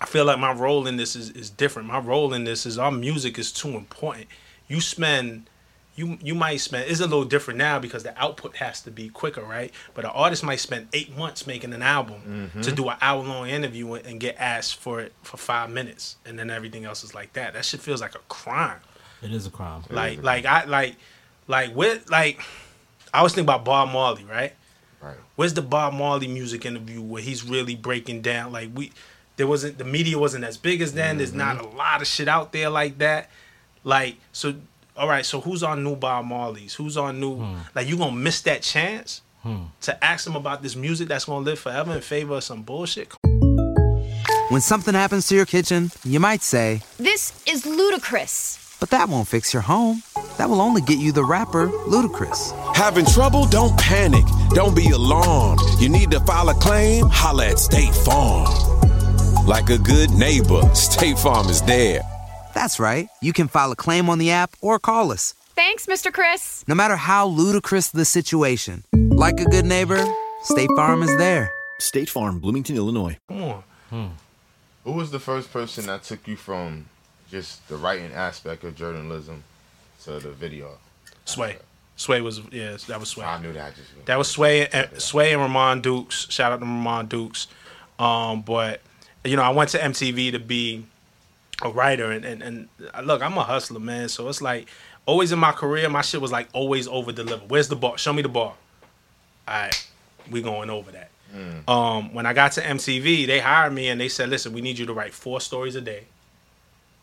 I 0.00 0.06
feel 0.06 0.24
like 0.24 0.38
my 0.38 0.52
role 0.52 0.86
in 0.86 0.96
this 0.96 1.16
is, 1.16 1.30
is 1.30 1.50
different. 1.50 1.88
My 1.88 1.98
role 1.98 2.32
in 2.32 2.44
this 2.44 2.66
is 2.66 2.78
our 2.78 2.92
music 2.92 3.38
is 3.38 3.52
too 3.52 3.70
important. 3.70 4.26
You 4.68 4.80
spend 4.80 5.48
you 5.96 6.16
you 6.22 6.34
might 6.34 6.58
spend 6.58 6.88
it's 6.88 7.00
a 7.00 7.06
little 7.06 7.24
different 7.24 7.58
now 7.58 7.80
because 7.80 8.04
the 8.04 8.16
output 8.22 8.56
has 8.56 8.80
to 8.82 8.90
be 8.90 9.08
quicker, 9.08 9.42
right? 9.42 9.72
But 9.94 10.04
an 10.04 10.12
artist 10.14 10.44
might 10.44 10.60
spend 10.60 10.88
eight 10.92 11.16
months 11.16 11.46
making 11.46 11.72
an 11.74 11.82
album 11.82 12.50
mm-hmm. 12.54 12.60
to 12.60 12.70
do 12.72 12.88
an 12.88 12.96
hour 13.00 13.22
long 13.22 13.48
interview 13.48 13.92
and- 13.94 14.06
and 14.06 14.20
get 14.20 14.36
asked 14.38 14.76
for 14.76 15.00
it 15.00 15.12
for 15.22 15.36
five 15.36 15.70
minutes, 15.70 16.16
and 16.24 16.38
then 16.38 16.50
everything 16.50 16.84
else 16.84 17.02
is 17.02 17.14
like 17.14 17.32
that. 17.32 17.54
That 17.54 17.64
shit 17.64 17.80
feels 17.80 18.00
like 18.00 18.14
a 18.14 18.20
crime. 18.28 18.78
It 19.22 19.32
is 19.32 19.46
a 19.46 19.50
crime. 19.50 19.82
Like 19.90 20.22
like 20.22 20.46
I 20.46 20.64
like 20.64 20.94
like 21.48 21.74
with 21.74 22.08
like 22.08 22.40
I 23.12 23.22
was 23.22 23.32
thinking 23.34 23.46
about 23.46 23.64
Bob 23.64 23.90
Marley, 23.92 24.24
right? 24.24 24.54
Right. 25.00 25.16
Where's 25.36 25.54
the 25.54 25.62
Bob 25.62 25.94
Marley 25.94 26.28
music 26.28 26.64
interview 26.64 27.00
where 27.00 27.22
he's 27.22 27.44
really 27.44 27.74
breaking 27.76 28.22
down? 28.22 28.52
Like 28.52 28.70
we, 28.74 28.92
there 29.38 29.46
wasn't 29.46 29.78
the 29.78 29.84
media 29.84 30.18
wasn't 30.18 30.44
as 30.44 30.58
big 30.58 30.82
as 30.82 30.92
then. 30.92 31.18
There's 31.18 31.32
not 31.32 31.56
mm-hmm. 31.56 31.74
a 31.74 31.78
lot 31.78 32.02
of 32.02 32.06
shit 32.06 32.28
out 32.28 32.52
there 32.52 32.68
like 32.68 32.98
that. 32.98 33.30
Like 33.84 34.16
so, 34.32 34.54
all 34.96 35.08
right. 35.08 35.24
So 35.24 35.40
who's 35.40 35.62
on 35.62 35.82
new 35.82 35.96
Bob 35.96 36.26
Marley's? 36.26 36.74
Who's 36.74 36.96
on 36.96 37.20
new? 37.20 37.36
Hmm. 37.36 37.58
Like 37.74 37.86
you 37.86 37.96
gonna 37.96 38.12
miss 38.12 38.42
that 38.42 38.62
chance 38.62 39.22
hmm. 39.42 39.62
to 39.82 40.04
ask 40.04 40.24
them 40.24 40.36
about 40.36 40.62
this 40.62 40.76
music 40.76 41.08
that's 41.08 41.24
gonna 41.24 41.44
live 41.44 41.58
forever 41.58 41.94
in 41.94 42.02
favor 42.02 42.34
of 42.34 42.44
some 42.44 42.62
bullshit? 42.62 43.14
When 44.50 44.60
something 44.60 44.94
happens 44.94 45.28
to 45.28 45.36
your 45.36 45.46
kitchen, 45.46 45.90
you 46.04 46.18
might 46.20 46.42
say, 46.42 46.82
This 46.96 47.42
is 47.46 47.64
ludicrous. 47.64 48.76
but 48.80 48.90
that 48.90 49.08
won't 49.08 49.28
fix 49.28 49.52
your 49.52 49.62
home. 49.62 50.02
That 50.38 50.48
will 50.50 50.60
only 50.60 50.80
get 50.82 50.98
you 50.98 51.12
the 51.12 51.24
rapper, 51.24 51.68
Ludacris. 51.68 52.74
Having 52.74 53.06
trouble? 53.06 53.46
Don't 53.46 53.78
panic. 53.78 54.24
Don't 54.50 54.74
be 54.74 54.88
alarmed. 54.90 55.60
You 55.78 55.88
need 55.88 56.10
to 56.12 56.20
file 56.20 56.48
a 56.48 56.54
claim? 56.54 57.08
Holla 57.08 57.48
at 57.48 57.58
State 57.58 57.94
Farm. 57.94 58.67
Like 59.48 59.70
a 59.70 59.78
good 59.78 60.10
neighbor, 60.10 60.60
State 60.74 61.18
Farm 61.18 61.48
is 61.48 61.62
there. 61.62 62.02
That's 62.52 62.78
right. 62.78 63.08
You 63.22 63.32
can 63.32 63.48
file 63.48 63.72
a 63.72 63.76
claim 63.76 64.10
on 64.10 64.18
the 64.18 64.30
app 64.30 64.54
or 64.60 64.78
call 64.78 65.10
us, 65.10 65.32
Thanks, 65.54 65.86
Mr. 65.86 66.12
Chris. 66.12 66.66
no 66.68 66.74
matter 66.74 66.96
how 66.96 67.28
ludicrous 67.28 67.88
the 67.88 68.04
situation. 68.04 68.84
Like 68.92 69.40
a 69.40 69.46
good 69.46 69.64
neighbor, 69.64 70.04
State 70.42 70.68
Farm 70.76 71.02
is 71.02 71.16
there. 71.16 71.50
State 71.80 72.10
Farm, 72.10 72.40
Bloomington, 72.40 72.76
Illinois. 72.76 73.16
Come 73.26 73.62
on. 73.90 74.12
Who 74.84 74.92
was 74.92 75.12
the 75.12 75.18
first 75.18 75.50
person 75.50 75.86
that 75.86 76.02
took 76.02 76.28
you 76.28 76.36
from 76.36 76.84
just 77.30 77.66
the 77.68 77.78
writing 77.78 78.12
aspect 78.12 78.64
of 78.64 78.76
journalism 78.76 79.44
to 80.04 80.20
the 80.20 80.30
video? 80.30 80.72
Sway. 81.24 81.56
Sway 81.96 82.20
was 82.20 82.42
yeah, 82.52 82.76
that 82.86 83.00
was 83.00 83.08
Sway. 83.08 83.24
I 83.24 83.40
knew 83.40 83.54
that 83.54 83.74
just. 83.74 84.04
That 84.04 84.18
was 84.18 84.28
Sway 84.28 84.68
and 84.68 85.00
Sway 85.00 85.32
and 85.32 85.40
Rahman 85.40 85.80
Dukes. 85.80 86.26
Shout 86.28 86.52
out 86.52 86.60
to 86.60 86.66
Rahman 86.66 87.06
Dukes. 87.06 87.46
Um, 87.98 88.42
but 88.42 88.82
you 89.28 89.36
know, 89.36 89.42
I 89.42 89.50
went 89.50 89.70
to 89.70 89.78
MTV 89.78 90.32
to 90.32 90.38
be 90.38 90.84
a 91.62 91.70
writer, 91.70 92.10
and, 92.10 92.24
and 92.24 92.42
and 92.42 92.68
look, 93.06 93.22
I'm 93.22 93.36
a 93.36 93.44
hustler, 93.44 93.80
man. 93.80 94.08
So 94.08 94.28
it's 94.28 94.42
like 94.42 94.68
always 95.06 95.32
in 95.32 95.38
my 95.38 95.52
career, 95.52 95.88
my 95.88 96.02
shit 96.02 96.20
was 96.20 96.32
like 96.32 96.48
always 96.52 96.86
over 96.88 97.12
deliver. 97.12 97.44
Where's 97.46 97.68
the 97.68 97.76
bar? 97.76 97.98
Show 97.98 98.12
me 98.12 98.22
the 98.22 98.28
bar. 98.28 98.54
All 99.46 99.54
right, 99.54 99.88
we 100.30 100.42
going 100.42 100.70
over 100.70 100.90
that. 100.92 101.10
Um, 101.68 102.14
when 102.14 102.26
I 102.26 102.32
got 102.32 102.52
to 102.52 102.62
MTV, 102.62 103.26
they 103.26 103.38
hired 103.38 103.72
me 103.72 103.88
and 103.88 104.00
they 104.00 104.08
said, 104.08 104.28
"Listen, 104.30 104.52
we 104.52 104.60
need 104.60 104.78
you 104.78 104.86
to 104.86 104.92
write 104.92 105.12
four 105.12 105.40
stories 105.40 105.74
a 105.74 105.80
day, 105.80 106.04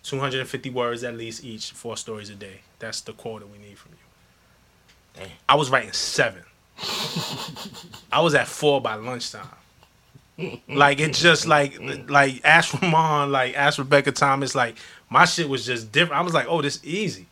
250 0.03 0.69
words 0.71 1.03
at 1.03 1.15
least 1.15 1.43
each, 1.43 1.71
four 1.71 1.95
stories 1.95 2.29
a 2.29 2.35
day. 2.35 2.61
That's 2.79 3.01
the 3.01 3.13
quota 3.13 3.45
we 3.45 3.59
need 3.59 3.77
from 3.77 3.91
you." 3.93 5.25
I 5.47 5.55
was 5.55 5.69
writing 5.69 5.93
seven. 5.93 6.43
I 8.11 8.21
was 8.21 8.35
at 8.35 8.47
four 8.47 8.81
by 8.81 8.95
lunchtime. 8.95 9.47
Like 10.67 10.99
it 10.99 11.13
just 11.13 11.47
like 11.55 11.77
like 12.09 12.41
ask 12.43 12.73
Rahman, 12.73 13.31
like 13.31 13.55
ask 13.55 13.79
Rebecca 13.79 14.11
Thomas, 14.11 14.55
like 14.55 14.77
my 15.09 15.25
shit 15.25 15.47
was 15.47 15.65
just 15.65 15.91
different. 15.91 16.19
I 16.19 16.23
was 16.23 16.33
like, 16.33 16.47
oh, 16.49 16.61
this 16.61 16.79
easy. 16.83 17.27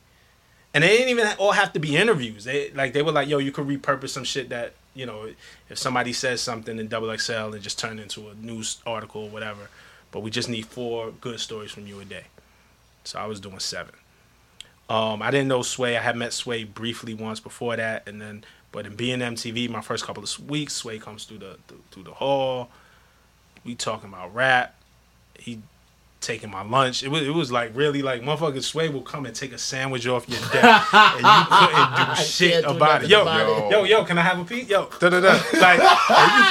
And 0.73 0.83
they 0.83 0.97
didn't 0.97 1.09
even 1.09 1.27
all 1.37 1.51
have 1.51 1.73
to 1.73 1.79
be 1.79 1.95
interviews. 1.95 2.45
They 2.45 2.71
like 2.71 2.93
they 2.93 3.01
were 3.01 3.11
like, 3.11 3.27
yo, 3.27 3.37
you 3.37 3.51
could 3.51 3.67
repurpose 3.67 4.09
some 4.09 4.23
shit 4.23 4.49
that, 4.49 4.73
you 4.95 5.05
know, 5.05 5.29
if 5.69 5.77
somebody 5.77 6.13
says 6.13 6.41
something 6.41 6.79
in 6.79 6.87
double 6.87 7.15
XL 7.15 7.53
and 7.53 7.61
just 7.61 7.77
turn 7.77 7.99
it 7.99 8.03
into 8.03 8.29
a 8.29 8.35
news 8.35 8.81
article 8.85 9.23
or 9.23 9.29
whatever. 9.29 9.69
But 10.11 10.21
we 10.21 10.31
just 10.31 10.49
need 10.49 10.65
four 10.65 11.11
good 11.21 11.39
stories 11.39 11.71
from 11.71 11.87
you 11.87 11.99
a 11.99 12.05
day. 12.05 12.25
So 13.03 13.19
I 13.19 13.25
was 13.25 13.39
doing 13.39 13.59
seven. 13.59 13.95
Um, 14.89 15.21
I 15.21 15.31
didn't 15.31 15.47
know 15.47 15.61
Sway. 15.61 15.97
I 15.97 16.01
had 16.01 16.15
met 16.15 16.33
Sway 16.33 16.63
briefly 16.63 17.13
once 17.13 17.39
before 17.39 17.75
that, 17.75 18.07
and 18.07 18.21
then 18.21 18.43
but 18.71 18.85
in 18.85 18.95
being 18.95 19.19
MTV, 19.19 19.69
my 19.69 19.81
first 19.81 20.05
couple 20.05 20.23
of 20.23 20.49
weeks, 20.49 20.73
Sway 20.73 20.99
comes 20.99 21.25
through 21.25 21.39
the 21.39 21.57
through, 21.67 21.81
through 21.91 22.03
the 22.03 22.13
hall. 22.13 22.69
We 23.66 23.76
talking 23.76 24.09
about 24.09 24.34
rap. 24.34 24.76
He 25.39 25.59
taking 26.22 26.49
my 26.49 26.64
lunch. 26.64 27.03
It 27.03 27.09
was 27.09 27.22
it 27.24 27.34
was 27.34 27.51
like 27.51 27.76
really 27.76 28.01
like 28.01 28.22
motherfucker 28.22 28.64
Sway 28.64 28.89
will 28.89 29.01
come 29.01 29.26
and 29.26 29.36
take 29.36 29.51
a 29.51 29.57
sandwich 29.57 30.07
off 30.07 30.28
your 30.30 30.39
desk, 30.51 30.93
and 30.93 31.26
you 31.26 31.45
couldn't 31.49 32.16
do 32.16 32.24
shit 32.24 32.64
do 32.64 32.70
about 32.72 33.03
it. 33.03 33.09
nothing 33.09 33.09
Yo, 33.09 33.22
about 33.22 33.72
yo, 33.72 33.84
yo, 33.84 34.05
can 34.05 34.18
I 34.18 34.22
have 34.22 34.39
a 34.39 34.45
piece? 34.45 34.70
Yo, 34.70 34.89
da 34.99 35.09
da 35.09 35.20
da. 35.20 35.34
Like, 35.59 35.80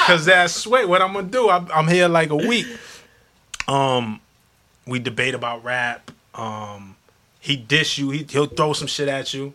because 0.00 0.24
that's 0.26 0.54
Sway. 0.54 0.84
What 0.84 1.00
I'm 1.02 1.12
gonna 1.12 1.28
do? 1.28 1.48
I'm, 1.50 1.68
I'm 1.72 1.88
here 1.88 2.08
like 2.08 2.30
a 2.30 2.36
week. 2.36 2.66
Um, 3.68 4.20
we 4.86 4.98
debate 4.98 5.34
about 5.34 5.64
rap. 5.64 6.10
Um, 6.34 6.96
he 7.40 7.56
dish 7.56 7.98
you. 7.98 8.10
He 8.10 8.26
he'll 8.28 8.46
throw 8.46 8.72
some 8.72 8.88
shit 8.88 9.08
at 9.08 9.32
you. 9.34 9.54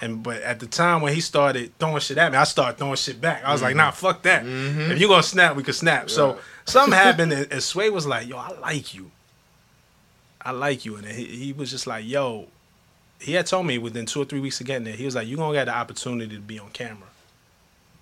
And 0.00 0.22
but 0.22 0.42
at 0.42 0.58
the 0.60 0.66
time 0.66 1.02
when 1.02 1.14
he 1.14 1.20
started 1.20 1.72
throwing 1.78 2.00
shit 2.00 2.18
at 2.18 2.32
me, 2.32 2.36
I 2.38 2.44
started 2.44 2.78
throwing 2.78 2.96
shit 2.96 3.20
back. 3.20 3.44
I 3.44 3.52
was 3.52 3.62
like, 3.62 3.76
nah, 3.76 3.92
fuck 3.92 4.22
that. 4.22 4.44
If 4.44 5.00
you 5.00 5.08
gonna 5.08 5.22
snap, 5.22 5.56
we 5.56 5.62
can 5.62 5.72
snap. 5.74 6.10
So 6.10 6.38
something 6.64 6.92
happened, 6.92 7.32
and, 7.32 7.52
and 7.52 7.62
Sway 7.62 7.90
was 7.90 8.06
like, 8.06 8.28
yo, 8.28 8.36
I 8.36 8.52
like 8.60 8.94
you. 8.94 9.10
I 10.40 10.50
like 10.50 10.84
you, 10.84 10.96
and 10.96 11.06
he, 11.06 11.24
he 11.24 11.52
was 11.52 11.70
just 11.70 11.86
like, 11.86 12.06
yo. 12.06 12.48
He 13.20 13.32
had 13.32 13.46
told 13.46 13.64
me 13.64 13.78
within 13.78 14.04
two 14.04 14.20
or 14.20 14.24
three 14.26 14.40
weeks 14.40 14.60
of 14.60 14.66
getting 14.66 14.84
there, 14.84 14.96
he 14.96 15.06
was 15.06 15.14
like, 15.14 15.26
"You're 15.26 15.38
gonna 15.38 15.54
get 15.54 15.64
the 15.64 15.74
opportunity 15.74 16.34
to 16.34 16.42
be 16.42 16.58
on 16.58 16.68
camera. 16.70 17.08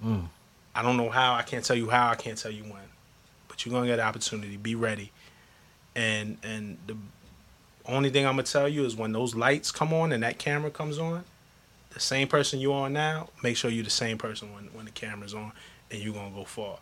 Mm. 0.04 0.24
I 0.74 0.82
don't 0.82 0.96
know 0.96 1.10
how. 1.10 1.34
I 1.34 1.42
can't 1.42 1.64
tell 1.64 1.76
you 1.76 1.90
how. 1.90 2.08
I 2.08 2.14
can't 2.14 2.38
tell 2.38 2.50
you 2.50 2.64
when. 2.64 2.82
But 3.46 3.64
you're 3.64 3.72
gonna 3.72 3.86
get 3.86 3.96
the 3.96 4.04
opportunity. 4.04 4.56
Be 4.56 4.74
ready. 4.74 5.12
And 5.94 6.38
and 6.42 6.78
the 6.86 6.96
only 7.86 8.10
thing 8.10 8.26
I'm 8.26 8.32
gonna 8.32 8.44
tell 8.44 8.68
you 8.68 8.84
is 8.84 8.96
when 8.96 9.12
those 9.12 9.34
lights 9.34 9.70
come 9.70 9.92
on 9.92 10.12
and 10.12 10.22
that 10.22 10.38
camera 10.38 10.70
comes 10.70 10.98
on, 10.98 11.24
the 11.90 12.00
same 12.00 12.28
person 12.28 12.58
you 12.58 12.72
are 12.72 12.88
now, 12.88 13.28
make 13.42 13.56
sure 13.56 13.70
you're 13.70 13.84
the 13.84 13.90
same 13.90 14.18
person 14.18 14.52
when, 14.54 14.64
when 14.72 14.86
the 14.86 14.90
camera's 14.90 15.34
on 15.34 15.52
and 15.90 16.00
you're 16.00 16.14
gonna 16.14 16.34
go 16.34 16.44
far. 16.44 16.78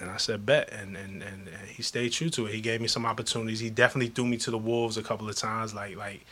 And 0.00 0.10
I 0.10 0.16
said 0.16 0.46
bet 0.46 0.72
and, 0.72 0.96
and, 0.96 1.22
and, 1.22 1.48
and 1.48 1.68
he 1.68 1.82
stayed 1.82 2.10
true 2.10 2.30
to 2.30 2.46
it. 2.46 2.54
He 2.54 2.60
gave 2.60 2.80
me 2.80 2.88
some 2.88 3.04
opportunities. 3.04 3.60
He 3.60 3.70
definitely 3.70 4.08
threw 4.08 4.26
me 4.26 4.36
to 4.38 4.50
the 4.50 4.58
wolves 4.58 4.96
a 4.96 5.02
couple 5.02 5.28
of 5.28 5.36
times. 5.36 5.74
Like 5.74 5.96
like 5.96 6.24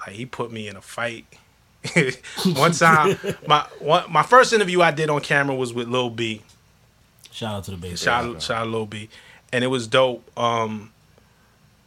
like 0.00 0.14
he 0.14 0.26
put 0.26 0.52
me 0.52 0.68
in 0.68 0.76
a 0.76 0.80
fight. 0.80 1.26
one 2.56 2.72
time 2.72 3.16
my 3.46 3.66
one, 3.78 4.10
my 4.10 4.22
first 4.22 4.52
interview 4.52 4.80
I 4.80 4.90
did 4.90 5.10
on 5.10 5.20
camera 5.20 5.54
was 5.54 5.72
with 5.72 5.88
Lil 5.88 6.10
B. 6.10 6.42
Shout 7.30 7.54
out 7.54 7.64
to 7.64 7.72
the 7.72 7.76
base. 7.76 8.02
Shout 8.02 8.24
out, 8.24 8.42
shout 8.42 8.58
out 8.58 8.64
to 8.64 8.70
Lil 8.70 8.86
B. 8.86 9.08
And 9.52 9.64
it 9.64 9.68
was 9.68 9.86
dope. 9.86 10.28
Um, 10.38 10.92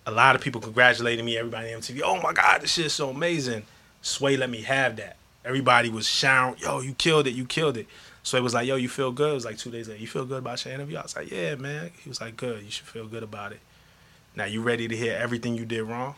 a 0.06 0.12
lot 0.12 0.36
of 0.36 0.42
people 0.42 0.62
congratulating 0.62 1.26
me, 1.26 1.38
everybody 1.38 1.74
on 1.74 1.82
MTV. 1.82 2.02
Oh 2.04 2.22
my 2.22 2.34
God, 2.34 2.62
this 2.62 2.74
shit's 2.74 2.94
so 2.94 3.10
amazing. 3.10 3.64
Sway 4.02 4.38
let 4.38 4.50
me 4.50 4.62
have 4.62 4.96
that. 4.98 5.18
Everybody 5.44 5.90
was 5.90 6.08
shouting, 6.08 6.62
yo, 6.62 6.82
you 6.82 6.94
killed 6.94 7.28
it, 7.28 7.32
you 7.32 7.46
killed 7.46 7.78
it. 7.78 7.88
Sway 8.24 8.40
was 8.40 8.54
like, 8.54 8.68
yo, 8.68 8.76
you 8.76 8.90
feel 8.90 9.12
good? 9.12 9.32
It 9.32 9.34
was 9.34 9.46
like 9.46 9.58
two 9.58 9.72
days 9.72 9.88
later, 9.88 10.00
you 10.00 10.08
feel 10.08 10.26
good 10.26 10.40
about 10.40 10.64
your 10.64 10.74
interview? 10.74 10.98
I 10.98 11.02
was 11.02 11.16
like, 11.16 11.32
yeah, 11.32 11.56
man. 11.56 11.92
He 12.04 12.10
was 12.10 12.22
like, 12.22 12.38
good, 12.38 12.64
you 12.64 12.70
should 12.70 12.86
feel 12.86 13.08
good 13.08 13.24
about 13.24 13.52
it. 13.52 13.60
Now 14.36 14.46
you 14.46 14.62
ready 14.62 14.88
to 14.88 14.96
hear 14.96 15.18
everything 15.20 15.56
you 15.56 15.66
did 15.66 15.84
wrong? 15.84 16.16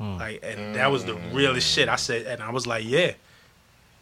Like, 0.00 0.40
and 0.42 0.74
that 0.76 0.90
was 0.90 1.04
the 1.04 1.14
realest 1.14 1.70
shit. 1.70 1.88
I 1.88 1.96
said, 1.96 2.26
and 2.26 2.42
I 2.42 2.50
was 2.50 2.66
like, 2.66 2.84
yeah. 2.86 3.12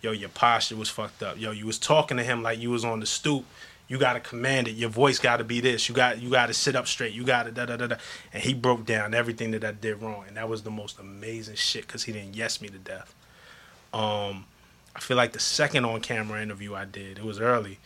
Yo, 0.01 0.13
your 0.13 0.29
posture 0.29 0.77
was 0.77 0.89
fucked 0.89 1.25
up. 1.25 1.41
Yo, 1.41 1.51
you 1.51 1.67
was 1.67 1.77
talking 1.77 2.17
to 2.19 2.23
him 2.23 2.41
like 2.41 2.61
you 2.61 2.71
was 2.71 2.85
on 2.85 3.01
the 3.01 3.07
stoop. 3.07 3.45
You 3.89 3.99
got 3.99 4.13
to 4.13 4.21
command 4.21 4.69
it. 4.69 4.73
Your 4.77 4.91
voice 4.91 5.19
got 5.19 5.39
to 5.39 5.45
be 5.45 5.61
this. 5.61 5.89
You 5.89 5.95
got 5.97 6.23
you 6.23 6.31
got 6.31 6.47
to 6.47 6.55
sit 6.55 6.77
up 6.77 6.87
straight. 6.87 7.15
You 7.15 7.25
got 7.25 7.45
to 7.45 7.51
da 7.51 7.67
da 7.67 7.77
da 7.77 7.89
da. 7.89 7.97
And 8.33 8.43
he 8.43 8.55
broke 8.55 8.87
down 8.87 9.13
everything 9.13 9.51
that 9.53 9.65
I 9.65 9.73
did 9.73 10.01
wrong, 10.01 10.25
and 10.29 10.37
that 10.37 10.49
was 10.49 10.63
the 10.63 10.71
most 10.71 11.01
amazing 11.01 11.57
shit 11.57 11.87
because 11.87 12.05
he 12.05 12.13
didn't 12.13 12.37
yes 12.37 12.61
me 12.61 12.69
to 12.69 12.79
death. 12.79 13.13
Um, 13.93 14.45
I 14.99 15.01
feel 15.01 15.17
like 15.17 15.33
the 15.33 15.39
second 15.39 15.85
on 15.85 16.01
camera 16.01 16.43
interview 16.43 16.75
I 16.75 16.85
did, 16.85 17.19
it 17.19 17.25
was 17.25 17.41
early, 17.41 17.79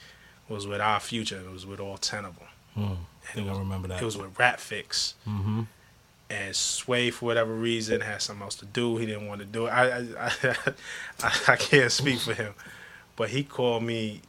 was 0.49 0.67
with 0.67 0.81
Odd 0.81 1.03
Future. 1.03 1.41
It 1.41 1.53
was 1.53 1.67
with 1.67 1.79
all 1.79 1.99
ten 1.99 2.25
of 2.25 2.39
them. 2.39 2.49
Hmm. 2.75 3.03
I 3.29 3.33
think 3.35 3.51
I 3.51 3.59
remember 3.59 3.89
that. 3.89 4.01
It 4.01 4.05
was 4.05 4.17
with 4.17 4.39
Rap 4.39 4.59
Fix. 4.59 5.13
Mm-hmm. 5.29 5.63
And 6.31 6.57
Sway, 6.57 7.11
for 7.11 7.27
whatever 7.27 7.53
reason, 7.53 8.01
had 8.01 8.23
something 8.23 8.43
else 8.43 8.55
to 8.57 8.65
do. 8.65 8.97
He 8.97 9.05
didn't 9.05 9.27
want 9.27 9.43
to 9.43 9.47
do 9.47 9.67
it. 9.67 9.71
I 9.71 9.99
I, 9.99 10.31
I, 11.23 11.33
I 11.49 11.57
can't 11.57 11.93
speak 11.93 12.19
for 12.19 12.33
him, 12.33 12.55
but 13.15 13.29
he 13.29 13.45
called 13.45 13.83
me 13.83 14.23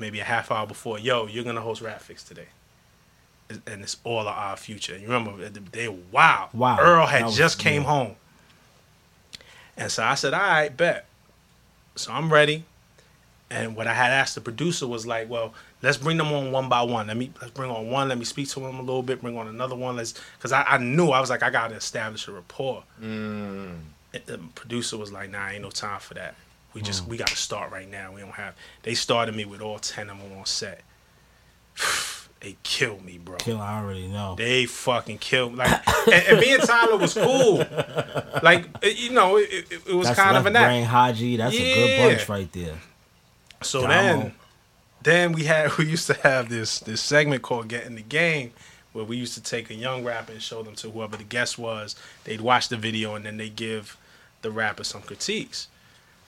maybe 0.00 0.18
a 0.18 0.24
half 0.24 0.50
hour 0.50 0.66
before. 0.66 0.98
Yo, 0.98 1.26
you're 1.26 1.44
gonna 1.44 1.60
host 1.60 1.80
Rap 1.80 2.00
Fix 2.00 2.24
today, 2.24 2.48
and 3.68 3.82
it's 3.82 3.98
all 4.02 4.22
of 4.22 4.26
Odd 4.26 4.58
Future. 4.58 4.98
You 4.98 5.06
remember 5.06 5.48
they 5.48 5.86
wow. 5.86 6.48
Wow. 6.52 6.78
Earl 6.80 7.06
had 7.06 7.26
was- 7.26 7.36
just 7.36 7.60
came 7.60 7.82
yeah. 7.82 7.88
home, 7.88 8.16
and 9.76 9.92
so 9.92 10.02
I 10.02 10.16
said, 10.16 10.34
"All 10.34 10.40
right, 10.40 10.76
bet." 10.76 11.06
So 11.96 12.12
I'm 12.12 12.32
ready. 12.32 12.64
And 13.48 13.76
what 13.76 13.86
I 13.86 13.94
had 13.94 14.10
asked 14.10 14.34
the 14.34 14.40
producer 14.40 14.88
was 14.88 15.06
like, 15.06 15.30
well, 15.30 15.54
let's 15.80 15.96
bring 15.96 16.16
them 16.16 16.32
on 16.32 16.50
one 16.50 16.68
by 16.68 16.82
one. 16.82 17.06
Let 17.06 17.16
me 17.16 17.30
let's 17.40 17.52
bring 17.52 17.70
on 17.70 17.88
one. 17.88 18.08
Let 18.08 18.18
me 18.18 18.24
speak 18.24 18.48
to 18.50 18.60
them 18.60 18.76
a 18.76 18.82
little 18.82 19.02
bit. 19.02 19.20
Bring 19.20 19.38
on 19.38 19.46
another 19.46 19.76
one. 19.76 19.96
Let's 19.96 20.14
because 20.36 20.52
I, 20.52 20.62
I 20.62 20.78
knew 20.78 21.10
I 21.10 21.20
was 21.20 21.30
like 21.30 21.42
I 21.42 21.50
got 21.50 21.68
to 21.68 21.76
establish 21.76 22.26
a 22.26 22.32
rapport. 22.32 22.82
Mm. 23.00 23.78
The 24.24 24.38
producer 24.54 24.96
was 24.96 25.12
like, 25.12 25.30
nah, 25.30 25.48
ain't 25.48 25.62
no 25.62 25.70
time 25.70 26.00
for 26.00 26.14
that. 26.14 26.34
We 26.74 26.82
just 26.82 27.06
we 27.06 27.16
got 27.16 27.28
to 27.28 27.36
start 27.36 27.70
right 27.70 27.88
now. 27.88 28.12
We 28.12 28.20
don't 28.20 28.32
have. 28.32 28.54
They 28.82 28.94
started 28.94 29.36
me 29.36 29.44
with 29.44 29.60
all 29.60 29.78
ten 29.78 30.10
of 30.10 30.18
them 30.18 30.36
on 30.36 30.44
set. 30.46 30.82
they 32.46 32.56
killed 32.62 33.04
me, 33.04 33.18
bro. 33.18 33.38
Kill, 33.38 33.60
I 33.60 33.82
already 33.82 34.06
know. 34.06 34.36
They 34.36 34.66
fucking 34.66 35.18
killed 35.18 35.54
me. 35.54 35.58
Like, 35.58 35.88
and, 36.06 36.26
and 36.28 36.38
me 36.38 36.54
and 36.54 36.62
Tyler 36.62 36.96
was 36.96 37.14
cool. 37.14 37.56
Like, 38.40 38.68
you 38.84 39.10
know, 39.10 39.36
it, 39.36 39.66
it, 39.68 39.82
it 39.88 39.94
was 39.94 40.06
That's 40.06 40.20
kind 40.20 40.36
of 40.36 40.46
act. 40.46 40.54
Brain 40.54 40.86
Hodgy. 40.86 41.38
That's 41.38 41.56
a 41.56 41.74
good 41.74 42.16
bunch 42.16 42.28
right 42.28 42.52
there. 42.52 42.78
So 43.62 43.80
Domo. 43.80 43.92
then, 43.92 44.34
then 45.02 45.32
we 45.32 45.42
had 45.42 45.76
we 45.76 45.86
used 45.86 46.06
to 46.06 46.14
have 46.14 46.48
this 46.48 46.78
this 46.78 47.00
segment 47.00 47.42
called 47.42 47.66
"Get 47.66 47.84
in 47.84 47.96
the 47.96 48.02
Game," 48.02 48.52
where 48.92 49.04
we 49.04 49.16
used 49.16 49.34
to 49.34 49.42
take 49.42 49.68
a 49.70 49.74
young 49.74 50.04
rapper 50.04 50.30
and 50.30 50.40
show 50.40 50.62
them 50.62 50.76
to 50.76 50.90
whoever 50.90 51.16
the 51.16 51.24
guest 51.24 51.58
was. 51.58 51.96
They'd 52.22 52.40
watch 52.40 52.68
the 52.68 52.76
video 52.76 53.16
and 53.16 53.26
then 53.26 53.38
they 53.38 53.48
give 53.48 53.96
the 54.42 54.52
rapper 54.52 54.84
some 54.84 55.02
critiques. 55.02 55.66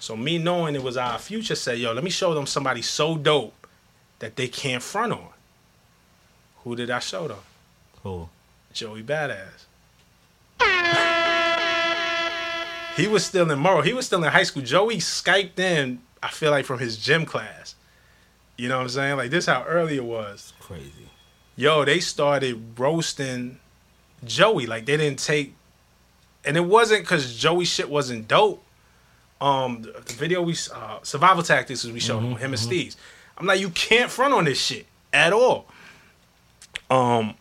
So 0.00 0.16
me 0.16 0.38
knowing 0.38 0.74
it 0.74 0.82
was 0.82 0.96
Odd 0.96 1.20
Future, 1.20 1.54
said, 1.54 1.78
"Yo, 1.78 1.92
let 1.92 2.02
me 2.02 2.10
show 2.10 2.34
them 2.34 2.46
somebody 2.46 2.82
so 2.82 3.16
dope 3.16 3.68
that 4.18 4.34
they 4.34 4.48
can't 4.48 4.82
front 4.82 5.12
on." 5.12 5.28
Who 6.68 6.76
did 6.76 6.90
I 6.90 6.98
show 6.98 7.26
them? 7.26 7.38
Who? 8.02 8.28
Joey 8.74 9.02
Badass. 9.02 9.64
he 12.94 13.06
was 13.06 13.24
still 13.24 13.50
in 13.50 13.58
Murrow. 13.58 13.82
He 13.82 13.94
was 13.94 14.04
still 14.04 14.22
in 14.22 14.30
high 14.30 14.42
school. 14.42 14.62
Joey 14.62 14.98
Skyped 14.98 15.58
in, 15.58 16.00
I 16.22 16.28
feel 16.28 16.50
like 16.50 16.66
from 16.66 16.78
his 16.78 16.98
gym 16.98 17.24
class. 17.24 17.74
You 18.58 18.68
know 18.68 18.76
what 18.76 18.82
I'm 18.82 18.88
saying? 18.90 19.16
Like 19.16 19.30
this 19.30 19.46
how 19.46 19.64
early 19.64 19.96
it 19.96 20.04
was. 20.04 20.52
Crazy. 20.60 21.08
Yo, 21.56 21.86
they 21.86 22.00
started 22.00 22.78
roasting 22.78 23.60
Joey. 24.22 24.66
Like 24.66 24.84
they 24.84 24.98
didn't 24.98 25.20
take 25.20 25.54
and 26.44 26.54
it 26.54 26.66
wasn't 26.66 27.00
because 27.00 27.34
Joey 27.34 27.64
shit 27.64 27.88
wasn't 27.88 28.28
dope. 28.28 28.62
Um 29.40 29.80
the, 29.80 29.92
the 30.04 30.12
video 30.12 30.42
we 30.42 30.54
uh 30.74 30.98
survival 31.02 31.42
tactics 31.42 31.82
was 31.84 31.94
we 31.94 32.00
showed 32.00 32.20
him, 32.20 32.36
him 32.36 32.52
and 32.52 32.60
Steez. 32.60 32.96
I'm 33.38 33.46
like, 33.46 33.58
you 33.58 33.70
can't 33.70 34.10
front 34.10 34.34
on 34.34 34.44
this 34.44 34.60
shit 34.60 34.84
at 35.14 35.32
all. 35.32 35.66
Um 36.90 37.34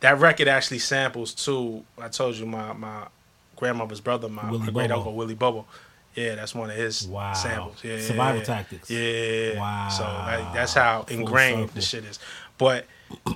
that 0.00 0.18
record 0.18 0.48
actually 0.48 0.78
samples 0.78 1.34
too. 1.34 1.84
I 2.00 2.08
told 2.08 2.36
you 2.36 2.46
my 2.46 2.72
my 2.72 3.08
grandmother's 3.56 4.00
brother, 4.00 4.28
my, 4.28 4.50
my 4.50 4.70
great 4.70 4.90
uncle 4.90 5.14
Willie 5.14 5.34
Bobo. 5.34 5.66
Yeah, 6.14 6.34
that's 6.34 6.54
one 6.54 6.70
of 6.70 6.76
his 6.76 7.06
Wow. 7.06 7.32
samples. 7.32 7.76
Yeah, 7.84 8.00
Survival 8.00 8.40
yeah. 8.40 8.44
Tactics. 8.44 8.90
Yeah. 8.90 9.58
Wow. 9.58 9.88
So 9.88 10.04
like, 10.04 10.54
that's 10.54 10.74
how 10.74 11.02
Full 11.02 11.18
ingrained 11.18 11.70
the 11.70 11.80
shit 11.80 12.04
is. 12.04 12.18
But 12.58 12.86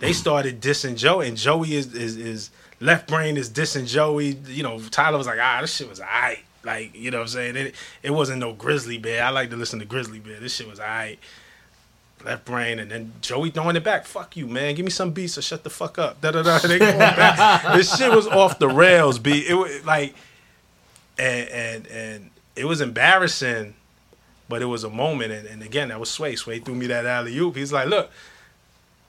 they 0.00 0.12
started 0.12 0.61
dissing 0.61 0.96
Joey, 0.96 1.28
and 1.28 1.36
Joey 1.36 1.74
is 1.74 1.94
is 1.94 2.16
is 2.16 2.50
left 2.80 3.09
brain 3.09 3.36
is 3.36 3.48
dissing 3.50 3.86
Joey. 3.86 4.36
You 4.46 4.62
know, 4.64 4.80
Tyler 4.90 5.18
was 5.18 5.26
like, 5.26 5.38
ah, 5.40 5.59
this 5.61 5.74
shit 5.74 5.88
was 5.88 6.00
alright. 6.00 6.40
Like, 6.64 6.94
you 6.94 7.11
know 7.11 7.18
what 7.18 7.22
I'm 7.24 7.28
saying? 7.28 7.57
It, 7.57 7.74
it 8.03 8.11
wasn't 8.11 8.38
no 8.38 8.53
Grizzly 8.53 8.98
Bear. 8.98 9.24
I 9.24 9.30
like 9.30 9.50
to 9.50 9.57
listen 9.57 9.78
to 9.80 9.84
Grizzly 9.84 10.20
Bear. 10.20 10.38
This 10.40 10.55
shit 10.55 10.68
was 10.68 10.78
alright. 10.80 11.18
Left 12.25 12.45
brain, 12.45 12.79
and 12.79 12.91
then 12.91 13.12
Joey 13.20 13.51
throwing 13.51 13.77
it 13.77 13.85
back. 13.85 14.07
Fuck 14.07 14.37
you, 14.37 14.47
man. 14.47 14.75
Give 14.75 14.85
me 14.85 14.91
some 14.91 15.11
beats 15.11 15.37
or 15.37 15.43
shut 15.43 15.64
the 15.64 15.70
fuck 15.70 15.99
up. 15.99 16.20
Da 16.20 16.31
da 16.31 16.43
da. 16.43 16.59
They 16.62 16.79
going 16.79 16.99
back. 16.99 17.75
this 17.75 17.97
shit 17.97 18.12
was 18.12 18.27
off 18.27 18.59
the 18.59 18.68
rails, 18.68 19.18
B. 19.18 19.45
It 19.49 19.55
was 19.55 19.85
like, 19.85 20.14
and 21.18 21.49
and 21.49 21.87
and 21.89 22.31
it 22.57 22.64
was 22.64 22.81
embarrassing, 22.81 23.75
but 24.49 24.62
it 24.62 24.66
was 24.66 24.85
a 24.85 24.91
moment. 24.91 25.33
And, 25.33 25.47
and 25.49 25.62
again, 25.62 25.89
that 25.89 25.99
was 25.99 26.11
Sway. 26.11 26.37
Sway 26.37 26.59
threw 26.61 26.75
me 26.75 26.87
that 26.89 27.07
alley 27.07 27.37
oop. 27.39 27.57
He's 27.57 27.73
like, 27.73 27.89
look, 27.89 28.11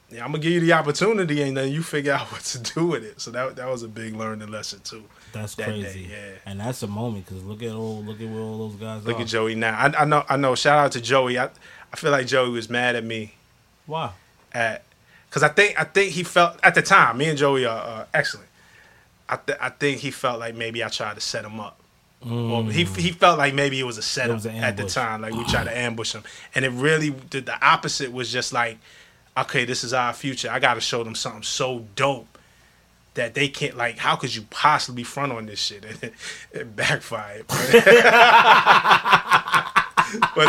yeah, 0.09 0.23
I'm 0.23 0.31
gonna 0.31 0.43
give 0.43 0.53
you 0.53 0.59
the 0.59 0.73
opportunity, 0.73 1.41
and 1.41 1.55
then 1.57 1.71
you 1.71 1.83
figure 1.83 2.13
out 2.13 2.27
what 2.31 2.41
to 2.41 2.59
do 2.59 2.87
with 2.87 3.03
it. 3.03 3.21
So 3.21 3.31
that 3.31 3.55
that 3.55 3.67
was 3.69 3.83
a 3.83 3.87
big 3.87 4.15
learning 4.15 4.49
lesson 4.49 4.79
too. 4.83 5.03
That's 5.33 5.55
that 5.55 5.65
crazy. 5.65 6.05
Day, 6.07 6.11
yeah. 6.11 6.31
And 6.45 6.59
that's 6.59 6.83
a 6.83 6.87
moment 6.87 7.25
because 7.25 7.43
look 7.43 7.63
at 7.63 7.71
all 7.71 8.03
look 8.03 8.21
at 8.21 8.29
where 8.29 8.41
all 8.41 8.69
those 8.69 8.75
guys 8.79 9.03
Look 9.05 9.17
are. 9.17 9.21
at 9.23 9.27
Joey 9.27 9.55
now. 9.55 9.75
I, 9.77 10.01
I 10.01 10.05
know. 10.05 10.23
I 10.29 10.37
know. 10.37 10.53
Shout 10.55 10.77
out 10.77 10.91
to 10.91 11.01
Joey. 11.01 11.39
I 11.39 11.49
I 11.93 11.95
feel 11.95 12.11
like 12.11 12.25
Joey 12.25 12.49
was 12.49 12.69
mad 12.69 12.95
at 12.95 13.03
me 13.03 13.35
Why? 13.85 14.11
at 14.51 14.83
because 15.29 15.43
I 15.43 15.49
think 15.49 15.79
I 15.79 15.83
think 15.83 16.11
he 16.11 16.23
felt 16.23 16.59
at 16.63 16.75
the 16.75 16.81
time. 16.81 17.17
Me 17.17 17.29
and 17.29 17.37
Joey 17.37 17.65
are, 17.65 17.81
are 17.81 18.07
excellent. 18.13 18.49
I 19.29 19.37
th- 19.37 19.57
I 19.61 19.69
think 19.69 19.99
he 19.99 20.11
felt 20.11 20.39
like 20.39 20.55
maybe 20.55 20.83
I 20.83 20.89
tried 20.89 21.15
to 21.15 21.21
set 21.21 21.45
him 21.45 21.59
up. 21.59 21.79
Or 22.21 22.63
he 22.65 22.85
mm. 22.85 22.95
he 22.95 23.11
felt 23.11 23.37
like 23.37 23.53
maybe 23.53 23.79
it 23.79 23.83
was 23.83 23.97
a 23.97 24.01
setup 24.01 24.35
was 24.35 24.45
at 24.45 24.77
the 24.77 24.85
time, 24.85 25.21
like 25.21 25.33
we 25.33 25.43
tried 25.45 25.65
to 25.65 25.77
ambush 25.77 26.13
him, 26.13 26.23
and 26.55 26.63
it 26.63 26.69
really 26.69 27.09
the, 27.09 27.41
the 27.41 27.65
opposite 27.65 28.13
was 28.13 28.31
just 28.31 28.53
like, 28.53 28.77
okay, 29.37 29.65
this 29.65 29.83
is 29.83 29.93
Odd 29.93 30.15
Future. 30.15 30.49
I 30.49 30.59
got 30.59 30.75
to 30.75 30.81
show 30.81 31.03
them 31.03 31.15
something 31.15 31.43
so 31.43 31.85
dope 31.95 32.37
that 33.15 33.33
they 33.33 33.49
can't 33.49 33.75
like. 33.75 33.97
How 33.97 34.15
could 34.15 34.33
you 34.33 34.43
possibly 34.49 35.03
front 35.03 35.33
on 35.33 35.47
this 35.47 35.59
shit? 35.59 35.83
And 35.83 36.01
it, 36.03 36.13
it 36.53 36.75
backfired, 36.75 37.45
but 37.47 37.75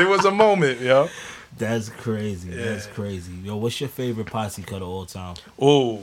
it 0.00 0.08
was 0.08 0.24
a 0.24 0.30
moment, 0.30 0.80
yo. 0.80 1.08
That's 1.56 1.88
crazy. 1.88 2.50
That's 2.50 2.86
crazy. 2.86 3.32
Yo, 3.34 3.56
what's 3.56 3.80
your 3.80 3.88
favorite 3.88 4.26
posse 4.26 4.62
cut 4.62 4.82
of 4.82 4.88
all 4.88 5.06
time? 5.06 5.36
Oh, 5.60 6.02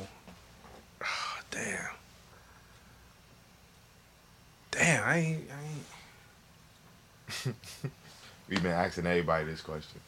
Ah, 1.04 1.40
damn. 1.50 1.90
Damn, 4.72 5.04
I 5.04 5.18
ain't, 5.18 5.44
I 5.52 7.48
ain't. 7.50 7.56
We've 8.50 8.62
been 8.64 8.72
asking 8.72 9.06
everybody 9.08 9.46
this 9.46 9.62
question. 9.62 10.00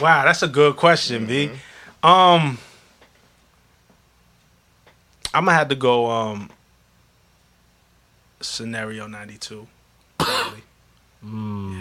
Wow, 0.00 0.24
that's 0.26 0.42
a 0.42 0.48
good 0.48 0.76
question, 0.76 1.26
B. 1.26 1.50
Um, 2.02 2.58
I'm 5.32 5.44
gonna 5.44 5.54
have 5.54 5.68
to 5.68 5.74
go. 5.74 6.10
Um, 6.10 6.50
scenario 8.46 9.06
ninety 9.06 9.38
two. 9.38 9.66
Probably. 10.18 10.62
Mm. 11.24 11.78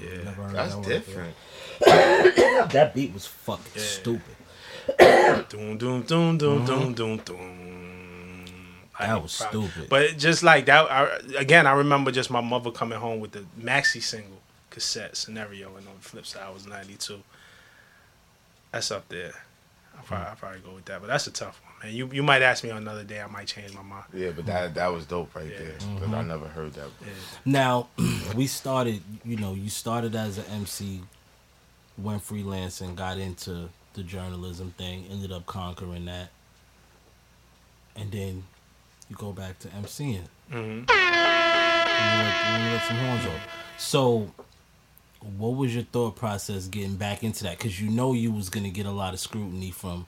Yeah. 0.00 0.08
Yeah. 0.08 0.24
Never 0.24 0.48
That's 0.52 0.74
that 0.76 0.84
different. 0.84 1.34
that 2.72 2.94
beat 2.94 3.12
was 3.12 3.26
fucking 3.26 3.82
stupid. 3.82 4.36
Doom, 5.48 5.78
doom, 5.78 6.02
doom, 6.02 6.38
doom, 6.38 6.64
doom, 6.64 6.94
doom, 6.94 7.16
doom. 7.18 8.88
That 8.98 9.22
was 9.22 9.32
stupid. 9.32 9.88
But 9.88 10.16
just 10.16 10.42
like 10.42 10.66
that, 10.66 10.90
I, 10.90 11.18
again, 11.36 11.66
I 11.66 11.72
remember 11.72 12.10
just 12.12 12.30
my 12.30 12.40
mother 12.40 12.70
coming 12.70 12.98
home 12.98 13.20
with 13.20 13.32
the 13.32 13.44
maxi 13.60 14.02
single 14.02 14.40
cassette 14.70 15.16
scenario, 15.16 15.68
and 15.76 15.86
on 15.88 15.94
the 16.00 16.02
flip 16.02 16.24
side 16.26 16.42
I 16.46 16.50
was 16.50 16.66
'92. 16.66 17.20
That's 18.70 18.90
up 18.90 19.08
there. 19.08 19.32
I 19.98 20.02
probably, 20.02 20.26
I 20.26 20.34
probably 20.34 20.60
go 20.60 20.74
with 20.74 20.84
that, 20.86 21.00
but 21.00 21.08
that's 21.08 21.26
a 21.26 21.30
tough 21.32 21.60
one, 21.64 21.71
man. 21.82 21.92
You 21.94 22.08
you 22.12 22.22
might 22.22 22.42
ask 22.42 22.62
me 22.64 22.70
on 22.70 22.78
another 22.78 23.04
day, 23.04 23.20
I 23.20 23.26
might 23.26 23.46
change 23.46 23.74
my 23.74 23.82
mind. 23.82 24.04
Yeah, 24.14 24.30
but 24.34 24.46
that 24.46 24.74
that 24.74 24.88
was 24.88 25.06
dope 25.06 25.34
right 25.34 25.48
there. 25.48 25.72
Because 25.72 25.84
Mm-hmm. 25.84 26.14
I 26.14 26.22
never 26.22 26.48
heard 26.48 26.72
that. 26.74 26.88
Now, 27.44 27.88
we 28.36 28.46
started, 28.46 29.02
you 29.24 29.36
know, 29.36 29.54
you 29.54 29.68
started 29.70 30.14
as 30.16 30.38
an 30.38 30.44
MC, 30.52 31.02
went 31.98 32.22
freelance 32.22 32.80
and 32.80 32.96
got 32.96 33.18
into 33.18 33.68
the 33.94 34.02
journalism 34.02 34.74
thing, 34.78 35.04
ended 35.10 35.32
up 35.32 35.46
conquering 35.46 36.06
that. 36.06 36.30
And 37.96 38.10
then 38.10 38.44
you 39.10 39.16
go 39.16 39.32
back 39.32 39.58
to 39.60 39.68
MCing. 39.68 40.22
Mm-hmm. 40.50 40.58
And 40.58 40.88
you 40.88 42.24
let, 42.24 42.34
and 42.46 42.64
you 42.64 42.70
let 42.70 42.82
some 42.84 42.96
horns 42.96 43.26
off. 43.26 43.48
So, 43.78 44.30
what 45.38 45.50
was 45.56 45.74
your 45.74 45.84
thought 45.84 46.16
process 46.16 46.66
getting 46.68 46.96
back 46.96 47.22
into 47.22 47.44
that? 47.44 47.58
Because 47.58 47.80
you 47.80 47.90
know 47.90 48.12
you 48.14 48.32
was 48.32 48.48
gonna 48.48 48.70
get 48.70 48.86
a 48.86 48.90
lot 48.90 49.12
of 49.14 49.20
scrutiny 49.20 49.70
from 49.70 50.06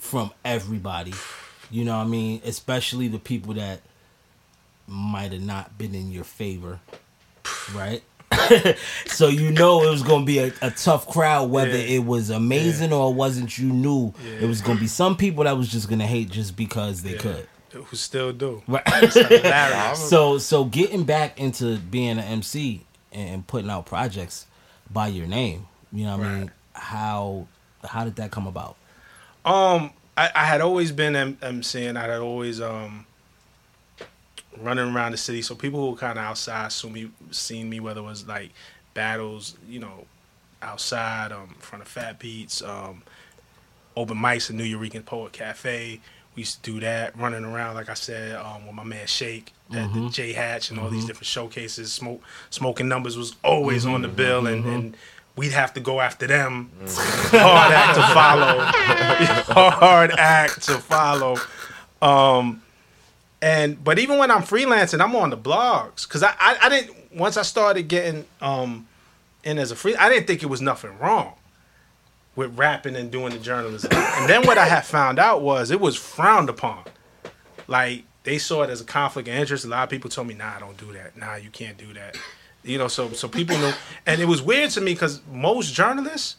from 0.00 0.32
everybody. 0.44 1.14
You 1.70 1.84
know 1.84 1.96
what 1.96 2.04
I 2.04 2.08
mean? 2.08 2.40
Especially 2.44 3.06
the 3.06 3.18
people 3.20 3.54
that 3.54 3.80
might 4.88 5.30
have 5.32 5.42
not 5.42 5.78
been 5.78 5.94
in 5.94 6.10
your 6.10 6.24
favor, 6.24 6.80
right? 7.74 8.02
so 9.06 9.28
you 9.28 9.50
know 9.52 9.82
it 9.82 9.90
was 9.90 10.02
gonna 10.02 10.24
be 10.24 10.38
a, 10.38 10.52
a 10.62 10.70
tough 10.70 11.06
crowd, 11.08 11.50
whether 11.50 11.70
Yeah. 11.76 11.96
it 11.96 12.04
was 12.04 12.30
amazing 12.30 12.92
or 12.92 13.10
it 13.10 13.14
wasn't. 13.14 13.56
You 13.58 13.66
knew 13.72 14.12
Yeah. 14.24 14.40
it 14.40 14.46
was 14.48 14.60
gonna 14.62 14.80
be 14.80 14.86
some 14.88 15.16
people 15.16 15.44
that 15.44 15.56
was 15.56 15.68
just 15.68 15.88
gonna 15.88 16.06
hate 16.06 16.30
just 16.30 16.56
because 16.56 17.02
they 17.02 17.14
could. 17.14 17.46
Who 17.72 17.94
still 17.96 18.32
do? 18.32 18.62
Right. 18.66 18.82
So 19.96 20.38
so 20.38 20.64
getting 20.64 21.04
back 21.04 21.38
into 21.38 21.76
being 21.78 22.18
an 22.18 22.24
MC 22.24 22.84
and 23.12 23.46
putting 23.46 23.70
out 23.70 23.86
projects 23.86 24.46
by 24.90 25.08
your 25.08 25.26
name, 25.28 25.66
you 25.92 26.04
know 26.04 26.16
what 26.16 26.26
I 26.26 26.38
mean? 26.40 26.50
How 26.72 27.46
how 27.84 28.04
did 28.04 28.16
that 28.16 28.30
come 28.32 28.46
about? 28.48 28.76
Um, 29.44 29.90
I, 30.16 30.30
I 30.34 30.44
had 30.44 30.60
always 30.60 30.92
been 30.92 31.16
M- 31.16 31.36
MCing. 31.36 31.96
I 31.96 32.02
had 32.02 32.20
always 32.20 32.60
um 32.60 33.06
running 34.58 34.94
around 34.94 35.12
the 35.12 35.18
city. 35.18 35.42
So 35.42 35.54
people 35.54 35.80
who 35.80 35.90
were 35.92 35.96
kind 35.96 36.18
of 36.18 36.24
outside 36.24 36.72
saw 36.72 36.88
me, 36.88 37.10
seen 37.30 37.70
me, 37.70 37.80
whether 37.80 38.00
it 38.00 38.04
was 38.04 38.26
like 38.26 38.50
battles, 38.94 39.56
you 39.68 39.78
know, 39.80 40.04
outside, 40.60 41.32
um, 41.32 41.54
in 41.54 41.60
front 41.60 41.82
of 41.82 41.88
Fat 41.88 42.18
Beats, 42.18 42.60
um, 42.62 43.02
open 43.96 44.18
mics 44.18 44.50
in 44.50 44.58
Nuyorican 44.58 45.04
Poet 45.06 45.32
Cafe. 45.32 46.00
We 46.36 46.40
used 46.42 46.62
to 46.62 46.72
do 46.72 46.80
that, 46.80 47.16
running 47.18 47.44
around, 47.44 47.74
like 47.76 47.88
I 47.88 47.94
said, 47.94 48.36
um, 48.36 48.66
with 48.66 48.74
my 48.74 48.84
man 48.84 49.06
Shake 49.06 49.52
at 49.72 49.92
the 49.92 50.00
Mhm. 50.00 50.12
J 50.12 50.32
Hatch 50.32 50.70
and 50.70 50.78
all 50.78 50.90
these 50.90 51.04
Mhm. 51.04 51.08
different 51.08 51.26
showcases. 51.26 51.92
Smoke, 51.92 52.22
smoking 52.50 52.88
numbers 52.88 53.16
was 53.16 53.34
always 53.42 53.86
on 53.86 54.02
the 54.02 54.08
Mhm, 54.08 54.16
bill, 54.16 54.46
and, 54.46 54.64
mhm. 54.64 54.74
and 54.74 54.96
we'd 55.40 55.52
have 55.52 55.72
to 55.72 55.80
go 55.80 56.02
after 56.02 56.26
them. 56.26 56.70
Hard 56.86 57.72
act 57.72 57.94
to 57.94 58.02
follow. 58.12 58.58
Hard 59.70 60.10
act 60.18 60.62
to 60.64 60.72
follow. 60.72 61.38
Um, 62.02 62.62
and 63.40 63.82
but 63.82 63.98
even 63.98 64.18
when 64.18 64.30
I'm 64.30 64.42
freelancing, 64.42 65.00
I'm 65.02 65.16
on 65.16 65.30
the 65.30 65.38
blogs 65.38 66.06
because 66.06 66.22
I, 66.22 66.34
I 66.38 66.58
I 66.60 66.68
didn't 66.68 67.16
once 67.16 67.38
I 67.38 67.42
started 67.42 67.84
getting 67.88 68.26
um 68.42 68.86
in 69.42 69.58
as 69.58 69.70
a 69.70 69.76
free, 69.76 69.96
I 69.96 70.10
didn't 70.10 70.26
think 70.26 70.42
it 70.42 70.46
was 70.50 70.60
nothing 70.60 70.98
wrong 70.98 71.32
with 72.36 72.58
rapping 72.58 72.94
and 72.94 73.10
doing 73.10 73.32
the 73.32 73.38
journalism. 73.38 73.90
and 73.94 74.28
then 74.28 74.46
what 74.46 74.58
I 74.58 74.66
had 74.66 74.84
found 74.84 75.18
out 75.18 75.40
was 75.40 75.70
it 75.70 75.80
was 75.80 75.96
frowned 75.96 76.50
upon. 76.50 76.84
Like 77.66 78.04
they 78.24 78.36
saw 78.36 78.62
it 78.62 78.68
as 78.68 78.82
a 78.82 78.84
conflict 78.84 79.26
of 79.26 79.34
interest. 79.34 79.64
A 79.64 79.68
lot 79.68 79.84
of 79.84 79.88
people 79.88 80.10
told 80.10 80.26
me, 80.26 80.34
"Nah, 80.34 80.56
I 80.56 80.60
don't 80.60 80.76
do 80.76 80.92
that. 80.92 81.16
Nah, 81.16 81.36
you 81.36 81.48
can't 81.48 81.78
do 81.78 81.94
that." 81.94 82.18
You 82.62 82.78
know, 82.78 82.88
so 82.88 83.10
so 83.12 83.28
people 83.28 83.56
knew, 83.58 83.72
and 84.06 84.20
it 84.20 84.26
was 84.26 84.42
weird 84.42 84.70
to 84.70 84.80
me 84.80 84.92
because 84.92 85.20
most 85.32 85.72
journalists 85.72 86.36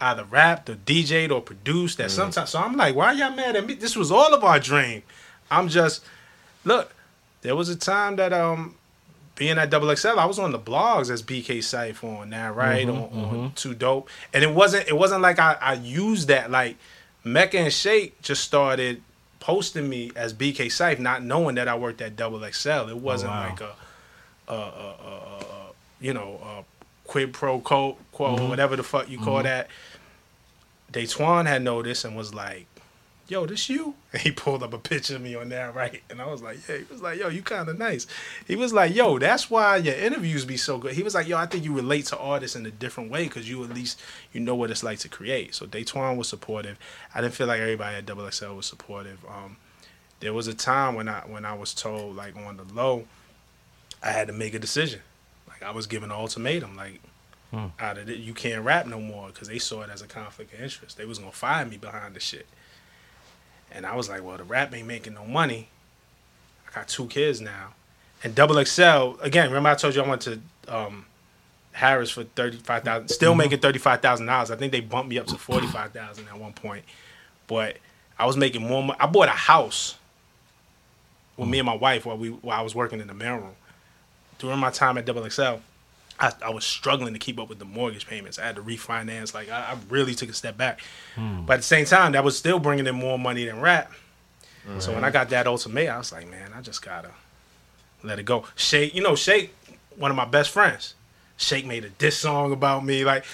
either 0.00 0.24
rapped 0.24 0.68
or 0.68 0.74
DJ'd 0.74 1.30
or 1.30 1.40
produced 1.40 1.98
that 1.98 2.10
sometimes. 2.10 2.50
So 2.50 2.58
I'm 2.58 2.76
like, 2.76 2.94
why 2.94 3.06
are 3.06 3.14
y'all 3.14 3.30
mad 3.30 3.56
at 3.56 3.66
me? 3.66 3.74
This 3.74 3.96
was 3.96 4.10
all 4.10 4.34
of 4.34 4.42
our 4.42 4.58
dream. 4.58 5.02
I'm 5.50 5.68
just 5.68 6.04
look. 6.64 6.92
There 7.42 7.54
was 7.54 7.68
a 7.68 7.76
time 7.76 8.16
that 8.16 8.32
um 8.32 8.74
being 9.36 9.58
at 9.58 9.70
Double 9.70 9.94
XL, 9.94 10.18
I 10.18 10.26
was 10.26 10.38
on 10.38 10.52
the 10.52 10.58
blogs 10.58 11.10
as 11.10 11.22
BK 11.22 11.62
Cypher 11.62 12.06
on 12.06 12.30
that, 12.30 12.54
right? 12.54 12.86
Mhm, 12.86 13.12
on, 13.12 13.24
on 13.24 13.52
Too 13.52 13.74
Dope. 13.74 14.08
And 14.32 14.44
it 14.44 14.54
wasn't 14.54 14.88
it 14.88 14.96
wasn't 14.96 15.22
like 15.22 15.38
I, 15.38 15.56
I 15.60 15.74
used 15.74 16.28
that 16.28 16.50
like 16.50 16.76
Mecca 17.22 17.58
and 17.58 17.72
Shake 17.72 18.20
just 18.22 18.44
started 18.44 19.02
posting 19.40 19.88
me 19.88 20.10
as 20.16 20.32
BK 20.32 20.70
Cypher, 20.70 21.02
not 21.02 21.22
knowing 21.22 21.56
that 21.56 21.68
I 21.68 21.76
worked 21.76 22.00
at 22.00 22.16
Double 22.16 22.40
XL. 22.50 22.88
It 22.88 22.98
wasn't 22.98 23.32
wow. 23.32 23.48
like 23.48 23.60
a 23.60 23.74
you 26.00 26.12
know 26.14 26.40
a 26.42 26.64
quid 27.08 27.32
pro 27.32 27.60
quo, 27.60 27.96
quo 28.12 28.36
Mhm. 28.36 28.48
whatever 28.48 28.76
the 28.76 28.82
fuck 28.82 29.08
you 29.08 29.18
call 29.18 29.40
Mhm. 29.40 29.44
that. 29.44 29.68
Datwon 30.92 31.46
had 31.46 31.62
noticed 31.62 32.04
and 32.04 32.16
was 32.16 32.32
like, 32.34 32.66
"Yo, 33.26 33.46
this 33.46 33.68
you?" 33.68 33.94
And 34.12 34.22
he 34.22 34.30
pulled 34.30 34.62
up 34.62 34.72
a 34.72 34.78
picture 34.78 35.16
of 35.16 35.22
me 35.22 35.34
on 35.34 35.48
there, 35.48 35.72
right? 35.72 36.02
And 36.08 36.20
I 36.20 36.26
was 36.26 36.40
like, 36.42 36.58
"Yeah." 36.68 36.76
He 36.78 36.84
was 36.90 37.02
like, 37.02 37.18
"Yo, 37.18 37.28
you 37.28 37.42
kind 37.42 37.68
of 37.68 37.78
nice." 37.78 38.06
He 38.46 38.54
was 38.54 38.72
like, 38.72 38.94
"Yo, 38.94 39.18
that's 39.18 39.50
why 39.50 39.76
your 39.78 39.94
interviews 39.94 40.44
be 40.44 40.56
so 40.56 40.78
good." 40.78 40.92
He 40.94 41.02
was 41.02 41.14
like, 41.14 41.26
"Yo, 41.26 41.36
I 41.36 41.46
think 41.46 41.64
you 41.64 41.74
relate 41.74 42.06
to 42.06 42.18
artists 42.18 42.54
in 42.56 42.64
a 42.66 42.70
different 42.70 43.10
way 43.10 43.24
because 43.24 43.48
you 43.48 43.62
at 43.64 43.70
least 43.74 44.00
you 44.32 44.40
know 44.40 44.54
what 44.54 44.70
it's 44.70 44.82
like 44.84 44.98
to 45.00 45.08
create." 45.08 45.54
So 45.54 45.66
Datwon 45.66 46.16
was 46.16 46.28
supportive. 46.28 46.78
I 47.14 47.20
didn't 47.20 47.34
feel 47.34 47.46
like 47.46 47.60
everybody 47.60 47.96
at 47.96 48.06
Double 48.06 48.30
XL 48.30 48.52
was 48.54 48.66
supportive. 48.66 49.18
Um, 49.28 49.56
there 50.20 50.32
was 50.32 50.46
a 50.46 50.54
time 50.54 50.94
when 50.94 51.08
I 51.08 51.20
when 51.26 51.44
I 51.44 51.54
was 51.54 51.74
told 51.74 52.14
like 52.16 52.36
on 52.36 52.56
the 52.56 52.64
low, 52.72 53.06
I 54.04 54.10
had 54.12 54.26
to 54.28 54.32
make 54.32 54.54
a 54.54 54.58
decision. 54.60 55.00
Like 55.48 55.62
I 55.64 55.70
was 55.72 55.86
given 55.88 56.10
an 56.10 56.16
ultimatum, 56.16 56.76
like 56.76 57.00
Hmm. 57.50 57.66
out 57.78 57.98
of 57.98 58.08
it, 58.10 58.18
you 58.18 58.34
can't 58.34 58.64
rap 58.64 58.84
no 58.86 59.00
more 59.00 59.28
because 59.28 59.46
they 59.48 59.58
saw 59.60 59.82
it 59.82 59.90
as 59.90 60.02
a 60.02 60.06
conflict 60.08 60.52
of 60.54 60.60
interest. 60.60 60.96
They 60.96 61.04
was 61.04 61.18
gonna 61.20 61.30
fire 61.32 61.64
me 61.64 61.76
behind 61.76 62.14
the 62.14 62.20
shit. 62.20 62.46
And 63.72 63.86
I 63.86 63.94
was 63.96 64.08
like, 64.08 64.22
well, 64.24 64.36
the 64.36 64.44
rap 64.44 64.74
ain't 64.74 64.86
making 64.88 65.14
no 65.14 65.24
money. 65.24 65.68
I 66.68 66.74
got 66.74 66.88
two 66.88 67.06
kids 67.06 67.40
now. 67.40 67.74
And 68.24 68.34
Double 68.34 68.62
XL, 68.64 69.20
again, 69.20 69.48
remember 69.48 69.68
I 69.70 69.74
told 69.74 69.94
you 69.94 70.02
I 70.02 70.08
went 70.08 70.22
to 70.22 70.40
um, 70.68 71.06
Harris 71.72 72.10
for 72.10 72.24
thirty 72.24 72.56
five 72.56 72.82
thousand, 72.82 73.08
still 73.08 73.34
Mhm. 73.34 73.38
making 73.38 73.58
thirty 73.60 73.78
five 73.78 74.00
thousand 74.02 74.26
dollars. 74.26 74.50
I 74.50 74.56
think 74.56 74.72
they 74.72 74.80
bumped 74.80 75.08
me 75.10 75.18
up 75.18 75.26
to 75.28 75.36
forty 75.38 75.66
five 75.68 75.92
thousand 75.92 76.26
at 76.28 76.36
one 76.38 76.52
point. 76.54 76.84
But 77.46 77.76
I 78.18 78.26
was 78.26 78.36
making 78.36 78.66
more 78.66 78.82
money. 78.82 78.98
I 79.00 79.06
bought 79.06 79.28
a 79.28 79.32
house 79.32 79.96
with 81.36 81.48
me 81.48 81.58
and 81.58 81.66
my 81.66 81.74
wife 81.76 82.06
while 82.06 82.16
we 82.16 82.30
while 82.30 82.58
I 82.58 82.62
was 82.62 82.74
working 82.74 83.00
in 83.00 83.06
the 83.06 83.14
mailroom. 83.14 83.54
During 84.44 84.58
my 84.58 84.68
time 84.70 84.98
at 84.98 85.06
Double 85.06 85.28
XL, 85.28 85.56
I, 86.20 86.32
I 86.42 86.50
was 86.50 86.64
struggling 86.64 87.14
to 87.14 87.18
keep 87.18 87.40
up 87.40 87.48
with 87.48 87.58
the 87.58 87.64
mortgage 87.64 88.06
payments. 88.06 88.38
I 88.38 88.44
had 88.44 88.56
to 88.56 88.62
refinance. 88.62 89.32
Like 89.32 89.50
I, 89.50 89.72
I 89.72 89.76
really 89.88 90.14
took 90.14 90.28
a 90.28 90.34
step 90.34 90.58
back. 90.58 90.82
Hmm. 91.14 91.46
But 91.46 91.54
at 91.54 91.56
the 91.60 91.62
same 91.62 91.86
time, 91.86 92.12
that 92.12 92.22
was 92.22 92.36
still 92.36 92.58
bringing 92.58 92.86
in 92.86 92.94
more 92.94 93.18
money 93.18 93.46
than 93.46 93.58
rap. 93.60 93.90
So 94.78 94.94
when 94.94 95.04
I 95.04 95.10
got 95.10 95.30
that 95.30 95.46
ultimatum, 95.46 95.94
I 95.94 95.98
was 95.98 96.12
like, 96.12 96.30
man, 96.30 96.52
I 96.54 96.60
just 96.60 96.82
gotta 96.82 97.10
let 98.02 98.18
it 98.18 98.24
go. 98.24 98.44
Shake, 98.54 98.94
you 98.94 99.02
know, 99.02 99.14
Shake, 99.14 99.54
one 99.96 100.10
of 100.10 100.16
my 100.16 100.24
best 100.26 100.50
friends. 100.50 100.94
Shake 101.36 101.64
made 101.66 101.84
a 101.84 101.88
diss 101.88 102.18
song 102.18 102.52
about 102.52 102.84
me. 102.84 103.04
Like, 103.04 103.24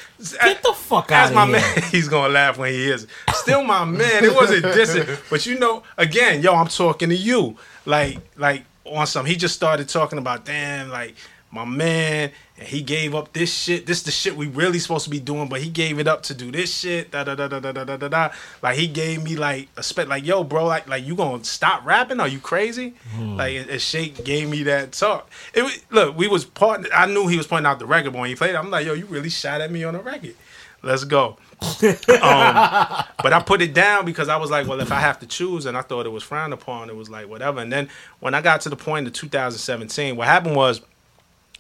get 0.41 0.63
the 0.63 0.73
fuck 0.73 1.11
out 1.11 1.35
my 1.35 1.43
of 1.43 1.49
here. 1.49 1.61
man. 1.61 1.83
He's 1.91 2.09
gonna 2.09 2.33
laugh 2.33 2.57
when 2.57 2.73
he 2.73 2.79
hears 2.79 3.05
it. 3.05 3.11
Still 3.35 3.63
my 3.63 3.85
man. 3.85 4.25
It 4.25 4.35
wasn't 4.35 4.65
dissing, 4.65 5.21
but 5.31 5.45
you 5.45 5.59
know, 5.59 5.83
again, 5.99 6.41
yo, 6.41 6.55
I'm 6.55 6.69
talking 6.69 7.09
to 7.09 7.17
you. 7.17 7.57
Like, 7.85 8.19
like 8.37 8.65
on 8.85 9.07
some. 9.07 9.27
He 9.27 9.37
just 9.37 9.55
started 9.55 9.89
talking 9.89 10.19
about, 10.19 10.45
damn, 10.45 10.89
like 10.89 11.15
my 11.53 11.65
man, 11.65 12.31
and 12.59 12.69
he 12.69 12.81
gave 12.81 13.15
up 13.15 13.33
this 13.33 13.53
shit. 13.53 13.85
This 13.85 14.03
the 14.03 14.13
shit 14.13 14.37
we 14.37 14.47
really 14.47 14.79
supposed 14.79 15.05
to 15.05 15.11
be 15.11 15.19
doing, 15.19 15.49
but 15.49 15.61
he 15.61 15.69
gave 15.69 15.99
it 15.99 16.07
up 16.07 16.23
to 16.25 16.35
do 16.35 16.53
this 16.53 16.73
shit. 16.73 17.11
Da 17.11 17.25
da 17.25 17.35
da 17.35 17.49
da 17.49 17.59
da 17.59 17.73
da 17.73 17.85
da 17.85 17.97
da. 17.97 18.09
da. 18.09 18.31
Like 18.63 18.77
he 18.77 18.87
gave 18.87 19.25
me 19.25 19.37
like 19.37 19.69
a 19.77 19.83
spec. 19.83 20.07
Like 20.07 20.25
yo, 20.25 20.45
bro, 20.45 20.67
like 20.67 20.89
like 20.89 21.05
you 21.05 21.17
gonna 21.17 21.43
stop 21.43 21.85
rapping? 21.85 22.21
Are 22.21 22.29
you 22.29 22.39
crazy? 22.39 22.95
Hmm. 23.15 23.37
Like 23.37 23.69
and, 23.69 23.81
Shake 23.81 24.25
gave 24.25 24.49
me 24.49 24.63
that 24.65 24.93
talk. 24.93 25.29
It 25.53 25.63
was, 25.63 25.83
look, 25.91 26.17
we 26.17 26.29
was 26.29 26.45
part. 26.45 26.87
I 26.95 27.07
knew 27.07 27.27
he 27.27 27.37
was 27.37 27.49
pointing 27.49 27.67
out 27.67 27.81
the 27.81 27.87
record, 27.87 28.13
but 28.13 28.21
when 28.21 28.29
he 28.29 28.37
played, 28.37 28.51
it, 28.51 28.57
I'm 28.57 28.71
like, 28.71 28.87
yo, 28.87 28.93
you 28.93 29.07
really 29.07 29.31
shot 29.31 29.61
at 29.61 29.73
me 29.73 29.83
on 29.83 29.95
the 29.95 30.01
record. 30.01 30.35
Let's 30.83 31.05
go. 31.05 31.37
um, 31.83 33.05
but 33.23 33.33
I 33.33 33.43
put 33.45 33.61
it 33.61 33.75
down 33.75 34.05
because 34.05 34.29
I 34.29 34.37
was 34.37 34.51
like, 34.51 34.67
well, 34.67 34.81
if 34.81 34.91
I 34.91 35.01
have 35.01 35.19
to 35.21 35.27
choose, 35.27 35.67
and 35.67 35.77
I 35.77 35.83
thought 35.83 36.07
it 36.07 36.11
was 36.11 36.23
frowned 36.23 36.53
upon, 36.55 36.89
it 36.89 36.97
was 36.97 37.11
like 37.11 37.29
whatever. 37.29 37.61
And 37.61 37.73
then 37.73 37.89
when 38.21 38.35
I 38.35 38.41
got 38.41 38.63
to 38.63 38.71
the 38.71 38.77
point 38.77 39.07
of 39.07 39.13
2017, 39.13 40.17
what 40.17 40.27
happened 40.27 40.57
was, 40.57 40.81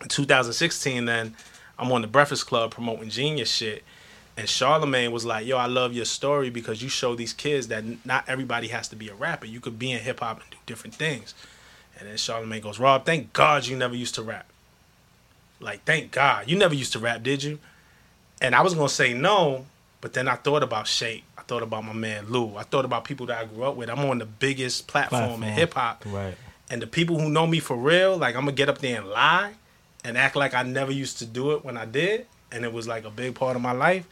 in 0.01 0.09
2016, 0.09 1.05
then 1.05 1.35
I'm 1.78 1.93
on 1.93 2.01
the 2.02 2.09
Breakfast 2.09 2.47
Club 2.47 2.70
promoting 2.70 3.10
Genius 3.10 3.51
shit, 3.51 3.85
and 4.36 4.48
Charlemagne 4.48 5.12
was 5.12 5.27
like, 5.27 5.47
yo, 5.47 5.59
I 5.59 5.66
love 5.66 5.93
your 5.93 6.06
story 6.06 6.48
because 6.48 6.82
you 6.82 6.89
show 6.89 7.14
these 7.14 7.35
kids 7.35 7.68
that 7.68 7.85
not 8.06 8.24
everybody 8.27 8.68
has 8.68 8.89
to 8.89 8.97
be 8.97 9.09
a 9.09 9.14
rapper. 9.14 9.47
You 9.47 9.60
could 9.60 9.78
be 9.78 9.93
in 9.93 9.98
hip 10.01 10.20
hop 10.20 10.40
and 10.40 10.51
do 10.51 10.56
different 10.64 10.94
things. 10.94 11.35
And 11.98 12.09
then 12.09 12.16
Charlemagne 12.16 12.62
goes, 12.62 12.78
Rob, 12.78 13.05
thank 13.05 13.35
God 13.35 13.66
you 13.66 13.77
never 13.77 13.94
used 13.94 14.14
to 14.14 14.22
rap. 14.22 14.47
Like, 15.60 15.85
thank 15.85 16.10
God. 16.10 16.48
You 16.48 16.56
never 16.56 16.74
used 16.74 16.93
to 16.94 16.98
rap, 16.98 17.22
did 17.22 17.43
you? 17.43 17.59
And 18.40 18.55
I 18.55 18.62
was 18.62 18.74
gonna 18.74 18.89
say 18.89 19.12
no, 19.12 19.66
but 20.01 20.12
then 20.12 20.28
I 20.28 20.36
thought 20.36 20.62
about 20.62 20.86
Shake. 20.86 21.24
I 21.36 21.43
thought 21.43 21.62
about 21.62 21.85
my 21.85 21.93
man 21.93 22.27
Lou. 22.28 22.56
I 22.56 22.62
thought 22.62 22.85
about 22.85 23.05
people 23.05 23.27
that 23.27 23.39
I 23.39 23.44
grew 23.47 23.64
up 23.64 23.77
with. 23.77 23.90
I'm 23.90 23.98
on 24.01 24.18
the 24.18 24.27
biggest 24.27 24.86
platform, 24.89 25.20
Platform. 25.22 25.43
in 25.44 25.52
hip 25.52 25.74
hop. 25.74 26.05
Right. 26.06 26.35
And 26.70 26.81
the 26.81 26.86
people 26.86 27.18
who 27.18 27.28
know 27.28 27.47
me 27.47 27.59
for 27.60 27.77
real, 27.77 28.16
like 28.16 28.36
I'm 28.36 28.43
gonna 28.43 28.52
get 28.52 28.68
up 28.68 28.78
there 28.78 29.01
and 29.01 29.09
lie 29.10 29.55
and 30.05 30.16
act 30.16 30.36
like 30.36 30.55
I 30.55 30.62
never 30.62 30.93
used 30.93 31.18
to 31.18 31.27
do 31.27 31.52
it 31.52 31.64
when 31.64 31.77
I 31.77 31.85
did, 31.85 32.27
and 32.52 32.64
it 32.64 32.72
was 32.72 32.86
like 32.89 33.05
a 33.05 33.10
big 33.10 33.35
part 33.35 33.56
of 33.56 33.62
my 33.62 33.72
life. 33.72 34.06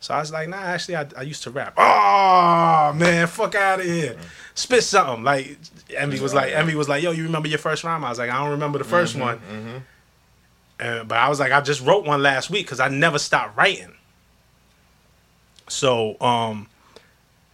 So 0.00 0.12
I 0.12 0.18
was 0.20 0.30
like, 0.30 0.48
nah, 0.48 0.58
actually, 0.58 0.96
I, 0.96 1.06
I 1.16 1.22
used 1.22 1.42
to 1.44 1.50
rap. 1.50 1.74
Oh 1.78 2.92
man, 2.94 3.26
fuck 3.28 3.54
out 3.54 3.80
of 3.80 3.86
here, 3.86 4.16
spit 4.54 4.82
something. 4.84 5.24
Like 5.24 5.56
Envy 5.96 6.20
was 6.20 6.34
like, 6.34 6.52
Envy 6.52 6.74
was 6.74 6.88
like, 6.88 7.02
yo, 7.02 7.12
you 7.12 7.22
remember 7.22 7.48
your 7.48 7.58
first 7.58 7.82
rhyme? 7.84 8.04
I 8.04 8.10
was 8.10 8.18
like, 8.18 8.30
I 8.30 8.36
don't 8.38 8.50
remember 8.50 8.78
the 8.78 8.84
1st 8.84 9.18
one. 9.20 9.84
Uh, 10.78 11.04
but 11.04 11.16
I 11.16 11.28
was 11.30 11.40
like, 11.40 11.52
I 11.52 11.60
just 11.62 11.80
wrote 11.80 12.04
one 12.04 12.22
last 12.22 12.50
week 12.50 12.66
because 12.66 12.80
I 12.80 12.88
never 12.88 13.18
stopped 13.18 13.56
writing. 13.56 13.94
So 15.68 16.20
um, 16.20 16.68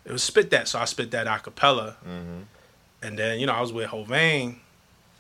it 0.05 0.12
was 0.12 0.22
spit 0.22 0.51
that. 0.51 0.68
So 0.68 0.78
I 0.78 0.84
spit 0.84 1.10
that 1.12 1.26
a 1.26 1.39
cappella, 1.43 1.97
and 3.02 3.18
then 3.18 3.40
you 3.40 3.47
know 3.47 3.52
I 3.52 3.60
was 3.60 3.72
with 3.72 3.90
Hovain. 3.90 4.56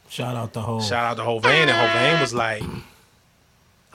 Shout 0.08 0.36
out 0.36 0.52
the 0.52 0.60
whole. 0.60 0.80
Shout 0.80 1.04
out 1.04 1.16
to 1.16 1.22
Hovain, 1.22 1.68
and 1.68 1.70
Hovain 1.70 2.20
was 2.20 2.34
like, 2.34 2.62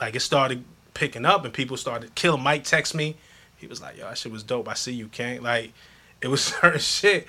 like 0.00 0.16
it 0.16 0.20
started 0.20 0.64
picking 0.94 1.24
up, 1.24 1.44
and 1.44 1.54
people 1.54 1.76
started 1.76 2.14
killing. 2.14 2.42
Mike 2.42 2.64
text 2.64 2.94
me, 2.94 3.16
he 3.56 3.66
was 3.66 3.80
like, 3.80 3.96
"Yo, 3.96 4.04
that 4.04 4.18
shit 4.18 4.32
was 4.32 4.42
dope. 4.42 4.68
I 4.68 4.74
see 4.74 4.92
you, 4.92 5.08
King." 5.08 5.42
Like, 5.42 5.72
it 6.22 6.28
was 6.28 6.42
certain 6.42 6.80
shit. 6.80 7.26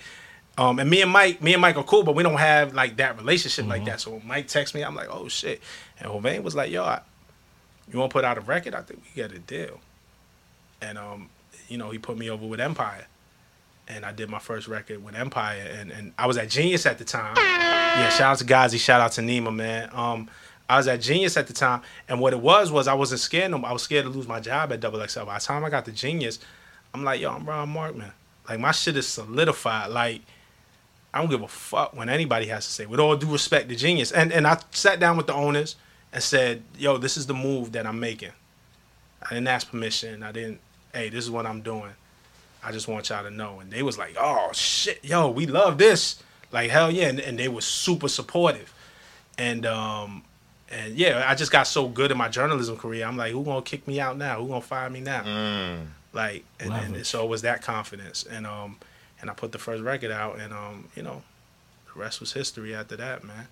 Um, 0.58 0.78
and 0.80 0.90
me 0.90 1.02
and 1.02 1.10
Mike, 1.12 1.41
me 1.41 1.54
and 1.54 1.62
Mike 1.62 1.78
are 1.78 1.84
cool, 1.84 2.04
but 2.04 2.16
we 2.16 2.24
don't 2.24 2.36
have 2.38 2.74
like 2.74 2.98
that 2.98 3.18
relationship 3.18 3.66
like 3.68 3.82
Mm-hmm. 3.82 3.86
that. 3.91 4.02
So 4.02 4.12
when 4.12 4.28
Mike 4.28 4.48
texts 4.48 4.76
me, 4.76 4.82
I'm 4.84 4.94
like, 4.96 5.08
oh 5.10 5.30
shit. 5.30 5.62
And 6.00 6.12
Hovain 6.12 6.44
was 6.44 6.54
like, 6.54 6.70
yo, 6.70 6.84
I, 6.84 7.00
you 7.94 7.98
want 7.98 8.10
to 8.10 8.14
put 8.14 8.26
out 8.26 8.38
a 8.38 8.41
record? 8.41 8.76
I 8.76 8.82
think 8.82 9.02
we 9.16 9.22
got 9.22 9.32
a 9.32 9.40
deal. 9.40 9.80
And 10.82 10.98
um, 10.98 11.30
you 11.70 11.78
know, 11.78 11.91
he 11.91 11.98
put 11.98 12.18
me 12.18 12.30
over 12.30 12.46
with 12.46 12.60
Empire, 12.60 13.06
and 13.88 14.06
I 14.06 14.12
did 14.12 14.30
my 14.30 14.40
first 14.40 14.68
record 14.68 15.04
with 15.04 15.16
Empire, 15.16 15.62
and 15.80 15.91
and 15.91 16.14
I 16.18 16.28
was 16.28 16.38
at 16.38 16.50
Genius 16.50 16.86
at 16.86 16.98
the 16.98 17.06
time. 17.06 17.36
Yeah, 17.38 18.10
shout 18.10 18.32
out 18.34 18.38
to 18.40 18.44
Ghazi, 18.46 18.78
shout 18.78 19.02
out 19.02 19.12
to 19.14 19.22
Nima, 19.22 19.54
man. 19.54 19.90
Um, 19.94 20.30
I 20.70 20.78
was 20.78 20.88
at 20.88 21.02
Genius 21.02 21.36
at 21.38 21.48
the 21.48 21.54
time, 21.54 21.82
and 22.08 22.20
what 22.20 22.34
it 22.34 22.40
was 22.40 22.72
was 22.72 22.88
I 22.88 22.94
wasn't 22.94 23.22
scared. 23.22 23.52
No, 23.52 23.58
I 23.64 23.74
was 23.74 23.82
scared 23.82 24.06
to 24.06 24.10
lose 24.10 24.28
my 24.28 24.40
job 24.40 24.72
at 24.72 24.80
Double 24.80 25.06
XL. 25.06 25.24
By 25.24 25.40
the 25.40 25.44
time 25.44 25.66
I 25.66 25.70
got 25.70 25.86
to 25.86 25.91
Genius, 25.91 26.40
I'm 26.94 27.04
like, 27.04 27.22
yo, 27.22 27.32
I'm 27.32 27.48
Rob 27.48 27.70
Markman. 27.70 28.12
Like 28.48 28.60
my 28.60 28.72
shit 28.72 28.98
is 28.98 29.08
solidified. 29.08 29.91
Like 29.91 30.22
I 31.14 31.20
don't 31.20 31.30
give 31.30 31.41
a 31.41 31.48
fuck 31.48 31.96
when 31.96 32.10
anybody 32.10 32.48
has 32.48 32.66
to 32.66 32.72
say. 32.72 32.86
With 32.86 33.00
all 33.00 33.16
due 33.16 33.32
respect 33.32 33.70
to 33.70 33.76
Genius, 33.76 34.12
and 34.12 34.32
and 34.32 34.46
I 34.46 34.60
sat 34.72 35.00
down 35.00 35.18
with 35.18 35.28
the 35.28 35.34
owners 35.34 35.76
and 36.14 36.22
said, 36.24 36.64
yo, 36.78 36.98
this 36.98 37.18
is 37.18 37.28
the 37.28 37.34
move 37.34 37.72
that 37.72 37.86
I'm 37.86 38.00
making. 38.00 38.32
I 39.24 39.30
didn't 39.34 39.48
ask 39.48 39.70
permission. 39.70 40.24
I 40.24 40.32
didn't. 40.32 40.60
Hey, 40.94 41.10
this 41.10 41.24
is 41.24 41.32
what 41.32 41.45
I'm 41.45 41.61
doing. 41.61 41.91
I 42.64 42.72
just 42.72 42.88
want 42.88 43.10
y'all 43.10 43.24
to 43.24 43.32
know. 43.32 43.60
And 43.60 43.72
they 43.72 43.84
was 43.84 43.98
like, 43.98 44.16
oh 44.20 44.49
shit, 44.53 45.03
yo, 45.03 45.30
we 45.30 45.45
love 45.45 45.78
this. 45.78 46.22
Like 46.52 46.70
hell 46.72 46.90
yeah, 46.91 47.07
and, 47.07 47.20
and 47.20 47.38
they 47.38 47.48
were 47.48 47.61
super 47.61 48.07
supportive. 48.07 48.74
And 49.38 49.66
um, 49.66 50.24
and 50.70 50.95
yeah, 50.95 51.24
I 51.28 51.36
just 51.36 51.52
got 51.52 51.68
so 51.68 51.88
good 51.88 52.11
in 52.11 52.18
my 52.18 52.28
journalism 52.30 52.76
career. 52.78 53.06
I'm 53.06 53.18
like, 53.18 53.32
who 53.32 53.44
gonna 53.44 53.61
kick 53.61 53.88
me 53.88 53.99
out 53.99 54.18
now? 54.18 54.40
Who 54.41 54.48
gonna 54.48 54.61
fire 54.61 54.90
me 54.90 54.99
now? 54.99 55.24
Like, 56.11 56.44
and, 56.60 56.74
and 56.74 56.84
Leverage. 56.90 57.06
so 57.06 57.24
it 57.24 57.30
was 57.30 57.44
that 57.44 57.61
confidence. 57.61 58.26
And 58.30 58.45
um, 58.48 58.78
and 59.22 59.30
I 59.30 59.34
put 59.34 59.52
the 59.52 59.57
first 59.60 59.84
record 59.84 60.11
out, 60.11 60.40
and 60.40 60.52
um, 60.53 60.88
you 60.95 61.03
know, 61.03 61.22
the 61.94 61.99
rest 61.99 62.20
was 62.20 62.34
history 62.34 62.76
after 62.76 62.98
that, 62.98 63.24
man. 63.24 63.48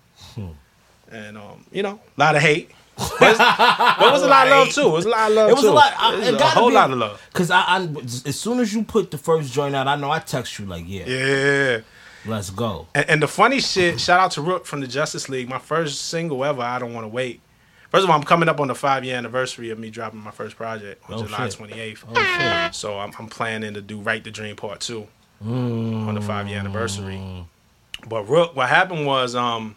And 1.10 1.38
um, 1.38 1.64
you 1.72 1.82
know, 1.82 2.00
a 2.16 2.20
lot 2.20 2.36
of 2.36 2.42
hate. 2.42 2.70
But 2.98 3.38
but 3.38 4.06
it 4.08 4.12
was 4.12 4.22
a 4.22 4.26
lot 4.28 4.46
of 4.48 4.50
love 4.52 4.68
too. 4.70 4.86
It 4.88 4.90
was 4.90 5.06
a 5.06 5.08
lot 5.08 5.30
of 5.30 5.36
love 5.36 5.50
It 5.50 5.54
was 5.54 5.62
too. 5.62 5.70
a 5.70 5.72
lot. 5.72 5.92
I, 5.96 6.14
It 6.16 6.34
it 6.34 6.38
gotta 6.38 6.58
whole 6.58 6.68
be, 6.68 6.74
lot 6.74 6.90
of 6.90 6.98
love. 6.98 7.28
Cause 7.32 7.50
I, 7.50 7.60
I, 7.60 7.88
as 8.26 8.38
soon 8.38 8.58
as 8.60 8.74
you 8.74 8.82
put 8.82 9.10
the 9.10 9.18
first 9.18 9.52
joint 9.52 9.74
out, 9.76 9.86
I 9.86 9.96
know 9.96 10.10
I 10.10 10.18
text 10.18 10.58
you 10.58 10.66
like, 10.66 10.84
yeah, 10.86 11.06
Yeah. 11.06 11.80
let's 12.26 12.50
go. 12.50 12.86
And, 12.94 13.08
and 13.10 13.22
the 13.22 13.28
funny 13.28 13.60
shit, 13.60 14.00
shout 14.00 14.18
out 14.20 14.32
to 14.32 14.42
Rook 14.42 14.66
from 14.66 14.80
the 14.80 14.86
Justice 14.88 15.28
League. 15.28 15.48
My 15.48 15.58
first 15.58 16.06
single 16.06 16.44
ever, 16.44 16.60
I 16.62 16.78
Don't 16.80 16.92
Want 16.92 17.04
to 17.04 17.08
Wait. 17.08 17.40
First 17.90 18.04
of 18.04 18.10
all, 18.10 18.16
I'm 18.16 18.24
coming 18.24 18.48
up 18.50 18.60
on 18.60 18.68
the 18.68 18.74
five 18.74 19.04
year 19.04 19.16
anniversary 19.16 19.70
of 19.70 19.78
me 19.78 19.88
dropping 19.90 20.20
my 20.20 20.30
first 20.30 20.56
project 20.56 21.02
on 21.08 21.14
Oh, 21.20 21.24
July 21.24 21.48
shit. 21.48 21.58
28th. 21.58 22.04
Oh, 22.14 22.64
shit. 22.64 22.74
So 22.74 22.98
I'm, 22.98 23.12
I'm 23.18 23.28
planning 23.28 23.74
to 23.74 23.80
do 23.80 23.98
Write 24.00 24.24
the 24.24 24.30
Dream 24.30 24.56
Part 24.56 24.80
2 24.80 25.06
on 25.46 26.14
the 26.14 26.20
five 26.20 26.48
year 26.48 26.58
anniversary. 26.58 27.20
But 28.08 28.28
Rook, 28.28 28.54
what 28.56 28.68
happened 28.68 29.06
was 29.06 29.34
um, 29.34 29.74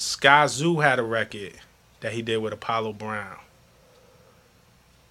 Skyzoo 0.00 0.82
had 0.82 0.98
a 0.98 1.02
record 1.02 1.52
that 2.00 2.12
he 2.12 2.22
did 2.22 2.38
with 2.38 2.54
Apollo 2.54 2.94
Brown. 2.94 3.36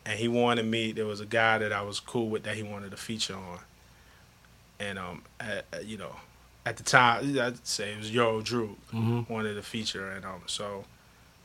And 0.03 0.18
he 0.18 0.28
wanted 0.28 0.66
me, 0.66 0.91
there 0.91 1.06
was 1.06 1.20
a 1.22 1.28
guy 1.28 1.60
that 1.60 1.72
I 1.72 1.84
was 1.84 1.99
cool 1.99 2.28
with 2.28 2.44
that 2.44 2.56
he 2.56 2.64
wanted 2.64 2.90
to 2.91 2.98
feature 2.98 3.36
on. 3.36 3.60
And, 4.80 4.98
um, 4.98 5.22
at, 5.40 5.66
at, 5.72 5.86
you 5.86 5.98
know, 5.98 6.16
at 6.66 6.78
the 6.78 6.84
time, 6.84 7.40
I'd 7.40 7.66
say 7.68 7.91
it 7.94 7.99
was 7.99 8.11
Yo 8.11 8.41
Drew 8.41 8.76
wanted 9.30 9.53
to 9.53 9.61
feature. 9.61 10.10
And 10.10 10.26
um, 10.26 10.41
so 10.48 10.86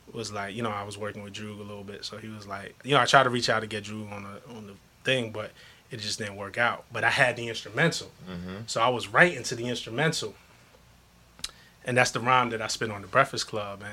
it 0.07 0.15
was 0.15 0.31
like, 0.31 0.55
you 0.55 0.63
know, 0.63 0.71
I 0.71 0.83
was 0.83 0.97
working 0.97 1.21
with 1.21 1.33
Drew 1.33 1.53
a 1.53 1.61
little 1.61 1.83
bit. 1.83 2.03
So 2.03 2.17
he 2.17 2.29
was 2.29 2.47
like, 2.47 2.75
you 2.83 2.95
know, 2.95 2.99
I 2.99 3.05
tried 3.05 3.23
to 3.23 3.29
reach 3.29 3.49
out 3.49 3.59
to 3.59 3.67
get 3.67 3.83
Drew 3.83 4.07
on 4.07 4.23
the, 4.23 4.55
on 4.55 4.65
the 4.65 4.73
thing, 5.03 5.31
but 5.31 5.51
it 5.91 5.97
just 5.97 6.17
didn't 6.17 6.35
work 6.37 6.57
out. 6.57 6.85
But 6.91 7.03
I 7.03 7.11
had 7.11 7.35
the 7.35 7.47
instrumental. 7.47 8.09
So 8.65 8.81
I 8.81 8.89
was 8.89 9.07
writing 9.07 9.43
to 9.43 9.53
the 9.55 9.67
instrumental. 9.67 10.33
And 11.85 11.95
that's 11.97 12.11
the 12.11 12.19
rhyme 12.19 12.49
that 12.49 12.61
I 12.61 12.67
spit 12.67 12.91
on 12.91 13.01
the 13.01 13.07
Breakfast 13.07 13.47
Club. 13.47 13.83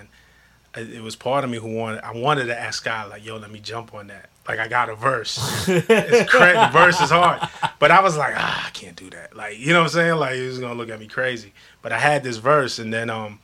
And 0.74 0.90
it 0.93 1.02
was 1.02 1.14
part 1.14 1.44
of 1.44 1.51
me 1.51 1.59
who 1.59 1.74
wanted, 1.74 2.02
I 2.02 2.12
wanted 2.12 2.47
to 2.47 2.59
ask 2.59 2.81
Sky, 2.81 3.05
like, 3.05 3.24
yo, 3.24 3.36
let 3.36 3.51
me 3.51 3.60
jump 3.60 3.94
on 3.94 4.06
that. 4.09 4.31
Like, 4.48 4.59
I 4.59 4.66
got 4.66 4.89
a 4.89 4.97
verse. 4.97 5.39
it's 5.69 6.31
crazy. 6.31 6.59
The 6.59 6.70
verse 6.73 7.01
is 7.01 7.10
hard. 7.10 7.48
But 7.78 7.90
I 7.90 8.01
was 8.01 8.16
like, 8.16 8.35
ah, 8.36 8.66
I 8.66 8.70
can't 8.70 8.97
do 8.97 9.10
that. 9.10 9.36
Like, 9.36 9.59
you 9.59 9.73
know 9.73 9.81
what 9.81 9.85
I'm 9.85 9.90
saying? 9.90 10.16
Like, 10.16 10.35
he 10.35 10.47
was 10.47 10.59
going 10.59 10.73
to 10.73 10.78
look 10.78 10.89
at 10.89 10.98
me 10.98 11.06
crazy. 11.06 11.52
But 11.82 11.93
I 11.93 11.98
had 11.98 12.24
this 12.24 12.39
verse. 12.39 12.78
And 12.78 12.93
then, 12.93 13.10
um, 13.10 13.39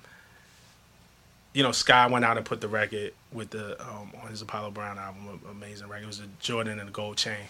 you 1.53 1.63
know, 1.63 1.73
Sky 1.73 2.07
went 2.07 2.25
out 2.25 2.37
and 2.37 2.47
put 2.47 2.61
the 2.61 2.69
record 2.69 3.13
with 3.33 3.51
the 3.51 3.81
um, 3.83 4.13
on 4.23 4.31
his 4.31 4.43
Apollo 4.43 4.71
Brown 4.73 4.99
album, 4.99 5.41
amazing 5.51 5.89
record. 5.89 6.05
It 6.05 6.07
was 6.07 6.21
a 6.21 6.27
Jordan 6.41 6.79
and 6.79 6.89
a 6.89 6.93
gold 6.93 7.17
chain. 7.17 7.47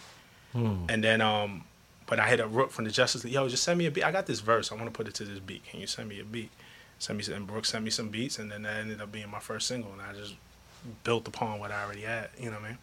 And 0.89 1.05
then, 1.05 1.21
um, 1.21 1.65
but 2.07 2.19
I 2.19 2.27
hit 2.29 2.41
a 2.41 2.47
Rook 2.47 2.71
from 2.71 2.85
the 2.85 2.91
Justice 2.91 3.23
League. 3.25 3.35
Yo, 3.35 3.49
just 3.49 3.63
send 3.63 3.79
me 3.79 3.87
a 3.87 3.91
beat. 3.91 4.05
I 4.05 4.11
got 4.11 4.27
this 4.27 4.41
verse. 4.41 4.73
I 4.73 4.75
want 4.75 4.87
to 4.87 4.91
put 4.93 5.07
it 5.09 5.15
to 5.17 5.25
this 5.25 5.39
beat. 5.39 5.65
Can 5.67 5.79
you 5.81 5.87
send 5.87 6.09
me 6.09 6.21
a 6.21 6.25
beat? 6.25 6.51
Send 6.99 7.17
me 7.17 7.23
some. 7.23 7.35
And 7.35 7.51
Rook 7.51 7.65
sent 7.65 7.85
me 7.85 7.91
some 7.91 8.09
beats, 8.09 8.39
and 8.39 8.51
then 8.51 8.63
that 8.63 8.77
ended 8.77 9.01
up 9.01 9.13
being 9.13 9.31
my 9.31 9.39
first 9.39 9.69
single. 9.69 9.93
And 9.93 10.03
I 10.03 10.13
just 10.13 10.35
built 11.05 11.29
upon 11.29 11.59
what 11.61 11.71
I 11.71 11.85
already 11.85 12.03
had. 12.03 12.31
You 12.39 12.47
know 12.47 12.57
what 12.57 12.65
I 12.65 12.69
mean? 12.69 12.79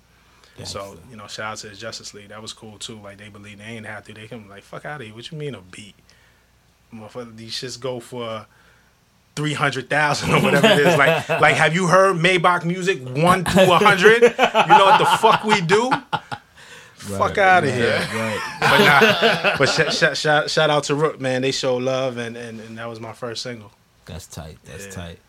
So 0.63 0.97
you 1.09 1.17
know, 1.17 1.27
shout 1.27 1.51
out 1.51 1.57
to 1.59 1.69
the 1.69 1.75
Justice 1.75 2.13
League. 2.13 2.29
That 2.29 2.41
was 2.41 2.53
cool 2.53 2.77
too. 2.77 2.97
Like 2.97 3.17
they 3.17 3.27
believe 3.27 3.57
they 3.57 3.65
ain't 3.65 3.85
have 3.85 4.05
to. 4.05 4.13
They 4.13 4.27
can 4.27 4.47
like 4.47 4.63
fuck 4.63 4.85
out 4.85 5.01
of 5.01 5.07
here. 5.07 5.15
What 5.15 5.29
you 5.31 5.37
mean 5.37 5.53
a 5.53 5.61
beat? 5.61 5.95
Motherfucker, 6.93 7.35
these 7.35 7.51
shits 7.51 7.79
go 7.79 7.99
for 7.99 8.45
three 9.35 9.53
hundred 9.53 9.89
thousand 9.89 10.31
or 10.33 10.41
whatever 10.41 10.67
it 10.67 10.79
is. 10.79 10.97
Like, 10.97 11.27
like 11.41 11.55
have 11.55 11.75
you 11.75 11.87
heard 11.87 12.15
Maybach 12.15 12.63
music 12.63 13.01
one 13.03 13.43
to 13.43 13.73
a 13.73 13.77
hundred? 13.77 14.21
You 14.21 14.77
know 14.77 14.85
what 14.85 14.99
the 14.99 15.17
fuck 15.19 15.43
we 15.43 15.59
do? 15.59 15.91
fuck 16.95 17.37
out 17.37 17.63
of 17.63 17.73
here. 17.73 17.99
Right. 18.13 18.39
But 18.59 18.79
nah, 18.79 19.57
but 19.57 19.65
sh- 19.67 19.93
sh- 19.93 20.17
sh- 20.17 20.51
shout 20.51 20.69
out 20.69 20.85
to 20.85 20.95
Rook, 20.95 21.19
man. 21.19 21.41
They 21.41 21.51
show 21.51 21.75
love, 21.77 22.17
and, 22.17 22.35
and, 22.35 22.59
and 22.59 22.77
that 22.77 22.87
was 22.89 22.99
my 22.99 23.13
first 23.13 23.43
single. 23.43 23.71
That's 24.05 24.27
tight. 24.27 24.57
That's 24.65 24.85
Yeah. 24.85 24.91
tight. 24.91 25.19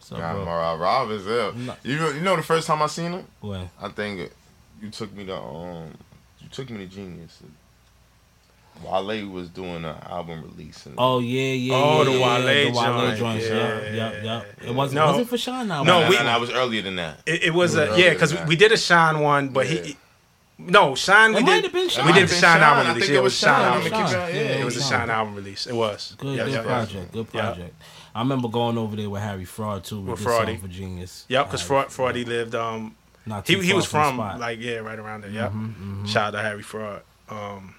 So, 0.00 0.16
God, 0.16 0.34
bro, 0.34 0.44
Rob, 0.44 0.80
Rob 0.80 1.10
is 1.12 1.24
there. 1.24 1.52
No. 1.52 1.76
You 1.84 1.96
know, 1.98 2.10
you 2.10 2.20
know 2.20 2.36
the 2.36 2.42
first 2.42 2.66
time 2.66 2.82
I 2.82 2.86
seen 2.88 3.12
him, 3.12 3.26
when? 3.40 3.70
I 3.80 3.88
think 3.88 4.30
you 4.80 4.90
took 4.90 5.12
me 5.14 5.24
to 5.26 5.36
um, 5.36 5.92
you 6.40 6.48
took 6.50 6.70
me 6.70 6.78
to 6.78 6.86
Genius. 6.86 7.38
Wale 8.82 9.26
was 9.28 9.48
doing 9.50 9.84
an 9.84 9.96
album 10.08 10.42
release. 10.42 10.86
And 10.86 10.94
Oh 10.98 11.18
yeah, 11.20 11.52
yeah. 11.52 11.74
Oh, 11.74 11.98
yeah, 11.98 12.04
the 12.04 12.10
yeah, 12.12 12.18
Wale 12.26 12.42
the 12.72 12.78
Wale 12.78 13.06
joint. 13.06 13.18
joints. 13.18 13.46
Yeah, 13.46 13.54
Yeah, 13.80 13.92
yeah, 13.92 14.22
yeah. 14.22 14.68
It 14.68 14.74
wasn't. 14.74 14.96
No. 14.96 15.06
wasn't 15.06 15.28
for 15.28 15.38
Sean 15.38 15.68
now. 15.68 15.82
No, 15.84 16.00
no, 16.00 16.04
we- 16.08 16.10
we, 16.14 16.16
and 16.18 16.28
I 16.28 16.38
was 16.38 16.50
earlier 16.50 16.82
than 16.82 16.96
that. 16.96 17.18
It, 17.26 17.44
it 17.44 17.54
was 17.54 17.74
It 17.76 17.92
a 17.92 17.98
yeah, 18.00 18.10
because 18.14 18.32
than 18.32 18.46
we 18.48 18.56
did 18.56 18.72
a 18.72 18.76
Shyne 18.76 19.20
one, 19.20 19.50
but 19.50 19.68
Yeah. 19.70 19.82
he 19.82 19.96
no 20.58 20.94
Shyne. 20.94 21.32
We 21.34 21.40
It 21.40 21.40
did. 21.40 21.46
might 21.46 21.62
have 21.64 21.72
been 21.72 21.88
Shyne. 21.90 22.06
We 22.06 22.12
did 22.12 22.20
have 22.22 22.30
the 22.30 22.34
Shyne 22.34 22.40
Shyne. 22.54 22.62
album 22.62 22.86
I 22.86 22.88
release. 22.88 23.02
think 23.04 23.12
Yeah, 23.12 23.18
it 23.18 23.22
was 23.22 23.38
Shyne. 23.38 23.50
album 23.50 23.72
I'm 23.72 23.78
release. 23.78 23.92
keeping- 23.92 24.06
Shyne. 24.12 24.34
yeah, 24.34 24.40
Yeah, 24.42 24.60
It 24.60 24.64
was 24.64 24.76
a 24.76 24.80
Shyne. 24.80 24.88
Shyne 24.90 25.10
album 25.10 25.34
release. 25.36 25.66
It 25.66 25.74
was. 25.74 26.14
Good, 26.18 26.36
Yep, 26.36 26.46
good 26.46 26.52
yep, 26.54 26.64
yep. 26.64 26.64
project. 26.64 27.12
Good 27.12 27.28
Yep. 27.32 27.44
project. 27.44 27.74
I 28.14 28.20
remember 28.20 28.48
going 28.48 28.76
over 28.78 28.94
there 28.96 29.08
with 29.08 29.22
Harry 29.22 29.44
Fraud 29.44 29.84
too. 29.84 30.00
With 30.00 30.20
Fraudy. 30.20 30.60
for 30.60 30.68
Genius. 30.68 31.24
Yep, 31.28 31.46
because 31.46 31.62
Fraud, 31.62 31.86
Fraudy 31.88 32.26
lived. 32.26 32.54
Um, 32.54 32.94
Not 33.24 33.46
he 33.48 33.58
he 33.60 33.72
was 33.72 33.86
from 33.86 34.16
from 34.18 34.38
like 34.40 34.60
yeah, 34.60 34.76
right 34.78 34.98
around 34.98 35.22
there. 35.24 35.30
Yep. 35.30 35.52
Mhm, 35.52 35.74
mhm. 35.74 36.08
Shout 36.08 36.28
out 36.34 36.38
to 36.38 36.42
Harry 36.42 36.62
Fraud. 36.62 37.02
Um, 37.28 37.74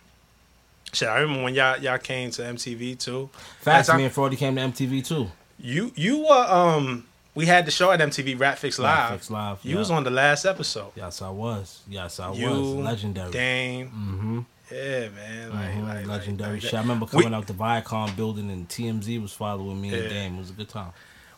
shit, 0.91 1.07
I 1.07 1.19
remember 1.19 1.43
when 1.43 1.53
y'all 1.53 1.77
y'all 1.79 1.97
came 1.99 2.31
to 2.31 2.41
MTV 2.41 2.97
too. 2.97 3.29
Fast 3.61 3.87
That's- 3.87 3.97
me 3.97 4.05
and 4.05 4.13
Fraudy 4.13 4.37
came 4.37 4.55
to 4.55 4.61
MTV 4.61 5.05
too. 5.05 5.29
You 5.59 5.91
you 5.95 6.19
were 6.27 6.47
um 6.51 7.05
we 7.35 7.45
had 7.45 7.65
the 7.65 7.71
show 7.71 7.91
at 7.91 7.99
MTV 7.99 8.39
Rap 8.39 8.57
Fix 8.57 8.77
Live. 8.79 9.11
Fix 9.13 9.29
Live, 9.29 9.59
You 9.63 9.77
was 9.77 9.89
on 9.91 10.03
the 10.03 10.11
last 10.11 10.45
episode. 10.45 10.91
Yes, 10.95 11.21
I 11.21 11.29
was. 11.29 11.81
Yes, 11.89 12.19
I 12.19 12.31
You, 12.33 12.49
was. 12.49 12.59
Legendary. 12.75 13.31
Dame. 13.31 13.87
Mm-hmm. 13.87 14.39
Yeah, 14.73 15.09
man. 15.09 15.49
Like, 15.51 15.71
Mhm, 15.75 15.87
like, 15.87 16.07
legendary 16.07 16.53
like, 16.53 16.61
shit. 16.61 16.73
I 16.73 16.81
remember 16.81 17.05
we- 17.05 17.21
coming 17.23 17.33
out 17.33 17.47
the 17.47 17.53
Viacom 17.53 18.15
building 18.15 18.49
and 18.49 18.67
TMZ 18.67 19.21
was 19.21 19.31
following 19.33 19.79
me 19.81 19.93
and 19.93 20.03
Yeah. 20.03 20.09
Dame. 20.09 20.35
It 20.35 20.39
was 20.39 20.49
a 20.49 20.53
good 20.53 20.69
time. 20.69 20.91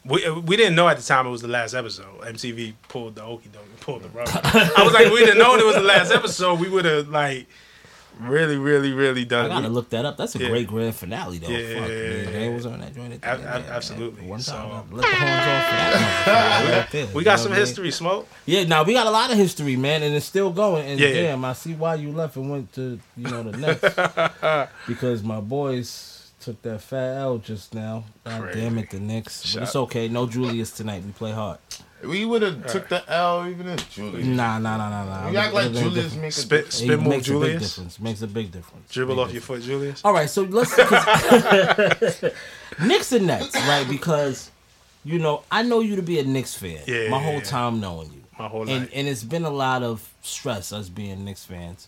We, 0.06 0.30
we 0.30 0.56
didn't 0.56 0.76
know 0.76 0.88
at 0.88 0.98
the 0.98 1.04
time 1.04 1.26
it 1.26 1.32
was 1.32 1.42
the 1.42 1.48
last 1.48 1.74
episode. 1.74 2.22
MTV 2.22 2.76
pulled 2.90 3.16
the 3.16 3.24
okey 3.24 3.50
doke, 3.52 3.64
pulled 3.82 4.04
the 4.04 4.10
rubber. 4.10 4.32
I 4.44 4.84
was 4.84 4.94
like, 4.94 5.12
we 5.12 5.20
didn't 5.20 5.40
know 5.40 5.56
it 5.56 5.66
was 5.66 5.76
the 5.76 5.82
last 5.82 6.12
episode. 6.12 6.60
We 6.60 6.70
would 6.70 6.86
have 6.86 7.10
like 7.10 7.48
really, 8.22 8.58
really, 8.58 8.92
really 8.94 9.26
done. 9.26 9.46
I 9.46 9.50
gotta 9.56 9.70
look 9.70 9.90
that 9.92 10.06
up. 10.06 10.18
That's 10.18 10.36
a 10.36 10.40
Yeah. 10.40 10.50
great 10.50 10.68
grand 10.68 10.96
finale 10.96 11.38
though. 11.38 11.48
Yeah, 11.50 11.80
Fuck, 11.80 11.90
yeah, 11.90 12.32
man. 12.32 12.54
was 12.56 12.66
on 12.66 12.80
that 12.80 12.96
joint. 12.96 13.20
Ab- 13.24 13.42
ab- 13.44 13.66
absolutely. 13.70 14.26
One 14.28 14.40
time, 14.40 14.44
So- 14.90 14.96
let 14.96 15.02
the 15.02 15.16
horns 15.16 15.32
off 15.32 15.66
for 15.70 15.76
that. 16.32 16.88
right 16.94 17.14
We 17.16 17.24
got 17.24 17.40
some 17.40 17.52
I 17.52 17.56
history, 17.56 17.92
smoke. 17.92 18.28
Yeah, 18.46 18.64
now 18.64 18.84
we 18.84 18.94
got 18.94 19.08
a 19.08 19.12
lot 19.12 19.32
of 19.32 19.38
history, 19.38 19.76
man, 19.76 20.04
and 20.04 20.16
it's 20.16 20.26
still 20.26 20.52
going. 20.52 20.86
And 20.88 21.00
Yeah, 21.00 21.14
damn, 21.14 21.46
I 21.46 21.54
see 21.54 21.74
why 21.74 21.96
you 21.96 22.12
left 22.12 22.36
and 22.36 22.50
went 22.50 22.74
to 22.74 23.00
you 23.18 23.28
know 23.30 23.44
the 23.44 23.58
Knicks 23.58 24.66
because 24.88 25.24
my 25.24 25.40
boys 25.40 26.32
took 26.40 26.62
that 26.62 26.82
fat 26.82 27.18
L 27.18 27.38
just 27.40 27.74
now. 27.74 28.04
God 28.24 28.42
Crazy. 28.42 28.60
damn 28.62 28.78
it, 28.78 28.90
the 28.92 29.00
Knicks. 29.00 29.44
Shut- 29.46 29.56
But 29.62 29.64
it's 29.64 29.76
okay. 29.76 30.08
No 30.08 30.28
Julius 30.28 30.72
tonight. 30.72 31.04
We 31.04 31.12
play 31.12 31.32
hard. 31.32 31.58
We 32.08 32.26
would 32.26 32.42
have 32.42 32.68
took 32.68 32.88
the 32.90 33.04
L 33.12 33.48
even 33.50 33.68
if 33.68 33.90
Julius. 33.92 34.26
Nah, 34.26 34.60
nah, 34.60 34.78
nah, 34.78 34.90
nah, 34.90 35.06
nah. 35.24 35.30
You 35.30 35.38
act 35.38 35.54
like 35.54 35.66
It 35.68 35.70
makes 35.74 35.80
a 35.80 35.84
Julius 35.84 36.04
difference. 36.14 36.22
make 36.22 36.30
a 36.30 36.32
Spit, 36.32 36.74
spit 36.74 37.00
move, 37.00 37.08
makes 37.08 37.28
a 37.30 37.40
big 37.40 37.60
difference. 37.60 38.00
Makes 38.00 38.22
a 38.22 38.28
big 38.28 38.52
difference. 38.52 38.92
Dribble 38.92 39.16
Big 39.16 39.24
off 39.26 39.34
your 39.34 39.42
foot, 39.42 39.62
Julius. 39.62 40.02
All 40.06 40.14
right, 40.14 40.30
so 40.30 40.44
let's 40.44 40.76
'cause- 40.76 42.24
Knicks 42.82 43.12
and 43.12 43.28
Nets, 43.28 43.56
right? 43.68 43.86
Because 43.90 44.52
you 45.04 45.20
know 45.20 45.44
I 45.52 45.62
know 45.64 45.80
you 45.82 45.96
to 45.96 46.02
be 46.02 46.20
a 46.20 46.24
Knicks 46.24 46.54
fan. 46.56 46.80
Yeah, 46.88 47.10
my 47.10 47.22
whole 47.22 47.36
yeah. 47.36 47.42
time 47.42 47.80
knowing 47.80 48.08
you. 48.12 48.22
My 48.38 48.48
whole 48.48 48.62
and 48.70 48.82
life. 48.82 48.90
and 48.94 49.08
it's 49.08 49.24
been 49.24 49.46
a 49.46 49.50
lot 49.50 49.82
of 49.84 50.12
stress 50.22 50.74
us 50.74 50.90
being 50.90 51.24
Knicks 51.24 51.46
fans, 51.46 51.88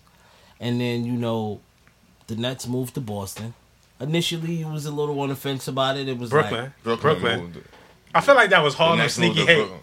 and 0.60 0.80
then 0.80 1.06
you 1.06 1.14
know 1.14 1.60
the 2.28 2.36
Nets 2.36 2.68
moved 2.68 2.94
to 2.96 3.02
Boston. 3.02 3.54
Initially, 4.00 4.58
he 4.58 4.64
was 4.66 4.86
a 4.86 4.92
little 4.92 5.20
on 5.22 5.30
the 5.30 5.36
fence 5.36 5.68
about 5.68 5.98
it. 5.98 6.08
It 6.08 6.18
was 6.18 6.30
Brooklyn. 6.30 6.66
like 6.66 6.84
Brooklyn, 6.84 7.20
Brooklyn. 7.20 7.64
I 8.14 8.22
feel 8.22 8.36
like 8.36 8.52
that 8.52 8.64
was 8.64 8.74
The 8.76 8.84
Harlem 8.84 9.10
sneaky 9.10 9.46
hate. 9.46 9.56
Brooklyn. 9.58 9.80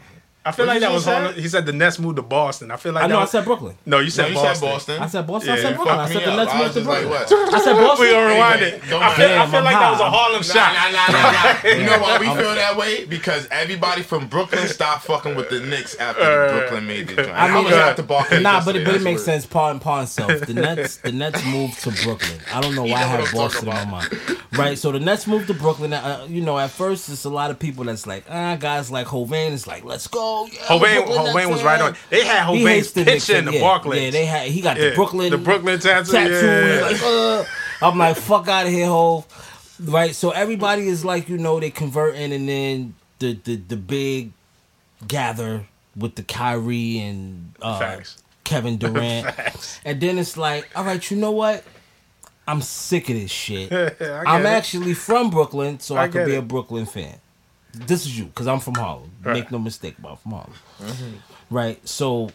I 0.46 0.52
feel 0.52 0.66
What 0.66 0.74
like 0.74 0.80
that 0.80 0.92
was 0.92 1.04
just 1.04 1.04
said? 1.06 1.22
Harlem. 1.22 1.40
He 1.40 1.48
said 1.48 1.64
the 1.64 1.72
Nets 1.72 1.98
moved 1.98 2.16
to 2.16 2.22
Boston. 2.22 2.70
I 2.70 2.76
feel 2.76 2.92
like 2.92 3.04
I 3.04 3.06
know. 3.06 3.16
that 3.16 3.22
I 3.22 3.24
said 3.26 3.44
Brooklyn. 3.46 3.76
No, 3.86 3.96
you 3.98 4.04
No, 4.04 4.08
said 4.10 4.28
you 4.28 4.34
Boston. 4.34 4.54
said 4.54 4.66
Boston. 4.72 5.02
I 5.02 5.06
said 5.06 5.26
Boston. 5.26 5.50
I 5.52 5.56
said 5.58 5.74
Brooklyn. 5.76 5.98
I 5.98 6.08
said 6.12 6.22
the 6.22 6.30
up. 6.32 6.36
Nets 6.36 6.54
moved 6.54 6.72
to 6.74 6.80
just 6.80 6.86
like, 6.88 7.06
Brooklyn. 7.06 7.54
I 7.54 7.60
said 7.60 7.72
Boston. 7.74 8.06
We 8.06 8.12
gonna 8.12 8.34
rewind 8.34 8.62
it. 8.62 8.82
don't 8.90 9.02
I 9.02 9.14
feel, 9.14 9.26
I 9.26 9.46
feel 9.46 9.62
like 9.64 9.74
that 9.80 9.90
was 9.92 10.00
a 10.00 10.04
I'm 10.04 10.12
Harlem 10.12 10.34
Nah, 10.34 10.42
shot. 10.42 10.72
nah, 10.74 10.90
nah, 10.92 11.06
nah, 11.16 11.32
nah. 11.32 11.68
You 11.80 11.86
know 11.86 11.98
why 12.02 12.18
we 12.18 12.26
feel 12.26 12.54
that 12.54 12.76
way? 12.76 13.04
Because 13.06 13.48
everybody 13.50 14.02
from 14.02 14.28
Brooklyn 14.28 14.66
stopped 14.68 15.04
fucking 15.06 15.34
with 15.34 15.48
the 15.48 15.60
Knicks 15.60 15.94
after 15.96 16.20
Uh, 16.22 16.50
Brooklyn 16.58 16.86
made 16.86 17.08
the 17.08 17.14
joint. 17.16 17.30
I 17.30 17.48
I, 17.48 17.54
mean, 17.54 17.64
was 17.64 17.72
uh, 17.72 17.76
at 17.88 17.96
the 17.96 18.02
Barclays 18.02 18.42
Nah, 18.42 18.62
but 18.64 18.76
it, 18.76 18.80
yesterday, 18.80 18.84
but 18.84 18.94
it 19.00 19.04
makes 19.04 19.20
what- 19.20 19.24
sense. 19.24 19.46
Pawn 19.46 19.80
pawn 19.80 20.06
self. 20.06 20.40
The 20.40 20.52
Nets 20.54 20.96
the 20.98 21.12
Nets 21.12 21.42
moved 21.46 21.80
to 21.84 21.90
Brooklyn. 22.04 22.38
I 22.52 22.60
don't 22.60 22.74
know 22.74 22.82
why 22.82 22.88
I 22.88 22.90
know 22.90 22.92
what 22.92 23.08
had 23.08 23.20
I'm 23.20 23.34
Boston 23.34 23.64
talking 23.66 23.82
in 23.82 23.90
my 23.90 24.00
mind. 24.08 24.38
Right, 24.58 24.78
so 24.78 24.92
the 24.92 25.00
Nets 25.00 25.26
moved 25.26 25.46
to 25.48 25.54
Brooklyn. 25.54 25.92
Uh, 25.94 26.26
you 26.28 26.40
know, 26.42 26.58
at 26.58 26.70
first 26.70 27.08
it's 27.08 27.24
a 27.24 27.30
lot 27.30 27.50
of 27.50 27.58
people 27.58 27.84
that's 27.84 28.06
like, 28.06 28.24
ah, 28.28 28.56
guys 28.56 28.90
like 28.90 29.06
Hovain 29.08 29.50
is 29.50 29.66
like, 29.66 29.84
let's 29.84 30.06
go. 30.06 30.33
Yeah, 30.52 30.60
Hovain, 30.62 31.06
Hovain 31.06 31.50
was 31.50 31.62
right 31.62 31.80
on. 31.80 31.96
They 32.10 32.24
had 32.24 32.48
He 32.48 32.62
hates 32.64 32.88
Hovain's 32.88 32.92
the 32.92 33.04
Knicks, 33.04 33.26
picture 33.26 33.38
in 33.38 33.44
the 33.46 33.52
yeah, 33.54 33.60
Barclays. 33.60 34.02
Yeah, 34.02 34.10
they 34.10 34.24
had. 34.26 34.48
He 34.48 34.60
got 34.60 34.76
Yeah, 34.76 34.90
the 34.90 34.94
Brooklyn, 34.96 35.30
the 35.30 35.38
Brooklyn 35.38 35.78
tattoo, 35.80 36.12
Tattoo. 36.12 36.32
yeah. 36.46 36.80
Like, 36.82 37.02
uh, 37.02 37.44
I'm 37.82 37.98
like, 37.98 38.16
fuck 38.16 38.48
out 38.48 38.66
of 38.66 38.72
here, 38.72 38.86
Hov. 38.86 39.26
Right, 39.84 40.14
so 40.14 40.30
everybody 40.30 40.86
is 40.88 41.04
like, 41.04 41.28
you 41.28 41.36
know, 41.38 41.58
they 41.58 41.70
converting, 41.70 42.32
and 42.32 42.48
then 42.48 42.94
the 43.18 43.34
the 43.44 43.56
the 43.56 43.76
big 43.76 44.30
gather 45.08 45.66
with 45.96 46.14
the 46.14 46.22
Kyrie 46.22 46.98
and 47.00 47.54
uh, 47.60 47.78
Facts. 47.78 48.22
Kevin 48.44 48.76
Durant, 48.76 49.26
Facts. 49.34 49.80
and 49.84 50.00
then 50.00 50.18
it's 50.18 50.36
like, 50.36 50.68
all 50.76 50.84
right, 50.84 51.10
you 51.10 51.16
know 51.16 51.32
what? 51.32 51.64
I'm 52.46 52.60
sick 52.62 53.08
of 53.08 53.16
this 53.16 53.30
shit. 53.30 53.72
I 53.72 53.88
get 53.88 54.02
I'm 54.26 54.46
it. 54.46 54.50
actually 54.50 54.94
from 54.94 55.30
Brooklyn, 55.30 55.80
so 55.80 55.96
I, 55.96 56.04
I 56.04 56.08
could 56.08 56.26
be 56.26 56.34
it. 56.34 56.38
a 56.38 56.42
Brooklyn 56.42 56.86
fan. 56.86 57.16
This 57.74 58.06
is 58.06 58.18
you, 58.18 58.26
because 58.26 58.46
I'm 58.46 58.60
from 58.60 58.74
Harlem. 58.74 59.10
Right. 59.22 59.34
Make 59.34 59.50
no 59.50 59.58
mistake 59.58 59.98
about 59.98 60.22
from 60.22 60.32
Harlem. 60.32 60.52
Mm-hmm. 60.80 61.54
Right. 61.54 61.88
So, 61.88 62.30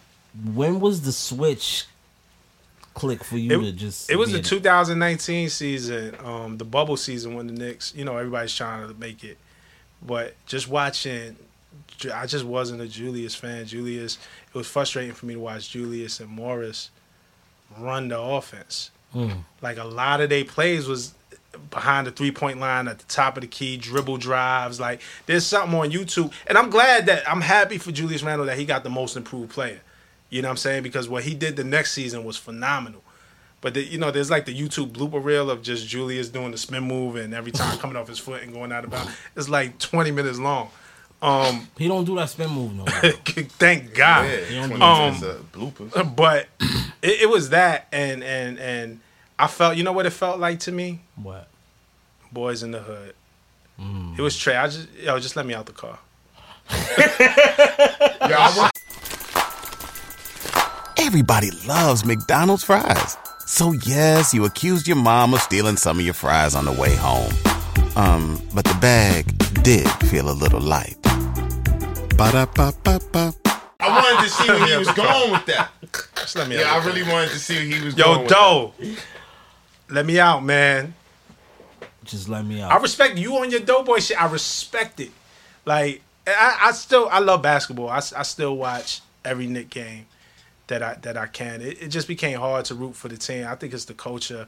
when 0.53 0.79
was 0.79 1.01
the 1.01 1.11
switch 1.11 1.85
click 2.93 3.23
for 3.23 3.37
you 3.37 3.49
to 3.49 3.67
It, 3.67 3.75
just? 3.75 4.09
it 4.09 4.17
was 4.17 4.31
the 4.31 4.39
in 4.39 4.43
2019 4.43 5.49
season, 5.49 6.15
um, 6.23 6.57
the 6.57 6.65
bubble 6.65 6.97
season 6.97 7.33
when 7.33 7.47
the 7.47 7.53
Knicks, 7.53 7.93
you 7.95 8.05
know, 8.05 8.17
everybody's 8.17 8.55
trying 8.55 8.87
to 8.87 8.93
make 8.95 9.23
it. 9.23 9.37
But 10.01 10.35
just 10.45 10.67
watching, 10.67 11.35
I 12.13 12.25
just 12.25 12.45
wasn't 12.45 12.81
a 12.81 12.87
Julius 12.87 13.35
fan. 13.35 13.65
Julius, 13.65 14.17
it 14.47 14.57
was 14.57 14.67
frustrating 14.67 15.13
for 15.13 15.25
me 15.25 15.33
to 15.35 15.39
watch 15.39 15.69
Julius 15.69 16.19
and 16.19 16.29
Morris 16.29 16.89
run 17.77 18.07
the 18.07 18.19
offense. 18.19 18.91
Mm. 19.13 19.43
Like 19.61 19.77
a 19.77 19.83
lot 19.83 20.21
of 20.21 20.29
their 20.29 20.45
plays 20.45 20.87
was 20.87 21.13
behind 21.69 22.07
the 22.07 22.11
three 22.11 22.31
point 22.31 22.59
line 22.59 22.87
at 22.87 22.99
the 22.99 23.05
top 23.05 23.37
of 23.37 23.41
the 23.41 23.47
key, 23.47 23.77
dribble 23.77 24.17
drives. 24.17 24.79
Like 24.79 25.01
there's 25.25 25.45
something 25.45 25.77
on 25.79 25.91
YouTube, 25.91 26.31
and 26.47 26.57
I'm 26.57 26.69
glad 26.69 27.05
that 27.07 27.29
I'm 27.29 27.41
happy 27.41 27.77
for 27.77 27.91
Julius 27.91 28.23
Randle 28.23 28.45
that 28.47 28.57
he 28.57 28.65
got 28.65 28.83
the 28.83 28.89
most 28.89 29.15
improved 29.17 29.51
player. 29.51 29.81
You 30.29 30.41
know 30.41 30.47
what 30.47 30.51
I'm 30.53 30.57
saying? 30.57 30.83
Because 30.83 31.09
what 31.09 31.23
he 31.23 31.33
did 31.33 31.55
the 31.55 31.63
next 31.63 31.91
season 31.93 32.23
was 32.23 32.37
phenomenal. 32.37 33.03
But 33.61 33.73
the, 33.73 33.83
you 33.83 33.97
know, 33.97 34.09
there's 34.11 34.31
like 34.31 34.45
the 34.45 34.57
YouTube 34.57 34.91
blooper 34.93 35.21
reel 35.23 35.49
of 35.49 35.61
just 35.61 35.87
Julius 35.87 36.29
doing 36.29 36.51
the 36.51 36.57
spin 36.57 36.83
move 36.83 37.15
and 37.17 37.33
every 37.33 37.51
time 37.51 37.77
coming 37.79 37.97
off 37.97 38.07
his 38.07 38.19
foot 38.19 38.41
and 38.43 38.53
going 38.53 38.71
out 38.71 38.83
of 38.85 38.91
bounds. 38.91 39.11
It's 39.35 39.49
like 39.49 39.77
20 39.79 40.11
minutes 40.11 40.39
long. 40.39 40.69
Um, 41.21 41.67
He 41.77 41.87
don't 41.89 42.05
do 42.05 42.15
that 42.15 42.29
spin 42.29 42.49
move 42.49 42.73
no 42.73 42.85
thank 43.57 43.93
God. 43.93 44.25
Yeah, 44.25 44.37
don't 44.61 44.69
20 44.69 44.73
do 44.73 44.79
minutes 44.79 45.23
Um, 45.23 45.29
of 45.29 45.51
bloopers. 45.51 46.15
But 46.15 46.47
it, 47.01 47.23
it 47.23 47.29
was 47.29 47.49
that, 47.49 47.87
and 47.91 48.23
and 48.23 48.57
and 48.57 48.99
I 49.39 49.47
felt, 49.47 49.77
you 49.77 49.83
know 49.83 49.93
what 49.93 50.05
it 50.05 50.09
felt 50.11 50.39
like 50.39 50.59
to 50.61 50.71
me? 50.71 50.99
what? 51.15 51.47
Boys 52.31 52.61
in 52.61 52.71
the 52.71 52.79
Hood. 52.79 53.15
It 54.17 54.21
was 54.21 54.37
Trey. 54.37 54.55
I 54.57 54.67
just 54.67 54.87
yo, 55.01 55.17
just 55.19 55.35
let 55.37 55.45
me 55.45 55.53
out 55.53 55.65
the 55.65 55.71
car. 55.71 55.97
Yeah, 56.69 58.35
I 58.37 58.53
want 58.57 58.71
Everybody 60.97 61.49
loves 61.65 62.05
McDonald's 62.05 62.63
fries. 62.63 63.17
So 63.45 63.71
yes, 63.85 64.33
you 64.33 64.43
accused 64.45 64.85
your 64.87 64.97
mom 64.97 65.33
of 65.33 65.39
stealing 65.41 65.77
some 65.77 65.97
of 65.97 66.03
your 66.05 66.13
fries 66.13 66.55
on 66.55 66.65
the 66.65 66.71
way 66.73 66.93
home. 66.95 67.31
Um, 67.95 68.39
but 68.53 68.65
the 68.65 68.77
bag 68.81 69.25
did 69.63 69.87
feel 70.09 70.29
a 70.29 70.33
little 70.35 70.59
light. 70.61 70.97
Ba-da-ba-ba-ba. 72.17 73.33
I 73.79 73.87
wanted 73.87 74.23
to 74.25 74.29
see 74.29 74.47
where 74.49 74.67
he 74.67 74.77
was 74.77 74.91
going 74.93 75.31
with 75.31 75.45
that. 75.45 75.69
Just 76.15 76.35
let 76.35 76.49
me 76.49 76.59
Yeah, 76.59 76.73
out. 76.75 76.83
I 76.83 76.85
really 76.85 77.03
wanted 77.03 77.29
to 77.29 77.39
see 77.39 77.55
where 77.55 77.79
he 77.79 77.85
was 77.85 77.97
Yo, 77.97 78.03
going 78.05 78.19
with 78.23 78.29
that. 78.29 78.35
Doe, 78.37 78.73
let 79.89 80.05
me 80.05 80.19
out, 80.19 80.43
man. 80.43 80.93
Just 82.03 82.29
let 82.29 82.45
me 82.45 82.61
out. 82.61 82.71
I 82.71 82.77
respect 82.77 83.17
you 83.17 83.35
on 83.37 83.51
your 83.51 83.59
Doughboy 83.59 83.99
shit. 83.99 84.21
I 84.21 84.31
respect 84.31 84.99
it. 84.99 85.11
Like 85.65 86.01
I, 86.27 86.57
I 86.63 86.71
still 86.71 87.07
I 87.11 87.19
love 87.19 87.41
basketball. 87.41 87.89
I, 87.89 87.97
I 87.97 88.23
still 88.23 88.55
watch 88.57 89.01
every 89.25 89.47
Knick 89.47 89.69
game 89.69 90.05
that 90.67 90.81
I 90.81 90.95
that 91.01 91.17
I 91.17 91.27
can. 91.27 91.61
It, 91.61 91.81
it 91.83 91.87
just 91.89 92.07
became 92.07 92.39
hard 92.39 92.65
to 92.65 92.75
root 92.75 92.95
for 92.95 93.07
the 93.09 93.17
team. 93.17 93.45
I 93.47 93.55
think 93.55 93.73
it's 93.73 93.85
the 93.85 93.93
culture 93.93 94.47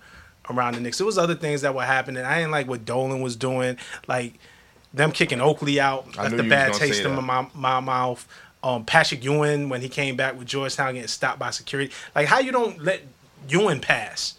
around 0.49 0.75
the 0.75 0.81
Knicks. 0.81 0.99
It 0.99 1.05
was 1.05 1.17
other 1.17 1.35
things 1.35 1.61
that 1.61 1.75
were 1.75 1.83
happening. 1.83 2.23
I 2.23 2.37
didn't 2.39 2.51
like 2.51 2.67
what 2.67 2.85
Dolan 2.85 3.21
was 3.21 3.35
doing. 3.35 3.77
Like 4.07 4.35
them 4.93 5.11
kicking 5.11 5.39
Oakley 5.41 5.79
out 5.79 6.07
I 6.17 6.23
left 6.23 6.35
knew 6.35 6.41
a 6.41 6.43
you 6.43 6.49
bad 6.49 6.67
gonna 6.71 6.79
taste 6.79 7.03
say 7.03 7.09
in 7.09 7.15
that. 7.15 7.21
my, 7.21 7.47
my 7.53 7.79
mouth. 7.79 8.27
Um, 8.63 8.85
Patrick 8.85 9.23
Ewing 9.23 9.69
when 9.69 9.81
he 9.81 9.89
came 9.89 10.15
back 10.15 10.37
with 10.37 10.47
Georgetown 10.47 10.93
getting 10.93 11.07
stopped 11.07 11.39
by 11.39 11.49
security. 11.49 11.91
Like 12.15 12.27
how 12.27 12.39
you 12.39 12.51
don't 12.51 12.83
let 12.83 13.01
Ewing 13.49 13.79
pass? 13.79 14.35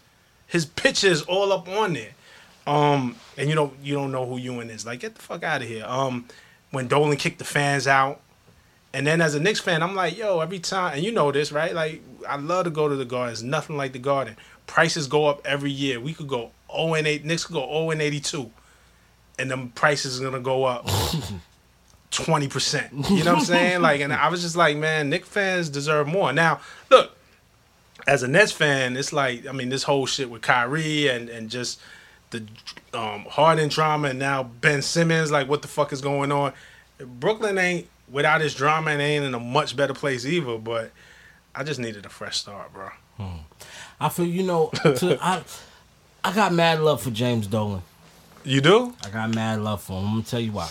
His 0.52 0.66
picture 0.66 1.08
is 1.08 1.22
all 1.22 1.50
up 1.50 1.66
on 1.66 1.94
there. 1.94 2.10
Um, 2.66 3.16
and 3.38 3.48
you 3.48 3.54
don't 3.54 3.72
you 3.82 3.94
don't 3.94 4.12
know 4.12 4.26
who 4.26 4.36
Ewing 4.36 4.68
is. 4.68 4.84
Like, 4.84 5.00
get 5.00 5.14
the 5.14 5.22
fuck 5.22 5.42
out 5.42 5.62
of 5.62 5.68
here. 5.68 5.84
Um, 5.86 6.26
when 6.70 6.88
Dolan 6.88 7.16
kicked 7.16 7.38
the 7.38 7.44
fans 7.44 7.86
out, 7.86 8.20
and 8.92 9.06
then 9.06 9.22
as 9.22 9.34
a 9.34 9.40
Knicks 9.40 9.60
fan, 9.60 9.82
I'm 9.82 9.94
like, 9.94 10.16
yo, 10.18 10.40
every 10.40 10.58
time, 10.58 10.94
and 10.94 11.02
you 11.02 11.10
know 11.10 11.32
this, 11.32 11.52
right? 11.52 11.74
Like, 11.74 12.02
I 12.28 12.36
love 12.36 12.64
to 12.64 12.70
go 12.70 12.86
to 12.86 12.94
the 12.94 13.06
Garden. 13.06 13.32
It's 13.32 13.40
nothing 13.42 13.78
like 13.78 13.94
the 13.94 13.98
Garden. 13.98 14.36
Prices 14.66 15.06
go 15.06 15.24
up 15.24 15.40
every 15.46 15.70
year. 15.70 15.98
We 15.98 16.12
could 16.12 16.28
go 16.28 16.50
0 16.70 16.94
and 16.94 17.06
8. 17.06 17.24
Knicks 17.24 17.46
could 17.46 17.54
go 17.54 17.66
0 17.66 17.90
and 17.90 18.02
82, 18.02 18.50
and 19.38 19.50
them 19.50 19.70
prices 19.70 20.20
are 20.20 20.24
gonna 20.24 20.38
go 20.40 20.64
up. 20.64 20.86
20%. 22.10 23.08
You 23.08 23.24
know 23.24 23.32
what 23.32 23.38
I'm 23.38 23.44
saying? 23.46 23.80
Like, 23.80 24.02
and 24.02 24.12
I 24.12 24.28
was 24.28 24.42
just 24.42 24.54
like, 24.54 24.76
man, 24.76 25.08
Knicks 25.08 25.28
fans 25.28 25.70
deserve 25.70 26.06
more. 26.06 26.30
Now, 26.30 26.60
look, 26.90 27.16
as 28.06 28.22
a 28.22 28.28
Nets 28.28 28.52
fan, 28.52 28.96
it's 28.96 29.12
like 29.12 29.46
I 29.46 29.52
mean 29.52 29.68
this 29.68 29.84
whole 29.84 30.06
shit 30.06 30.30
with 30.30 30.42
Kyrie 30.42 31.08
and 31.08 31.28
and 31.28 31.50
just 31.50 31.80
the 32.30 32.44
um, 32.94 33.26
Harden 33.28 33.68
drama 33.68 34.08
and 34.08 34.18
now 34.18 34.42
Ben 34.42 34.82
Simmons. 34.82 35.30
Like, 35.30 35.48
what 35.48 35.62
the 35.62 35.68
fuck 35.68 35.92
is 35.92 36.00
going 36.00 36.32
on? 36.32 36.52
Brooklyn 36.98 37.58
ain't 37.58 37.86
without 38.10 38.40
his 38.40 38.54
drama 38.54 38.90
and 38.90 39.00
ain't 39.00 39.24
in 39.24 39.34
a 39.34 39.40
much 39.40 39.76
better 39.76 39.94
place 39.94 40.26
either. 40.26 40.58
But 40.58 40.90
I 41.54 41.62
just 41.62 41.78
needed 41.78 42.06
a 42.06 42.08
fresh 42.08 42.38
start, 42.38 42.72
bro. 42.72 42.90
I 44.00 44.08
feel 44.08 44.26
you 44.26 44.42
know. 44.42 44.70
To, 44.72 45.18
I 45.22 45.42
I 46.24 46.32
got 46.34 46.52
mad 46.52 46.80
love 46.80 47.02
for 47.02 47.10
James 47.10 47.46
Dolan. 47.46 47.82
You 48.44 48.60
do? 48.60 48.94
I 49.04 49.10
got 49.10 49.34
mad 49.34 49.60
love 49.60 49.82
for 49.82 50.00
him. 50.00 50.06
I'm 50.06 50.12
gonna 50.14 50.22
tell 50.24 50.40
you 50.40 50.52
why. 50.52 50.68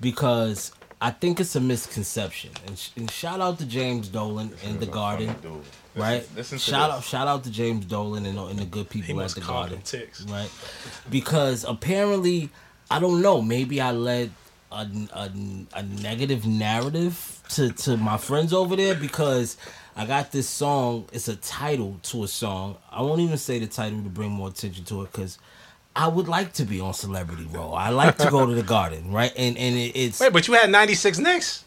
Because 0.00 0.72
I 1.02 1.10
think 1.10 1.40
it's 1.40 1.56
a 1.56 1.60
misconception. 1.60 2.52
And, 2.64 2.78
sh- 2.78 2.90
and 2.96 3.10
shout 3.10 3.40
out 3.40 3.58
to 3.58 3.66
James 3.66 4.06
Dolan 4.06 4.54
in 4.62 4.78
the 4.78 4.86
Garden, 4.86 5.26
listen- 5.42 5.62
right? 5.96 6.28
Listen 6.36 6.58
shout 6.58 6.90
this. 6.90 6.98
out, 6.98 7.04
shout 7.04 7.26
out 7.26 7.42
to 7.42 7.50
James 7.50 7.86
Dolan 7.86 8.24
and, 8.24 8.38
and 8.38 8.56
the 8.56 8.64
good 8.64 8.88
people 8.88 9.20
at 9.20 9.30
the 9.32 9.40
Garden, 9.40 9.82
right? 10.28 10.48
Because 11.10 11.64
apparently, 11.64 12.50
I 12.88 13.00
don't 13.00 13.20
know. 13.20 13.42
Maybe 13.42 13.80
I 13.80 13.90
led 13.90 14.30
a, 14.70 14.86
a, 15.12 15.30
a 15.74 15.82
negative 15.82 16.46
narrative 16.46 17.42
to 17.50 17.72
to 17.72 17.96
my 17.96 18.16
friends 18.16 18.52
over 18.52 18.76
there 18.76 18.94
because. 18.94 19.56
I 19.94 20.06
got 20.06 20.32
this 20.32 20.48
song. 20.48 21.10
It's 21.12 21.28
a 21.28 21.36
title 21.36 22.00
to 22.04 22.24
a 22.24 22.26
song. 22.26 22.78
I 22.90 23.02
won't 23.02 23.20
even 23.20 23.36
say 23.36 23.58
the 23.58 23.66
title 23.66 24.02
to 24.02 24.08
bring 24.08 24.30
more 24.30 24.48
attention 24.48 24.86
to 24.86 25.02
it 25.02 25.12
because 25.12 25.36
I 25.94 26.08
would 26.08 26.26
like 26.28 26.54
to 26.54 26.64
be 26.64 26.80
on 26.80 26.94
Celebrity 26.94 27.46
Row. 27.50 27.72
I 27.72 27.90
like 27.90 28.16
to 28.18 28.30
go 28.30 28.46
to 28.46 28.54
the 28.54 28.62
Garden, 28.62 29.12
right? 29.12 29.32
And 29.36 29.56
and 29.58 29.76
it, 29.76 29.92
it's 29.94 30.20
Wait, 30.20 30.32
but 30.32 30.48
you 30.48 30.54
had 30.54 30.70
96 30.70 31.18
Knicks. 31.18 31.64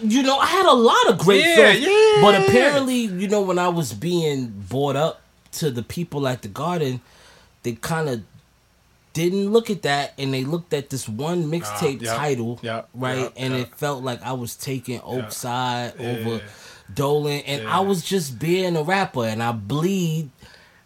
you 0.00 0.22
know 0.22 0.38
I 0.38 0.46
had 0.46 0.66
a 0.66 0.72
lot 0.72 1.08
of 1.10 1.18
great 1.18 1.44
Yeah, 1.44 1.72
songs, 1.72 1.80
yeah. 1.86 2.18
but 2.22 2.34
apparently 2.48 2.96
you 2.96 3.28
know 3.28 3.42
when 3.42 3.58
I 3.58 3.68
was 3.68 3.92
being 3.92 4.48
brought 4.68 4.96
up 4.96 5.20
to 5.52 5.70
the 5.70 5.82
people 5.82 6.26
at 6.26 6.42
the 6.42 6.48
Garden, 6.48 7.00
they 7.62 7.72
kind 7.72 8.08
of 8.08 8.22
didn't 9.12 9.52
look 9.52 9.70
at 9.70 9.82
that 9.82 10.12
and 10.18 10.34
they 10.34 10.42
looked 10.44 10.74
at 10.74 10.90
this 10.90 11.08
one 11.08 11.44
mixtape 11.44 12.02
yeah, 12.02 12.16
title, 12.16 12.58
yeah, 12.62 12.82
right? 12.94 13.18
yeah, 13.18 13.28
and 13.36 13.54
it 13.54 13.72
felt 13.76 14.02
like 14.02 14.20
I 14.22 14.32
was 14.32 14.56
taking 14.56 15.00
Oak 15.04 15.30
side 15.30 15.92
Yeah. 16.00 16.08
over 16.08 16.40
Dolan, 16.92 17.42
and 17.46 17.68
I 17.68 17.80
was 17.80 18.02
just 18.02 18.38
being 18.40 18.76
a 18.76 18.82
rapper, 18.82 19.24
and 19.24 19.42
I 19.42 19.52
bleed 19.52 20.30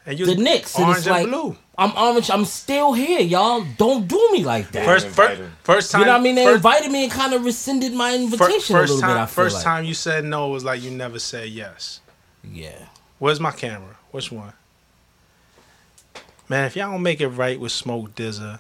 And 0.05 0.19
you 0.19 0.27
the 0.27 0.35
Knicks, 0.35 0.79
and 0.79 0.91
it's 0.95 1.07
like 1.07 1.23
and 1.23 1.33
blue. 1.33 1.57
I'm 1.79 1.97
orange. 1.97 2.29
I'm 2.29 2.45
still 2.45 2.93
here, 2.93 3.21
y'all. 3.21 3.65
Don't 3.77 4.09
do 4.09 4.29
me 4.33 4.45
like 4.45 4.73
that. 4.73 4.85
First, 4.85 5.07
first, 5.09 5.41
first 5.63 5.93
time. 5.93 6.01
you 6.01 6.07
know 6.07 6.13
what 6.13 6.21
I 6.21 6.25
mean? 6.25 6.35
They 6.35 6.45
first, 6.45 6.57
invited 6.57 6.91
me 6.91 7.05
and 7.05 7.13
kind 7.13 7.33
of 7.33 7.45
rescinded 7.45 7.93
my 7.93 8.17
invitation 8.17 8.75
first 8.75 8.91
a 8.91 8.95
little 8.95 9.01
time, 9.01 9.17
bit. 9.17 9.23
I 9.23 9.27
feel 9.27 9.45
first 9.45 9.55
like. 9.57 9.65
time 9.65 9.85
you 9.85 9.95
said 9.95 10.25
no 10.25 10.49
was 10.49 10.65
like 10.65 10.83
you 10.83 10.91
never 10.91 11.21
said 11.21 11.49
yes. 11.51 12.01
Yeah. 12.53 12.87
Where's 13.21 13.39
my 13.39 13.53
camera? 13.53 13.97
Which 14.11 14.33
one? 14.33 14.53
Man, 16.49 16.65
if 16.65 16.75
y'all 16.75 16.91
don't 16.91 17.03
make 17.03 17.21
it 17.21 17.29
right 17.29 17.61
with 17.61 17.71
Smoke 17.71 18.13
DZA, 18.17 18.59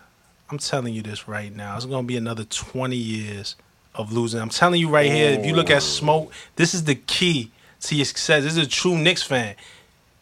I'm 0.50 0.58
telling 0.58 0.94
you 0.94 1.02
this 1.02 1.26
right 1.26 1.54
now. 1.54 1.74
It's 1.74 1.86
gonna 1.86 2.06
be 2.06 2.16
another 2.16 2.44
20 2.44 2.94
years 2.94 3.56
of 3.96 4.12
losing. 4.12 4.40
I'm 4.40 4.48
telling 4.48 4.80
you 4.80 4.90
right 4.90 5.10
here, 5.10 5.32
if 5.32 5.44
you 5.44 5.54
look 5.54 5.70
at 5.70 5.82
Smoke, 5.82 6.32
this 6.54 6.72
is 6.72 6.84
the 6.84 6.94
key 6.94 7.50
to 7.80 7.96
your 7.96 8.04
success. 8.04 8.44
This 8.44 8.56
is 8.56 8.64
a 8.64 8.68
true 8.68 8.96
Knicks 8.96 9.24
fan. 9.24 9.56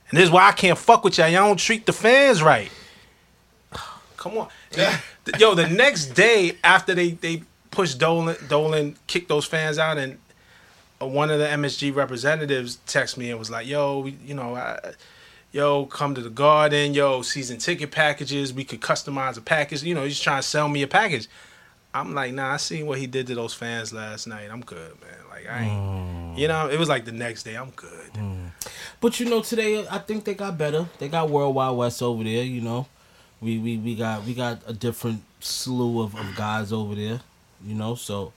And 0.09 0.19
this 0.19 0.25
is 0.25 0.31
why 0.31 0.49
I 0.49 0.53
can't 0.53 0.79
fuck 0.79 1.05
with 1.05 1.19
y'all. 1.19 1.29
Y'all 1.29 1.47
don't 1.47 1.59
treat 1.59 1.85
the 1.85 1.93
fans 1.93 2.43
right. 2.43 2.71
Come 4.17 4.39
on. 4.39 4.49
Yo, 5.39 5.55
the 5.55 5.69
next 5.69 6.07
day 6.07 6.57
after 6.63 6.95
they, 6.95 7.11
they 7.11 7.43
pushed 7.71 7.99
Dolan, 7.99 8.37
Dolan 8.49 8.97
kicked 9.07 9.29
those 9.29 9.45
fans 9.45 9.79
out, 9.79 9.99
and 9.99 10.19
uh, 11.01 11.07
one 11.07 11.31
of 11.31 11.39
the 11.39 11.47
MSG 11.47 11.95
representatives 11.95 12.79
texted 12.87 13.19
me 13.19 13.31
and 13.31 13.39
was 13.39 13.51
like, 13.51 13.67
yo, 13.67 14.07
you 14.07 14.35
know, 14.35 14.57
I, 14.57 14.93
yo, 15.53 15.87
come 15.87 16.15
to 16.15 16.21
the 16.21 16.31
garden, 16.31 16.95
yo, 16.95 17.23
season 17.23 17.59
ticket 17.59 17.91
packages, 17.91 18.53
we 18.53 18.65
could 18.65 18.81
customize 18.81 19.37
a 19.37 19.43
package. 19.43 19.83
You 19.83 19.95
know, 19.95 20.05
he's 20.05 20.21
trying 20.21 20.41
to 20.41 20.47
sell 20.47 20.69
me 20.69 20.83
a 20.83 20.89
package. 20.89 21.29
I'm 21.93 22.15
like, 22.15 22.33
nah, 22.35 22.53
I 22.53 22.57
seen 22.59 22.87
what 22.87 22.99
he 22.99 23.07
did 23.07 23.27
to 23.29 23.35
those 23.35 23.55
fans 23.55 23.93
last 23.93 24.27
night. 24.27 24.51
I'm 24.51 24.61
good, 24.61 24.93
man. 25.01 25.19
Like 25.31 25.49
I 25.49 25.63
ain't 25.65 26.39
you 26.39 26.49
know, 26.49 26.69
it 26.69 26.79
was 26.79 26.89
like 26.89 27.05
the 27.05 27.13
next 27.13 27.45
day, 27.45 27.57
I'm 27.57 27.71
good. 27.71 28.11
But 29.01 29.19
you 29.21 29.27
know, 29.27 29.41
today 29.41 29.87
I 29.89 29.99
think 29.99 30.25
they 30.25 30.35
got 30.35 30.59
better. 30.59 30.87
They 30.99 31.09
got 31.09 31.31
World 31.31 31.55
Wide 31.55 31.71
Wes 31.71 32.03
over 32.03 32.23
there. 32.23 32.45
You 32.45 32.61
know, 32.61 32.87
we 33.41 33.59
we, 33.59 33.77
we 33.79 33.95
got 33.95 34.25
we 34.25 34.35
got 34.35 34.61
a 34.67 34.73
different 34.73 35.23
slew 35.41 36.03
of, 36.03 36.15
of 36.17 36.35
guys 36.37 36.73
over 36.73 36.95
there. 36.95 37.21
You 37.65 37.75
know, 37.75 37.95
so 37.95 38.33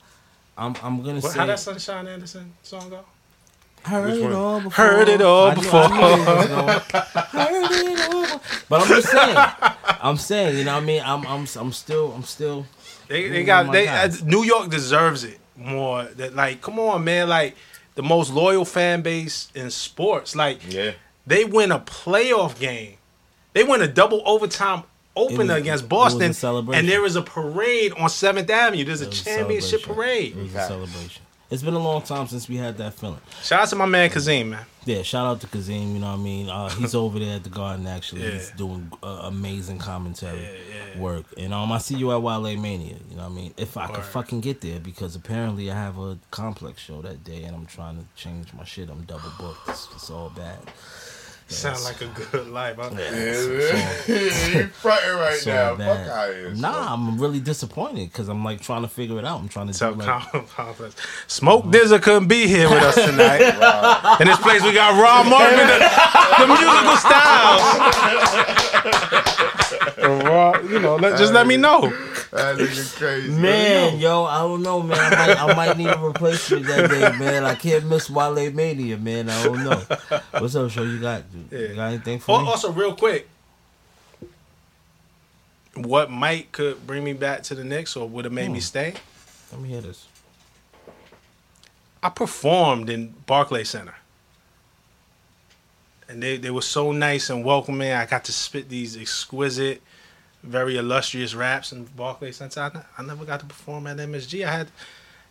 I'm 0.58 0.76
I'm 0.84 1.02
gonna 1.04 1.20
What, 1.20 1.32
say 1.34 1.40
how 1.40 1.46
that 1.46 1.60
Sunshine 1.60 2.08
Anderson 2.08 2.54
song 2.64 2.90
go? 2.90 3.06
heard 3.84 4.10
it 4.14 4.32
all 4.34 4.60
before. 4.60 4.86
Heard 4.86 5.08
it 5.10 5.22
all 5.22 5.48
I 5.48 5.54
knew- 5.56 5.62
before. 5.62 5.80
I 5.84 7.50
knew 7.52 7.62
it 7.64 7.72
heard 7.72 8.00
it 8.00 8.14
all. 8.14 8.42
But 8.68 8.82
I'm 8.82 8.88
just 8.88 9.10
saying. 9.10 9.38
I'm 10.02 10.18
saying. 10.18 10.58
You 10.58 10.64
know, 10.66 10.74
what 10.76 10.84
I 10.84 10.86
mean, 10.86 11.02
I'm 11.06 11.26
I'm 11.28 11.48
I'm 11.58 11.72
still 11.72 12.12
I'm 12.14 12.24
still. 12.24 12.66
They 13.08 13.30
they 13.30 13.44
got 13.44 13.72
they 13.72 13.88
uh, 13.88 14.10
New 14.24 14.44
York 14.44 14.70
deserves 14.70 15.24
it 15.24 15.40
more. 15.56 16.04
That 16.06 16.36
like, 16.36 16.62
come 16.62 16.78
on, 16.80 17.04
man, 17.04 17.28
like 17.30 17.56
the 17.96 18.04
most 18.04 18.32
loyal 18.32 18.66
fan 18.66 19.02
base 19.02 19.50
in 19.56 19.70
sports. 19.72 20.36
Like 20.36 20.60
Yeah. 20.72 20.92
they 21.26 21.44
win 21.46 21.72
a 21.72 21.80
playoff 21.80 22.60
game, 22.60 22.98
they 23.54 23.64
win 23.64 23.82
a 23.82 23.88
double 23.88 24.22
overtime 24.26 24.84
opener 25.16 25.54
was- 25.56 25.62
against 25.62 25.84
was 25.86 25.90
Boston, 25.90 26.74
and 26.74 26.88
there 26.88 27.06
is 27.06 27.16
a 27.16 27.22
parade 27.22 27.94
on 27.94 28.10
Seventh 28.10 28.50
Avenue. 28.50 28.84
There's 28.86 29.02
a 29.02 29.08
was 29.08 29.22
a 29.22 29.24
championship 29.26 29.84
parade. 29.84 30.38
It 30.38 30.44
was 30.44 30.56
a 30.56 30.68
celebration. 30.68 31.24
It's 31.52 31.64
been 31.64 31.74
a 31.74 31.80
long 31.80 32.04
time 32.04 32.28
since 32.28 32.48
we 32.48 32.58
had 32.58 32.78
that 32.78 32.94
feeling. 32.94 33.20
Shout 33.42 33.62
out 33.62 33.70
to 33.70 33.76
my 33.76 33.88
man 33.88 34.12
Kazim, 34.12 34.52
man. 34.52 34.66
Yeah, 34.86 35.02
shout 35.02 35.26
out 35.26 35.42
to 35.42 35.48
Kazim. 35.48 35.94
You 35.96 36.00
know 36.00 36.12
what 36.12 36.20
I 36.20 36.24
mean? 36.24 36.48
Uh, 36.48 36.70
he's 36.70 36.94
over 37.04 37.18
there 37.18 37.38
at 37.38 37.44
the 37.44 37.50
Garden. 37.50 37.88
Actually, 37.88 38.24
Yeah. 38.26 38.32
he's 38.34 38.52
doing 38.52 38.92
uh, 39.02 39.22
amazing 39.24 39.80
commentary 39.80 40.48
work. 40.96 41.26
And 41.40 41.52
um, 41.52 41.72
I 41.72 41.80
see 41.80 41.96
you 41.96 42.12
at 42.12 42.22
Wale 42.22 42.56
Mania. 42.56 42.98
You 43.10 43.16
know 43.18 43.24
what 43.24 43.32
I 43.32 43.36
mean? 43.36 43.54
If 43.58 43.78
I 43.78 43.88
could 43.88 44.04
fucking 44.04 44.42
get 44.42 44.62
there, 44.62 44.80
because 44.80 45.16
apparently 45.16 45.72
I 45.72 45.74
have 45.74 45.98
a 45.98 46.20
complex 46.30 46.82
show 46.84 47.02
that 47.02 47.24
day, 47.24 47.44
and 47.46 47.56
I'm 47.56 47.66
trying 47.66 47.98
to 47.98 48.04
change 48.16 48.54
my 48.54 48.64
shit. 48.64 48.88
I'm 48.88 49.02
double 49.06 49.32
booked. 49.40 49.70
It's, 49.70 49.88
it's 49.96 50.12
all 50.12 50.30
bad. 50.30 50.60
Sound 51.50 51.84
like 51.84 52.00
a 52.02 52.08
good 52.32 52.48
life. 52.50 52.76
Huh? 52.80 52.90
you 54.08 54.68
fronting 54.68 55.16
right 55.16 55.40
So 55.40 55.50
now. 55.52 55.76
bad. 55.76 56.06
Fuck 56.06 56.16
out 56.16 56.30
of 56.30 56.36
here. 56.36 56.52
Nah, 56.54 56.94
I'm 56.94 57.18
really 57.20 57.40
disappointed 57.40 58.12
because 58.12 58.30
I'm 58.30 58.44
like 58.44 58.62
trying 58.62 58.84
to 58.84 58.88
figure 58.88 59.18
it 59.18 59.26
out. 59.26 59.40
I'm 59.42 59.50
trying 59.50 59.68
to 59.68 59.74
Tell 59.74 59.94
do 59.96 60.00
like, 60.06 60.48
conference. 60.50 60.96
Smoke 61.28 61.66
DZA 61.66 62.02
couldn't 62.04 62.28
be 62.28 62.46
here 62.48 62.70
with 62.70 62.84
us 62.84 62.96
tonight. 62.96 63.42
In 64.22 64.28
this 64.28 64.38
place, 64.40 64.62
we 64.64 64.74
got 64.74 65.02
Rob 65.02 65.26
Marvin, 65.28 65.58
the, 65.58 65.80
the 66.40 66.48
musical 66.48 66.98
styles. 66.98 68.69
Rob, 69.98 70.64
you 70.70 70.80
know, 70.80 70.96
let, 70.96 71.18
just 71.18 71.34
let 71.34 71.46
me 71.48 71.58
know. 71.58 71.82
That 72.32 72.58
nigga 72.58 72.98
crazy. 72.98 73.32
Man, 73.32 74.00
yo, 74.00 74.24
I 74.24 74.40
don't 74.40 74.62
know, 74.64 74.82
man. 74.82 74.98
I 75.00 75.10
might, 75.28 75.42
I 75.42 75.54
might 75.56 75.78
need 75.78 75.88
a 75.88 75.98
replacement 75.98 76.66
that 76.68 76.90
day, 76.90 77.18
man. 77.18 77.44
I 77.44 77.56
can't 77.56 77.86
miss 77.86 78.10
Wale 78.10 78.52
Mania, 78.52 78.98
man. 78.98 79.30
I 79.30 79.44
don't 79.44 79.64
know. 79.64 79.82
What's 80.40 80.56
up, 80.56 80.70
show 80.72 80.84
you 80.84 81.00
got? 81.00 81.24
You 81.52 81.58
Yeah. 81.60 81.74
got 81.76 81.88
anything 81.88 82.20
for 82.20 82.36
Al- 82.36 82.42
me? 82.44 82.48
Also, 82.50 82.72
real 82.72 82.94
quick, 82.96 83.28
what 85.76 86.10
might 86.12 86.52
could 86.52 86.86
bring 86.86 87.04
me 87.04 87.14
back 87.14 87.44
to 87.44 87.56
the 87.56 87.64
Knicks 87.64 87.96
or 87.96 88.08
would 88.08 88.26
have 88.26 88.34
made 88.34 88.50
me 88.50 88.60
Hmm. 88.60 88.64
stay? 88.64 88.94
Let 89.52 89.62
me 89.62 89.70
hear 89.70 89.82
this. 89.82 90.06
I 92.02 92.10
performed 92.10 92.90
in 92.90 93.14
Barclay 93.26 93.64
Center. 93.64 93.96
And 96.10 96.22
they, 96.24 96.38
they 96.38 96.50
were 96.50 96.64
so 96.64 96.92
nice 96.92 97.30
and 97.30 97.46
welcoming. 97.46 97.92
I 97.92 98.06
got 98.08 98.26
to 98.26 98.32
spit 98.32 98.68
these 98.68 98.98
exquisite, 98.98 99.82
very 100.44 100.76
illustrious 100.78 101.36
raps 101.36 101.72
in 101.72 101.86
Barclay 101.86 102.32
Center. 102.32 102.60
I, 102.62 103.02
I 103.02 103.06
never 103.06 103.26
got 103.26 103.40
to 103.42 103.46
perform 103.46 103.86
at 103.88 103.98
MSG. 103.98 104.46
I 104.46 104.52
had 104.52 104.68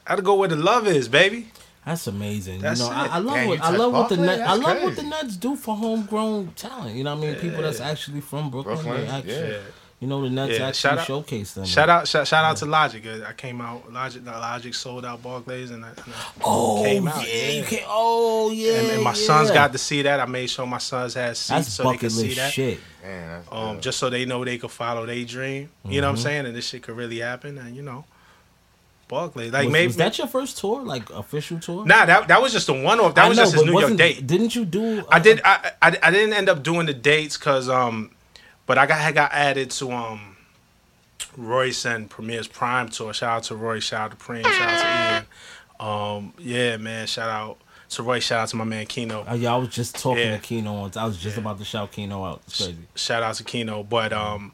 I 0.07 0.13
had 0.13 0.17
to 0.17 0.23
go 0.23 0.37
where 0.37 0.49
the 0.49 0.57
love 0.57 0.87
is, 0.87 1.09
baby. 1.09 1.49
That's 1.85 2.07
amazing. 2.07 2.61
That's 2.61 2.81
you 2.81 2.87
know, 2.87 2.93
it. 2.93 2.95
I, 2.97 3.07
I 3.07 3.19
love 3.19 3.35
Damn, 3.35 3.49
what 3.49 3.59
I 3.59 3.63
touched 3.63 3.79
love 3.79 3.93
what 3.93 4.09
the 4.09 4.17
Barclay? 4.17 4.27
Nets, 4.37 4.43
I 4.43 4.47
That's 4.47 4.67
love 4.67 4.83
what 4.83 4.97
the 4.97 5.03
crazy. 5.03 5.09
Nets 5.11 5.37
do 5.37 5.57
for 5.57 5.77
homegrown 5.77 6.53
talent. 6.55 6.97
You 6.97 7.05
know 7.05 7.17
what 7.17 7.25
I 7.25 7.31
mean? 7.33 7.41
People 7.41 7.63
that's 7.63 7.81
actually 7.81 8.21
from 8.21 8.51
Brooklyn. 8.51 8.77
Brooklyn, 8.77 9.07
actually, 9.09 9.33
yeah. 9.51 9.59
You 10.01 10.07
know, 10.07 10.23
the 10.23 10.31
Nets 10.31 10.53
Yeah, 10.57 10.69
actually 10.69 10.79
shout 10.79 10.99
out- 10.99 11.07
showcase 11.09 11.53
them. 11.55 11.65
Shout 11.65 11.89
out, 11.89 12.07
shout, 12.07 12.29
shout 12.29 12.45
out 12.45 12.57
to 12.59 12.67
Logic. 12.67 13.05
Uh, 13.05 13.27
I 13.29 13.33
came 13.33 13.61
out. 13.61 13.93
Logic, 13.93 14.25
Logic 14.25 14.73
sold 14.73 15.05
out 15.05 15.21
Barclays, 15.25 15.73
and 15.73 15.85
I, 15.85 15.89
and 15.89 15.99
I 16.07 16.27
Oh 16.45 16.83
came 16.85 17.09
out. 17.09 17.27
yeah, 17.27 17.49
you 17.51 17.65
can. 17.65 17.81
Oh 17.89 18.51
yeah, 18.53 18.75
and, 18.75 18.87
and 18.93 19.03
my 19.03 19.11
yeah. 19.11 19.27
sons 19.27 19.51
got 19.51 19.73
to 19.73 19.79
see 19.79 20.03
that. 20.03 20.21
I 20.21 20.27
made 20.27 20.49
sure 20.51 20.67
my 20.67 20.79
sons 20.79 21.15
had 21.15 21.37
seats 21.37 21.49
That's 21.49 21.73
so 21.73 21.91
they 21.91 21.97
could 21.97 22.13
see 22.13 22.35
that. 22.35 22.53
shit. 22.53 22.79
Man, 23.03 23.29
that's 23.29 23.49
Um, 23.51 23.75
good. 23.75 23.83
just 23.83 23.99
so 23.99 24.09
they 24.09 24.25
know 24.25 24.45
they 24.45 24.59
could 24.59 24.71
follow 24.71 25.05
their 25.05 25.25
dream. 25.25 25.69
You 25.85 26.01
know 26.01 26.07
what 26.07 26.11
I'm 26.13 26.17
Mhm. 26.21 26.23
saying? 26.23 26.47
And 26.47 26.55
this 26.55 26.69
shit 26.69 26.83
could 26.85 26.97
really 26.97 27.19
happen. 27.19 27.59
And 27.59 27.75
you 27.75 27.83
know, 27.83 28.05
Barclays. 29.09 29.53
Like 29.53 29.65
was, 29.65 29.73
maybe 29.73 29.87
was 29.89 29.97
that 29.97 30.17
your 30.19 30.27
first 30.29 30.59
tour, 30.59 30.83
like 30.83 31.11
official 31.11 31.59
tour? 31.59 31.85
Nah, 31.85 32.05
that 32.05 32.29
that 32.29 32.41
was 32.41 32.53
just 32.53 32.69
a 32.69 32.73
one 32.73 33.01
off. 33.01 33.17
That 33.17 33.25
I 33.25 33.29
was 33.31 33.37
know, 33.39 33.45
just 33.45 33.55
his 33.57 33.65
New 33.65 33.81
York 33.81 33.97
date. 33.97 34.25
Didn't 34.27 34.55
you 34.55 34.65
do? 34.65 35.05
I 35.11 35.19
did. 35.19 35.41
I, 35.45 35.73
I 35.83 35.97
I 36.05 36.11
didn't 36.13 36.35
end 36.35 36.49
up 36.49 36.63
doing 36.63 36.87
the 36.87 36.95
dates 36.95 37.37
because 37.37 37.69
um, 37.69 38.11
but 38.69 38.79
I 38.79 38.87
got 38.87 39.01
I 39.01 39.11
got 39.11 39.33
added 39.33 39.71
to 39.73 39.91
um, 39.91 40.37
Royce 41.37 41.85
and 41.85 42.09
Premier's 42.09 42.47
PRhyme 42.47 42.91
tour. 42.91 43.13
Shout 43.13 43.31
out 43.39 43.43
to 43.45 43.57
Roy. 43.57 43.81
Shout 43.81 44.13
out 44.13 44.19
to 44.19 44.25
Preem. 44.25 44.45
Shout 44.45 44.71
out 44.71 44.81
to 44.81 45.15
Ian. 45.15 45.25
Um, 45.81 46.33
yeah, 46.39 46.77
man. 46.77 47.07
Shout 47.09 47.29
out 47.29 47.59
to 47.91 48.03
Roy. 48.03 48.21
Shout 48.21 48.41
out 48.41 48.49
to 48.51 48.57
my 48.57 48.65
man 48.65 48.87
Keno. 48.87 49.25
Oh, 49.27 49.35
yeah, 49.35 49.55
I 49.55 49.57
was 49.57 49.71
just 49.71 49.97
talking 49.97 50.25
Yeah. 50.25 50.37
to 50.37 50.43
Keno 50.43 50.81
once. 50.81 50.97
I 50.97 51.05
was 51.05 51.19
just 51.19 51.37
about 51.39 51.59
to 51.59 51.65
shout 51.65 51.91
Keno 51.93 52.25
out. 52.25 52.43
It's 52.47 52.59
crazy. 52.59 52.77
Shout 52.95 53.23
out 53.23 53.35
to 53.37 53.45
Keno. 53.45 53.83
But 53.83 54.13
um, 54.13 54.53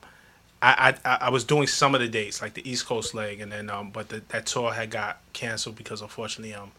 I, 0.62 0.94
I 1.04 1.16
I 1.22 1.30
was 1.30 1.44
doing 1.44 1.66
some 1.66 1.94
of 1.94 2.00
the 2.00 2.08
dates 2.08 2.40
like 2.40 2.54
the 2.54 2.68
East 2.68 2.86
Coast 2.86 3.14
leg, 3.14 3.40
and 3.40 3.50
then 3.52 3.68
um, 3.68 3.90
but 3.90 4.08
the, 4.08 4.22
that 4.28 4.46
tour 4.46 4.72
had 4.72 4.90
got 4.90 5.18
canceled 5.32 5.76
because 5.76 6.00
unfortunately 6.00 6.54
um. 6.54 6.72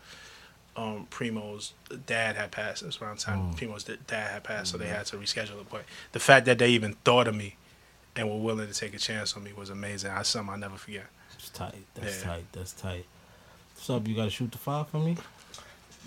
Um, 0.77 1.07
Primo's 1.09 1.71
dad 2.05 2.35
had 2.35 2.51
passed. 2.51 2.83
That's 2.83 3.01
around 3.01 3.19
the 3.19 3.23
time 3.23 3.53
Primo's 3.55 3.83
dad 3.85 3.97
had 4.31 4.43
passed, 4.43 4.71
so 4.71 4.77
they 4.77 4.87
had 4.87 5.05
to 5.07 5.17
reschedule 5.17 5.61
it. 5.61 5.69
But 5.69 5.83
the 6.11 6.19
fact 6.19 6.45
that 6.47 6.57
they 6.59 6.69
even 6.71 6.93
thought 7.05 7.27
of 7.29 7.35
me 7.35 7.55
and 8.15 8.29
were 8.29 8.37
willing 8.37 8.67
to 8.67 8.73
take 8.73 8.93
a 8.93 8.97
chance 8.99 9.35
on 9.37 9.43
me 9.43 9.51
was 9.55 9.69
amazing. 9.69 10.11
I 10.11 10.23
something 10.23 10.51
I'll 10.53 10.59
never 10.59 10.75
forget. 10.77 11.05
It's 11.37 11.49
tight. 11.49 11.85
That's 11.95 12.19
Yeah. 12.21 12.29
tight. 12.31 12.45
That's 12.51 12.73
tight. 12.73 13.05
What's 13.75 13.89
up? 13.89 14.07
You 14.07 14.15
got 14.15 14.25
to 14.25 14.29
shoot 14.29 14.51
the 14.51 14.57
five 14.57 14.89
for 14.89 14.99
me? 14.99 15.15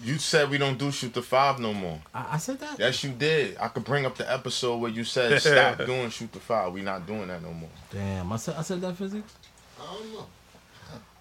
You 0.05 0.19
said 0.19 0.49
we 0.51 0.59
don't 0.59 0.79
do 0.79 0.93
shoot 0.93 1.13
the 1.13 1.23
five 1.23 1.59
no 1.59 1.73
more. 1.75 2.01
I, 2.15 2.35
I 2.35 2.37
said 2.37 2.61
that. 2.61 2.79
Yes, 2.79 3.03
you 3.03 3.11
did. 3.11 3.57
I 3.59 3.69
could 3.69 3.85
bring 3.85 4.07
up 4.07 4.17
the 4.17 4.31
episode 4.31 4.77
where 4.77 4.91
you 4.91 5.03
said 5.03 5.41
stop 5.43 5.79
doing 5.85 6.11
shoot 6.11 6.31
the 6.33 6.39
five. 6.41 6.73
We 6.73 6.83
not 6.83 7.07
doing 7.07 7.27
that 7.29 7.43
no 7.43 7.53
more. 7.53 7.71
Damn, 7.91 8.33
I 8.33 8.37
said 8.37 8.55
I 8.57 8.63
said 8.63 8.81
that 8.83 8.97
physics. 8.97 9.33
I 9.81 9.95
don't 9.95 10.13
know. 10.13 10.27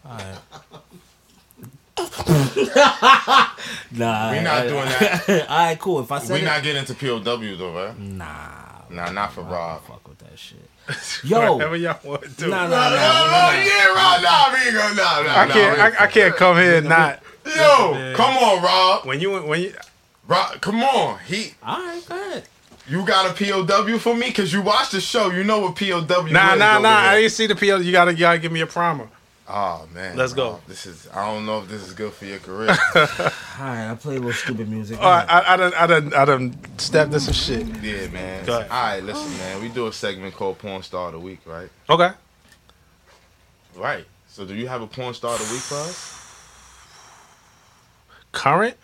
All 0.05 0.17
right. 0.17 0.37
nah, 3.91 4.31
we're 4.31 4.41
not 4.41 4.57
I- 4.63 4.67
doing 4.67 4.85
that. 4.85 5.45
All 5.49 5.57
right, 5.57 5.79
cool. 5.79 5.99
If 6.01 6.11
I 6.11 6.19
said 6.19 6.33
We 6.33 6.39
it, 6.41 6.45
not 6.45 6.63
getting 6.63 6.79
into 6.79 6.93
POW 6.93 7.19
though, 7.57 7.73
right? 7.73 7.97
Nah, 7.99 8.35
Nah, 8.89 9.11
not 9.11 9.33
for 9.33 9.41
Rob. 9.41 9.81
fuck 9.83 10.07
with 10.07 10.17
that 10.19 10.37
shit. 10.39 10.69
Yo, 11.29 11.55
Whatever 11.55 11.75
y'all 11.75 11.99
want 12.03 12.21
to 12.23 12.29
do. 12.29 12.47
Nah, 12.49 12.67
nah, 12.67 12.69
No, 12.69 12.75
nah, 12.75 12.89
no, 12.89 12.95
nah, 12.95 13.51
no, 13.51 13.59
yeah, 13.59 13.87
Rob. 13.87 14.23
Nah, 14.23 14.53
we 14.53 14.59
ain't 14.67 14.75
gonna. 14.77 14.95
Nah, 14.95 15.21
nah, 15.21 15.41
I 15.41 15.45
nah, 15.45 15.53
can't. 15.53 15.77
we 15.77 15.81
I, 15.83 16.03
I 16.03 16.07
can't 16.07 16.35
come 16.35 16.55
here 16.57 16.75
and 16.77 16.87
not. 16.89 17.19
Yo, 17.45 18.13
come 18.15 18.37
on, 18.37 18.63
Rob. 18.63 19.05
When 19.05 19.19
you 19.19 19.37
when 19.41 19.61
you 19.61 19.73
Rob, 20.27 20.61
come 20.61 20.83
on. 20.83 21.19
He, 21.25 21.53
All 21.63 21.79
right, 21.79 22.01
go 22.07 22.15
ahead. 22.15 22.43
you 22.87 23.05
got 23.05 23.29
a 23.29 23.33
POW 23.63 23.97
for 23.97 24.15
me? 24.15 24.31
Cause 24.31 24.51
you 24.53 24.61
watched 24.61 24.91
the 24.93 25.01
show. 25.01 25.29
You 25.31 25.43
know 25.43 25.59
what 25.59 25.75
POW 25.75 26.01
nah 26.05 26.25
is. 26.25 26.31
nah 26.31 26.49
over 26.51 26.59
nah. 26.59 26.81
there. 26.81 26.91
I 26.91 27.15
didn't 27.21 27.31
see 27.33 27.47
the 27.47 27.55
POW. 27.55 27.77
You 27.77 27.91
gotta 27.91 28.11
you 28.13 28.19
gotta 28.19 28.39
give 28.39 28.51
me 28.53 28.61
a 28.61 28.67
primer. 28.67 29.09
Oh 29.49 29.87
man. 29.93 30.17
Let's 30.17 30.33
go. 30.33 30.59
This 30.67 30.85
is. 30.85 31.07
I 31.13 31.25
don't 31.33 31.45
know 31.45 31.59
if 31.59 31.69
this 31.69 31.81
is 31.81 31.93
good 31.93 32.11
for 32.11 32.25
your 32.25 32.39
career. 32.39 32.69
All 32.95 33.05
right, 33.59 33.89
I 33.89 33.95
play 33.95 34.15
a 34.15 34.19
little 34.19 34.33
stupid 34.33 34.67
music. 34.67 34.99
All 34.99 35.09
right, 35.09 35.25
I, 35.29 35.53
I 35.53 35.57
done 35.57 35.73
I 35.73 35.87
done 35.87 36.13
I 36.13 36.25
done 36.25 36.77
stepped 36.77 37.13
in 37.13 37.19
some 37.21 37.33
shit. 37.33 37.65
yeah, 37.81 38.07
man. 38.09 38.45
Go 38.45 38.53
All 38.55 38.59
ahead. 38.59 38.71
right, 38.71 39.03
listen, 39.03 39.31
man. 39.37 39.61
We 39.61 39.69
do 39.69 39.87
a 39.87 39.93
segment 39.93 40.35
called 40.35 40.57
Porn 40.57 40.83
Star 40.83 41.07
of 41.07 41.13
the 41.13 41.19
Week, 41.19 41.39
right? 41.45 41.69
Okay. 41.89 42.11
Right. 43.75 44.05
So, 44.27 44.45
do 44.45 44.53
you 44.53 44.67
have 44.67 44.81
a 44.81 44.87
porn 44.87 45.13
star 45.13 45.33
of 45.33 45.39
the 45.47 45.53
week 45.53 45.61
for 45.61 45.75
us? 45.75 46.13
Current. 48.31 48.75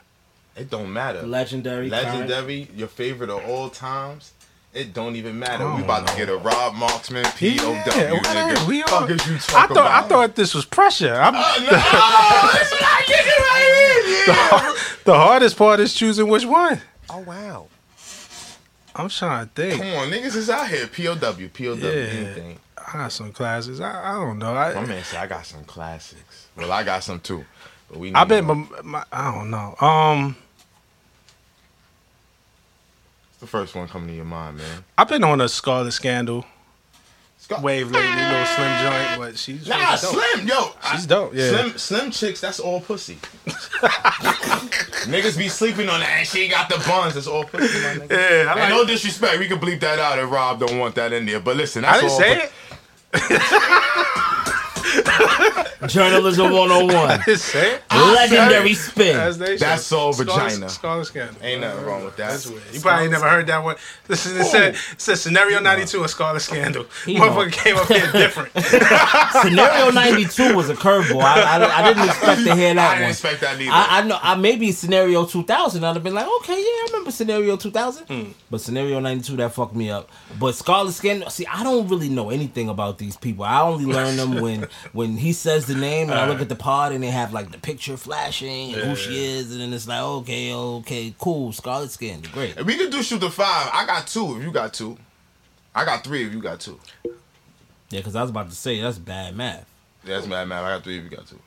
It 0.55 0.69
don't 0.69 0.93
matter. 0.93 1.23
Legendary, 1.23 1.89
current. 1.89 2.05
Legendary, 2.07 2.69
your 2.75 2.87
favorite 2.87 3.29
of 3.29 3.43
all 3.49 3.69
times. 3.69 4.33
It 4.73 4.91
don't 4.91 5.15
even 5.15 5.37
matter. 5.37 5.65
Oh, 5.65 5.75
we 5.75 5.83
about 5.83 6.07
to 6.07 6.15
get 6.15 6.29
a 6.29 6.37
Rob 6.37 6.73
Marksman 6.73 7.23
POW. 7.25 7.37
Yeah, 7.45 8.19
nigga. 8.19 8.67
We 8.67 8.81
Fuck 8.83 9.09
is 9.11 9.27
you 9.27 9.37
talking 9.37 9.55
I 9.55 9.67
thought 9.81 10.03
I 10.05 10.07
thought 10.07 10.35
this 10.35 10.55
was 10.55 10.65
pressure. 10.65 11.13
I'm, 11.13 11.35
is 11.35 11.71
not 11.71 13.05
getting 13.07 13.31
right 13.39 14.03
the. 14.25 14.31
Yeah. 14.33 14.73
the 15.05 15.13
hardest 15.13 15.57
part 15.57 15.79
is 15.79 15.93
choosing 15.93 16.27
which 16.27 16.45
one. 16.45 16.81
Oh 17.09 17.19
wow. 17.19 17.67
I'm 18.95 19.09
trying 19.09 19.47
to 19.47 19.53
think. 19.53 19.81
Come 19.81 19.93
on, 19.93 20.09
niggas 20.09 20.35
is 20.35 20.49
out 20.49 20.67
here. 20.67 20.87
POW, 20.87 21.15
POW, 21.15 21.73
Yeah. 21.75 21.89
anything. 21.91 22.59
I 22.75 22.93
got 22.93 23.11
some 23.11 23.31
classics. 23.31 23.79
I, 23.79 24.11
I 24.11 24.13
don't 24.13 24.39
know. 24.39 24.55
I, 24.55 24.73
My 24.73 24.85
man 24.85 25.03
said 25.03 25.19
I 25.19 25.27
got 25.27 25.45
some 25.45 25.63
classics. 25.65 26.47
Well, 26.55 26.71
I 26.71 26.83
got 26.83 27.03
some 27.03 27.19
too. 27.19 27.45
But 27.89 27.99
we. 27.99 28.13
I 28.13 28.23
bet 28.23 28.43
my, 28.43 28.65
my 28.83 29.03
I 29.11 29.31
don't 29.33 29.49
know. 29.51 29.75
Um, 29.79 30.35
What's 33.29 33.32
the 33.43 33.47
first 33.47 33.75
one 33.75 33.87
coming 33.89 34.07
to 34.07 34.13
your 34.15 34.23
mind, 34.25 34.57
man? 34.57 34.85
I've 34.97 35.09
been 35.09 35.23
on 35.23 35.41
a 35.41 35.49
Scarlet 35.49 35.91
Scandal 35.91 36.45
Scar- 37.37 37.59
wave 37.61 37.91
lately, 37.91 38.09
little 38.09 38.45
slim 38.45 38.79
joint, 38.81 39.19
but 39.19 39.37
she's 39.37 39.67
Nah, 39.67 39.97
dope. 39.97 39.99
slim, 39.99 40.47
yo. 40.47 40.71
She's 40.93 41.05
dope. 41.05 41.35
Yeah. 41.35 41.49
Slim, 41.49 41.77
slim 41.77 42.11
chicks, 42.11 42.39
that's 42.39 42.61
all 42.61 42.79
pussy. 42.79 43.15
Niggas 45.05 45.37
be 45.37 45.49
sleeping 45.49 45.89
on 45.89 45.99
that. 45.99 46.09
and 46.19 46.27
She 46.27 46.43
ain't 46.43 46.51
got 46.53 46.69
the 46.69 46.77
buns. 46.87 47.15
That's 47.15 47.27
all 47.27 47.43
pussy, 47.43 47.79
my 47.83 47.95
nigga. 48.05 48.11
Yeah, 48.11 48.47
I 48.49 48.51
And 48.53 48.59
like. 48.61 48.69
no 48.69 48.85
disrespect, 48.85 49.37
we 49.39 49.47
can 49.49 49.59
bleep 49.59 49.81
that 49.81 49.99
out 49.99 50.17
if 50.19 50.31
Rob 50.31 50.61
don't 50.61 50.79
want 50.79 50.95
that 50.95 51.11
in 51.11 51.25
there. 51.25 51.41
But 51.41 51.57
listen, 51.57 51.83
I 51.83 51.99
that's 51.99 52.01
didn't 52.01 52.11
all 52.13 52.19
say 52.19 52.49
pu- 53.11 53.19
it. 53.35 53.41
Journalism 55.87 56.51
101. 56.51 56.95
I 56.95 57.17
didn't 57.25 57.39
say. 57.39 57.79
Legendary 57.91 58.73
spin. 58.73 59.15
That's 59.57 59.87
should. 59.87 59.95
all 59.97 60.13
Scarlet- 60.13 60.43
vagina. 60.51 60.69
Scarlet 60.69 61.05
Scandal. 61.05 61.35
Ain't 61.41 61.61
nothing 61.61 61.85
wrong 61.85 62.05
with 62.05 62.15
that. 62.17 62.31
That's 62.31 62.47
weird. 62.47 62.61
You 62.71 62.79
probably 62.79 63.09
never 63.09 63.29
heard 63.29 63.47
that 63.47 63.63
one. 63.63 63.75
This 64.07 64.25
is 64.25 64.33
it 64.37 64.45
said, 64.45 64.73
it 64.75 64.79
said 64.97 65.17
scenario 65.17 65.59
ninety 65.59 65.85
two, 65.85 66.03
a 66.03 66.07
Scarlet 66.07 66.39
Scandal. 66.39 66.85
He 67.05 67.15
know. 67.15 67.29
Motherfucker 67.29 67.51
came 67.51 67.75
up 67.77 67.87
here 67.87 68.11
different. 68.11 68.51
Scenario 69.41 69.91
92 69.91 70.55
was 70.55 70.69
a 70.69 70.75
curveball. 70.75 71.21
I, 71.21 71.41
I, 71.57 71.79
I 71.79 71.87
didn't 71.93 72.07
expect 72.07 72.43
to 72.45 72.55
hear 72.55 72.73
that 72.73 72.77
I 72.77 72.93
didn't 72.95 73.01
one. 73.03 73.09
expect 73.11 73.41
that 73.41 73.57
neither. 73.57 73.71
I, 73.71 73.87
I 73.89 74.01
know. 74.03 74.19
I 74.21 74.35
maybe 74.35 74.71
scenario 74.71 75.25
2000. 75.25 75.83
I'd 75.83 75.93
have 75.95 76.03
been 76.03 76.13
like, 76.13 76.27
okay, 76.41 76.53
yeah, 76.53 76.59
I 76.59 76.87
remember 76.91 77.11
scenario 77.11 77.57
2000. 77.57 78.05
Hmm. 78.05 78.31
But 78.49 78.61
scenario 78.61 78.99
92 78.99 79.35
that 79.37 79.53
fucked 79.53 79.75
me 79.75 79.89
up. 79.89 80.09
But 80.39 80.55
Scarlet 80.55 80.93
scandal. 80.93 81.29
See, 81.29 81.45
I 81.45 81.63
don't 81.63 81.87
really 81.87 82.09
know 82.09 82.29
anything 82.29 82.69
about 82.69 82.97
these 82.97 83.17
people. 83.17 83.45
I 83.45 83.61
only 83.61 83.85
learned 83.85 84.19
them 84.19 84.41
when 84.41 84.67
when 84.91 85.17
he 85.17 85.33
says 85.33 85.65
the 85.65 85.75
name 85.75 86.09
and 86.09 86.19
I 86.19 86.27
look 86.27 86.41
at 86.41 86.49
the 86.49 86.55
pod 86.55 86.91
and 86.91 87.03
they 87.03 87.09
have 87.11 87.31
like 87.33 87.51
the 87.51 87.57
picture 87.57 87.95
flashing 87.97 88.73
and 88.73 88.81
who 88.83 88.95
she 88.95 89.23
is, 89.25 89.51
and 89.51 89.61
then 89.61 89.73
it's 89.73 89.87
like, 89.87 90.01
okay, 90.01 90.53
okay, 90.53 91.15
cool, 91.19 91.53
Scarlet 91.53 91.91
Skin, 91.91 92.21
great. 92.33 92.57
If 92.57 92.65
we 92.65 92.75
can 92.77 92.89
do 92.89 93.01
shoot 93.01 93.19
the 93.19 93.29
five, 93.29 93.69
I 93.73 93.85
got 93.85 94.07
two. 94.07 94.37
If 94.37 94.43
you 94.43 94.51
got 94.51 94.73
two, 94.73 94.97
I 95.73 95.85
got 95.85 96.03
three. 96.03 96.25
If 96.25 96.33
you 96.33 96.41
got 96.41 96.59
two, 96.59 96.79
Yeah, 97.89 97.99
because 97.99 98.15
I 98.15 98.21
was 98.21 98.29
about 98.31 98.49
to 98.49 98.55
say 98.55 98.81
that's 98.81 98.97
bad 98.97 99.35
math. 99.35 99.65
yeah, 100.03 100.15
that's 100.15 100.27
bad 100.27 100.47
math. 100.47 100.63
I 100.63 100.75
got 100.75 100.83
three. 100.83 100.97
If 100.97 101.03
you 101.05 101.09
got 101.09 101.27
two, 101.27 101.39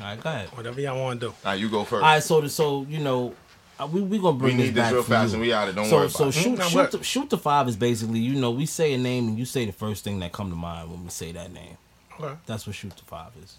All 0.00 0.04
right, 0.06 0.20
go 0.20 0.28
ahead. 0.30 0.48
Whatever 0.56 0.80
y'all 0.80 1.00
want 1.00 1.20
to 1.20 1.26
do. 1.28 1.30
all 1.32 1.36
right, 1.52 1.58
you 1.58 1.68
go 1.70 1.84
first. 1.84 1.94
All 2.02 2.08
right, 2.08 2.22
so 2.22 2.40
the, 2.40 2.48
so 2.48 2.82
you 2.88 2.98
know, 3.00 3.34
uh, 3.78 3.86
we 3.90 4.00
we 4.02 4.18
gonna 4.18 4.36
bring 4.38 4.56
We 4.56 4.62
this 4.64 4.66
need 4.70 4.74
this 4.76 4.82
back 4.84 4.92
real 4.92 5.02
fast 5.02 5.30
you. 5.30 5.34
and 5.34 5.42
we 5.42 5.52
out 5.52 5.68
it. 5.68 5.74
Don't 5.74 5.86
so 5.86 5.96
worry 5.96 6.10
so 6.10 6.24
about 6.24 6.36
it. 6.36 6.40
shoot 6.40 6.58
Mm, 6.58 6.70
shoot 6.70 6.90
the, 6.92 7.02
shoot 7.04 7.30
the 7.30 7.38
five 7.38 7.68
is 7.68 7.76
basically 7.76 8.20
you 8.20 8.34
know 8.40 8.50
we 8.52 8.66
say 8.66 8.92
a 8.94 8.98
name 8.98 9.28
and 9.28 9.38
you 9.38 9.44
say 9.44 9.64
the 9.64 9.72
first 9.72 10.04
thing 10.04 10.20
that 10.20 10.32
come 10.32 10.50
to 10.50 10.56
mind 10.56 10.90
when 10.90 11.02
we 11.04 11.10
say 11.10 11.32
that 11.32 11.52
name. 11.52 11.76
Okay. 12.20 12.34
That's 12.46 12.66
what 12.66 12.76
shoot 12.76 12.96
the 12.96 13.02
five 13.02 13.32
is. 13.42 13.56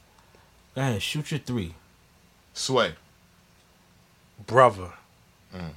Go 0.73 0.81
ahead, 0.81 1.01
shoot 1.01 1.31
your 1.31 1.39
three. 1.39 1.73
Sway. 2.53 2.93
Brother. 4.45 4.91
Mm. 5.53 5.71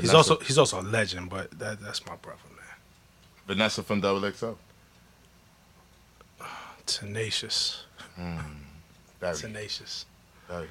He's 0.00 0.14
also 0.14 0.38
he's 0.38 0.58
also 0.58 0.80
a 0.80 0.82
legend, 0.82 1.30
but 1.30 1.50
that 1.58 1.80
that's 1.80 2.04
my 2.06 2.16
brother, 2.16 2.38
man. 2.56 2.64
Vanessa 3.46 3.82
from 3.82 4.00
Double 4.00 4.30
XL. 4.30 4.52
Tenacious. 6.86 7.84
Mm. 8.18 8.40
Very, 9.20 9.36
Tenacious. 9.36 10.06
very. 10.48 10.68